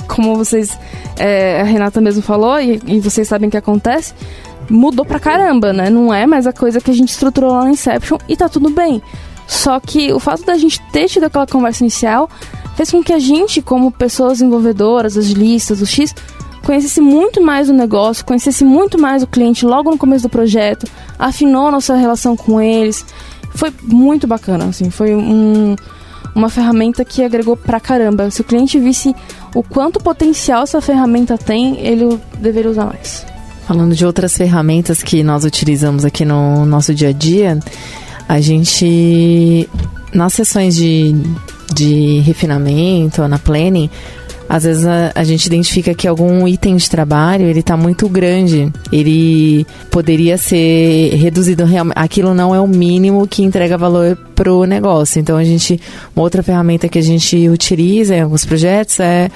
como 0.07 0.37
vocês, 0.37 0.79
é, 1.19 1.61
a 1.61 1.65
Renata 1.65 2.01
mesmo 2.01 2.23
falou, 2.23 2.59
e, 2.61 2.81
e 2.87 3.01
vocês 3.01 3.27
sabem 3.27 3.51
que 3.51 3.57
acontece, 3.57 4.15
mudou 4.71 5.05
pra 5.05 5.19
caramba, 5.19 5.73
né? 5.73 5.91
Não 5.91 6.15
é 6.15 6.25
mais 6.25 6.47
a 6.47 6.53
coisa 6.53 6.81
que 6.81 6.91
a 6.91 6.95
gente 6.95 7.11
estruturou 7.11 7.51
lá 7.51 7.65
no 7.65 7.71
Inception 7.71 8.17
e 8.29 8.37
tá 8.37 8.49
tudo 8.49 8.71
bem. 8.71 9.03
Só 9.47 9.81
que 9.81 10.13
o 10.13 10.21
fato 10.21 10.45
da 10.45 10.57
gente 10.57 10.81
ter 10.93 11.09
tido 11.09 11.25
aquela 11.25 11.47
conversa 11.47 11.83
inicial 11.83 12.31
fez 12.77 12.93
com 12.93 13.03
que 13.03 13.13
a 13.13 13.19
gente, 13.19 13.61
como 13.61 13.91
pessoas 13.91 14.35
desenvolvedoras, 14.35 15.17
as 15.17 15.27
listas, 15.27 15.81
o 15.81 15.87
X, 15.87 16.15
conhecesse 16.65 17.01
muito 17.01 17.41
mais 17.43 17.69
o 17.69 17.73
negócio, 17.73 18.25
conhecesse 18.25 18.65
muito 18.65 18.97
mais 18.97 19.25
o 19.25 19.27
cliente 19.27 19.67
logo 19.67 19.91
no 19.91 19.99
começo 19.99 20.23
do 20.23 20.31
projeto, 20.31 20.87
afinou 21.19 21.71
nossa 21.71 21.97
relação 21.97 22.37
com 22.37 22.61
eles. 22.61 23.05
Foi 23.55 23.73
muito 23.83 24.27
bacana, 24.27 24.67
assim, 24.67 24.91
foi 24.91 25.15
um, 25.15 25.75
uma 26.35 26.49
ferramenta 26.49 27.05
que 27.05 27.23
agregou 27.23 27.57
pra 27.57 27.81
caramba. 27.81 28.31
Se 28.31 28.41
o 28.41 28.45
cliente 28.45 28.79
visse 28.79 29.15
o 29.55 29.63
quanto 29.63 30.01
potencial 30.01 30.63
essa 30.63 30.81
ferramenta 30.81 31.37
tem, 31.37 31.79
ele 31.81 32.19
deveria 32.39 32.71
usar 32.71 32.87
mais. 32.87 33.27
Falando 33.67 33.95
de 33.95 34.05
outras 34.05 34.37
ferramentas 34.37 35.03
que 35.03 35.23
nós 35.23 35.45
utilizamos 35.45 36.05
aqui 36.05 36.25
no 36.25 36.65
nosso 36.65 36.95
dia 36.95 37.09
a 37.09 37.13
dia, 37.13 37.59
a 38.29 38.41
gente, 38.41 39.69
nas 40.13 40.35
sessões 40.35 40.75
de, 40.77 41.15
de 41.75 42.21
refinamento, 42.21 43.27
na 43.29 43.39
planning, 43.39 43.91
às 44.51 44.65
vezes 44.65 44.85
a, 44.85 45.13
a 45.15 45.23
gente 45.23 45.47
identifica 45.47 45.95
que 45.95 46.09
algum 46.09 46.49
item 46.49 46.75
de 46.75 46.91
trabalho 46.91 47.45
ele 47.45 47.61
está 47.61 47.77
muito 47.77 48.09
grande, 48.09 48.69
ele 48.91 49.65
poderia 49.93 50.37
ser 50.37 51.15
reduzido 51.15 51.65
realmente. 51.65 51.97
Aquilo 51.97 52.35
não 52.35 52.53
é 52.53 52.61
o 52.61 52.67
mínimo 52.67 53.29
que 53.29 53.45
entrega 53.45 53.79
valor 53.79 54.19
pro 54.35 54.65
negócio. 54.65 55.21
Então 55.21 55.37
a 55.37 55.45
gente, 55.45 55.81
uma 56.17 56.25
outra 56.25 56.43
ferramenta 56.43 56.89
que 56.89 56.99
a 56.99 57.03
gente 57.03 57.49
utiliza 57.49 58.17
em 58.17 58.23
alguns 58.23 58.45
projetos 58.45 58.99
é 58.99 59.31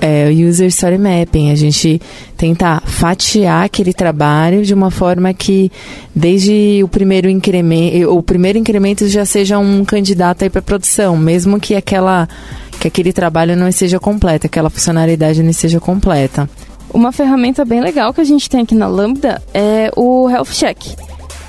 é, 0.00 0.28
o 0.28 0.48
User 0.48 0.66
Story 0.68 0.98
Mapping, 0.98 1.50
a 1.50 1.54
gente 1.54 2.00
tentar 2.36 2.82
fatiar 2.82 3.64
aquele 3.64 3.92
trabalho 3.92 4.64
de 4.64 4.74
uma 4.74 4.90
forma 4.90 5.32
que 5.32 5.70
desde 6.14 6.80
o 6.82 6.88
primeiro 6.88 7.28
incremento, 7.28 8.12
o 8.12 8.22
primeiro 8.22 8.58
incremento 8.58 9.08
já 9.08 9.24
seja 9.24 9.58
um 9.58 9.84
candidato 9.84 10.42
aí 10.42 10.50
para 10.50 10.60
produção, 10.60 11.16
mesmo 11.16 11.58
que 11.58 11.74
aquela 11.74 12.28
que 12.84 12.88
aquele 12.88 13.12
trabalho 13.14 13.56
não 13.56 13.72
seja 13.72 13.98
completo, 13.98 14.46
aquela 14.46 14.68
funcionalidade 14.68 15.42
não 15.42 15.52
seja 15.54 15.80
completa. 15.80 16.48
Uma 16.92 17.12
ferramenta 17.12 17.64
bem 17.64 17.80
legal 17.80 18.12
que 18.12 18.20
a 18.20 18.24
gente 18.24 18.48
tem 18.48 18.60
aqui 18.60 18.74
na 18.74 18.86
Lambda 18.86 19.40
é 19.54 19.90
o 19.96 20.28
Health 20.28 20.52
Check. 20.52 20.78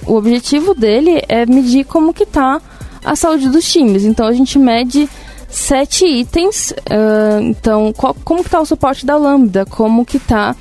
O 0.07 0.13
objetivo 0.15 0.73
dele 0.73 1.21
é 1.27 1.45
medir 1.45 1.83
como 1.83 2.13
que 2.13 2.25
tá 2.25 2.61
a 3.03 3.15
saúde 3.17 3.49
dos 3.49 3.69
times. 3.69 4.03
Então 4.05 4.25
a 4.25 4.31
gente 4.33 4.57
mede 4.57 5.09
sete 5.49 6.05
itens. 6.05 6.73
ah, 6.89 7.39
então, 7.41 7.91
qual- 7.91 8.15
como 8.23 8.41
que 8.43 8.49
tá 8.49 8.61
o 8.61 8.65
suporte 8.65 9.05
da 9.05 9.17
Lambda? 9.17 9.65
Como 9.65 10.05
que 10.05 10.17
tá 10.19 10.55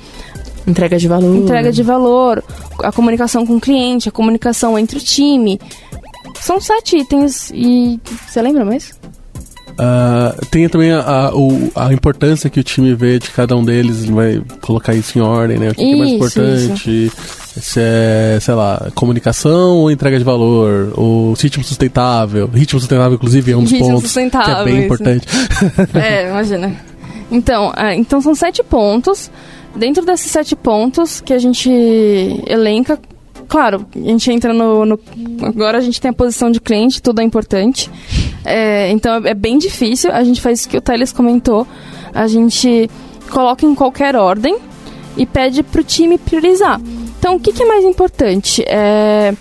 Entrega 0.67 0.97
de 0.97 1.07
valor. 1.07 1.35
entrega 1.37 1.71
de 1.71 1.83
valor, 1.83 2.43
a 2.83 2.91
comunicação 2.91 3.45
com 3.45 3.55
o 3.55 3.61
cliente, 3.61 4.09
a 4.09 4.11
comunicação 4.11 4.77
entre 4.77 4.97
o 4.97 5.01
time. 5.01 5.57
São 6.41 6.59
sete 6.59 6.97
itens 6.97 7.49
e. 7.53 7.99
Você 8.27 8.41
lembra 8.41 8.65
mais? 8.65 8.93
Ah, 9.77 10.33
tem 10.49 10.69
também 10.69 10.91
a, 10.91 11.01
a, 11.01 11.35
o- 11.35 11.71
a 11.75 11.93
importância 11.93 12.49
que 12.49 12.59
o 12.59 12.63
time 12.63 12.93
vê 12.95 13.19
de 13.19 13.29
cada 13.31 13.55
um 13.57 13.63
deles, 13.63 14.03
ele 14.03 14.13
vai 14.13 14.41
colocar 14.61 14.93
isso 14.93 15.17
em 15.17 15.21
ordem, 15.21 15.57
né? 15.57 15.69
O 15.69 15.75
que, 15.75 15.83
que 15.83 15.93
é 15.93 15.95
mais 15.97 16.09
Isso, 16.11 16.15
importante, 16.15 17.11
se 17.59 17.79
é, 17.81 18.37
sei 18.41 18.53
lá, 18.53 18.89
comunicação 18.95 19.77
ou 19.79 19.91
entrega 19.91 20.17
de 20.17 20.23
valor, 20.23 20.93
ou 20.95 21.33
ritmo 21.33 21.63
sustentável. 21.63 22.47
Ritmo 22.53 22.79
sustentável, 22.79 23.15
inclusive, 23.15 23.51
é 23.51 23.57
um 23.57 23.63
dos 23.63 23.71
Ritmo 23.71 23.87
pontos 23.95 24.13
que 24.13 24.19
é 24.19 24.63
bem 24.63 24.75
isso. 24.75 24.85
importante. 24.85 25.27
É, 25.93 26.29
imagina. 26.29 26.71
Então, 27.31 27.71
ah, 27.75 27.93
então 27.95 28.21
são 28.21 28.33
sete 28.35 28.63
pontos. 28.63 29.29
Dentro 29.75 30.05
desses 30.05 30.31
sete 30.31 30.55
pontos 30.55 31.19
que 31.19 31.33
a 31.33 31.37
gente 31.37 31.69
elenca, 32.47 32.97
claro, 33.47 33.85
a 33.95 33.99
gente 33.99 34.31
entra 34.31 34.53
no, 34.53 34.85
no- 34.85 34.99
Agora 35.43 35.77
a 35.77 35.81
gente 35.81 35.99
tem 36.01 36.09
a 36.09 36.13
posição 36.13 36.51
de 36.51 36.59
cliente, 36.59 37.01
tudo 37.01 37.21
é 37.21 37.23
importante. 37.23 37.89
É, 38.43 38.89
então 38.91 39.15
é 39.25 39.33
bem 39.33 39.57
difícil. 39.57 40.11
A 40.11 40.23
gente 40.23 40.41
faz 40.41 40.59
isso 40.59 40.69
que 40.69 40.77
o 40.77 40.81
Teles 40.81 41.11
comentou. 41.11 41.65
A 42.13 42.27
gente 42.27 42.89
coloca 43.29 43.65
em 43.65 43.73
qualquer 43.75 44.15
ordem 44.15 44.57
e 45.17 45.25
pede 45.25 45.63
pro 45.63 45.83
time 45.83 46.17
priorizar. 46.17 46.79
Então, 47.19 47.35
o 47.35 47.39
que, 47.39 47.51
que 47.53 47.63
é 47.63 47.65
mais 47.65 47.83
importante? 47.85 48.63
É 48.67 49.33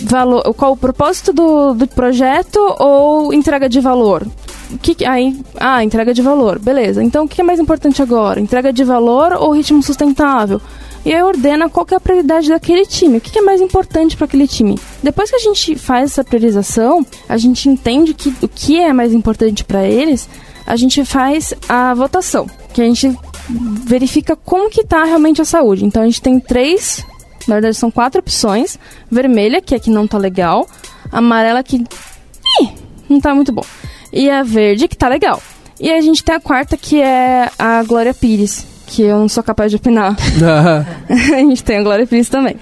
valor, 0.00 0.42
qual 0.54 0.72
o 0.72 0.76
propósito 0.76 1.32
do, 1.32 1.74
do 1.74 1.86
projeto 1.88 2.58
ou 2.78 3.32
entrega 3.34 3.68
de 3.68 3.80
valor? 3.80 4.26
O 4.70 4.78
que- 4.78 5.04
aí, 5.04 5.36
ah, 5.58 5.82
entrega 5.82 6.12
de 6.14 6.20
valor, 6.22 6.58
beleza. 6.58 7.02
Então, 7.02 7.24
o 7.24 7.28
que 7.28 7.40
é 7.40 7.44
mais 7.44 7.58
importante 7.58 8.00
agora? 8.02 8.38
Entrega 8.40 8.72
de 8.72 8.84
valor 8.84 9.32
ou 9.32 9.50
ritmo 9.52 9.82
sustentável? 9.82 10.60
E 11.04 11.12
aí 11.14 11.22
ordena 11.22 11.68
qual 11.68 11.86
é 11.90 11.94
a 11.94 12.00
prioridade 12.00 12.48
daquele 12.48 12.84
time. 12.84 13.18
O 13.18 13.20
que, 13.20 13.38
é 13.38 13.42
mais 13.42 13.60
importante 13.60 14.16
para 14.16 14.26
aquele 14.26 14.46
time? 14.46 14.78
Depois 15.02 15.30
que 15.30 15.36
a 15.36 15.40
gente 15.40 15.76
faz 15.76 16.12
essa 16.12 16.24
priorização, 16.24 17.06
a 17.28 17.36
gente 17.36 17.68
entende 17.68 18.12
que 18.14 18.34
o 18.42 18.48
que 18.48 18.78
é 18.78 18.92
mais 18.92 19.12
importante 19.12 19.64
para 19.64 19.86
eles, 19.86 20.28
a 20.66 20.76
gente 20.76 21.04
faz 21.04 21.54
a 21.68 21.94
votação, 21.94 22.46
que 22.72 22.82
a 22.82 22.84
gente 22.84 23.16
verifica 23.86 24.36
como 24.36 24.68
que 24.70 24.84
tá 24.84 25.04
realmente 25.04 25.40
a 25.40 25.44
saúde. 25.44 25.84
Então 25.84 26.02
a 26.02 26.06
gente 26.06 26.20
tem 26.20 26.38
três 26.38 27.04
Na 27.46 27.54
verdade, 27.54 27.76
são 27.76 27.90
quatro 27.90 28.20
opções. 28.20 28.78
Vermelha, 29.10 29.62
que 29.62 29.74
é 29.74 29.78
que 29.78 29.90
não 29.90 30.06
tá 30.06 30.18
legal. 30.18 30.68
Amarela, 31.10 31.62
que... 31.62 31.76
Ih, 32.60 32.72
não 33.08 33.20
tá 33.20 33.34
muito 33.34 33.50
bom. 33.50 33.64
E 34.12 34.28
a 34.28 34.42
verde, 34.42 34.86
que 34.86 34.96
tá 34.96 35.08
legal. 35.08 35.42
E 35.80 35.90
a 35.90 36.00
gente 36.00 36.22
tem 36.22 36.34
a 36.34 36.40
quarta, 36.40 36.76
que 36.76 37.00
é 37.00 37.50
a 37.58 37.82
Glória 37.84 38.12
Pires, 38.12 38.66
que 38.88 39.02
eu 39.02 39.18
não 39.18 39.28
sou 39.28 39.42
capaz 39.42 39.70
de 39.70 39.76
opinar. 39.76 40.16
a 41.08 41.36
gente 41.38 41.62
tem 41.62 41.76
a 41.78 41.82
Glória 41.82 42.06
Pires 42.06 42.28
também. 42.28 42.56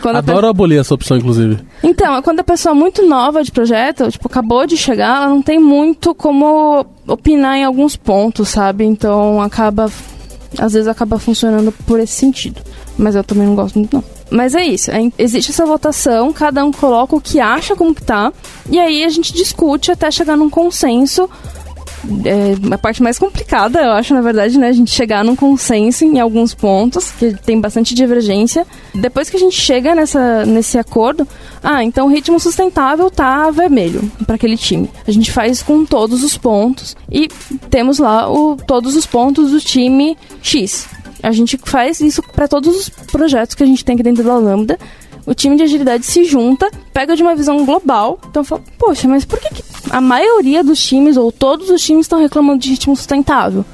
Quando 0.00 0.16
a 0.16 0.22
pe- 0.22 0.30
Adoro 0.30 0.46
abolir 0.48 0.78
essa 0.78 0.94
opção, 0.94 1.16
inclusive. 1.16 1.58
Então, 1.82 2.20
quando 2.22 2.40
a 2.40 2.44
pessoa 2.44 2.74
é 2.74 2.78
muito 2.78 3.06
nova 3.06 3.42
de 3.42 3.50
projeto, 3.50 4.10
tipo, 4.10 4.26
acabou 4.28 4.66
de 4.66 4.76
chegar, 4.76 5.16
ela 5.22 5.28
não 5.28 5.42
tem 5.42 5.58
muito 5.58 6.14
como 6.14 6.84
opinar 7.06 7.56
em 7.56 7.64
alguns 7.64 7.96
pontos, 7.96 8.48
sabe? 8.48 8.84
Então, 8.84 9.40
acaba... 9.40 9.90
Às 10.58 10.72
vezes 10.74 10.86
acaba 10.86 11.18
funcionando 11.18 11.72
por 11.84 11.98
esse 11.98 12.12
sentido. 12.12 12.60
Mas 12.96 13.16
eu 13.16 13.24
também 13.24 13.44
não 13.46 13.56
gosto 13.56 13.76
muito, 13.78 13.96
não. 13.96 14.04
Mas 14.30 14.54
é 14.54 14.64
isso, 14.64 14.90
é- 14.90 15.10
existe 15.18 15.50
essa 15.50 15.66
votação, 15.66 16.32
cada 16.32 16.64
um 16.64 16.70
coloca 16.70 17.16
o 17.16 17.20
que 17.20 17.40
acha 17.40 17.74
como 17.74 17.94
que 17.94 18.02
tá, 18.02 18.32
e 18.70 18.78
aí 18.78 19.04
a 19.04 19.08
gente 19.08 19.32
discute 19.32 19.90
até 19.90 20.10
chegar 20.10 20.36
num 20.36 20.48
consenso 20.48 21.28
é 22.24 22.74
a 22.74 22.78
parte 22.78 23.02
mais 23.02 23.18
complicada, 23.18 23.80
eu 23.80 23.92
acho, 23.92 24.14
na 24.14 24.20
verdade, 24.20 24.58
né? 24.58 24.68
A 24.68 24.72
gente 24.72 24.90
chegar 24.90 25.24
num 25.24 25.36
consenso 25.36 26.04
em 26.04 26.20
alguns 26.20 26.54
pontos, 26.54 27.10
que 27.12 27.34
tem 27.34 27.60
bastante 27.60 27.94
divergência. 27.94 28.66
Depois 28.94 29.30
que 29.30 29.36
a 29.36 29.40
gente 29.40 29.60
chega 29.60 29.94
nessa, 29.94 30.44
nesse 30.46 30.78
acordo, 30.78 31.26
ah, 31.62 31.82
então 31.82 32.06
o 32.06 32.10
ritmo 32.10 32.38
sustentável 32.38 33.10
tá 33.10 33.50
vermelho 33.50 34.10
para 34.26 34.36
aquele 34.36 34.56
time. 34.56 34.90
A 35.06 35.10
gente 35.10 35.32
faz 35.32 35.62
com 35.62 35.84
todos 35.84 36.22
os 36.22 36.36
pontos 36.36 36.96
e 37.10 37.28
temos 37.70 37.98
lá 37.98 38.30
o, 38.30 38.56
todos 38.56 38.96
os 38.96 39.06
pontos 39.06 39.50
do 39.50 39.60
time 39.60 40.16
X. 40.42 40.86
A 41.22 41.32
gente 41.32 41.58
faz 41.64 42.00
isso 42.00 42.22
para 42.34 42.46
todos 42.46 42.76
os 42.76 42.88
projetos 42.88 43.54
que 43.54 43.62
a 43.62 43.66
gente 43.66 43.84
tem 43.84 43.94
aqui 43.94 44.02
dentro 44.02 44.22
da 44.22 44.36
Lambda 44.36 44.78
o 45.26 45.34
time 45.34 45.56
de 45.56 45.62
agilidade 45.62 46.04
se 46.04 46.24
junta, 46.24 46.70
pega 46.92 47.16
de 47.16 47.22
uma 47.22 47.34
visão 47.34 47.64
global. 47.64 48.18
Então 48.28 48.44
fala, 48.44 48.62
poxa, 48.78 49.08
mas 49.08 49.24
por 49.24 49.38
que, 49.38 49.54
que 49.54 49.64
a 49.90 50.00
maioria 50.00 50.62
dos 50.62 50.84
times, 50.84 51.16
ou 51.16 51.32
todos 51.32 51.70
os 51.70 51.82
times, 51.82 52.04
estão 52.04 52.20
reclamando 52.20 52.58
de 52.58 52.70
ritmo 52.70 52.94
sustentável? 52.94 53.64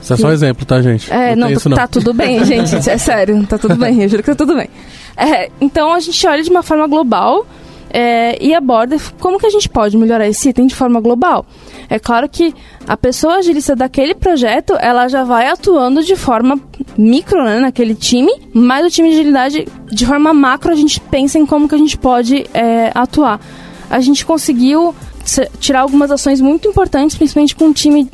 Isso 0.00 0.14
é 0.14 0.16
só 0.16 0.28
um 0.28 0.32
exemplo, 0.32 0.64
tá, 0.64 0.80
gente? 0.80 1.12
É, 1.12 1.34
não, 1.34 1.48
tem 1.48 1.56
isso, 1.56 1.68
tá 1.70 1.88
tudo 1.88 2.14
bem, 2.14 2.42
gente. 2.46 2.76
É 2.88 2.96
sério, 2.96 3.44
tá 3.46 3.58
tudo 3.58 3.74
bem, 3.74 4.02
eu 4.02 4.08
juro 4.08 4.22
que 4.22 4.30
tá 4.30 4.36
tudo 4.36 4.54
bem. 4.54 4.68
É, 5.16 5.50
então 5.60 5.92
a 5.92 6.00
gente 6.00 6.26
olha 6.26 6.42
de 6.42 6.50
uma 6.50 6.62
forma 6.62 6.86
global 6.86 7.46
é, 7.90 8.36
e 8.44 8.54
aborda 8.54 8.96
como 9.20 9.38
que 9.38 9.46
a 9.46 9.50
gente 9.50 9.68
pode 9.68 9.96
melhorar 9.96 10.26
esse 10.28 10.48
item 10.48 10.66
de 10.66 10.74
forma 10.74 11.00
global. 11.00 11.46
É 11.88 11.98
claro 11.98 12.28
que 12.28 12.54
a 12.86 12.96
pessoa 12.96 13.36
agilista 13.36 13.74
daquele 13.76 14.14
projeto, 14.14 14.74
ela 14.80 15.08
já 15.08 15.24
vai 15.24 15.48
atuando 15.48 16.02
de 16.02 16.16
forma 16.16 16.60
micro, 16.98 17.42
né, 17.44 17.58
naquele 17.58 17.94
time, 17.94 18.32
mas 18.52 18.86
o 18.86 18.90
time 18.90 19.10
de 19.10 19.14
agilidade, 19.16 19.68
de 19.90 20.06
forma 20.06 20.34
macro, 20.34 20.72
a 20.72 20.76
gente 20.76 21.00
pensa 21.00 21.38
em 21.38 21.46
como 21.46 21.68
que 21.68 21.74
a 21.74 21.78
gente 21.78 21.96
pode 21.96 22.46
é, 22.52 22.90
atuar. 22.94 23.40
A 23.88 24.00
gente 24.00 24.26
conseguiu 24.26 24.94
se- 25.24 25.48
tirar 25.60 25.80
algumas 25.80 26.10
ações 26.10 26.40
muito 26.40 26.66
importantes, 26.68 27.16
principalmente 27.16 27.54
com 27.54 27.68
o 27.68 27.72
time 27.72 28.08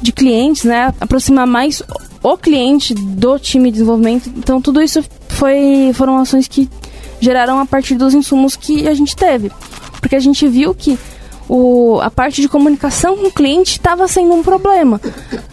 de 0.00 0.12
clientes, 0.12 0.64
né? 0.64 0.92
Aproximar 1.00 1.46
mais 1.46 1.82
o 2.22 2.36
cliente 2.36 2.92
do 2.94 3.38
time 3.38 3.70
de 3.70 3.78
desenvolvimento. 3.78 4.28
Então 4.36 4.60
tudo 4.60 4.82
isso 4.82 5.02
foi, 5.28 5.90
foram 5.94 6.18
ações 6.18 6.46
que 6.46 6.68
geraram 7.20 7.58
a 7.60 7.66
partir 7.66 7.94
dos 7.94 8.14
insumos 8.14 8.56
que 8.56 8.86
a 8.88 8.94
gente 8.94 9.14
teve. 9.16 9.50
Porque 10.00 10.16
a 10.16 10.20
gente 10.20 10.46
viu 10.46 10.74
que 10.74 10.98
o, 11.48 12.00
a 12.02 12.10
parte 12.10 12.40
de 12.40 12.48
comunicação 12.48 13.16
com 13.16 13.26
o 13.28 13.32
cliente 13.32 13.72
estava 13.72 14.06
sendo 14.08 14.34
um 14.34 14.42
problema. 14.42 15.00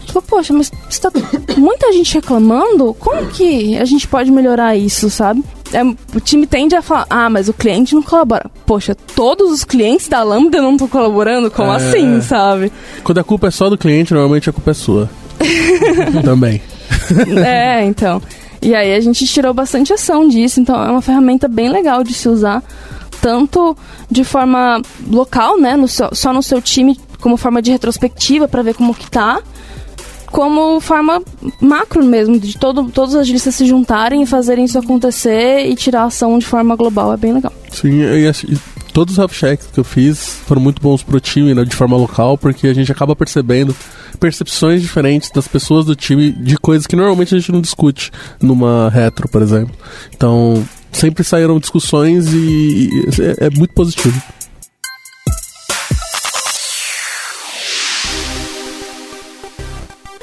Tipo, 0.04 0.20
poxa, 0.22 0.52
mas 0.52 0.70
está 0.90 1.10
muita 1.56 1.92
gente 1.92 2.14
reclamando, 2.14 2.94
como 2.98 3.26
que 3.28 3.76
a 3.78 3.84
gente 3.84 4.06
pode 4.08 4.30
melhorar 4.30 4.76
isso, 4.76 5.08
sabe? 5.10 5.42
É, 5.72 5.82
o 5.82 6.20
time 6.20 6.46
tende 6.46 6.74
a 6.76 6.82
falar, 6.82 7.06
ah, 7.10 7.28
mas 7.30 7.48
o 7.48 7.52
cliente 7.52 7.94
não 7.94 8.02
colabora. 8.02 8.48
Poxa, 8.66 8.94
todos 8.94 9.50
os 9.52 9.64
clientes 9.64 10.08
da 10.08 10.22
Lambda 10.22 10.60
não 10.62 10.72
estão 10.72 10.86
colaborando? 10.88 11.50
Como 11.50 11.72
É. 11.72 11.76
assim, 11.76 12.20
sabe? 12.20 12.72
Quando 13.02 13.18
a 13.18 13.24
culpa 13.24 13.48
é 13.48 13.50
só 13.50 13.68
do 13.68 13.78
cliente, 13.78 14.12
normalmente 14.12 14.48
a 14.50 14.52
culpa 14.52 14.70
é 14.72 14.74
sua. 14.74 15.10
Também. 16.24 16.62
é, 17.44 17.84
então. 17.84 18.22
E 18.64 18.74
aí 18.74 18.94
a 18.94 19.00
gente 19.00 19.26
tirou 19.26 19.52
bastante 19.52 19.92
ação 19.92 20.26
disso, 20.26 20.58
então 20.60 20.74
é 20.82 20.90
uma 20.90 21.02
ferramenta 21.02 21.46
bem 21.46 21.68
legal 21.68 22.02
de 22.02 22.14
se 22.14 22.28
usar, 22.28 22.62
tanto 23.20 23.76
de 24.10 24.24
forma 24.24 24.80
local, 25.06 25.58
né, 25.60 25.76
no 25.76 25.86
seu- 25.86 26.14
só 26.14 26.32
no 26.32 26.42
seu 26.42 26.60
time, 26.62 26.98
como 27.20 27.36
forma 27.36 27.60
de 27.60 27.70
retrospectiva 27.70 28.48
para 28.48 28.62
ver 28.62 28.74
como 28.74 28.94
que 28.94 29.10
tá, 29.10 29.40
como 30.26 30.80
forma 30.80 31.22
macro 31.60 32.04
mesmo, 32.04 32.38
de 32.40 32.58
todo, 32.58 32.84
todos 32.90 33.14
os 33.14 33.20
agilistas 33.20 33.54
se 33.54 33.66
juntarem 33.66 34.22
e 34.22 34.26
fazerem 34.26 34.64
isso 34.64 34.78
acontecer 34.78 35.66
e 35.66 35.74
tirar 35.76 36.04
ação 36.04 36.38
de 36.38 36.46
forma 36.46 36.74
global, 36.74 37.12
é 37.12 37.16
bem 37.16 37.32
legal. 37.34 37.52
Sim, 37.70 38.00
e, 38.00 38.26
assim, 38.26 38.48
todos 38.94 39.14
os 39.14 39.18
health 39.18 39.32
checks 39.32 39.66
que 39.66 39.78
eu 39.78 39.84
fiz 39.84 40.38
foram 40.46 40.62
muito 40.62 40.80
bons 40.80 41.02
pro 41.02 41.20
time, 41.20 41.52
né, 41.52 41.64
de 41.64 41.74
forma 41.74 41.96
local, 41.96 42.38
porque 42.38 42.68
a 42.68 42.72
gente 42.72 42.90
acaba 42.92 43.14
percebendo 43.16 43.76
percepções 44.20 44.80
diferentes 44.80 45.30
das 45.30 45.48
pessoas 45.48 45.84
do 45.84 45.96
time 45.96 46.30
de 46.30 46.56
coisas 46.56 46.86
que 46.86 46.94
normalmente 46.94 47.34
a 47.34 47.38
gente 47.38 47.50
não 47.50 47.60
discute 47.60 48.12
numa 48.40 48.88
retro, 48.88 49.28
por 49.28 49.42
exemplo. 49.42 49.74
Então, 50.14 50.64
sempre 50.92 51.24
saíram 51.24 51.58
discussões 51.58 52.32
e, 52.32 52.88
e 52.88 53.02
é, 53.42 53.46
é 53.46 53.50
muito 53.50 53.74
positivo. 53.74 54.22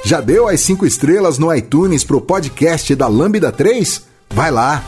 Já 0.05 0.21
deu 0.21 0.47
as 0.47 0.61
cinco 0.61 0.85
estrelas 0.85 1.37
no 1.37 1.53
iTunes 1.53 2.05
pro 2.05 2.21
podcast 2.21 2.95
da 2.95 3.07
Lambda 3.07 3.51
3? 3.51 4.03
Vai 4.29 4.49
lá! 4.49 4.81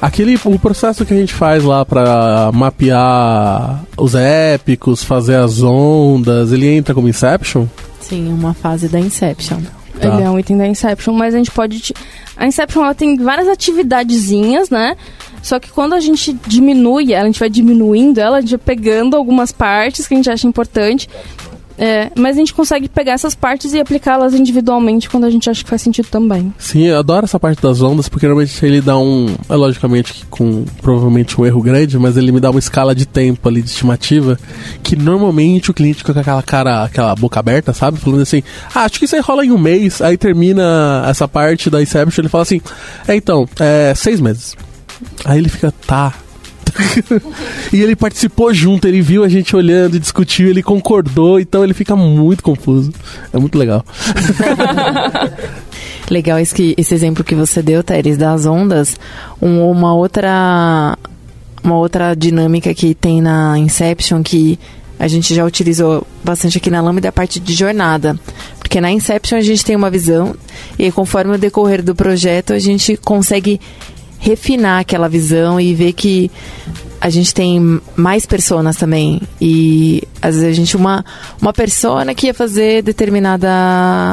Aquele 0.00 0.38
o 0.44 0.58
processo 0.58 1.04
que 1.04 1.12
a 1.12 1.16
gente 1.16 1.34
faz 1.34 1.62
lá 1.62 1.84
pra 1.84 2.50
mapear 2.52 3.84
os 3.96 4.14
épicos, 4.14 5.04
fazer 5.04 5.36
as 5.36 5.62
ondas, 5.62 6.52
ele 6.52 6.66
entra 6.66 6.94
como 6.94 7.08
Inception? 7.08 7.66
Sim, 8.00 8.32
uma 8.32 8.54
fase 8.54 8.88
da 8.88 8.98
Inception. 8.98 9.58
Tá. 10.00 10.08
Ele 10.08 10.22
é 10.22 10.30
um 10.30 10.38
item 10.38 10.56
da 10.56 10.66
Inception, 10.66 11.12
mas 11.12 11.34
a 11.34 11.38
gente 11.38 11.50
pode. 11.50 11.92
A 12.34 12.46
Inception 12.46 12.82
ela 12.82 12.94
tem 12.94 13.16
várias 13.16 13.46
atividadezinhas, 13.46 14.70
né? 14.70 14.96
Só 15.42 15.58
que 15.58 15.70
quando 15.70 15.94
a 15.94 16.00
gente 16.00 16.32
diminui 16.46 17.12
ela, 17.12 17.24
a 17.24 17.26
gente 17.26 17.40
vai 17.40 17.50
diminuindo 17.50 18.18
ela, 18.18 18.38
a 18.38 18.40
gente 18.40 18.50
vai 18.50 18.58
pegando 18.58 19.16
algumas 19.16 19.52
partes 19.52 20.06
que 20.06 20.14
a 20.14 20.16
gente 20.16 20.30
acha 20.30 20.46
importante. 20.46 21.08
É, 21.82 22.10
mas 22.14 22.36
a 22.36 22.40
gente 22.40 22.52
consegue 22.52 22.90
pegar 22.90 23.12
essas 23.12 23.34
partes 23.34 23.72
e 23.72 23.80
aplicá-las 23.80 24.34
individualmente 24.34 25.08
quando 25.08 25.24
a 25.24 25.30
gente 25.30 25.48
acha 25.48 25.64
que 25.64 25.70
faz 25.70 25.80
sentido 25.80 26.08
também. 26.10 26.52
Sim, 26.58 26.82
eu 26.82 26.98
adoro 26.98 27.24
essa 27.24 27.40
parte 27.40 27.62
das 27.62 27.80
ondas, 27.80 28.06
porque 28.06 28.26
normalmente 28.26 28.66
ele 28.66 28.82
dá 28.82 28.98
um. 28.98 29.34
É 29.48 29.56
logicamente 29.56 30.26
com 30.28 30.66
provavelmente 30.82 31.40
um 31.40 31.46
erro 31.46 31.62
grande, 31.62 31.98
mas 31.98 32.18
ele 32.18 32.32
me 32.32 32.38
dá 32.38 32.50
uma 32.50 32.58
escala 32.58 32.94
de 32.94 33.06
tempo 33.06 33.48
ali 33.48 33.62
de 33.62 33.70
estimativa. 33.70 34.38
Que 34.82 34.94
normalmente 34.94 35.70
o 35.70 35.74
cliente 35.74 35.98
fica 35.98 36.12
com 36.12 36.20
aquela 36.20 36.42
cara, 36.42 36.84
aquela 36.84 37.14
boca 37.14 37.40
aberta, 37.40 37.72
sabe? 37.72 37.98
Falando 37.98 38.20
assim, 38.20 38.42
ah, 38.74 38.84
acho 38.84 38.98
que 38.98 39.06
isso 39.06 39.16
aí 39.16 39.22
rola 39.22 39.46
em 39.46 39.50
um 39.50 39.58
mês. 39.58 40.02
Aí 40.02 40.18
termina 40.18 41.06
essa 41.08 41.26
parte 41.26 41.70
da 41.70 41.80
Inception, 41.80 42.20
ele 42.20 42.28
fala 42.28 42.42
assim, 42.42 42.60
é 43.08 43.16
então, 43.16 43.48
é 43.58 43.94
seis 43.96 44.20
meses. 44.20 44.54
Aí 45.24 45.38
ele 45.38 45.48
fica, 45.48 45.72
tá. 45.86 46.12
e 47.72 47.80
ele 47.80 47.94
participou 47.96 48.52
junto, 48.52 48.86
ele 48.86 49.00
viu 49.00 49.24
a 49.24 49.28
gente 49.28 49.54
olhando 49.54 49.96
e 49.96 50.00
discutiu, 50.00 50.48
ele 50.48 50.62
concordou, 50.62 51.40
então 51.40 51.62
ele 51.64 51.74
fica 51.74 51.94
muito 51.96 52.42
confuso. 52.42 52.92
É 53.32 53.38
muito 53.38 53.56
legal. 53.58 53.84
Legal 56.10 56.40
esse, 56.40 56.74
esse 56.76 56.92
exemplo 56.92 57.22
que 57.22 57.36
você 57.36 57.62
deu, 57.62 57.84
Teres, 57.84 58.16
das 58.16 58.44
ondas. 58.44 58.96
Um- 59.40 59.70
uma 59.70 59.94
outra 59.94 60.98
uma 61.62 61.76
outra 61.76 62.14
dinâmica 62.16 62.74
que 62.74 62.94
tem 62.94 63.20
na 63.20 63.56
Inception 63.58 64.22
que 64.22 64.58
a 64.98 65.06
gente 65.06 65.34
já 65.34 65.44
utilizou 65.44 66.06
bastante 66.24 66.58
aqui 66.58 66.68
na 66.70 66.80
Lambda 66.80 67.08
é 67.08 67.10
a 67.10 67.12
parte 67.12 67.38
de 67.38 67.54
jornada. 67.54 68.18
Porque 68.58 68.80
na 68.80 68.90
Inception 68.90 69.38
a 69.38 69.42
gente 69.42 69.64
tem 69.64 69.76
uma 69.76 69.90
visão 69.90 70.34
e 70.78 70.90
conforme 70.90 71.34
o 71.36 71.38
decorrer 71.38 71.82
do 71.82 71.94
projeto 71.94 72.52
a 72.52 72.58
gente 72.58 72.96
consegue 72.96 73.60
refinar 74.20 74.80
aquela 74.80 75.08
visão 75.08 75.58
e 75.60 75.74
ver 75.74 75.94
que 75.94 76.30
a 77.00 77.08
gente 77.08 77.34
tem 77.34 77.80
mais 77.96 78.26
personas 78.26 78.76
também. 78.76 79.20
E 79.40 80.02
às 80.20 80.34
vezes 80.34 80.50
a 80.50 80.52
gente 80.52 80.76
uma 80.76 81.04
uma 81.40 81.52
persona 81.52 82.14
que 82.14 82.26
ia 82.26 82.34
fazer 82.34 82.82
determinada 82.82 83.48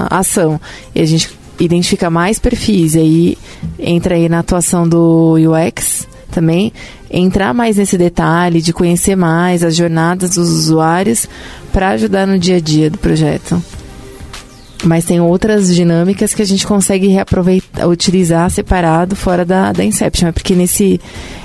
ação. 0.09 0.59
E 0.95 1.01
a 1.01 1.05
gente 1.05 1.29
identifica 1.59 2.09
mais 2.09 2.39
perfis. 2.39 2.95
E 2.95 2.99
aí 2.99 3.37
entra 3.77 4.15
aí 4.15 4.29
na 4.29 4.39
atuação 4.39 4.87
do 4.87 5.35
UX 5.35 6.07
também, 6.31 6.71
entrar 7.09 7.53
mais 7.53 7.77
nesse 7.77 7.97
detalhe 7.97 8.61
de 8.61 8.71
conhecer 8.71 9.15
mais 9.15 9.63
as 9.63 9.75
jornadas 9.75 10.35
dos 10.35 10.49
usuários 10.49 11.27
para 11.73 11.89
ajudar 11.89 12.27
no 12.27 12.37
dia 12.37 12.57
a 12.57 12.59
dia 12.59 12.89
do 12.89 12.97
projeto. 12.97 13.61
Mas 14.83 15.05
tem 15.05 15.19
outras 15.19 15.73
dinâmicas 15.73 16.33
que 16.33 16.41
a 16.41 16.45
gente 16.45 16.65
consegue 16.67 17.07
reaproveitar, 17.07 17.87
utilizar 17.87 18.49
separado 18.51 19.15
fora 19.15 19.43
da, 19.43 19.71
da 19.71 19.83
Inception. 19.83 20.29
É 20.29 20.31
porque 20.31 20.53
nesse 20.53 21.01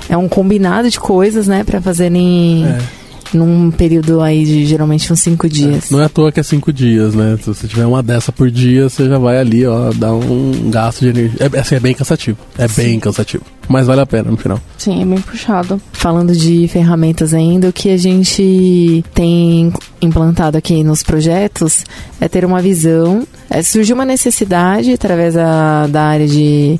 é 0.07 0.15
um 0.15 0.29
combinado 0.29 0.89
de 0.89 0.99
coisas, 0.99 1.47
né, 1.47 1.63
para 1.63 1.81
fazerem 1.81 2.65
É. 2.65 3.02
num 3.33 3.71
período 3.71 4.21
aí 4.21 4.45
de 4.45 4.65
geralmente 4.65 5.11
uns 5.11 5.21
cinco 5.21 5.49
dias. 5.49 5.89
Não 5.89 6.01
é 6.01 6.05
à 6.05 6.09
toa 6.09 6.31
que 6.31 6.39
é 6.39 6.43
cinco 6.43 6.71
dias, 6.71 7.13
né? 7.13 7.37
Se 7.41 7.47
você 7.47 7.67
tiver 7.67 7.85
uma 7.85 8.03
dessa 8.03 8.31
por 8.31 8.49
dia, 8.49 8.89
você 8.89 9.07
já 9.07 9.17
vai 9.17 9.37
ali, 9.37 9.65
ó, 9.65 9.91
dar 9.93 10.13
um 10.13 10.69
gasto 10.69 11.01
de 11.01 11.09
energia. 11.09 11.39
É, 11.39 11.59
assim, 11.59 11.75
é 11.75 11.79
bem 11.79 11.93
cansativo. 11.93 12.37
É 12.57 12.67
Sim. 12.67 12.81
bem 12.81 12.99
cansativo. 12.99 13.43
Mas 13.67 13.87
vale 13.87 14.01
a 14.01 14.05
pena 14.05 14.29
no 14.29 14.37
final. 14.37 14.59
Sim, 14.77 15.01
é 15.01 15.05
bem 15.05 15.21
puxado. 15.21 15.81
Falando 15.91 16.35
de 16.35 16.67
ferramentas 16.67 17.33
ainda, 17.33 17.69
o 17.69 17.73
que 17.73 17.89
a 17.89 17.97
gente 17.97 19.03
tem 19.13 19.71
implantado 20.01 20.57
aqui 20.57 20.83
nos 20.83 21.01
projetos 21.01 21.83
é 22.19 22.27
ter 22.27 22.43
uma 22.43 22.61
visão. 22.61 23.25
É, 23.49 23.61
surgiu 23.61 23.95
uma 23.95 24.05
necessidade 24.05 24.91
através 24.91 25.35
da, 25.35 25.87
da 25.87 26.03
área 26.03 26.27
de 26.27 26.79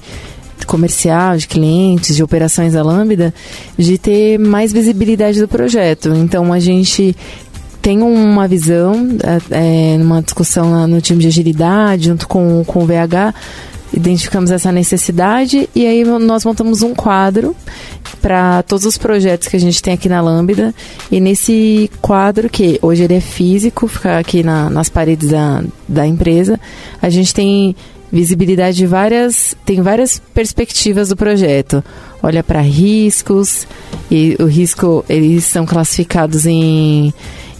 comercial, 0.65 1.37
de 1.37 1.47
clientes, 1.47 2.15
de 2.15 2.23
operações 2.23 2.73
da 2.73 2.83
Lambda, 2.83 3.33
de 3.77 3.97
ter 3.97 4.37
mais 4.37 4.71
visibilidade 4.71 5.39
do 5.39 5.47
projeto. 5.47 6.09
Então 6.15 6.51
a 6.51 6.59
gente 6.59 7.15
tem 7.81 8.01
uma 8.01 8.47
visão, 8.47 9.17
é, 9.51 9.93
é 9.95 9.97
numa 9.97 10.21
discussão 10.21 10.87
no 10.87 11.01
time 11.01 11.19
de 11.19 11.27
agilidade, 11.27 12.05
junto 12.07 12.27
com, 12.27 12.63
com 12.65 12.83
o 12.83 12.85
VH, 12.85 13.33
identificamos 13.93 14.49
essa 14.49 14.71
necessidade 14.71 15.69
e 15.75 15.85
aí 15.85 16.03
nós 16.03 16.43
montamos 16.43 16.81
um 16.81 16.95
quadro 16.95 17.55
para 18.21 18.63
todos 18.63 18.85
os 18.85 18.97
projetos 18.97 19.47
que 19.47 19.55
a 19.55 19.59
gente 19.59 19.81
tem 19.81 19.93
aqui 19.93 20.09
na 20.09 20.19
Lambda. 20.21 20.73
E 21.11 21.19
nesse 21.19 21.91
quadro, 22.01 22.49
que 22.49 22.79
hoje 22.81 23.03
ele 23.03 23.15
é 23.15 23.21
físico, 23.21 23.87
fica 23.87 24.17
aqui 24.17 24.41
na, 24.43 24.69
nas 24.69 24.89
paredes 24.89 25.29
da, 25.29 25.63
da 25.87 26.07
empresa, 26.07 26.59
a 27.01 27.09
gente 27.09 27.33
tem 27.33 27.75
visibilidade 28.13 28.77
de 28.77 28.85
várias, 28.85 29.57
tem 29.65 29.81
várias 29.81 30.21
perspectivas 30.33 31.09
do 31.09 31.15
projeto. 31.15 31.83
Olha 32.21 32.43
para 32.43 32.61
riscos 32.61 33.67
e 34.09 34.37
o 34.39 34.45
risco 34.45 35.03
eles 35.09 35.45
são 35.45 35.65
classificados 35.65 36.45
em 36.45 37.11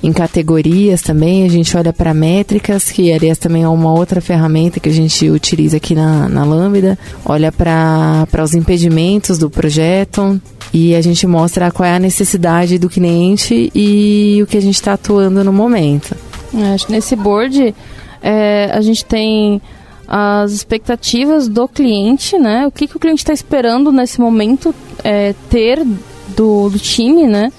em 0.04 0.12
categorias 0.12 1.02
também, 1.02 1.46
a 1.46 1.50
gente 1.50 1.78
olha 1.78 1.94
para 1.94 2.14
métricas, 2.14 2.92
que 2.92 3.10
aliás 3.10 3.38
também 3.38 3.64
é 3.64 3.70
uma 3.70 3.94
outra 3.94 4.20
ferramenta 4.20 4.78
que 4.78 4.90
a 4.90 4.92
gente 4.92 5.30
utiliza 5.30 5.78
aqui 5.78 5.96
na, 5.96 6.28
na 6.28 6.44
Lambda, 6.44 7.00
olha 7.24 7.54
para 7.54 8.44
os 8.44 8.54
impedimentos 8.54 9.38
do 9.38 9.50
projeto 9.50 10.42
e 10.74 10.94
a 10.94 11.00
gente 11.00 11.26
mostra 11.26 11.72
qual 11.72 11.88
é 11.88 11.96
a 11.96 12.00
necessidade 12.00 12.78
do 12.78 12.90
cliente 12.90 13.72
e 13.74 14.42
o 14.44 14.46
que 14.46 14.58
a 14.58 14.62
gente 14.62 14.76
está 14.76 14.92
atuando 14.92 15.42
no 15.42 15.54
momento. 15.54 16.18
É, 16.54 16.92
nesse 16.92 17.16
board 17.16 17.74
é, 18.22 18.72
a 18.74 18.82
gente 18.82 19.06
tem 19.06 19.62
as 20.15 20.52
expectativas 20.52 21.48
do 21.48 21.68
cliente, 21.68 22.38
né? 22.38 22.68
O 22.68 22.72
que, 22.72 22.88
que 22.88 22.95
o 22.95 22.99
cliente 22.99 23.23
está 23.23 23.34
esperando 23.34 23.91
nesse 23.91 24.22
momento 24.22 24.73
é, 25.03 25.34
ter 25.49 25.84
do, 26.35 26.69
do 26.69 26.77
time, 26.77 27.26
né? 27.26 27.52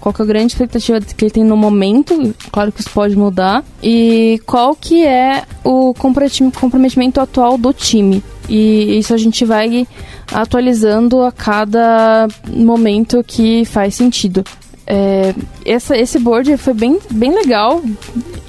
Qual 0.00 0.12
que 0.12 0.20
é 0.20 0.24
a 0.24 0.26
grande 0.26 0.52
expectativa 0.52 1.00
que 1.00 1.24
ele 1.24 1.30
tem 1.30 1.44
no 1.44 1.56
momento? 1.56 2.34
Claro 2.50 2.72
que 2.72 2.80
isso 2.80 2.90
pode 2.90 3.14
mudar. 3.16 3.64
E 3.80 4.42
qual 4.44 4.74
que 4.74 5.06
é 5.06 5.44
o 5.62 5.94
comprometimento 5.94 7.20
atual 7.20 7.56
do 7.56 7.72
time? 7.72 8.24
E 8.48 8.98
isso 8.98 9.14
a 9.14 9.16
gente 9.16 9.44
vai 9.44 9.86
atualizando 10.32 11.22
a 11.22 11.30
cada 11.30 12.26
momento 12.48 13.22
que 13.24 13.64
faz 13.66 13.94
sentido. 13.94 14.42
É, 14.86 15.34
essa, 15.64 15.96
esse 15.96 16.18
board 16.18 16.56
foi 16.56 16.74
bem, 16.74 16.98
bem 17.10 17.34
legal. 17.34 17.82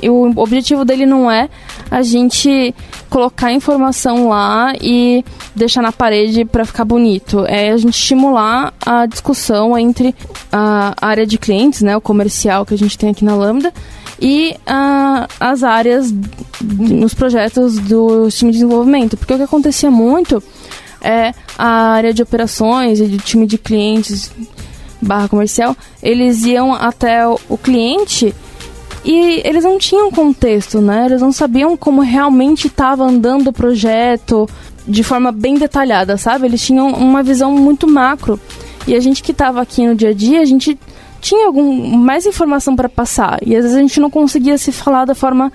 E 0.01 0.09
o 0.09 0.33
objetivo 0.35 0.83
dele 0.83 1.05
não 1.05 1.31
é 1.31 1.49
a 1.89 2.01
gente 2.01 2.75
colocar 3.09 3.51
informação 3.51 4.27
lá 4.27 4.73
e 4.81 5.23
deixar 5.55 5.81
na 5.81 5.91
parede 5.91 6.43
para 6.43 6.65
ficar 6.65 6.83
bonito. 6.83 7.45
É 7.45 7.71
a 7.71 7.77
gente 7.77 7.93
estimular 7.93 8.73
a 8.85 9.05
discussão 9.05 9.77
entre 9.77 10.13
a 10.51 10.93
área 11.01 11.25
de 11.25 11.37
clientes, 11.37 11.81
né, 11.81 11.95
o 11.95 12.01
comercial 12.01 12.65
que 12.65 12.73
a 12.73 12.77
gente 12.77 12.97
tem 12.97 13.09
aqui 13.09 13.23
na 13.23 13.35
Lambda, 13.35 13.73
e 14.19 14.55
uh, 14.67 15.27
as 15.39 15.63
áreas 15.63 16.13
nos 16.61 17.13
projetos 17.13 17.77
do 17.79 18.29
time 18.29 18.51
de 18.51 18.59
desenvolvimento. 18.59 19.17
Porque 19.17 19.33
o 19.33 19.37
que 19.37 19.43
acontecia 19.43 19.91
muito 19.91 20.43
é 21.01 21.33
a 21.57 21.93
área 21.93 22.13
de 22.13 22.23
operações 22.23 22.99
e 22.99 23.05
do 23.05 23.17
time 23.17 23.45
de 23.45 23.57
clientes 23.57 24.31
barra 25.05 25.29
comercial, 25.29 25.75
eles 26.01 26.43
iam 26.43 26.73
até 26.73 27.27
o 27.27 27.57
cliente 27.57 28.33
e 29.03 29.41
eles 29.45 29.63
não 29.63 29.77
tinham 29.77 30.11
contexto, 30.11 30.81
né? 30.81 31.05
Eles 31.05 31.21
não 31.21 31.31
sabiam 31.31 31.77
como 31.77 32.01
realmente 32.01 32.67
estava 32.67 33.03
andando 33.03 33.49
o 33.49 33.53
projeto 33.53 34.49
de 34.87 35.03
forma 35.03 35.31
bem 35.31 35.55
detalhada, 35.55 36.17
sabe? 36.17 36.47
Eles 36.47 36.65
tinham 36.65 36.89
uma 36.89 37.21
visão 37.21 37.51
muito 37.51 37.87
macro. 37.87 38.39
E 38.87 38.95
a 38.95 38.99
gente 38.99 39.21
que 39.21 39.31
estava 39.31 39.61
aqui 39.61 39.85
no 39.85 39.95
dia 39.95 40.09
a 40.09 40.13
dia, 40.13 40.41
a 40.41 40.45
gente 40.45 40.77
tinha 41.21 41.47
algum 41.47 41.97
mais 41.97 42.25
informação 42.25 42.75
para 42.75 42.87
passar 42.87 43.39
e 43.41 43.55
às 43.55 43.63
vezes 43.63 43.75
a 43.75 43.81
gente 43.81 43.99
não 43.99 44.11
conseguia 44.11 44.59
se 44.59 44.71
falar 44.71 45.05
da 45.05 45.15
forma 45.15 45.51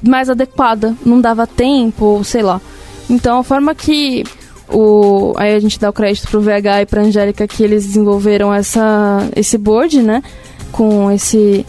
mais 0.00 0.30
adequada, 0.30 0.94
não 1.04 1.20
dava 1.20 1.46
tempo, 1.46 2.22
sei 2.22 2.42
lá. 2.42 2.60
Então 3.08 3.38
a 3.38 3.42
forma 3.42 3.74
que 3.74 4.24
o 4.72 5.34
aí 5.36 5.54
a 5.54 5.60
gente 5.60 5.78
dá 5.78 5.90
o 5.90 5.92
crédito 5.92 6.28
pro 6.28 6.40
VH 6.40 6.82
e 6.82 6.86
pra 6.86 7.02
Angélica 7.02 7.46
que 7.46 7.62
eles 7.62 7.86
desenvolveram 7.86 8.52
essa 8.52 9.28
esse 9.34 9.58
board, 9.58 10.02
né, 10.02 10.22
com 10.72 11.10
esse 11.10 11.66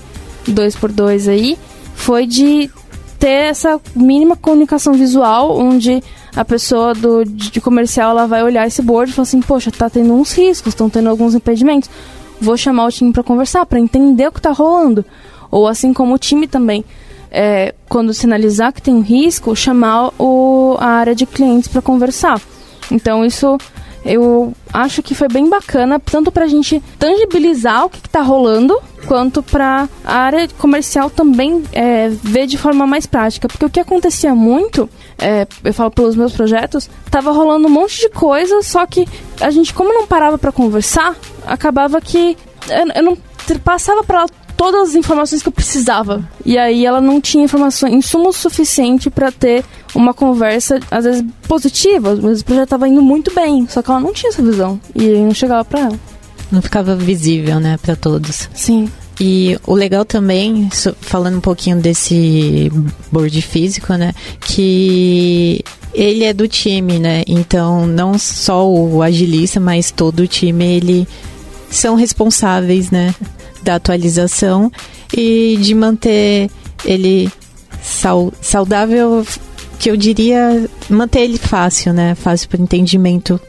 2x2 0.47 1.29
aí, 1.29 1.57
foi 1.95 2.25
de 2.25 2.69
ter 3.19 3.49
essa 3.49 3.79
mínima 3.95 4.35
comunicação 4.35 4.93
visual, 4.93 5.55
onde 5.55 6.03
a 6.35 6.43
pessoa 6.43 6.93
do, 6.93 7.23
de 7.23 7.61
comercial 7.61 8.11
ela 8.11 8.25
vai 8.25 8.43
olhar 8.43 8.65
esse 8.65 8.81
board 8.81 9.11
e 9.11 9.13
falar 9.13 9.23
assim, 9.23 9.41
poxa, 9.41 9.69
tá 9.71 9.89
tendo 9.89 10.13
uns 10.13 10.33
riscos, 10.33 10.69
estão 10.73 10.89
tendo 10.89 11.09
alguns 11.09 11.35
impedimentos. 11.35 11.89
Vou 12.39 12.57
chamar 12.57 12.85
o 12.85 12.91
time 12.91 13.13
para 13.13 13.21
conversar, 13.21 13.65
para 13.65 13.79
entender 13.79 14.27
o 14.27 14.31
que 14.31 14.39
está 14.39 14.51
rolando. 14.51 15.05
Ou 15.51 15.67
assim 15.67 15.93
como 15.93 16.15
o 16.15 16.17
time 16.17 16.47
também, 16.47 16.83
é, 17.29 17.75
quando 17.87 18.13
sinalizar 18.13 18.73
que 18.73 18.81
tem 18.81 18.95
um 18.95 19.01
risco, 19.01 19.55
chamar 19.55 20.11
o, 20.17 20.75
a 20.79 20.87
área 20.87 21.13
de 21.13 21.27
clientes 21.27 21.67
para 21.67 21.81
conversar. 21.81 22.41
Então 22.89 23.25
isso 23.25 23.57
eu 24.03 24.53
acho 24.73 25.03
que 25.03 25.13
foi 25.13 25.27
bem 25.27 25.47
bacana, 25.47 25.99
tanto 25.99 26.31
para 26.31 26.45
a 26.45 26.47
gente 26.47 26.81
tangibilizar 26.97 27.85
o 27.85 27.89
que 27.89 27.99
está 27.99 28.21
rolando, 28.21 28.75
quanto 29.05 29.43
para 29.43 29.87
a 30.03 30.15
área 30.15 30.47
comercial 30.57 31.09
também 31.09 31.63
é, 31.71 32.09
ver 32.09 32.47
de 32.47 32.57
forma 32.57 32.87
mais 32.87 33.05
prática. 33.05 33.47
Porque 33.47 33.65
o 33.65 33.69
que 33.69 33.79
acontecia 33.79 34.33
muito, 34.33 34.89
é, 35.19 35.47
eu 35.63 35.73
falo 35.73 35.91
pelos 35.91 36.15
meus 36.15 36.33
projetos, 36.33 36.89
tava 37.11 37.31
rolando 37.31 37.67
um 37.67 37.71
monte 37.71 37.99
de 37.99 38.09
coisa, 38.09 38.63
só 38.63 38.85
que 38.87 39.07
a 39.39 39.51
gente, 39.51 39.73
como 39.73 39.93
não 39.93 40.07
parava 40.07 40.37
para 40.37 40.51
conversar, 40.51 41.15
acabava 41.45 42.01
que 42.01 42.35
eu, 42.69 42.87
eu 42.95 43.03
não 43.03 43.17
passava 43.63 44.03
para 44.03 44.25
todas 44.61 44.89
as 44.89 44.95
informações 44.95 45.41
que 45.41 45.47
eu 45.47 45.51
precisava. 45.51 46.23
E 46.45 46.55
aí 46.55 46.85
ela 46.85 47.01
não 47.01 47.19
tinha 47.19 47.43
informação, 47.43 47.89
insumo 47.89 48.31
suficiente 48.31 49.09
para 49.09 49.31
ter 49.31 49.65
uma 49.95 50.13
conversa, 50.13 50.79
às 50.91 51.03
vezes 51.03 51.25
positiva, 51.47 52.15
mas 52.21 52.41
o 52.41 52.45
projeto 52.45 52.65
estava 52.65 52.87
indo 52.87 53.01
muito 53.01 53.33
bem, 53.33 53.67
só 53.67 53.81
que 53.81 53.89
ela 53.89 53.99
não 53.99 54.13
tinha 54.13 54.29
essa 54.29 54.43
visão. 54.43 54.79
E 54.93 55.03
aí 55.03 55.17
não 55.19 55.33
chegava 55.33 55.65
para 55.65 55.79
ela. 55.79 55.99
Não 56.51 56.61
ficava 56.61 56.95
visível, 56.95 57.59
né, 57.59 57.79
para 57.81 57.95
todos. 57.95 58.47
Sim. 58.53 58.87
E 59.19 59.57
o 59.65 59.73
legal 59.73 60.05
também, 60.05 60.69
falando 61.01 61.37
um 61.37 61.41
pouquinho 61.41 61.77
desse 61.77 62.71
board 63.11 63.41
físico, 63.41 63.91
né, 63.95 64.13
que 64.41 65.63
ele 65.91 66.23
é 66.23 66.33
do 66.33 66.47
time, 66.47 66.99
né? 66.99 67.23
Então, 67.25 67.87
não 67.87 68.15
só 68.19 68.69
o 68.69 69.01
agilista, 69.01 69.59
mas 69.59 69.89
todo 69.89 70.19
o 70.19 70.27
time, 70.27 70.63
ele 70.63 71.07
são 71.71 71.95
responsáveis, 71.95 72.91
né? 72.91 73.15
Da 73.61 73.75
atualização 73.75 74.71
e 75.15 75.57
de 75.61 75.73
manter 75.75 76.49
ele 76.85 77.31
saudável, 78.41 79.25
que 79.79 79.89
eu 79.89 79.97
diria 79.97 80.67
manter 80.89 81.21
ele 81.21 81.37
fácil, 81.37 81.93
né? 81.93 82.15
Fácil 82.15 82.49
para 82.49 82.61
entendimento 82.61 83.39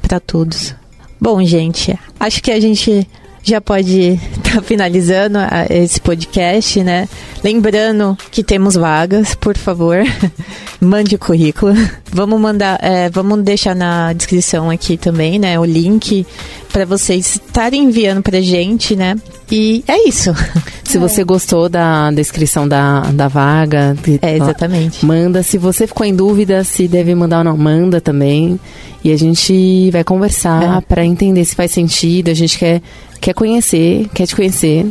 para 0.00 0.20
todos. 0.20 0.74
Bom, 1.20 1.42
gente, 1.44 1.98
acho 2.18 2.42
que 2.42 2.50
a 2.50 2.60
gente 2.60 3.06
já 3.42 3.60
pode 3.60 4.12
estar 4.36 4.56
tá 4.60 4.62
finalizando 4.62 5.38
esse 5.68 6.00
podcast, 6.00 6.82
né? 6.82 7.08
Lembrando 7.42 8.16
que 8.30 8.42
temos 8.42 8.74
vagas, 8.74 9.34
por 9.34 9.56
favor, 9.56 9.96
mande 10.80 11.14
o 11.14 11.18
currículo. 11.18 11.74
Vamos 12.12 12.40
mandar, 12.40 12.78
é, 12.82 13.08
vamos 13.08 13.42
deixar 13.42 13.74
na 13.74 14.12
descrição 14.12 14.70
aqui 14.70 14.96
também, 14.96 15.38
né? 15.38 15.58
O 15.58 15.64
link 15.64 16.26
para 16.72 16.84
vocês 16.84 17.36
estarem 17.36 17.84
enviando 17.84 18.22
pra 18.22 18.40
gente, 18.40 18.94
né? 18.94 19.16
E 19.50 19.84
é 19.86 20.08
isso. 20.08 20.32
Se 20.84 20.96
é. 20.96 21.00
você 21.00 21.22
gostou 21.24 21.68
da 21.68 22.10
descrição 22.10 22.66
da, 22.66 23.00
da 23.12 23.28
vaga, 23.28 23.96
é, 24.22 24.36
exatamente. 24.36 25.04
Manda. 25.04 25.42
Se 25.42 25.56
você 25.58 25.86
ficou 25.86 26.04
em 26.04 26.14
dúvida 26.14 26.64
se 26.64 26.88
deve 26.88 27.14
mandar 27.14 27.38
ou 27.38 27.44
não, 27.44 27.56
manda 27.56 28.00
também. 28.00 28.58
E 29.02 29.12
a 29.12 29.16
gente 29.16 29.90
vai 29.90 30.04
conversar 30.04 30.78
é. 30.78 30.80
para 30.80 31.04
entender 31.04 31.44
se 31.44 31.54
faz 31.54 31.70
sentido. 31.70 32.28
A 32.28 32.34
gente 32.34 32.58
quer, 32.58 32.82
quer 33.20 33.34
conhecer, 33.34 34.08
quer 34.12 34.26
te 34.26 34.34
conhecer, 34.34 34.86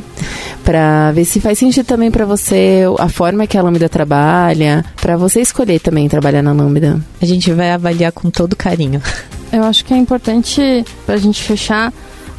para 0.64 1.12
ver 1.12 1.26
se 1.26 1.40
faz 1.40 1.60
sentido 1.60 1.86
também 1.86 2.10
para 2.10 2.26
você 2.26 2.84
a 2.98 3.10
forma 3.10 3.46
que 3.46 3.58
a 3.58 3.62
Lambda 3.62 3.90
trabalha, 3.90 4.86
para 5.00 5.18
você 5.18 5.42
escolher 5.42 5.80
também 5.80 6.08
trabalhar 6.08 6.42
na 6.42 6.54
Lambda. 6.54 7.00
A 7.22 7.26
gente 7.26 7.52
vai 7.52 7.72
avaliar 7.72 8.12
com 8.12 8.30
todo 8.30 8.56
carinho. 8.56 9.02
Eu 9.52 9.64
acho 9.64 9.84
que 9.84 9.94
é 9.94 9.98
importante, 9.98 10.86
para 11.06 11.16
a 11.16 11.20
gente 11.20 11.44
fechar, 11.44 11.92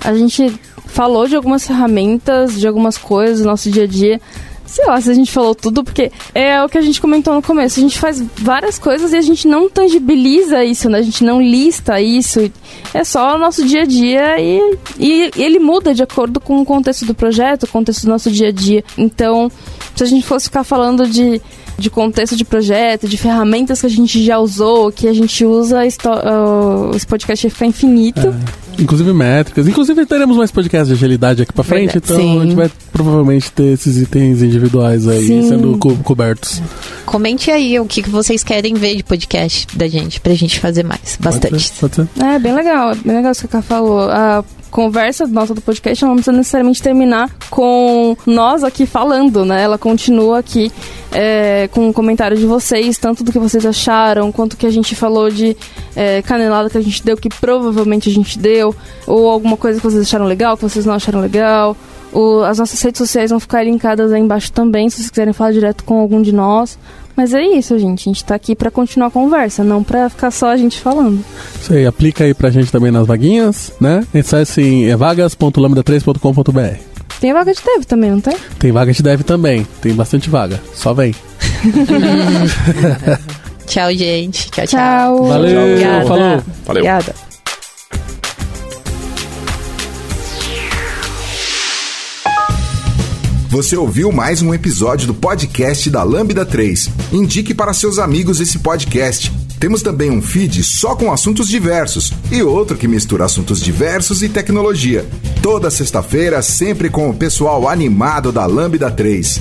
a 0.02 0.14
gente 0.14 0.52
falou 1.00 1.26
de 1.26 1.34
algumas 1.34 1.66
ferramentas, 1.66 2.60
de 2.60 2.68
algumas 2.68 2.98
coisas 2.98 3.38
do 3.38 3.46
nosso 3.46 3.70
dia 3.70 3.84
a 3.84 3.86
dia. 3.86 4.20
Sei 4.66 4.84
lá 4.84 5.00
se 5.00 5.10
a 5.10 5.14
gente 5.14 5.32
falou 5.32 5.54
tudo, 5.54 5.82
porque 5.82 6.12
é 6.34 6.62
o 6.62 6.68
que 6.68 6.76
a 6.76 6.82
gente 6.82 7.00
comentou 7.00 7.34
no 7.34 7.40
começo. 7.40 7.80
A 7.80 7.82
gente 7.82 7.98
faz 7.98 8.22
várias 8.36 8.78
coisas 8.78 9.14
e 9.14 9.16
a 9.16 9.22
gente 9.22 9.48
não 9.48 9.70
tangibiliza 9.70 10.62
isso, 10.62 10.90
né? 10.90 10.98
A 10.98 11.02
gente 11.02 11.24
não 11.24 11.40
lista 11.40 11.98
isso. 12.02 12.52
É 12.92 13.02
só 13.02 13.34
o 13.34 13.38
nosso 13.38 13.64
dia 13.66 13.80
a 13.80 13.86
dia 13.86 14.38
e, 14.38 14.76
e 14.98 15.30
ele 15.36 15.58
muda 15.58 15.94
de 15.94 16.02
acordo 16.02 16.38
com 16.38 16.60
o 16.60 16.66
contexto 16.66 17.06
do 17.06 17.14
projeto, 17.14 17.62
o 17.62 17.68
contexto 17.68 18.02
do 18.02 18.10
nosso 18.10 18.30
dia 18.30 18.48
a 18.48 18.52
dia. 18.52 18.84
Então, 18.98 19.50
se 19.96 20.04
a 20.04 20.06
gente 20.06 20.26
fosse 20.26 20.48
ficar 20.48 20.64
falando 20.64 21.08
de 21.08 21.40
de 21.78 21.88
contexto 21.88 22.36
de 22.36 22.44
projeto, 22.44 23.08
de 23.08 23.16
ferramentas 23.16 23.80
que 23.80 23.86
a 23.86 23.90
gente 23.90 24.22
já 24.22 24.38
usou, 24.38 24.92
que 24.92 25.08
a 25.08 25.14
gente 25.14 25.46
usa, 25.46 25.86
esse 25.86 25.96
podcast 27.08 27.46
ia 27.46 27.50
ficar 27.50 27.64
infinito. 27.64 28.28
É. 28.28 28.69
Inclusive 28.80 29.12
métricas. 29.12 29.68
Inclusive 29.68 30.06
teremos 30.06 30.36
mais 30.36 30.50
podcasts 30.50 30.88
de 30.88 30.94
agilidade 30.94 31.42
aqui 31.42 31.52
pra 31.52 31.62
frente, 31.64 31.92
Verdade. 31.92 32.12
então 32.12 32.16
Sim. 32.16 32.40
a 32.40 32.44
gente 32.44 32.54
vai 32.54 32.70
provavelmente 32.92 33.52
ter 33.52 33.72
esses 33.74 33.98
itens 33.98 34.42
individuais 34.42 35.06
aí 35.06 35.26
Sim. 35.26 35.48
sendo 35.48 35.78
co 35.78 35.94
cobertos. 35.96 36.62
Comente 37.04 37.50
aí 37.50 37.78
o 37.78 37.84
que 37.86 38.02
vocês 38.08 38.42
querem 38.42 38.74
ver 38.74 38.96
de 38.96 39.02
podcast 39.02 39.66
da 39.76 39.86
gente, 39.88 40.20
pra 40.20 40.34
gente 40.34 40.58
fazer 40.58 40.84
mais. 40.84 41.18
Bastante. 41.20 41.50
Pode 41.50 41.62
ser, 41.62 41.80
pode 41.80 41.94
ser. 41.94 42.08
É, 42.24 42.38
bem 42.38 42.54
legal. 42.54 42.94
Bem 43.04 43.16
legal 43.16 43.32
isso 43.32 43.42
que 43.42 43.56
a 43.56 43.60
Ká 43.60 43.62
falou. 43.62 44.08
Uh, 44.08 44.44
conversa 44.70 45.26
nossa 45.26 45.54
do 45.54 45.60
podcast 45.60 46.04
não 46.04 46.14
precisa 46.14 46.36
necessariamente 46.36 46.82
terminar 46.82 47.30
com 47.50 48.16
nós 48.26 48.64
aqui 48.64 48.86
falando, 48.86 49.44
né? 49.44 49.62
Ela 49.62 49.76
continua 49.76 50.38
aqui 50.38 50.70
é, 51.12 51.68
com 51.72 51.82
o 51.82 51.88
um 51.88 51.92
comentário 51.92 52.36
de 52.36 52.46
vocês, 52.46 52.96
tanto 52.96 53.24
do 53.24 53.32
que 53.32 53.38
vocês 53.38 53.66
acharam, 53.66 54.30
quanto 54.30 54.56
que 54.56 54.66
a 54.66 54.70
gente 54.70 54.94
falou 54.94 55.30
de 55.30 55.56
é, 55.94 56.22
canelada 56.22 56.70
que 56.70 56.78
a 56.78 56.82
gente 56.82 57.04
deu, 57.04 57.16
que 57.16 57.28
provavelmente 57.28 58.08
a 58.08 58.12
gente 58.12 58.38
deu, 58.38 58.74
ou 59.06 59.28
alguma 59.28 59.56
coisa 59.56 59.80
que 59.80 59.84
vocês 59.84 60.02
acharam 60.02 60.24
legal, 60.26 60.56
que 60.56 60.62
vocês 60.62 60.86
não 60.86 60.94
acharam 60.94 61.20
legal. 61.20 61.76
O, 62.12 62.42
as 62.42 62.58
nossas 62.58 62.80
redes 62.82 62.98
sociais 62.98 63.30
vão 63.30 63.38
ficar 63.38 63.62
linkadas 63.62 64.12
aí 64.12 64.20
embaixo 64.20 64.50
também, 64.52 64.88
se 64.88 64.96
vocês 64.96 65.10
quiserem 65.10 65.32
falar 65.32 65.52
direto 65.52 65.84
com 65.84 65.98
algum 65.98 66.20
de 66.22 66.32
nós. 66.32 66.78
Mas 67.20 67.34
é 67.34 67.42
isso, 67.42 67.78
gente. 67.78 68.08
A 68.08 68.12
gente 68.14 68.24
tá 68.24 68.34
aqui 68.34 68.56
para 68.56 68.70
continuar 68.70 69.08
a 69.08 69.10
conversa, 69.10 69.62
não 69.62 69.84
para 69.84 70.08
ficar 70.08 70.30
só 70.30 70.48
a 70.48 70.56
gente 70.56 70.80
falando. 70.80 71.22
Isso 71.60 71.70
aí, 71.70 71.84
aplica 71.84 72.24
aí 72.24 72.32
pra 72.32 72.48
gente 72.48 72.72
também 72.72 72.90
nas 72.90 73.06
vaguinhas, 73.06 73.74
né? 73.78 74.06
Acesse 74.14 74.62
em 74.62 74.88
é 74.88 74.96
vagas.lambda3.com.br. 74.96 76.80
Tem 77.20 77.34
vaga 77.34 77.52
de 77.52 77.60
dev 77.62 77.84
também, 77.84 78.10
não 78.10 78.22
tem? 78.22 78.34
Tem 78.58 78.72
vaga 78.72 78.90
de 78.90 79.02
dev 79.02 79.20
também. 79.20 79.66
Tem 79.82 79.92
bastante 79.92 80.30
vaga. 80.30 80.58
Só 80.72 80.94
vem. 80.94 81.14
tchau, 83.68 83.92
gente. 83.92 84.50
Tchau, 84.50 84.66
tchau. 84.66 85.16
tchau. 85.18 85.24
Valeu. 85.26 85.60
Obrigada. 85.60 86.06
Falou. 86.06 86.18
Valeu. 86.18 86.44
Obrigada. 86.68 87.29
Você 93.50 93.76
ouviu 93.76 94.12
mais 94.12 94.42
um 94.42 94.54
episódio 94.54 95.08
do 95.08 95.14
podcast 95.14 95.90
da 95.90 96.04
Lambda 96.04 96.46
3. 96.46 96.88
Indique 97.12 97.52
para 97.52 97.74
seus 97.74 97.98
amigos 97.98 98.38
esse 98.38 98.60
podcast. 98.60 99.32
Temos 99.58 99.82
também 99.82 100.08
um 100.08 100.22
feed 100.22 100.62
só 100.62 100.94
com 100.94 101.10
assuntos 101.10 101.48
diversos 101.48 102.12
e 102.30 102.44
outro 102.44 102.76
que 102.76 102.86
mistura 102.86 103.24
assuntos 103.24 103.60
diversos 103.60 104.22
e 104.22 104.28
tecnologia. 104.28 105.04
Toda 105.42 105.68
sexta-feira, 105.68 106.40
sempre 106.42 106.88
com 106.88 107.10
o 107.10 107.14
pessoal 107.14 107.68
animado 107.68 108.30
da 108.30 108.46
Lambda 108.46 108.88
3. 108.88 109.40